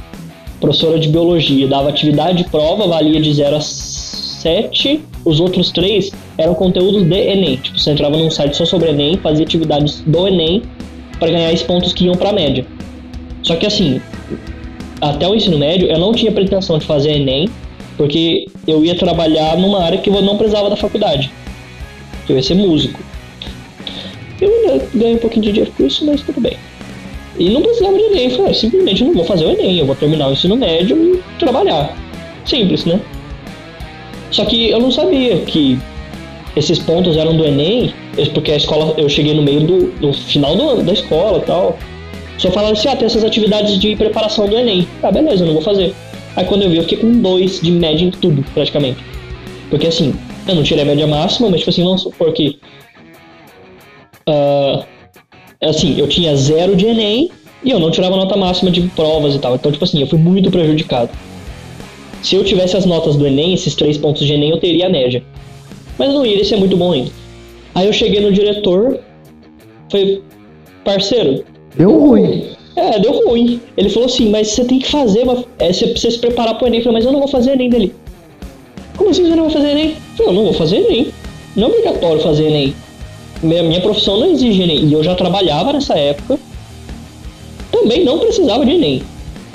professora 0.60 0.98
de 0.98 1.08
biologia 1.08 1.68
dava 1.68 1.88
atividade 1.88 2.38
de 2.38 2.50
prova, 2.50 2.86
valia 2.86 3.20
de 3.20 3.32
0 3.32 3.56
a 3.56 3.60
7, 3.60 5.00
os 5.24 5.40
outros 5.40 5.70
três 5.70 6.12
eram 6.38 6.54
conteúdos 6.54 7.02
de 7.02 7.16
Enem. 7.16 7.56
Tipo, 7.56 7.78
você 7.78 7.90
entrava 7.90 8.16
num 8.16 8.30
site 8.30 8.56
só 8.56 8.64
sobre 8.64 8.90
Enem, 8.90 9.16
fazia 9.18 9.44
atividades 9.44 10.02
do 10.06 10.26
Enem 10.26 10.62
para 11.18 11.30
ganhar 11.30 11.52
esses 11.52 11.66
pontos 11.66 11.92
que 11.92 12.04
iam 12.04 12.14
para 12.14 12.32
média. 12.32 12.66
Só 13.42 13.56
que 13.56 13.66
assim, 13.66 14.00
até 15.00 15.28
o 15.28 15.34
ensino 15.34 15.58
médio 15.58 15.88
eu 15.88 15.98
não 15.98 16.12
tinha 16.12 16.32
pretensão 16.32 16.78
de 16.78 16.84
fazer 16.84 17.12
Enem, 17.12 17.48
porque 17.96 18.46
eu 18.66 18.84
ia 18.84 18.94
trabalhar 18.94 19.56
numa 19.56 19.82
área 19.82 19.98
que 19.98 20.10
eu 20.10 20.22
não 20.22 20.36
precisava 20.36 20.70
da 20.70 20.76
faculdade. 20.76 21.30
Eu 22.28 22.36
ia 22.36 22.42
ser 22.42 22.54
músico. 22.54 23.00
Eu 24.40 24.52
ainda 24.52 24.86
ganhei 24.94 25.14
um 25.14 25.18
pouquinho 25.18 25.44
de 25.44 25.52
dinheiro 25.52 25.72
com 25.76 25.86
isso, 25.86 26.04
mas 26.06 26.20
tudo 26.22 26.40
bem. 26.40 26.56
E 27.38 27.50
não 27.50 27.62
precisava 27.62 27.96
de 27.96 28.04
Enem, 28.04 28.30
falei, 28.30 28.50
"Ah, 28.50 28.54
simplesmente 28.54 29.04
não 29.04 29.12
vou 29.12 29.24
fazer 29.24 29.44
o 29.44 29.50
Enem, 29.50 29.78
eu 29.78 29.86
vou 29.86 29.94
terminar 29.94 30.28
o 30.28 30.32
ensino 30.32 30.56
médio 30.56 30.96
e 30.96 31.38
trabalhar. 31.38 31.94
Simples, 32.44 32.84
né? 32.84 33.00
Só 34.30 34.44
que 34.44 34.70
eu 34.70 34.80
não 34.80 34.90
sabia 34.90 35.38
que 35.38 35.78
esses 36.56 36.78
pontos 36.78 37.16
eram 37.16 37.36
do 37.36 37.44
Enem, 37.44 37.92
porque 38.32 38.52
a 38.52 38.56
escola, 38.56 38.94
eu 38.96 39.08
cheguei 39.08 39.34
no 39.34 39.42
meio 39.42 39.60
do, 39.60 39.90
do 40.00 40.12
final 40.12 40.56
do, 40.56 40.82
da 40.82 40.92
escola 40.92 41.38
e 41.38 41.42
tal. 41.42 41.78
Só 42.38 42.50
falaram 42.50 42.72
assim, 42.74 42.88
ah, 42.88 42.96
tem 42.96 43.06
essas 43.06 43.24
atividades 43.24 43.78
de 43.78 43.96
preparação 43.96 44.48
do 44.48 44.56
Enem. 44.56 44.86
Ah, 45.02 45.10
beleza, 45.10 45.42
eu 45.42 45.46
não 45.46 45.54
vou 45.54 45.62
fazer. 45.62 45.94
Aí 46.34 46.44
quando 46.44 46.62
eu 46.62 46.70
vi, 46.70 46.76
eu 46.76 46.82
fiquei 46.82 46.98
com 46.98 47.10
dois 47.20 47.60
de 47.60 47.70
média 47.70 48.04
em 48.04 48.10
tudo, 48.10 48.44
praticamente. 48.52 48.98
Porque 49.70 49.86
assim, 49.86 50.14
eu 50.46 50.54
não 50.54 50.62
tirei 50.62 50.82
a 50.82 50.86
média 50.86 51.06
máxima, 51.06 51.48
mas 51.48 51.60
tipo 51.60 51.70
assim, 51.70 51.84
vamos 51.84 52.02
supor 52.02 52.32
que. 52.32 52.58
Ah, 54.28 54.84
assim, 55.62 55.98
eu 55.98 56.08
tinha 56.08 56.34
zero 56.36 56.74
de 56.76 56.86
Enem 56.86 57.30
e 57.64 57.70
eu 57.70 57.78
não 57.80 57.90
tirava 57.90 58.16
nota 58.16 58.36
máxima 58.36 58.70
de 58.70 58.82
provas 58.88 59.34
e 59.34 59.38
tal. 59.38 59.54
Então, 59.54 59.70
tipo 59.72 59.84
assim, 59.84 60.00
eu 60.00 60.06
fui 60.06 60.18
muito 60.18 60.50
prejudicado. 60.50 61.10
Se 62.22 62.34
eu 62.34 62.44
tivesse 62.44 62.76
as 62.76 62.84
notas 62.86 63.16
do 63.16 63.26
Enem, 63.26 63.54
esses 63.54 63.74
três 63.74 63.96
pontos 63.96 64.26
de 64.26 64.32
Enem, 64.32 64.50
eu 64.50 64.58
teria 64.58 64.86
a 64.86 64.90
média. 64.90 65.22
Mas 65.98 66.12
não 66.12 66.24
iria 66.26 66.44
ser 66.44 66.56
muito 66.56 66.76
bom 66.76 66.92
ainda. 66.92 67.10
Aí 67.74 67.86
eu 67.86 67.92
cheguei 67.92 68.20
no 68.20 68.32
diretor, 68.32 69.00
falei, 69.90 70.22
parceiro, 70.84 71.44
Deu 71.76 71.90
ruim. 71.98 72.44
é, 72.74 72.98
deu 72.98 73.12
ruim. 73.26 73.60
Ele 73.76 73.88
falou 73.90 74.06
assim, 74.06 74.28
mas 74.30 74.48
você 74.48 74.64
tem 74.64 74.78
que 74.78 74.88
fazer, 74.88 75.22
uma- 75.22 75.44
é, 75.58 75.72
você 75.72 75.86
precisa 75.88 76.14
se 76.14 76.20
preparar 76.20 76.56
pro 76.56 76.66
Enem. 76.66 76.80
Eu 76.80 76.84
falei, 76.84 76.98
mas 76.98 77.04
eu 77.04 77.12
não 77.12 77.20
vou 77.20 77.28
fazer 77.28 77.52
Enem 77.52 77.68
dele. 77.70 77.94
Como 78.96 79.10
assim 79.10 79.24
você 79.24 79.36
não 79.36 79.44
vai 79.44 79.52
fazer 79.52 79.70
Enem? 79.70 79.88
Eu 79.90 79.96
falei, 80.16 80.30
eu 80.30 80.34
não 80.34 80.44
vou 80.44 80.52
fazer 80.54 80.76
Enem. 80.76 81.08
Não 81.54 81.68
é 81.68 81.70
obrigatório 81.70 82.20
fazer 82.22 82.46
Enem. 82.46 82.74
Minha, 83.46 83.62
minha 83.62 83.80
profissão 83.80 84.18
não 84.18 84.32
exige 84.32 84.62
Enem. 84.62 84.86
E 84.86 84.92
eu 84.92 85.02
já 85.02 85.14
trabalhava 85.14 85.72
nessa 85.72 85.94
época. 85.94 86.38
Também 87.70 88.04
não 88.04 88.18
precisava 88.18 88.64
de 88.66 88.72
Enem. 88.72 89.02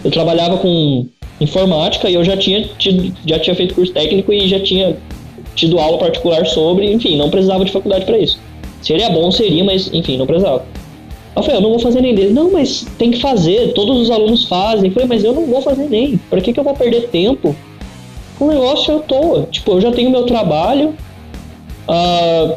Eu 0.04 0.10
trabalhava 0.12 0.58
com 0.58 1.06
informática 1.40 2.10
e 2.10 2.14
eu 2.14 2.24
já 2.24 2.38
tinha, 2.38 2.68
tido, 2.78 3.14
já 3.26 3.40
tinha 3.40 3.56
feito 3.56 3.76
curso 3.76 3.92
técnico 3.92 4.32
e 4.32 4.48
já 4.48 4.60
tinha 4.60 4.96
tido 5.56 5.80
aula 5.80 5.98
particular 5.98 6.46
sobre, 6.46 6.92
enfim, 6.92 7.18
não 7.18 7.30
precisava 7.30 7.66
de 7.66 7.72
faculdade 7.72 8.06
para 8.06 8.18
isso. 8.18 8.40
Seria 8.82 9.10
bom, 9.10 9.30
seria, 9.32 9.64
mas 9.64 9.92
enfim, 9.94 10.18
não 10.18 10.26
precisava. 10.26 10.64
Eu 11.36 11.44
falei, 11.44 11.58
eu 11.58 11.62
não 11.62 11.70
vou 11.70 11.80
fazer 11.80 12.02
nem 12.02 12.14
dele. 12.14 12.34
Não, 12.34 12.52
mas 12.52 12.86
tem 12.98 13.12
que 13.12 13.20
fazer, 13.20 13.74
todos 13.74 13.98
os 13.98 14.10
alunos 14.10 14.46
fazem. 14.46 14.88
Eu 14.88 14.94
falei, 14.94 15.08
mas 15.08 15.24
eu 15.24 15.34
não 15.34 15.46
vou 15.46 15.62
fazer 15.62 15.88
nem. 15.90 16.18
Pra 16.30 16.42
que, 16.42 16.52
que 16.54 16.60
eu 16.60 16.64
vou 16.64 16.74
perder 16.74 17.08
tempo 17.10 17.56
com 18.38 18.46
um 18.46 18.50
negócio 18.50 18.96
à 18.96 19.00
toa? 19.00 19.48
Tipo, 19.52 19.74
eu 19.74 19.82
já 19.82 19.92
tenho 19.92 20.10
meu 20.10 20.24
trabalho. 20.24 20.94
ah, 21.88 22.56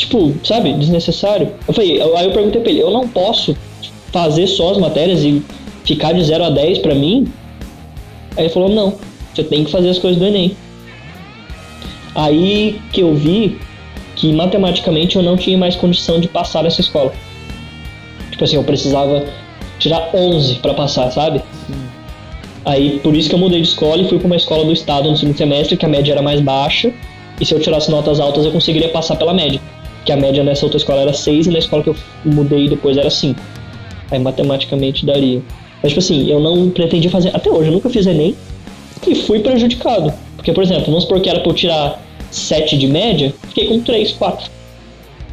tipo, 0.00 0.34
sabe, 0.44 0.72
desnecessário. 0.72 1.52
Eu 1.68 1.74
falei, 1.74 2.00
aí 2.00 2.24
eu 2.24 2.32
perguntei 2.32 2.60
pra 2.60 2.70
ele, 2.70 2.80
eu 2.80 2.90
não 2.90 3.06
posso 3.06 3.56
fazer 4.12 4.46
só 4.46 4.72
as 4.72 4.78
matérias 4.78 5.22
e 5.22 5.42
ficar 5.84 6.12
de 6.12 6.24
0 6.24 6.44
a 6.44 6.50
10 6.50 6.78
pra 6.78 6.94
mim? 6.94 7.30
Aí 8.36 8.44
ele 8.44 8.48
falou, 8.52 8.68
não, 8.68 8.94
você 9.34 9.44
tem 9.44 9.64
que 9.64 9.70
fazer 9.70 9.90
as 9.90 9.98
coisas 9.98 10.18
do 10.18 10.26
Enem. 10.26 10.56
Aí 12.14 12.80
que 12.92 13.00
eu 13.00 13.14
vi 13.14 13.58
que 14.16 14.32
matematicamente 14.32 15.16
eu 15.16 15.22
não 15.22 15.36
tinha 15.36 15.56
mais 15.56 15.76
condição 15.76 16.18
de 16.18 16.28
passar 16.28 16.62
nessa 16.62 16.80
escola. 16.80 17.12
Tipo 18.30 18.44
assim, 18.44 18.56
eu 18.56 18.64
precisava 18.64 19.24
tirar 19.78 20.10
11 20.14 20.56
pra 20.56 20.74
passar, 20.74 21.10
sabe? 21.10 21.42
Aí 22.64 22.98
por 23.00 23.14
isso 23.14 23.28
que 23.28 23.34
eu 23.34 23.38
mudei 23.38 23.60
de 23.60 23.68
escola 23.68 24.02
e 24.02 24.08
fui 24.08 24.18
pra 24.18 24.26
uma 24.26 24.36
escola 24.36 24.64
do 24.64 24.72
estado 24.72 25.08
no 25.10 25.16
segundo 25.16 25.36
semestre, 25.36 25.76
que 25.76 25.86
a 25.86 25.88
média 25.88 26.12
era 26.12 26.22
mais 26.22 26.40
baixa. 26.40 26.92
E 27.40 27.46
se 27.46 27.54
eu 27.54 27.60
tirasse 27.60 27.90
notas 27.90 28.20
altas, 28.20 28.44
eu 28.44 28.52
conseguiria 28.52 28.90
passar 28.90 29.16
pela 29.16 29.32
média. 29.32 29.60
Que 30.04 30.12
a 30.12 30.16
média 30.16 30.42
nessa 30.42 30.64
outra 30.64 30.78
escola 30.78 31.00
era 31.02 31.12
6 31.12 31.46
e 31.46 31.50
na 31.50 31.58
escola 31.58 31.82
que 31.82 31.90
eu 31.90 31.96
mudei 32.24 32.68
depois 32.68 32.96
era 32.96 33.10
5. 33.10 33.40
Aí 34.10 34.18
matematicamente 34.18 35.04
daria. 35.04 35.42
Mas 35.82 35.92
tipo 35.92 36.00
assim, 36.00 36.30
eu 36.30 36.40
não 36.40 36.70
pretendia 36.70 37.10
fazer. 37.10 37.34
Até 37.34 37.50
hoje, 37.50 37.68
eu 37.68 37.72
nunca 37.72 37.88
fiz 37.90 38.06
Enem 38.06 38.34
e 39.06 39.14
fui 39.14 39.40
prejudicado. 39.40 40.12
Porque, 40.36 40.52
por 40.52 40.62
exemplo, 40.62 40.86
vamos 40.86 41.04
supor 41.04 41.20
que 41.20 41.28
era 41.28 41.40
pra 41.40 41.50
eu 41.50 41.54
tirar 41.54 42.02
7 42.30 42.78
de 42.78 42.86
média, 42.86 43.34
fiquei 43.48 43.68
com 43.68 43.80
3, 43.80 44.12
4. 44.12 44.50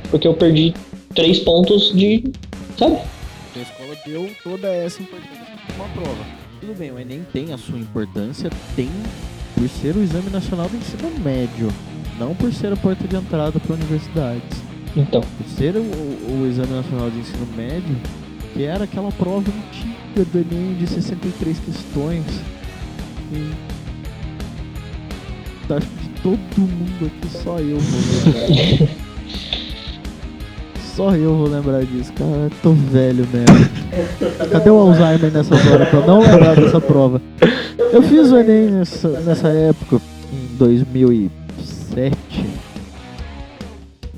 Porque 0.10 0.28
eu 0.28 0.34
perdi 0.34 0.74
3 1.16 1.40
pontos 1.40 1.92
de. 1.94 2.24
Sabe? 2.78 2.98
A 3.56 3.60
escola 3.60 3.98
deu 4.06 4.30
toda 4.44 4.68
essa 4.68 5.02
importância 5.02 5.48
uma 5.78 5.88
prova. 5.90 6.26
Tudo 6.60 6.74
bem, 6.74 6.92
o 6.92 7.00
Enem 7.00 7.26
tem 7.32 7.54
a 7.54 7.58
sua 7.58 7.78
importância, 7.78 8.50
tem 8.76 8.90
por 9.54 9.70
ser 9.70 9.96
o 9.96 10.04
Exame 10.04 10.30
Nacional 10.30 10.68
do 10.68 10.76
Ensino 10.76 11.10
Médio, 11.24 11.70
não 12.20 12.34
por 12.36 12.52
ser 12.54 12.72
a 12.74 12.76
porta 12.78 13.08
de 13.08 13.16
entrada 13.16 13.60
para 13.60 13.76
universidades. 13.76 14.58
Então. 14.96 15.22
Por 15.22 15.48
ser 15.58 15.76
o, 15.76 15.80
o- 15.82 16.42
o 16.44 16.48
Exame 16.48 16.74
Nacional 16.74 17.10
de 17.10 17.20
Ensino 17.20 17.48
Médio, 17.56 17.96
que 18.54 18.64
era 18.64 18.86
aquela 18.86 19.12
prova 19.12 19.46
antiga 19.52 20.26
do 20.32 20.40
Enem 20.40 20.76
de 20.76 20.88
63 20.88 21.60
questões. 21.60 22.24
E 23.32 23.52
acho 25.74 25.86
que 25.88 26.04
de 26.04 26.10
todo 26.22 26.40
mundo 26.58 27.06
aqui, 27.06 27.30
só 27.44 27.60
eu 27.60 27.78
vou 27.78 28.00
lembrar. 28.26 28.88
só 30.96 31.16
eu 31.16 31.36
vou 31.38 31.48
lembrar 31.48 31.84
disso, 31.86 32.12
cara. 32.14 32.30
Eu 32.32 32.52
tô 32.64 32.72
velho 32.72 33.28
mesmo. 33.32 34.50
Cadê 34.52 34.70
o 34.70 34.76
Alzheimer 34.78 35.32
nessas 35.32 35.66
horas 35.68 35.90
pra 35.90 36.00
eu 36.00 36.08
não 36.08 36.20
lembrar 36.22 36.56
dessa 36.56 36.82
prova? 36.82 37.22
Eu 37.92 38.02
fiz 38.02 38.32
o 38.32 38.38
Enem 38.38 38.72
nessa, 38.72 39.10
nessa 39.22 39.50
época, 39.50 40.02
em 40.34 40.56
2007. 41.98 42.18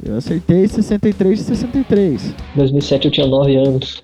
Eu 0.05 0.17
acertei 0.17 0.67
63 0.67 1.39
de 1.39 1.45
63. 1.45 2.25
Em 2.25 2.33
2007 2.57 3.05
eu 3.05 3.11
tinha 3.11 3.27
9 3.27 3.55
anos. 3.55 4.03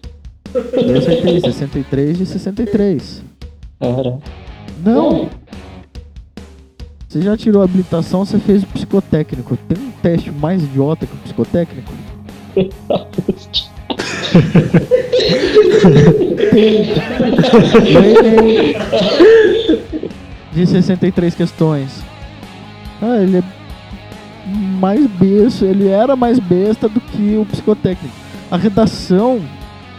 Eu 0.53 0.97
acertei 0.97 1.41
63 1.41 2.17
de 2.17 2.25
63. 2.25 3.23
Cara. 3.79 4.17
Não! 4.83 5.29
Você 7.07 7.21
já 7.21 7.37
tirou 7.37 7.61
a 7.61 7.65
habilitação, 7.65 8.25
você 8.25 8.39
fez 8.39 8.63
o 8.63 8.67
psicotécnico. 8.67 9.57
Tem 9.57 9.77
um 9.77 9.91
teste 10.01 10.31
mais 10.31 10.63
idiota 10.63 11.05
que 11.05 11.13
o 11.13 11.17
psicotécnico? 11.17 11.93
Enem 17.85 18.75
de 20.53 20.65
63 20.65 21.35
questões. 21.35 22.03
Ah, 23.01 23.21
ele 23.21 23.37
é 23.37 23.43
mais 24.45 25.05
besta, 25.07 25.65
ele 25.65 25.87
era 25.87 26.15
mais 26.15 26.39
besta 26.39 26.87
do 26.87 27.01
que 27.01 27.35
o 27.37 27.45
psicotécnico. 27.45 28.13
A 28.51 28.57
redação, 28.57 29.41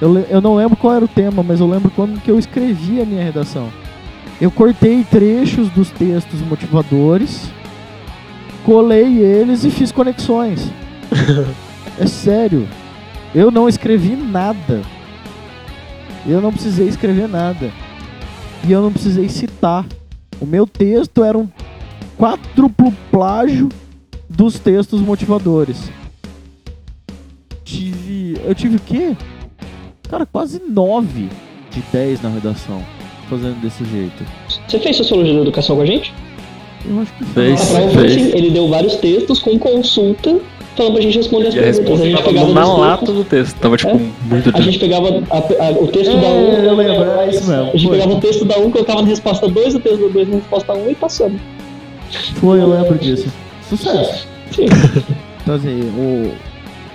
eu, 0.00 0.16
eu 0.18 0.40
não 0.40 0.54
lembro 0.54 0.76
qual 0.76 0.94
era 0.94 1.04
o 1.04 1.08
tema, 1.08 1.42
mas 1.42 1.60
eu 1.60 1.66
lembro 1.66 1.90
quando 1.90 2.20
que 2.20 2.30
eu 2.30 2.38
escrevi 2.38 3.00
a 3.00 3.04
minha 3.04 3.24
redação. 3.24 3.68
Eu 4.40 4.50
cortei 4.50 5.02
trechos 5.02 5.68
dos 5.70 5.90
textos 5.90 6.40
motivadores, 6.42 7.50
colei 8.64 9.18
eles 9.18 9.64
e 9.64 9.70
fiz 9.70 9.90
conexões. 9.90 10.70
é 11.98 12.06
sério. 12.06 12.68
Eu 13.34 13.50
não 13.50 13.68
escrevi 13.68 14.14
nada. 14.14 14.82
Eu 16.26 16.40
não 16.40 16.52
precisei 16.52 16.86
escrever 16.86 17.28
nada. 17.28 17.70
E 18.64 18.72
eu 18.72 18.82
não 18.82 18.92
precisei 18.92 19.28
citar. 19.28 19.84
O 20.40 20.46
meu 20.46 20.66
texto 20.66 21.24
era 21.24 21.36
um 21.36 21.48
quádruplo 22.18 22.92
plágio 23.10 23.68
dos 24.36 24.58
textos 24.58 25.00
motivadores. 25.00 25.90
Tive. 27.64 28.38
Eu 28.44 28.54
tive 28.54 28.76
o 28.76 28.80
quê? 28.80 29.16
Cara, 30.08 30.24
quase 30.26 30.60
9 30.68 31.28
de 31.70 31.82
10 31.92 32.22
na 32.22 32.28
redação. 32.28 32.82
Fazendo 33.28 33.60
desse 33.60 33.84
jeito. 33.86 34.24
Você 34.68 34.78
fez 34.78 34.96
sociologia 34.96 35.34
da 35.34 35.40
educação 35.40 35.76
com 35.76 35.82
a 35.82 35.86
gente? 35.86 36.14
Eu 36.88 37.00
acho 37.00 37.12
que 37.14 37.24
Fez. 37.24 37.60
A 37.60 37.74
prova 37.78 37.92
foi 37.92 38.06
assim, 38.06 38.20
ele 38.36 38.50
deu 38.50 38.68
vários 38.68 38.94
textos 38.96 39.40
com 39.40 39.58
consulta, 39.58 40.38
falando 40.76 40.92
pra 40.92 41.02
gente 41.02 41.16
responder 41.16 41.48
as 41.48 41.54
E 41.54 41.58
a 41.58 41.62
perguntas. 41.62 41.88
A 41.88 41.90
resposta 42.04 42.04
gente 42.06 42.16
tava 42.22 42.28
pegava 42.28 42.54
na 42.54 42.76
lata 42.76 43.12
do 43.12 43.24
texto. 43.24 43.56
Tava, 43.58 43.76
tipo, 43.76 43.90
É. 43.96 44.00
muito 44.28 44.56
a 44.56 44.60
gente 44.60 44.78
pegava 44.78 45.08
a- 45.08 45.64
a- 45.66 45.70
o 45.72 45.88
texto 45.88 46.12
da 46.12 46.28
1. 46.28 46.52
É, 46.52 46.66
eu 46.66 46.76
lembro, 46.76 47.10
é 47.20 47.30
isso 47.30 47.48
mesmo. 47.50 47.62
A 47.64 47.76
gente 47.76 47.82
Foi. 47.88 47.98
pegava 47.98 48.14
o 48.16 48.20
texto 48.20 48.44
da 48.44 48.58
1, 48.60 48.70
colocava 48.70 49.02
na 49.02 49.08
resposta 49.08 49.48
2, 49.48 49.74
o 49.74 49.80
texto 49.80 49.98
da 50.02 50.08
2 50.08 50.28
na 50.28 50.36
resposta 50.36 50.72
1 50.72 50.90
e 50.90 50.94
passamos. 50.94 51.40
Foi, 52.36 52.60
eu 52.60 52.68
lembro 52.68 52.96
disso. 52.96 53.26
Sucesso. 53.68 54.26
Sim. 54.52 54.66
Então, 55.46 55.54
assim, 55.54 55.80
o, 55.96 56.34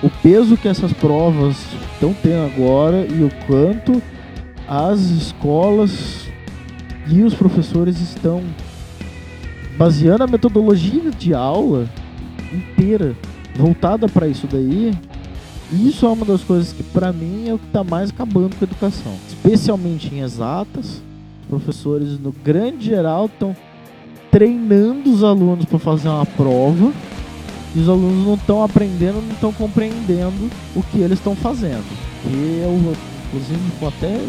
o 0.05 0.09
peso 0.21 0.57
que 0.57 0.67
essas 0.67 0.91
provas 0.91 1.55
estão 1.93 2.13
tendo 2.13 2.53
agora 2.53 3.07
e 3.09 3.23
o 3.23 3.31
quanto 3.47 4.01
as 4.67 4.99
escolas 4.99 6.27
e 7.07 7.21
os 7.23 7.33
professores 7.33 7.97
estão 8.01 8.43
baseando 9.77 10.25
a 10.25 10.27
metodologia 10.27 11.11
de 11.11 11.33
aula 11.33 11.87
inteira 12.51 13.15
voltada 13.55 14.07
para 14.09 14.27
isso 14.27 14.47
daí. 14.47 14.93
Isso 15.71 16.05
é 16.05 16.09
uma 16.09 16.25
das 16.25 16.43
coisas 16.43 16.73
que, 16.73 16.83
para 16.83 17.13
mim, 17.13 17.47
é 17.47 17.53
o 17.53 17.57
que 17.57 17.67
está 17.67 17.83
mais 17.83 18.09
acabando 18.09 18.57
com 18.57 18.65
a 18.65 18.67
educação. 18.67 19.13
Especialmente 19.29 20.13
em 20.13 20.19
exatas, 20.19 21.01
professores, 21.49 22.19
no 22.19 22.33
grande 22.33 22.85
geral, 22.85 23.27
estão 23.27 23.55
treinando 24.31 25.11
os 25.13 25.23
alunos 25.23 25.65
para 25.65 25.77
fazer 25.77 26.07
uma 26.07 26.25
prova 26.25 26.91
e 27.75 27.79
os 27.79 27.87
alunos 27.87 28.25
não 28.25 28.35
estão 28.35 28.63
aprendendo, 28.63 29.21
não 29.21 29.33
estão 29.33 29.53
compreendendo 29.53 30.49
o 30.75 30.81
que 30.83 30.99
eles 30.99 31.19
estão 31.19 31.35
fazendo. 31.35 31.85
E 32.25 32.61
eu, 32.63 32.95
inclusive, 33.27 33.59
vou 33.79 33.89
até 33.89 34.19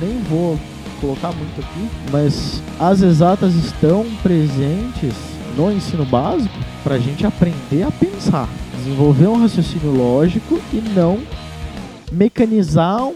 nem 0.00 0.18
vou 0.28 0.58
colocar 1.00 1.32
muito 1.32 1.60
aqui, 1.60 1.88
mas 2.10 2.62
as 2.78 3.02
exatas 3.02 3.54
estão 3.54 4.04
presentes 4.22 5.14
no 5.56 5.72
ensino 5.72 6.04
básico 6.04 6.54
para 6.82 6.94
a 6.94 6.98
gente 6.98 7.26
aprender 7.26 7.82
a 7.82 7.90
pensar, 7.90 8.48
desenvolver 8.76 9.26
um 9.26 9.40
raciocínio 9.40 9.90
lógico 9.90 10.60
e 10.72 10.80
não 10.94 11.18
mecanizar 12.12 13.10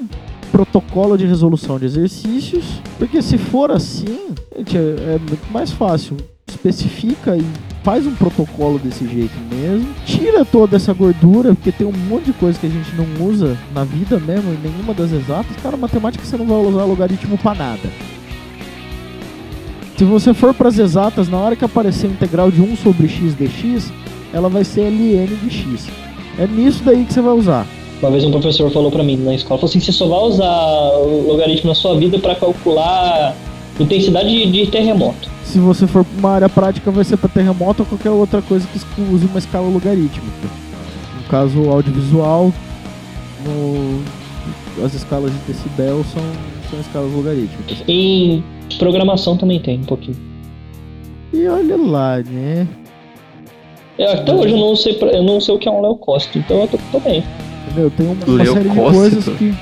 protocolo 0.55 1.19
de 1.19 1.27
resolução 1.27 1.81
de 1.81 1.87
exercícios, 1.87 2.81
porque 2.97 3.21
se 3.21 3.37
for 3.37 3.73
assim, 3.73 4.29
gente, 4.57 4.79
é, 4.79 4.81
é 4.81 5.19
muito 5.19 5.53
mais 5.53 5.73
fácil. 5.73 6.17
Especifica 6.47 7.37
e 7.37 7.45
faz 7.83 8.07
um 8.07 8.15
protocolo 8.15 8.79
desse 8.79 9.05
jeito 9.05 9.35
mesmo, 9.51 9.89
tira 10.07 10.45
toda 10.45 10.77
essa 10.77 10.93
gordura, 10.93 11.57
porque 11.57 11.73
tem 11.73 11.85
um 11.85 11.93
monte 12.09 12.27
de 12.27 12.33
coisa 12.35 12.57
que 12.57 12.67
a 12.69 12.71
gente 12.71 12.95
não 12.95 13.27
usa 13.27 13.59
na 13.75 13.83
vida 13.83 14.21
mesmo, 14.21 14.53
em 14.53 14.59
nenhuma 14.59 14.95
das 14.95 15.11
exatas. 15.11 15.57
Cara, 15.61 15.77
matemática 15.77 16.25
você 16.25 16.37
não 16.37 16.47
vai 16.47 16.59
usar 16.59 16.85
logaritmo 16.85 17.37
pra 17.37 17.53
nada. 17.53 17.91
Se 19.99 20.05
você 20.05 20.33
for 20.33 20.55
para 20.55 20.69
as 20.69 20.79
exatas, 20.79 21.29
na 21.29 21.39
hora 21.39 21.57
que 21.57 21.65
aparecer 21.65 22.07
a 22.07 22.11
integral 22.11 22.53
de 22.53 22.61
1 22.61 22.77
sobre 22.77 23.09
x 23.09 23.35
dx, 23.35 23.93
ela 24.33 24.49
vai 24.49 24.63
ser 24.63 24.89
ln 24.89 25.35
de 25.37 25.51
x. 25.51 25.89
É 26.39 26.47
nisso 26.47 26.85
daí 26.85 27.05
que 27.05 27.13
você 27.13 27.21
vai 27.21 27.35
usar. 27.35 27.67
Uma 28.03 28.11
vez 28.11 28.25
um 28.25 28.31
professor 28.31 28.71
falou 28.71 28.91
pra 28.91 29.03
mim 29.03 29.17
na 29.17 29.35
escola, 29.35 29.59
falou 29.59 29.71
assim, 29.71 29.81
você 29.81 29.93
só 29.93 30.07
vai 30.07 30.19
usar 30.21 30.91
o 30.99 31.27
logaritmo 31.27 31.69
na 31.69 31.75
sua 31.75 31.97
vida 31.97 32.19
pra 32.19 32.35
calcular 32.35 33.35
Intensidade 33.81 34.29
de, 34.29 34.47
de 34.53 34.71
terremoto. 34.71 35.29
Se 35.43 35.59
você 35.59 35.85
for 35.87 36.05
pra 36.05 36.19
uma 36.19 36.31
área 36.31 36.49
prática, 36.49 36.93
vai 36.93 37.03
ser 37.03 37.17
pra 37.17 37.29
terremoto 37.29 37.83
ou 37.83 37.87
qualquer 37.87 38.11
outra 38.11 38.41
coisa 38.41 38.69
que 38.69 39.01
use 39.13 39.27
uma 39.27 39.39
escala 39.39 39.67
logarítmica. 39.69 40.49
No 41.17 41.29
caso 41.29 41.69
audiovisual, 41.69 42.53
no- 43.45 44.01
as 44.85 44.95
escalas 44.95 45.33
de 45.33 45.39
decibel 45.53 46.05
são, 46.05 46.23
são 46.71 46.81
escalas 46.81 47.13
logarítmicas. 47.13 47.83
Em 47.89 48.45
programação 48.79 49.37
também 49.37 49.59
tem 49.59 49.79
um 49.81 49.85
pouquinho. 49.85 50.17
E 51.33 51.47
olha 51.49 51.77
lá, 51.77 52.19
né? 52.19 52.69
Eu, 53.99 54.11
até 54.13 54.33
hoje 54.33 54.55
eu 54.55 54.59
não 54.59 54.77
sei, 54.77 54.97
eu 55.01 55.23
não 55.25 55.41
sei 55.41 55.53
o 55.55 55.59
que 55.59 55.69
é 55.69 55.73
um 55.73 55.81
leucócito, 55.81 56.39
então 56.39 56.61
eu 56.61 56.69
tô, 56.69 56.79
tô 56.93 57.01
bem. 57.01 57.25
Entendeu? 57.75 57.91
Tem 57.91 58.07
uma, 58.07 58.25
uma 58.27 58.45
série 58.55 58.69
de 58.69 58.75
coisas 58.77 59.25
que. 59.37 59.55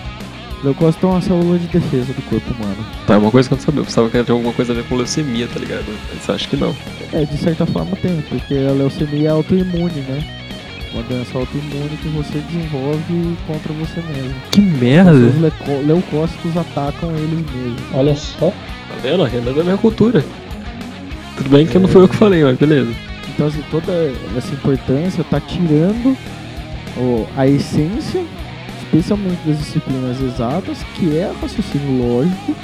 Leucócito 0.62 1.06
é 1.06 1.10
uma 1.10 1.20
célula 1.20 1.58
de 1.58 1.66
defesa 1.66 2.12
do 2.12 2.22
corpo 2.22 2.54
humano. 2.54 2.76
Tá, 3.04 3.14
é 3.14 3.16
uma 3.16 3.32
coisa 3.32 3.48
que 3.48 3.54
eu 3.54 3.56
não 3.58 3.64
sabia. 3.64 3.80
Eu 3.80 3.84
pensava 3.84 4.08
que 4.08 4.22
tinha 4.22 4.32
alguma 4.34 4.52
coisa 4.52 4.72
a 4.72 4.76
ver 4.76 4.84
com 4.84 4.94
leucemia, 4.94 5.48
tá 5.52 5.58
ligado? 5.58 5.84
Mas 6.14 6.30
acho 6.30 6.48
que 6.48 6.56
não. 6.56 6.72
É, 7.12 7.24
de 7.24 7.36
certa 7.36 7.66
forma 7.66 7.96
tem, 7.96 8.20
porque 8.28 8.54
a 8.54 8.70
leucemia 8.72 9.28
é 9.28 9.32
autoimune, 9.32 10.00
né? 10.08 10.24
Uma 10.94 11.02
doença 11.02 11.36
autoimune 11.36 11.96
que 12.00 12.08
você 12.10 12.38
desenvolve 12.38 13.36
contra 13.46 13.72
você 13.72 14.00
mesmo. 14.02 14.34
Que 14.52 14.60
merda! 14.60 15.10
Os 15.12 15.40
leucó- 15.40 15.80
leucócitos 15.84 16.56
atacam 16.56 17.10
eles 17.16 17.40
mesmos. 17.50 17.82
Olha 17.92 18.14
só. 18.14 18.50
Tá 18.50 18.94
vendo? 19.02 19.24
A 19.24 19.26
renda 19.26 19.50
é 19.50 19.54
da 19.54 19.64
minha 19.64 19.78
cultura. 19.78 20.24
Tudo 21.38 21.48
bem 21.50 21.66
que 21.66 21.76
não 21.78 21.88
foi 21.88 22.02
eu 22.02 22.08
que 22.08 22.16
falei, 22.16 22.44
mas 22.44 22.56
beleza. 22.56 22.92
Então, 23.34 23.46
assim, 23.48 23.62
toda 23.70 23.90
essa 24.36 24.52
importância 24.52 25.24
tá 25.24 25.40
tirando 25.40 26.16
a 27.36 27.46
essência, 27.46 28.24
especialmente 28.82 29.46
das 29.46 29.58
disciplinas 29.58 30.20
exatas, 30.20 30.82
que 30.94 31.16
é 31.16 31.32
raciocínio 31.40 32.06
lógico. 32.06 32.54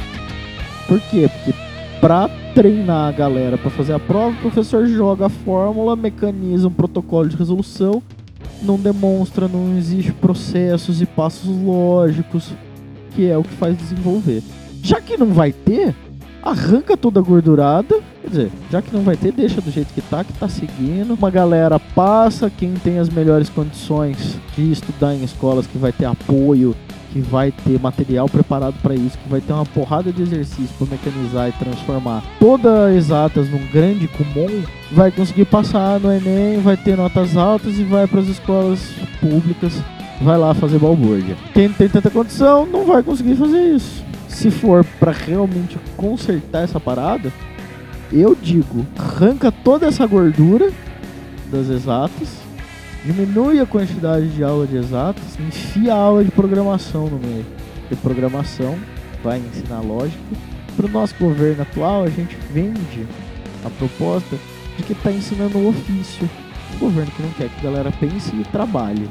Por 0.86 1.00
quê? 1.02 1.28
Porque 1.28 1.54
pra 2.00 2.28
treinar 2.54 3.08
a 3.08 3.12
galera 3.12 3.58
pra 3.58 3.70
fazer 3.70 3.92
a 3.92 3.98
prova, 3.98 4.36
o 4.36 4.40
professor 4.40 4.86
joga 4.86 5.26
a 5.26 5.30
fórmula, 5.30 5.96
mecaniza 5.96 6.68
um 6.68 6.72
protocolo 6.72 7.28
de 7.28 7.36
resolução, 7.36 8.02
não 8.62 8.76
demonstra, 8.76 9.48
não 9.48 9.76
existe 9.76 10.12
processos 10.12 11.00
e 11.00 11.06
passos 11.06 11.48
lógicos, 11.48 12.52
que 13.14 13.28
é 13.28 13.36
o 13.36 13.42
que 13.42 13.54
faz 13.54 13.76
desenvolver. 13.76 14.42
Já 14.82 15.00
que 15.00 15.16
não 15.16 15.28
vai 15.28 15.52
ter, 15.52 15.94
arranca 16.50 16.96
toda 16.96 17.20
a 17.20 17.22
gordurada, 17.22 18.00
quer 18.22 18.28
dizer, 18.28 18.50
já 18.70 18.82
que 18.82 18.92
não 18.92 19.02
vai 19.02 19.16
ter, 19.16 19.32
deixa 19.32 19.60
do 19.60 19.70
jeito 19.70 19.92
que 19.92 20.00
tá, 20.02 20.24
que 20.24 20.32
tá 20.32 20.48
seguindo. 20.48 21.14
Uma 21.14 21.30
galera 21.30 21.78
passa, 21.78 22.50
quem 22.50 22.74
tem 22.74 22.98
as 22.98 23.08
melhores 23.08 23.48
condições 23.48 24.36
de 24.56 24.72
estudar 24.72 25.14
em 25.14 25.24
escolas 25.24 25.66
que 25.66 25.78
vai 25.78 25.92
ter 25.92 26.06
apoio, 26.06 26.74
que 27.12 27.20
vai 27.20 27.52
ter 27.52 27.80
material 27.80 28.28
preparado 28.28 28.74
para 28.82 28.94
isso, 28.94 29.18
que 29.18 29.28
vai 29.28 29.40
ter 29.40 29.52
uma 29.52 29.64
porrada 29.64 30.12
de 30.12 30.22
exercício 30.22 30.74
para 30.78 30.88
mecanizar 30.88 31.48
e 31.48 31.52
transformar 31.52 32.22
todas 32.38 32.94
exatas 32.94 33.48
num 33.48 33.66
grande 33.72 34.08
comum, 34.08 34.62
vai 34.92 35.10
conseguir 35.10 35.46
passar 35.46 35.98
no 36.00 36.12
Enem, 36.12 36.60
vai 36.60 36.76
ter 36.76 36.96
notas 36.96 37.36
altas 37.36 37.78
e 37.78 37.84
vai 37.84 38.06
para 38.06 38.20
as 38.20 38.28
escolas 38.28 38.80
públicas, 39.20 39.72
vai 40.20 40.38
lá 40.38 40.52
fazer 40.54 40.78
balbúrdia. 40.78 41.36
Quem 41.54 41.68
não 41.68 41.74
tem 41.74 41.88
tanta 41.88 42.10
condição 42.10 42.66
não 42.66 42.84
vai 42.84 43.02
conseguir 43.02 43.36
fazer 43.36 43.74
isso. 43.74 44.07
Se 44.38 44.52
for 44.52 44.84
para 45.00 45.10
realmente 45.10 45.76
consertar 45.96 46.62
essa 46.62 46.78
parada, 46.78 47.32
eu 48.12 48.36
digo, 48.40 48.86
arranca 48.96 49.50
toda 49.50 49.88
essa 49.88 50.06
gordura 50.06 50.70
das 51.50 51.68
exatas, 51.68 52.38
diminui 53.04 53.58
a 53.58 53.66
quantidade 53.66 54.28
de 54.28 54.44
aula 54.44 54.64
de 54.64 54.76
exatas, 54.76 55.24
enfia 55.40 55.92
a 55.92 55.96
aula 55.96 56.22
de 56.22 56.30
programação 56.30 57.08
no 57.08 57.18
meio. 57.18 57.44
Porque 57.80 57.96
programação 57.96 58.78
vai 59.24 59.40
ensinar 59.40 59.80
lógica. 59.80 60.22
Para 60.76 60.86
o 60.86 60.90
nosso 60.90 61.16
governo 61.18 61.62
atual, 61.62 62.04
a 62.04 62.08
gente 62.08 62.38
vende 62.52 63.08
a 63.64 63.70
proposta 63.70 64.36
de 64.76 64.84
que 64.84 64.92
está 64.92 65.10
ensinando 65.10 65.58
o 65.58 65.70
ofício. 65.70 66.30
Um 66.76 66.78
governo 66.78 67.10
que 67.10 67.22
não 67.24 67.30
quer 67.30 67.48
que 67.48 67.66
a 67.66 67.70
galera 67.70 67.90
pense 67.90 68.36
e 68.36 68.44
trabalhe. 68.52 69.10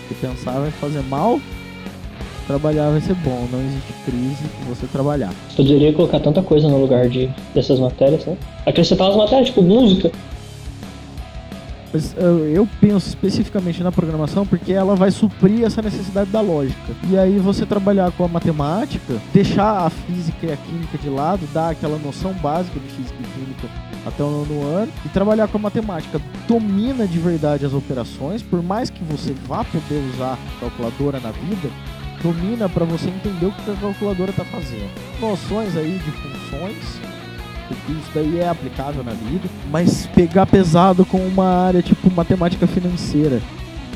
Porque 0.00 0.26
pensar 0.26 0.60
vai 0.60 0.70
fazer 0.72 1.00
mal, 1.04 1.40
trabalhar 2.52 2.90
vai 2.90 3.00
ser 3.00 3.14
bom. 3.14 3.48
Não 3.50 3.60
existe 3.60 3.92
crise 4.04 4.36
se 4.36 4.68
você 4.68 4.86
trabalhar. 4.86 5.32
Poderia 5.56 5.92
colocar 5.92 6.20
tanta 6.20 6.42
coisa 6.42 6.68
no 6.68 6.78
lugar 6.78 7.08
de, 7.08 7.30
dessas 7.54 7.78
matérias, 7.78 8.26
né? 8.26 8.36
Acrescentar 8.66 9.08
umas 9.08 9.16
matérias, 9.16 9.48
tipo 9.48 9.62
música. 9.62 10.10
Mas 11.92 12.14
eu, 12.16 12.46
eu 12.48 12.68
penso 12.80 13.08
especificamente 13.08 13.82
na 13.82 13.92
programação 13.92 14.46
porque 14.46 14.72
ela 14.72 14.94
vai 14.94 15.10
suprir 15.10 15.64
essa 15.64 15.82
necessidade 15.82 16.30
da 16.30 16.40
lógica. 16.40 16.92
E 17.10 17.18
aí 17.18 17.38
você 17.38 17.66
trabalhar 17.66 18.10
com 18.12 18.24
a 18.24 18.28
matemática, 18.28 19.14
deixar 19.32 19.86
a 19.86 19.90
física 19.90 20.46
e 20.46 20.52
a 20.52 20.56
química 20.56 20.98
de 20.98 21.08
lado, 21.08 21.46
dar 21.52 21.70
aquela 21.70 21.98
noção 21.98 22.32
básica 22.34 22.78
de 22.78 22.88
física 22.88 23.16
e 23.20 23.40
química 23.40 23.68
até 24.04 24.22
o 24.22 24.30
nono 24.30 24.66
ano, 24.66 24.92
e 25.04 25.08
trabalhar 25.10 25.48
com 25.48 25.58
a 25.58 25.60
matemática. 25.60 26.20
Domina 26.48 27.06
de 27.06 27.18
verdade 27.18 27.64
as 27.64 27.72
operações, 27.72 28.42
por 28.42 28.62
mais 28.62 28.90
que 28.90 29.04
você 29.04 29.32
vá 29.46 29.62
poder 29.62 30.02
usar 30.14 30.38
calculadora 30.60 31.20
na 31.20 31.30
vida, 31.30 31.70
domina 32.22 32.68
para 32.68 32.84
você 32.84 33.08
entender 33.08 33.46
o 33.46 33.52
que 33.52 33.70
a 33.70 33.74
calculadora 33.74 34.30
está 34.30 34.44
fazendo. 34.44 34.88
Noções 35.20 35.76
aí 35.76 35.98
de 35.98 36.10
funções, 36.12 37.00
porque 37.68 37.92
isso 37.92 38.10
daí 38.14 38.38
é 38.38 38.48
aplicável 38.48 39.02
na 39.02 39.12
vida, 39.12 39.48
mas 39.70 40.06
pegar 40.14 40.46
pesado 40.46 41.04
com 41.04 41.18
uma 41.18 41.46
área 41.46 41.82
tipo 41.82 42.10
matemática 42.10 42.66
financeira. 42.66 43.40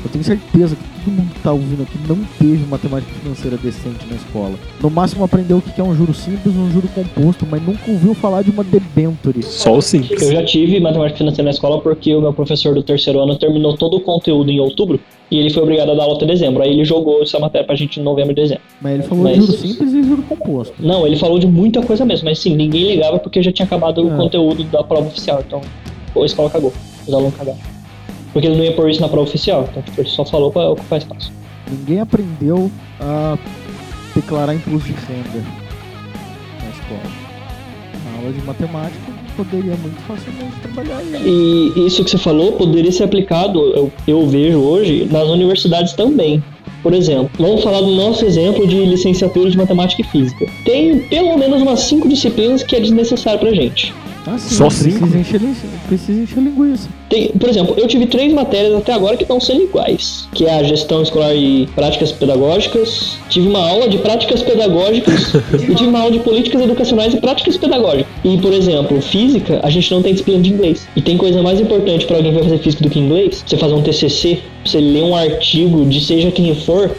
Eu 0.03 0.11
tenho 0.11 0.23
certeza 0.23 0.75
que 0.75 0.83
todo 1.03 1.11
mundo 1.11 1.33
que 1.33 1.39
tá 1.39 1.51
ouvindo 1.51 1.83
aqui 1.83 1.97
não 2.07 2.17
teve 2.37 2.65
matemática 2.67 3.11
financeira 3.19 3.57
decente 3.57 4.05
na 4.07 4.15
escola. 4.15 4.53
No 4.79 4.89
máximo 4.89 5.23
aprendeu 5.23 5.57
o 5.57 5.61
que 5.61 5.81
é 5.81 5.83
um 5.83 5.95
juro 5.95 6.13
simples, 6.13 6.55
um 6.55 6.69
juro 6.69 6.87
composto, 6.89 7.47
mas 7.49 7.61
nunca 7.61 7.89
ouviu 7.89 8.13
falar 8.13 8.43
de 8.43 8.51
uma 8.51 8.63
debenture. 8.63 9.41
Só 9.41 9.75
o 9.75 9.81
simples. 9.81 10.21
Eu 10.21 10.31
já 10.31 10.45
tive 10.45 10.79
matemática 10.79 11.17
financeira 11.17 11.45
na 11.45 11.51
escola 11.51 11.81
porque 11.81 12.13
o 12.13 12.21
meu 12.21 12.31
professor 12.31 12.75
do 12.75 12.83
terceiro 12.83 13.19
ano 13.19 13.37
terminou 13.37 13.75
todo 13.75 13.97
o 13.97 14.01
conteúdo 14.01 14.51
em 14.51 14.59
outubro 14.59 14.99
e 15.29 15.37
ele 15.39 15.49
foi 15.49 15.63
obrigado 15.63 15.91
a 15.91 15.93
dar 15.95 16.03
aula 16.03 16.15
até 16.15 16.25
dezembro. 16.25 16.63
Aí 16.63 16.71
ele 16.71 16.85
jogou 16.85 17.21
essa 17.21 17.37
matéria 17.39 17.65
pra 17.65 17.75
gente 17.75 17.99
em 17.99 18.03
novembro 18.03 18.31
e 18.31 18.35
dezembro. 18.35 18.63
Mas 18.81 18.93
ele 18.93 19.03
falou 19.03 19.23
Mas- 19.23 19.33
de 19.35 19.39
juro 19.45 19.57
simples 19.57 19.93
e 19.93 20.03
juro 20.03 20.21
composto. 20.23 20.73
Não, 20.79 21.05
ele 21.05 21.15
falou 21.17 21.37
de 21.39 21.47
muita 21.47 21.81
coisa 21.81 22.05
mesmo, 22.05 22.25
mas 22.25 22.39
sim, 22.39 22.55
ninguém 22.55 22.87
ligava 22.91 23.19
porque 23.19 23.41
já 23.43 23.51
tinha 23.51 23.65
acabado 23.65 24.03
o 24.05 24.13
É. 24.13 24.17
conteúdo 24.17 24.63
da 24.65 24.83
prova 24.83 25.07
oficial. 25.07 25.43
Então, 25.45 25.61
a 26.15 26.25
escola 26.25 26.49
cagou. 26.49 26.71
Os 27.07 27.13
alunos 27.13 27.35
cagaram. 27.35 27.59
Porque 28.33 28.47
ele 28.47 28.55
não 28.57 28.63
ia 28.63 28.73
pôr 28.73 28.89
isso 28.89 29.01
na 29.01 29.07
prova 29.07 29.23
oficial. 29.27 29.67
Então, 29.69 29.81
tipo, 29.83 29.99
ele 30.01 30.09
só 30.09 30.23
falou 30.25 30.51
pra 30.51 30.69
ocupar 30.69 30.99
espaço. 30.99 31.31
Ninguém 31.69 31.99
aprendeu 31.99 32.71
a 32.99 33.37
declarar 34.15 34.53
imposto 34.55 34.87
de 34.87 34.93
renda 34.93 35.45
na 36.63 36.69
escola. 36.69 37.11
Na 38.05 38.17
aula 38.19 38.31
de 38.31 38.41
matemática 38.45 39.16
poderia 39.37 39.75
muito 39.77 40.01
facilmente 40.01 40.55
trabalhar. 40.61 41.01
E 41.23 41.85
isso 41.85 42.03
que 42.03 42.09
você 42.09 42.17
falou 42.17 42.53
poderia 42.53 42.91
ser 42.91 43.03
aplicado, 43.03 43.59
eu, 43.75 43.91
eu 44.07 44.27
vejo 44.27 44.57
hoje, 44.57 45.07
nas 45.09 45.27
universidades 45.29 45.93
também. 45.93 46.43
Por 46.83 46.93
exemplo, 46.93 47.29
vamos 47.37 47.63
falar 47.63 47.81
do 47.81 47.91
nosso 47.95 48.25
exemplo 48.25 48.67
de 48.67 48.83
licenciatura 48.85 49.49
de 49.49 49.57
matemática 49.57 50.01
e 50.01 50.05
física. 50.05 50.45
Tem 50.65 50.99
pelo 50.99 51.37
menos 51.37 51.61
umas 51.61 51.81
cinco 51.81 52.07
disciplinas 52.09 52.63
que 52.63 52.75
é 52.75 52.79
desnecessário 52.79 53.39
pra 53.39 53.53
gente. 53.53 53.93
Ah, 54.29 54.37
sim, 54.37 54.55
Só 54.55 54.65
precisa 54.65 54.99
cinco? 54.99 55.17
encher, 55.17 55.41
precisa 55.87 56.21
encher 56.21 56.43
linguiça. 56.43 56.89
Tem, 57.09 57.29
por 57.29 57.49
exemplo, 57.49 57.75
eu 57.77 57.87
tive 57.87 58.07
três 58.07 58.33
matérias 58.33 58.75
até 58.75 58.91
agora 58.91 59.15
que 59.15 59.23
estão 59.23 59.39
sendo 59.39 59.63
iguais, 59.63 60.27
que 60.33 60.45
é 60.45 60.53
a 60.53 60.63
gestão 60.63 61.01
escolar 61.01 61.33
e 61.33 61.65
práticas 61.73 62.11
pedagógicas. 62.11 63.17
Tive 63.29 63.47
uma 63.47 63.65
aula 63.65 63.87
de 63.87 63.97
práticas 63.99 64.43
pedagógicas 64.43 65.33
e 65.55 65.73
tive 65.73 65.87
uma 65.87 65.99
aula 65.99 66.11
de 66.11 66.19
políticas 66.19 66.61
educacionais 66.61 67.13
e 67.13 67.21
práticas 67.21 67.55
pedagógicas. 67.55 68.05
E, 68.25 68.37
por 68.39 68.51
exemplo, 68.51 69.01
física, 69.01 69.61
a 69.63 69.69
gente 69.69 69.89
não 69.91 70.01
tem 70.01 70.11
disciplina 70.11 70.41
de 70.41 70.49
inglês. 70.49 70.85
E 70.93 71.01
tem 71.01 71.15
coisa 71.15 71.41
mais 71.41 71.61
importante 71.61 72.05
para 72.05 72.17
alguém 72.17 72.33
que 72.33 72.39
vai 72.39 72.49
fazer 72.49 72.61
física 72.61 72.83
do 72.83 72.89
que 72.89 72.99
inglês? 72.99 73.41
Você 73.47 73.55
fazer 73.55 73.75
um 73.75 73.81
TCC, 73.81 74.39
você 74.65 74.81
ler 74.81 75.03
um 75.03 75.15
artigo 75.15 75.85
de 75.85 76.01
seja 76.01 76.29
quem 76.31 76.53
for. 76.53 76.91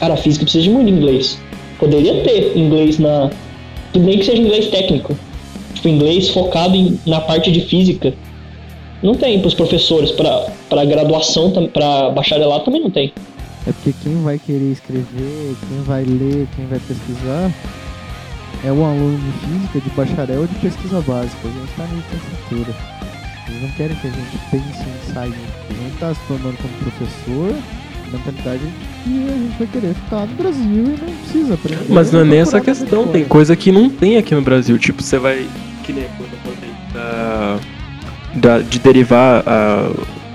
Cara, 0.00 0.14
a 0.14 0.16
física 0.16 0.44
precisa 0.44 0.64
de 0.64 0.70
muito 0.70 0.90
inglês. 0.90 1.38
Poderia 1.78 2.22
ter 2.24 2.56
inglês 2.56 2.98
na. 2.98 3.30
Tudo 3.92 4.04
bem 4.04 4.18
que 4.18 4.24
seja 4.24 4.42
inglês 4.42 4.66
técnico. 4.66 5.16
Tipo, 5.86 5.88
inglês 5.88 6.28
focado 6.30 6.74
em- 6.74 6.98
na 7.06 7.20
parte 7.20 7.50
de 7.52 7.60
física. 7.60 8.12
Não 9.02 9.14
tem 9.14 9.40
pros 9.40 9.54
professores, 9.54 10.10
pra, 10.10 10.46
pra 10.68 10.84
graduação, 10.84 11.52
pra 11.72 12.10
bacharelado 12.10 12.64
também 12.64 12.80
não 12.82 12.90
tem. 12.90 13.12
É 13.66 13.72
porque 13.72 13.94
quem 14.02 14.22
vai 14.22 14.38
querer 14.38 14.72
escrever, 14.72 15.54
quem 15.68 15.82
vai 15.84 16.02
ler, 16.04 16.46
quem 16.56 16.66
vai 16.66 16.78
pesquisar 16.80 17.52
é 18.64 18.72
o 18.72 18.84
aluno 18.84 19.18
de 19.18 19.46
física, 19.46 19.80
de 19.80 19.90
bacharel 19.90 20.40
ou 20.40 20.46
de 20.46 20.54
pesquisa 20.56 21.00
básica. 21.02 21.36
A 21.44 21.50
gente 21.50 21.72
tá 21.76 21.84
na 21.86 21.94
licenciatura. 21.94 22.74
Eles 23.48 23.62
não 23.62 23.70
querem 23.70 23.96
que 23.96 24.06
a 24.06 24.10
gente 24.10 24.38
pense 24.50 24.64
em 24.82 25.12
sair. 25.14 25.34
A 25.70 25.72
gente 25.84 25.98
tá 26.00 26.14
se 26.14 26.20
formando 26.22 26.56
como 26.56 26.74
professor, 26.78 27.54
mentalidade 28.12 28.60
de 28.60 28.70
que 29.04 29.28
a 29.28 29.38
gente 29.38 29.58
vai 29.58 29.66
querer 29.68 29.94
ficar 29.94 30.26
no 30.26 30.34
Brasil 30.34 30.84
e 30.84 31.00
não 31.00 31.16
precisa 31.18 31.54
aprender. 31.54 31.86
Mas 31.88 32.10
não 32.12 32.20
é 32.20 32.24
nem 32.24 32.38
essa 32.40 32.60
questão, 32.60 33.06
tem 33.08 33.24
coisa 33.24 33.54
que 33.54 33.70
não 33.70 33.88
tem 33.90 34.16
aqui 34.16 34.34
no 34.34 34.42
Brasil. 34.42 34.78
Tipo, 34.78 35.02
você 35.02 35.18
vai. 35.18 35.46
Que 35.86 35.92
nem 35.92 36.04
quando 36.16 36.30
eu 36.32 36.38
falei 36.44 36.70
da, 36.92 37.58
da- 38.34 38.58
de 38.58 38.78
derivar 38.78 39.42
a, 39.46 39.90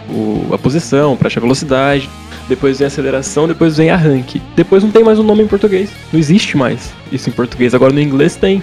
o- 0.09 0.53
a 0.53 0.57
posição 0.57 1.15
pra 1.17 1.27
achar 1.27 1.41
velocidade. 1.41 2.09
Depois 2.49 2.79
vem 2.79 2.87
aceleração, 2.87 3.47
depois 3.47 3.77
vem 3.77 3.89
arranque. 3.89 4.41
Depois 4.55 4.83
não 4.83 4.91
tem 4.91 5.03
mais 5.03 5.19
um 5.19 5.23
nome 5.23 5.43
em 5.43 5.47
português. 5.47 5.89
Não 6.11 6.19
existe 6.19 6.57
mais 6.57 6.91
isso 7.11 7.29
em 7.29 7.33
português. 7.33 7.73
Agora 7.73 7.93
no 7.93 8.01
inglês 8.01 8.35
tem. 8.35 8.61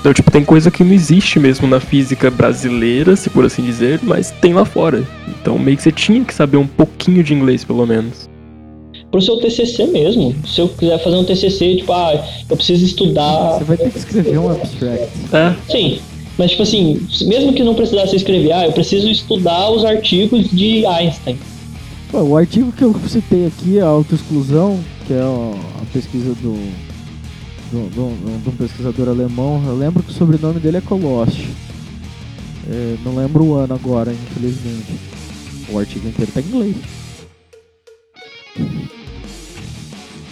Então, 0.00 0.14
tipo, 0.14 0.30
tem 0.30 0.44
coisa 0.44 0.70
que 0.70 0.84
não 0.84 0.92
existe 0.92 1.40
mesmo 1.40 1.66
na 1.66 1.80
física 1.80 2.30
brasileira, 2.30 3.16
se 3.16 3.28
por 3.28 3.44
assim 3.44 3.62
dizer, 3.62 3.98
mas 4.02 4.30
tem 4.30 4.54
lá 4.54 4.64
fora. 4.64 5.02
Então, 5.26 5.58
meio 5.58 5.76
que 5.76 5.82
você 5.82 5.90
tinha 5.90 6.24
que 6.24 6.32
saber 6.32 6.56
um 6.56 6.66
pouquinho 6.66 7.22
de 7.24 7.34
inglês, 7.34 7.64
pelo 7.64 7.84
menos. 7.84 8.28
Pro 9.10 9.20
seu 9.20 9.38
TCC 9.38 9.86
mesmo. 9.88 10.34
Se 10.46 10.60
eu 10.60 10.68
quiser 10.68 11.02
fazer 11.02 11.16
um 11.16 11.24
TCC, 11.24 11.76
tipo, 11.78 11.92
ah, 11.92 12.24
eu 12.48 12.56
preciso 12.56 12.84
estudar. 12.84 13.54
Você 13.58 13.64
vai 13.64 13.76
ter 13.76 13.90
que 13.90 13.98
escrever 13.98 14.38
um 14.38 14.50
abstract. 14.52 15.08
É, 15.32 15.54
Sim. 15.70 16.00
Mas, 16.38 16.52
tipo 16.52 16.62
assim, 16.62 17.00
mesmo 17.26 17.52
que 17.52 17.64
não 17.64 17.74
precisasse 17.74 18.14
escrever, 18.14 18.52
ah, 18.52 18.64
eu 18.66 18.72
preciso 18.72 19.08
estudar 19.08 19.70
os 19.70 19.84
artigos 19.84 20.48
de 20.50 20.86
Einstein. 20.86 21.36
O 22.12 22.36
artigo 22.36 22.70
que 22.72 22.82
eu 22.82 22.94
citei 23.08 23.46
aqui, 23.46 23.80
a 23.80 23.86
autoexclusão, 23.86 24.78
que 25.06 25.12
é 25.12 25.20
a 25.20 25.84
pesquisa 25.92 26.32
do, 26.34 26.52
do, 27.72 27.90
do- 27.90 28.42
de 28.42 28.48
um 28.48 28.52
pesquisador 28.52 29.08
alemão, 29.08 29.62
eu 29.66 29.76
lembro 29.76 30.02
que 30.02 30.10
o 30.10 30.14
sobrenome 30.14 30.60
dele 30.60 30.76
é 30.78 30.80
Kolosch. 30.80 31.44
É, 32.70 32.96
não 33.04 33.16
lembro 33.16 33.44
o 33.44 33.54
ano 33.54 33.74
agora, 33.74 34.12
infelizmente. 34.12 34.92
O 35.70 35.78
artigo 35.78 36.06
inteiro 36.08 36.30
tá 36.32 36.40
em 36.40 36.44
inglês. 36.44 36.76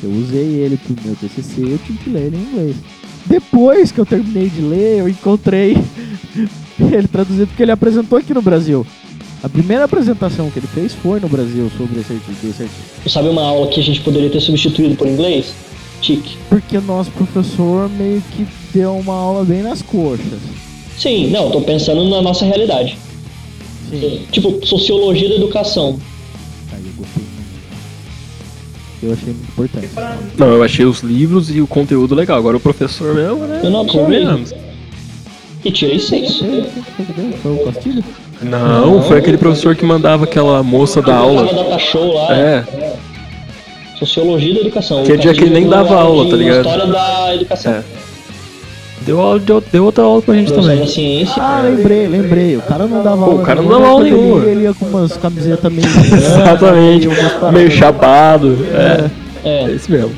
Eu 0.02 0.10
usei 0.10 0.44
ele 0.60 0.76
pro 0.76 0.94
meu 1.04 1.16
TCC 1.16 1.62
eu 1.62 1.78
tive 1.78 1.98
que 1.98 2.10
ler 2.10 2.26
ele 2.26 2.36
em 2.36 2.40
inglês. 2.40 2.76
Depois 3.26 3.90
que 3.90 3.98
eu 3.98 4.06
terminei 4.06 4.48
de 4.48 4.60
ler, 4.60 4.98
eu 5.00 5.08
encontrei 5.08 5.76
ele 6.92 7.08
traduzido 7.08 7.46
porque 7.46 7.62
ele 7.62 7.72
apresentou 7.72 8.18
aqui 8.18 8.34
no 8.34 8.42
Brasil. 8.42 8.86
A 9.42 9.48
primeira 9.48 9.84
apresentação 9.84 10.50
que 10.50 10.58
ele 10.58 10.66
fez 10.66 10.92
foi 10.94 11.20
no 11.20 11.28
Brasil 11.28 11.70
sobre 11.76 12.00
esse 12.00 12.12
artigo. 12.12 12.32
Esse 12.42 12.62
artigo. 12.62 13.08
Sabe 13.10 13.28
uma 13.28 13.42
aula 13.42 13.68
que 13.68 13.80
a 13.80 13.82
gente 13.82 14.00
poderia 14.00 14.30
ter 14.30 14.40
substituído 14.40 14.96
por 14.96 15.06
inglês? 15.06 15.52
TIC. 16.00 16.36
Porque 16.48 16.76
o 16.76 16.82
nosso 16.82 17.10
professor 17.10 17.88
meio 17.90 18.22
que 18.32 18.46
deu 18.72 18.96
uma 18.96 19.14
aula 19.14 19.44
bem 19.44 19.62
nas 19.62 19.82
coxas. 19.82 20.40
Sim, 20.98 21.30
não, 21.30 21.50
tô 21.50 21.60
pensando 21.60 22.08
na 22.08 22.22
nossa 22.22 22.44
realidade. 22.44 22.98
Sim. 23.90 24.22
Tipo, 24.32 24.64
sociologia 24.66 25.28
da 25.28 25.36
educação. 25.36 25.98
Aí 26.72 26.82
eu 26.84 26.92
gostei 26.96 27.22
muito. 27.22 27.46
Eu 29.02 29.12
achei 29.12 29.32
muito 29.32 29.48
importante. 29.48 29.88
não, 30.36 30.46
eu 30.48 30.62
achei 30.62 30.84
os 30.84 31.00
livros 31.00 31.54
e 31.54 31.60
o 31.60 31.66
conteúdo 31.66 32.14
legal. 32.14 32.38
Agora 32.38 32.56
o 32.56 32.60
professor 32.60 33.14
mesmo, 33.14 33.46
né? 33.46 33.60
Eu 33.62 33.70
não 33.70 33.82
absorvi. 33.82 34.24
E 35.66 35.70
tirei 35.72 35.98
seis. 35.98 36.40
Foi 37.42 37.52
o 37.52 37.58
Castilho? 37.64 38.04
Não, 38.40 39.02
foi 39.02 39.18
aquele 39.18 39.36
professor 39.36 39.74
que 39.74 39.84
mandava 39.84 40.22
aquela 40.24 40.62
moça 40.62 41.02
da 41.02 41.16
aula. 41.16 41.44
data 41.52 41.78
show 41.78 42.14
lá. 42.14 42.36
É, 42.36 42.64
Sociologia 43.98 44.54
da 44.54 44.60
educação. 44.60 45.02
Que 45.02 45.12
é 45.12 45.16
dia 45.16 45.32
que 45.34 45.40
ele 45.40 45.50
nem 45.54 45.68
dava 45.68 45.96
aula, 45.96 46.28
tá 46.30 46.36
ligado? 46.36 46.58
História 46.66 46.86
da 46.86 47.34
educação. 47.34 47.72
É. 47.72 47.82
deu, 49.00 49.20
aula, 49.20 49.40
deu, 49.40 49.64
deu 49.72 49.84
outra 49.86 50.04
aula 50.04 50.22
pra 50.22 50.34
gente 50.34 50.52
da 50.52 50.60
também. 50.60 50.86
ciência. 50.86 51.42
Ah, 51.42 51.62
lembrei, 51.64 52.06
lembrei. 52.06 52.56
O 52.58 52.62
cara 52.62 52.86
não 52.86 53.02
dava 53.02 53.16
Pô, 53.16 53.30
aula 53.30 53.42
o 53.42 53.44
cara 53.44 53.62
não 53.62 53.68
nenhuma, 53.68 53.80
dava 53.80 53.92
aula 53.92 54.06
ele 54.06 54.16
nenhuma. 54.16 54.44
ia, 54.44 54.50
Ele 54.50 54.62
ia 54.64 54.74
com 54.74 54.84
umas 54.84 55.16
camisetas 55.16 55.72
meio. 55.72 55.88
Exatamente, 56.14 57.08
meio 57.52 57.70
chapado. 57.72 58.56
É, 58.72 59.10
é 59.44 59.64
É, 59.64 59.70
isso 59.72 59.90
mesmo. 59.90 60.12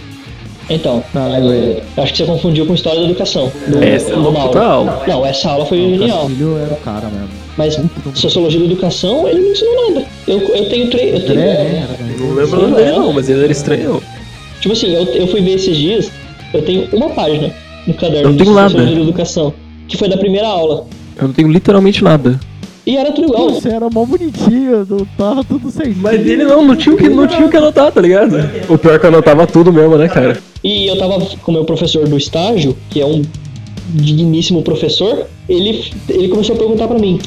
Então. 0.70 1.02
Lembrei. 1.14 1.82
Eu 1.96 2.02
acho 2.02 2.12
que 2.12 2.18
você 2.18 2.24
confundiu 2.24 2.66
com 2.66 2.74
história 2.74 3.00
da 3.00 3.06
educação. 3.06 3.50
Do, 3.66 3.82
Essa 3.82 4.10
é 4.12 4.14
do 4.14 4.22
Mauro. 4.22 4.38
outra 4.40 4.64
aula. 4.64 5.02
Não, 5.06 5.24
essa 5.26 5.50
aula 5.50 5.66
foi 5.66 5.78
O 5.78 5.90
genial. 5.98 6.18
Castilho 6.26 6.58
era 6.58 6.72
o 6.72 6.76
cara 6.76 7.08
mesmo. 7.08 7.28
Mas 7.56 7.80
sociologia 8.14 8.60
da 8.60 8.66
educação, 8.66 9.26
ele 9.28 9.40
não 9.40 9.50
ensinou 9.50 9.88
nada. 9.94 10.06
Eu, 10.26 10.38
eu 10.40 10.68
tenho 10.68 10.90
três. 10.90 11.14
Eu 11.14 11.26
tenho? 11.26 11.40
Era 11.40 11.88
Não 12.20 12.34
lembro 12.34 12.74
dele 12.74 12.92
não, 12.92 13.12
mas 13.12 13.28
ele 13.28 13.42
era 13.44 13.52
estranho. 13.52 14.00
Tipo 14.60 14.72
assim, 14.72 14.94
eu, 14.94 15.04
eu 15.14 15.26
fui 15.28 15.40
ver 15.40 15.52
esses 15.54 15.76
dias, 15.76 16.10
eu 16.52 16.62
tenho 16.62 16.88
uma 16.92 17.10
página 17.10 17.50
no 17.86 17.94
caderno 17.94 18.18
Eu 18.18 18.28
não 18.30 18.36
de 18.36 18.42
tenho 18.44 18.54
nada. 18.54 18.68
sociologia 18.70 18.96
da 18.96 19.02
educação, 19.02 19.54
que 19.88 19.96
foi 19.96 20.08
da 20.08 20.16
primeira 20.16 20.46
aula. 20.48 20.86
Eu 21.16 21.28
não 21.28 21.32
tenho 21.34 21.48
literalmente 21.48 22.02
nada. 22.04 22.38
E 22.86 22.96
era 22.96 23.12
tudo 23.12 23.28
igual. 23.28 23.50
Você 23.50 23.68
era 23.68 23.88
mó 23.90 24.04
bonitinho, 24.04 24.86
não 24.88 25.06
tava 25.18 25.44
tudo 25.44 25.70
certinho. 25.70 25.98
Mas 26.00 26.20
dele 26.22 26.44
não, 26.44 26.64
não 26.66 26.74
tinha 26.74 26.94
o 26.94 26.98
que, 26.98 27.08
não 27.08 27.26
tinha 27.26 27.44
o 27.46 27.50
que 27.50 27.56
anotar, 27.56 27.92
tá 27.92 28.00
ligado? 28.00 28.36
O 28.68 28.78
pior 28.78 28.94
é 28.94 28.98
que 28.98 29.04
eu 29.04 29.08
anotava 29.10 29.46
tudo 29.46 29.70
mesmo, 29.72 29.96
né, 29.98 30.08
cara? 30.08 30.38
E 30.62 30.86
eu 30.86 30.96
tava 30.98 31.20
com 31.20 31.50
o 31.50 31.54
meu 31.54 31.64
professor 31.64 32.08
do 32.08 32.16
estágio, 32.16 32.76
que 32.90 33.00
é 33.00 33.06
um 33.06 33.22
digníssimo 33.90 34.62
professor, 34.62 35.26
ele, 35.48 35.90
ele 36.08 36.28
começou 36.28 36.54
a 36.54 36.58
perguntar 36.58 36.88
pra 36.88 36.98
mim: 36.98 37.18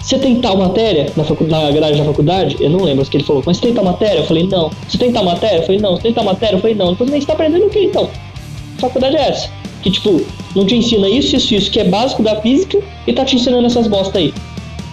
Você 0.00 0.18
tem 0.18 0.40
tal 0.40 0.56
matéria 0.56 1.06
na, 1.16 1.24
na 1.24 1.70
grade 1.70 1.98
da 1.98 2.04
faculdade? 2.04 2.56
Eu 2.60 2.70
não 2.70 2.82
lembro 2.82 3.04
o 3.04 3.08
que 3.08 3.16
ele 3.16 3.24
falou, 3.24 3.42
mas 3.46 3.56
você 3.56 3.62
tem 3.62 3.74
tal 3.74 3.84
matéria? 3.84 4.20
Eu 4.20 4.26
falei: 4.26 4.46
Não. 4.46 4.70
Você 4.88 4.98
tem 4.98 5.12
tal 5.12 5.24
matéria? 5.24 5.56
Eu 5.58 5.62
falei: 5.62 5.80
Não. 5.80 5.96
Você 5.96 6.02
tem 6.02 6.12
tal 6.12 6.24
matéria? 6.24 6.56
Eu 6.56 6.60
falei: 6.60 6.76
Não. 6.76 6.88
Ele 6.88 6.96
falou: 6.96 7.12
Mas 7.12 7.22
você 7.22 7.26
tá 7.26 7.32
aprendendo 7.32 7.66
o 7.66 7.70
que 7.70 7.80
então? 7.80 8.06
Que 8.74 8.80
faculdade 8.80 9.16
é 9.16 9.28
essa? 9.28 9.50
Que 9.82 9.90
tipo, 9.90 10.20
não 10.56 10.64
te 10.64 10.74
ensina 10.74 11.08
isso, 11.08 11.36
isso, 11.36 11.54
isso, 11.54 11.70
que 11.70 11.78
é 11.78 11.84
básico 11.84 12.22
da 12.22 12.40
física 12.40 12.78
e 13.06 13.12
tá 13.12 13.24
te 13.24 13.36
ensinando 13.36 13.66
essas 13.66 13.86
bosta 13.86 14.18
aí. 14.18 14.32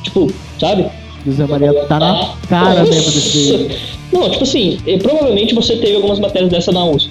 Tipo, 0.03 0.31
sabe? 0.59 0.85
José 1.25 1.45
Maria 1.45 1.73
tá 1.85 1.99
na 1.99 2.33
cara 2.49 2.83
mesmo 2.83 3.11
desse. 3.11 3.69
Não, 4.11 4.29
tipo 4.29 4.43
assim, 4.43 4.77
eh, 4.85 4.97
provavelmente 4.97 5.55
você 5.55 5.77
teve 5.77 5.95
algumas 5.95 6.19
matérias 6.19 6.51
dessa 6.51 6.71
na 6.73 6.83
USP. 6.83 7.09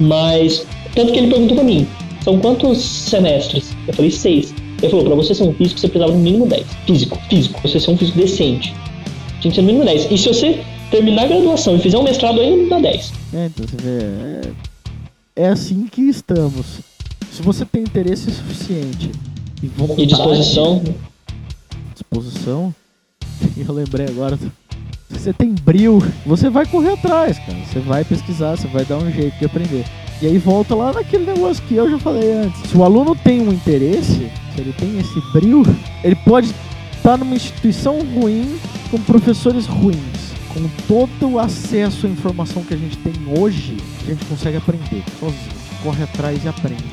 Mas, 0.00 0.66
tanto 0.94 1.12
que 1.12 1.18
ele 1.18 1.28
perguntou 1.28 1.56
pra 1.56 1.64
mim, 1.64 1.86
são 2.22 2.38
quantos 2.38 2.78
semestres? 2.82 3.70
Eu 3.86 3.94
falei, 3.94 4.10
seis. 4.10 4.54
Ele 4.80 4.90
falou, 4.90 5.04
pra 5.06 5.14
você 5.16 5.34
ser 5.34 5.42
um 5.42 5.52
físico, 5.52 5.80
você 5.80 5.88
precisava 5.88 6.12
no 6.16 6.22
mínimo 6.22 6.46
10. 6.46 6.66
Físico, 6.86 7.18
físico. 7.28 7.60
Você 7.62 7.80
ser 7.80 7.90
um 7.90 7.96
físico 7.96 8.18
decente. 8.18 8.72
Tinha 9.40 9.50
que 9.50 9.54
ser 9.56 9.62
no 9.62 9.66
mínimo 9.66 9.84
10. 9.84 10.10
E 10.10 10.18
se 10.18 10.28
você 10.28 10.62
terminar 10.90 11.24
a 11.24 11.26
graduação 11.26 11.76
e 11.76 11.80
fizer 11.80 11.98
um 11.98 12.02
mestrado 12.04 12.40
ainda, 12.40 12.56
não 12.62 12.68
dá 12.68 12.78
10. 12.90 13.12
É, 13.34 13.46
então 13.46 13.66
você 13.66 13.76
vê. 13.76 14.50
É, 15.36 15.42
é 15.44 15.48
assim 15.48 15.86
que 15.90 16.02
estamos. 16.02 16.80
Se 17.32 17.42
você 17.42 17.64
tem 17.64 17.82
interesse 17.82 18.30
suficiente 18.30 19.10
e 19.62 19.66
vontade, 19.66 20.02
E 20.02 20.06
disposição. 20.06 20.82
disposição, 21.94 22.74
eu 23.56 23.72
lembrei 23.72 24.06
agora. 24.06 24.36
Se 24.36 24.50
você 25.08 25.32
tem 25.32 25.54
bril, 25.54 26.02
você 26.26 26.50
vai 26.50 26.66
correr 26.66 26.92
atrás, 26.92 27.38
cara. 27.38 27.58
Você 27.66 27.80
vai 27.80 28.04
pesquisar, 28.04 28.56
você 28.56 28.68
vai 28.68 28.84
dar 28.84 28.98
um 28.98 29.10
jeito 29.10 29.38
de 29.38 29.44
aprender. 29.44 29.84
E 30.20 30.26
aí 30.26 30.36
volta 30.36 30.74
lá 30.74 30.92
naquele 30.92 31.24
negócio 31.24 31.62
que 31.64 31.74
eu 31.74 31.90
já 31.90 31.98
falei 31.98 32.32
antes. 32.32 32.70
Se 32.70 32.76
o 32.76 32.84
aluno 32.84 33.14
tem 33.16 33.40
um 33.40 33.52
interesse, 33.52 34.30
se 34.54 34.60
ele 34.60 34.72
tem 34.72 34.98
esse 34.98 35.20
bril, 35.32 35.62
ele 36.02 36.16
pode 36.16 36.54
estar 36.96 37.16
numa 37.16 37.34
instituição 37.34 38.00
ruim 38.00 38.58
com 38.90 39.00
professores 39.00 39.66
ruins. 39.66 40.28
Com 40.52 40.68
todo 40.86 41.34
o 41.34 41.38
acesso 41.38 42.06
à 42.06 42.10
informação 42.10 42.64
que 42.64 42.74
a 42.74 42.76
gente 42.76 42.96
tem 42.98 43.12
hoje, 43.38 43.76
a 44.02 44.10
gente 44.10 44.24
consegue 44.26 44.56
aprender 44.56 45.04
sozinho. 45.20 45.58
Corre 45.82 46.02
atrás 46.02 46.44
e 46.44 46.48
aprende. 46.48 46.84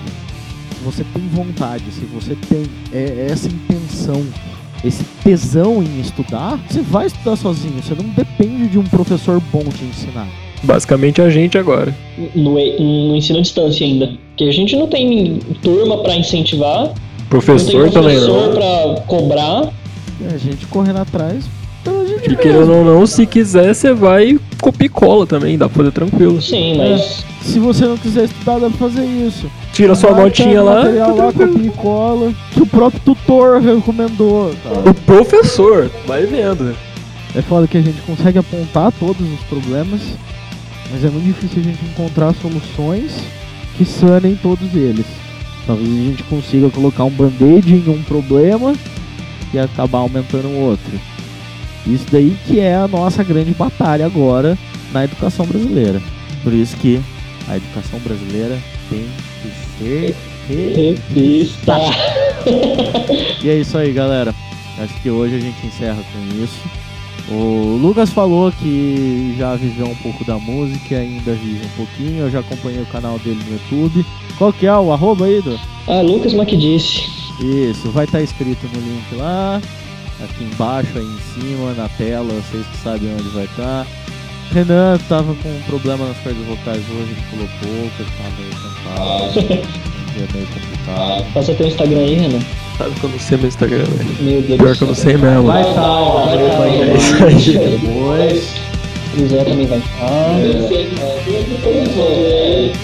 Se 0.77 0.83
você 0.83 1.03
tem 1.13 1.27
vontade, 1.29 1.83
se 1.91 2.05
você 2.05 2.35
tem 2.47 2.65
é, 2.93 3.27
essa 3.31 3.47
intenção, 3.47 4.23
esse 4.85 5.03
tesão 5.23 5.81
em 5.83 5.99
estudar, 5.99 6.59
você 6.69 6.81
vai 6.81 7.07
estudar 7.07 7.35
sozinho. 7.35 7.81
Você 7.81 7.93
não 7.95 8.09
depende 8.09 8.67
de 8.67 8.77
um 8.79 8.83
professor 8.83 9.41
bom 9.51 9.63
te 9.63 9.83
ensinar. 9.83 10.27
Basicamente 10.63 11.21
a 11.21 11.29
gente 11.29 11.57
agora. 11.57 11.93
No, 12.35 12.57
e- 12.59 12.79
no 13.09 13.15
ensino 13.15 13.39
à 13.39 13.41
distância 13.41 13.85
ainda. 13.85 14.11
Porque 14.29 14.45
a 14.45 14.51
gente 14.51 14.75
não 14.75 14.87
tem 14.87 15.39
turma 15.61 15.97
pra 16.03 16.15
incentivar, 16.15 16.91
Professor 17.29 17.73
não 17.85 17.91
tem 17.91 17.91
também 17.91 18.15
professor 18.17 18.47
não. 18.47 18.53
pra 18.95 19.01
cobrar. 19.07 19.69
É 20.29 20.33
a 20.33 20.37
gente 20.37 20.65
correndo 20.67 20.97
atrás 20.99 21.45
pela 21.83 22.05
gente 22.05 22.25
E 22.25 22.29
mesmo. 22.29 22.37
querendo 22.37 22.71
ou 22.73 22.85
não, 22.85 23.05
se 23.05 23.25
quiser, 23.25 23.73
você 23.73 23.93
vai 23.93 24.39
copia 24.61 24.85
e 24.85 24.89
cola 24.89 25.25
também, 25.27 25.57
dá 25.57 25.67
pra 25.67 25.77
fazer 25.77 25.91
tranquilo. 25.91 26.41
Sim, 26.41 26.77
mas 26.77 27.25
Se 27.45 27.59
você 27.59 27.85
não 27.85 27.95
quiser 27.95 28.25
estudar, 28.25 28.59
dá 28.59 28.69
pra 28.69 28.77
fazer 28.89 29.05
isso. 29.05 29.49
Tira 29.71 29.93
sua 29.93 30.11
Marca 30.11 30.25
notinha 30.25 30.61
lá. 30.63 30.75
material 30.83 31.15
lá, 31.15 31.31
copia 31.31 31.67
e 31.67 31.69
cola. 31.69 32.33
Que 32.51 32.61
o 32.63 32.65
próprio 32.65 33.01
tutor 33.01 33.61
recomendou. 33.61 34.53
Tá? 34.63 34.89
O 34.89 34.93
professor, 34.93 35.89
vai 36.07 36.25
vendo. 36.25 36.75
É 37.35 37.41
foda 37.41 37.67
que 37.67 37.77
a 37.77 37.81
gente 37.81 38.01
consegue 38.01 38.39
apontar 38.39 38.91
todos 38.93 39.21
os 39.21 39.39
problemas, 39.41 40.01
mas 40.91 41.03
é 41.03 41.09
muito 41.09 41.25
difícil 41.25 41.61
a 41.61 41.63
gente 41.63 41.85
encontrar 41.85 42.33
soluções 42.33 43.11
que 43.77 43.85
sanem 43.85 44.35
todos 44.41 44.73
eles. 44.73 45.05
Talvez 45.67 45.87
a 45.87 46.09
gente 46.09 46.23
consiga 46.23 46.69
colocar 46.69 47.03
um 47.03 47.09
band-aid 47.09 47.73
em 47.73 47.89
um 47.89 48.01
problema 48.03 48.73
e 49.53 49.59
acabar 49.59 49.99
aumentando 49.99 50.47
o 50.47 50.61
outro. 50.61 50.99
Isso 51.85 52.05
daí 52.11 52.35
que 52.47 52.59
é 52.59 52.75
a 52.75 52.87
nossa 52.87 53.23
grande 53.23 53.51
batalha 53.51 54.05
agora 54.05 54.57
na 54.91 55.03
educação 55.03 55.45
brasileira. 55.45 56.01
Por 56.43 56.53
isso 56.53 56.75
que 56.77 57.01
a 57.47 57.57
educação 57.57 57.99
brasileira 57.99 58.57
tem 58.89 59.05
que 59.41 59.77
ser 59.77 60.15
revista. 60.47 61.77
e 63.43 63.49
é 63.49 63.59
isso 63.59 63.77
aí, 63.77 63.91
galera. 63.91 64.33
Acho 64.77 64.93
que 65.01 65.09
hoje 65.09 65.35
a 65.35 65.39
gente 65.39 65.65
encerra 65.65 66.03
com 66.11 66.43
isso. 66.43 66.61
O 67.29 67.77
Lucas 67.81 68.11
falou 68.11 68.51
que 68.51 69.35
já 69.37 69.55
viveu 69.55 69.87
um 69.87 69.95
pouco 69.95 70.23
da 70.23 70.37
música, 70.37 70.95
ainda 70.97 71.33
vive 71.33 71.65
um 71.65 71.77
pouquinho. 71.77 72.19
Eu 72.25 72.31
já 72.31 72.39
acompanhei 72.39 72.81
o 72.81 72.85
canal 72.87 73.17
dele 73.19 73.41
no 73.45 73.53
YouTube. 73.53 74.05
Qual 74.37 74.53
que 74.53 74.67
é 74.67 74.73
o 74.73 74.91
arroba 74.91 75.25
aí, 75.25 75.41
do? 75.41 75.59
Ah, 75.87 76.01
Lucas 76.01 76.33
Macdisse. 76.33 77.09
Isso, 77.41 77.89
vai 77.91 78.05
estar 78.05 78.21
escrito 78.21 78.67
no 78.67 78.79
link 78.79 79.15
lá. 79.15 79.61
Aqui 80.23 80.43
embaixo, 80.43 80.91
aí 80.95 81.03
em 81.03 81.41
cima, 81.41 81.73
na 81.73 81.89
tela, 81.89 82.31
vocês 82.31 82.65
que 82.67 82.77
sabem 82.77 83.11
onde 83.13 83.29
vai 83.29 83.45
estar. 83.45 83.87
Renan 84.51 84.97
tava 85.09 85.33
com 85.35 85.49
um 85.49 85.61
problema 85.67 86.07
nas 86.07 86.17
cordas 86.17 86.45
vocais 86.45 86.83
hoje, 86.89 87.11
ele 87.11 87.23
falou 87.29 87.49
pouco, 87.61 87.93
ele 87.99 88.09
tava 88.17 88.31
meio 88.39 88.53
cansado. 88.61 89.85
que 90.15 90.23
é 90.23 90.27
meio 90.33 90.47
complicado. 90.47 91.33
Passa 91.33 91.53
teu 91.53 91.67
Instagram 91.67 91.99
aí, 91.99 92.15
Renan. 92.15 92.39
Sabe 92.77 92.95
que 92.99 93.03
eu 93.03 93.09
não 93.09 93.19
sei 93.19 93.37
meu 93.37 93.47
Instagram, 93.47 93.83
velho. 93.83 94.15
Meu 94.21 94.41
Deus 94.41 94.61
Pior 94.61 94.75
que 94.75 94.81
eu 94.81 94.87
não 94.87 94.95
sei 94.95 95.17
mesmo. 95.17 95.43
Vai 95.43 95.61
estar, 95.61 95.73
tá, 95.73 95.81
ó. 95.81 96.25
Vai 96.25 96.37
tá, 96.37 96.57
vai 96.57 96.69
é 96.81 96.95
isso 96.95 97.23
aí. 97.23 97.79
Depois. 97.79 98.65
O 99.17 99.27
Zé 99.27 99.43
também 99.45 99.67
vai 99.67 99.77
estar. 99.77 100.35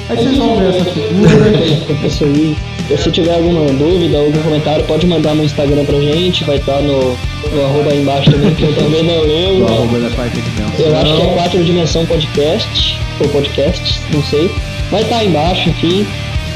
Aí 0.09 0.17
vocês 0.17 0.37
vão 0.37 0.57
ver 0.57 0.69
essa 0.69 0.85
figura. 0.85 2.07
Isso 2.07 2.23
aí. 2.23 2.57
E 2.91 2.97
Se 2.97 3.09
tiver 3.09 3.33
alguma 3.33 3.71
dúvida, 3.71 4.17
algum 4.17 4.43
comentário, 4.43 4.83
pode 4.83 5.07
mandar 5.07 5.33
no 5.33 5.45
Instagram 5.45 5.85
pra 5.85 5.97
gente. 5.97 6.43
Vai 6.43 6.57
estar 6.57 6.81
no, 6.81 7.17
no 7.51 7.65
arroba 7.65 7.91
aí 7.91 8.01
embaixo 8.01 8.29
também, 8.29 8.53
que 8.53 8.63
eu 8.63 8.75
também 8.75 9.03
não 9.03 9.21
lembro. 9.21 9.73
arroba 9.73 9.99
da 9.99 10.09
quarta 10.09 10.41
dimensão. 10.41 10.85
Eu 10.85 10.97
acho 10.97 11.15
que 11.15 11.21
é 11.21 11.33
4 11.33 11.63
Dimensão 11.63 12.05
Podcast, 12.05 12.99
ou 13.21 13.29
Podcasts, 13.29 14.01
não 14.13 14.21
sei. 14.23 14.51
Vai 14.91 15.03
estar 15.03 15.17
aí 15.17 15.27
embaixo, 15.27 15.69
enfim. 15.69 16.05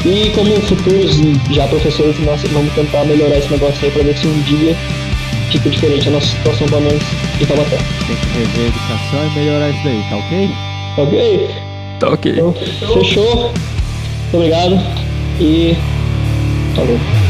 E 0.06 0.30
como 0.32 0.54
futuros 0.62 1.16
já 1.52 1.66
professores, 1.68 2.20
nós 2.20 2.42
vamos 2.52 2.74
tentar 2.74 3.06
melhorar 3.06 3.38
esse 3.38 3.50
negócio 3.50 3.78
aí 3.82 3.92
pra 3.92 4.04
ver 4.04 4.18
se 4.18 4.28
um 4.28 4.42
dia 4.42 4.76
fica 5.52 5.70
diferente 5.70 6.10
a 6.10 6.12
nossa 6.12 6.28
situação 6.28 6.68
pelo 6.68 6.82
menos 6.82 7.04
em 7.42 7.46
Taubaté. 7.46 7.78
Tem 7.78 8.16
que 8.18 8.38
rever 8.38 8.66
a 8.66 8.68
educação 8.68 9.26
e 9.26 9.40
melhorar 9.40 9.70
isso 9.70 9.84
daí, 9.86 10.04
tá 10.10 10.18
ok? 10.18 10.50
Ok? 10.98 11.50
Tá 12.00 12.10
ok. 12.10 12.32
Então, 12.34 12.54
fechou. 12.94 13.36
Muito 13.36 14.34
obrigado 14.34 14.80
e 15.40 15.78
falou. 16.76 17.25